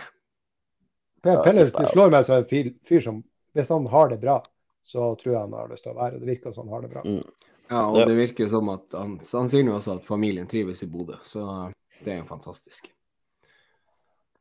Pelle 1.25 1.67
slår 1.91 2.13
meg 2.13 2.27
som 2.29 2.43
en 2.43 2.49
fyr, 2.51 2.71
fyr 2.87 3.03
som 3.05 3.23
Hvis 3.57 3.71
han 3.73 3.87
har 3.91 4.11
det 4.13 4.21
bra, 4.23 4.37
så 4.85 5.15
tror 5.19 5.33
jeg 5.33 5.41
han 5.41 5.55
har 5.57 5.71
lyst 5.73 5.83
til 5.83 5.95
å 5.95 5.99
være. 5.99 6.21
Det 6.21 6.29
virker 6.29 6.53
som 6.55 6.69
han 6.69 6.77
har 6.77 6.85
det 6.85 6.91
bra. 6.93 7.03
Mm. 7.07 7.25
Ja, 7.71 7.81
og 7.89 7.97
Ja. 7.99 8.05
det 8.07 8.15
virker 8.17 8.49
som 8.49 8.69
at 8.69 8.93
han, 8.93 9.17
han 9.33 9.49
sier 9.49 9.65
jo 9.65 9.75
også 9.75 9.97
at 9.99 10.05
familien 10.07 10.47
trives 10.47 10.83
i 10.85 10.87
Bodø, 10.87 11.17
så 11.25 11.73
det 12.05 12.13
er 12.13 12.21
jo 12.21 12.29
fantastisk. 12.29 12.93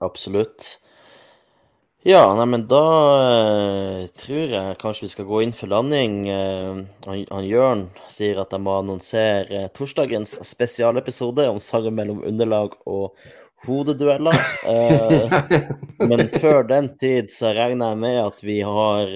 Absolutt. 0.03 0.67
Ja, 2.07 2.21
nei, 2.37 2.45
men 2.47 2.61
da 2.71 2.83
eh, 3.19 4.03
tror 4.15 4.51
jeg 4.53 4.75
kanskje 4.79 5.03
vi 5.03 5.09
skal 5.11 5.25
gå 5.27 5.41
inn 5.43 5.51
for 5.51 5.67
landing. 5.67 6.13
Eh, 6.31 6.77
han, 7.03 7.25
han 7.27 7.43
Jørn 7.49 7.81
sier 8.07 8.39
at 8.39 8.53
de 8.55 8.61
må 8.63 8.77
annonsere 8.79 9.65
eh, 9.65 9.65
torsdagens 9.75 10.37
spesialepisode 10.47 11.49
om 11.51 11.59
sanger 11.59 11.91
mellom 11.97 12.21
underlag 12.23 12.77
og 12.87 13.19
hodedueller. 13.67 14.39
Men 16.07 16.25
før 16.45 16.63
den 16.71 16.87
tid 16.95 17.27
så 17.33 17.51
regner 17.57 17.91
jeg 17.91 18.03
med 18.05 18.21
at 18.23 18.39
vi 18.53 18.61
har 18.63 19.11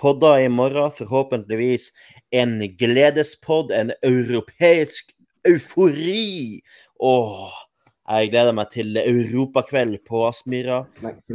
podda 0.00 0.32
i 0.46 0.48
morgen. 0.48 0.96
Forhåpentligvis 0.96 1.90
en 2.32 2.62
gledespod, 2.80 3.68
en 3.68 3.92
europeisk 4.00 5.12
eufori. 5.44 6.62
Åh, 7.04 7.67
jeg 8.08 8.30
gleder 8.32 8.54
meg 8.56 8.70
til 8.72 8.96
europakveld 8.96 9.98
på 10.08 10.22
Aspmyra. 10.24 10.78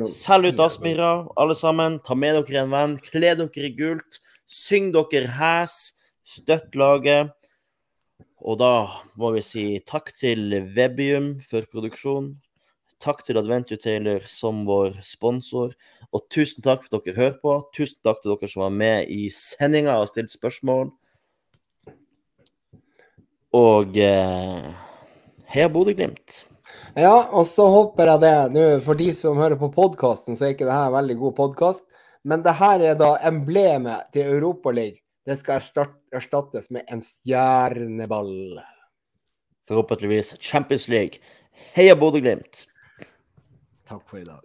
Selg 0.09 0.49
ut 0.49 0.61
Aspmyra, 0.63 1.09
alle 1.37 1.53
sammen. 1.53 1.99
Ta 2.01 2.15
med 2.17 2.39
dere 2.39 2.63
en 2.63 2.71
venn. 2.73 2.95
Kle 2.97 3.35
dere 3.37 3.67
i 3.67 3.69
gult. 3.77 4.17
Syng 4.49 4.89
dere 4.95 5.27
hæs. 5.37 5.93
Støtt 6.25 6.73
laget. 6.73 7.29
Og 8.41 8.57
da 8.59 8.71
må 9.21 9.29
vi 9.35 9.43
si 9.45 9.65
takk 9.85 10.09
til 10.17 10.49
Webium 10.73 11.35
for 11.45 11.67
produksjon. 11.69 12.31
Takk 13.03 13.21
til 13.27 13.37
Adventure 13.37 13.77
Taylor 13.77 14.25
som 14.31 14.63
vår 14.65 14.97
sponsor. 15.05 15.75
Og 16.09 16.25
tusen 16.33 16.63
takk 16.65 16.81
for 16.87 16.97
at 16.97 17.05
dere 17.05 17.19
hører 17.19 17.37
på. 17.43 17.53
Tusen 17.75 17.99
takk 18.03 18.23
til 18.23 18.33
dere 18.33 18.49
som 18.49 18.65
var 18.65 18.73
med 18.73 19.13
i 19.13 19.27
sendinga 19.29 19.99
og 19.99 20.09
stilte 20.09 20.33
spørsmål. 20.33 20.89
Og 23.53 24.01
eh, 24.01 24.73
heia 25.53 25.69
Bodø-Glimt. 25.69 26.41
Ja, 26.95 27.29
og 27.31 27.47
så 27.49 27.65
håper 27.71 28.11
jeg 28.13 28.23
det. 28.23 28.35
Nå, 28.53 28.65
for 28.85 28.99
de 28.99 29.09
som 29.17 29.39
hører 29.41 29.57
på 29.59 29.71
podkasten, 29.73 30.37
så 30.37 30.47
er 30.47 30.55
ikke 30.55 30.67
det 30.67 30.75
her 30.75 30.91
en 30.91 30.97
veldig 30.97 31.17
god 31.21 31.35
podkast. 31.39 31.83
Men 32.23 32.43
det 32.45 32.55
her 32.59 32.83
er 32.91 32.95
da 32.99 33.15
emblemet 33.27 34.09
til 34.15 34.29
Europaligaen. 34.37 34.99
Det 35.23 35.37
skal 35.39 35.61
erstattes 36.11 36.69
med 36.71 36.83
en 36.91 37.01
stjerneball. 37.03 38.59
Forhåpentligvis 39.67 40.35
Champions 40.39 40.89
League. 40.91 41.21
Heia 41.77 41.95
Bodø-Glimt. 41.95 42.65
Takk 43.87 44.03
for 44.09 44.19
i 44.19 44.25
dag. 44.27 44.41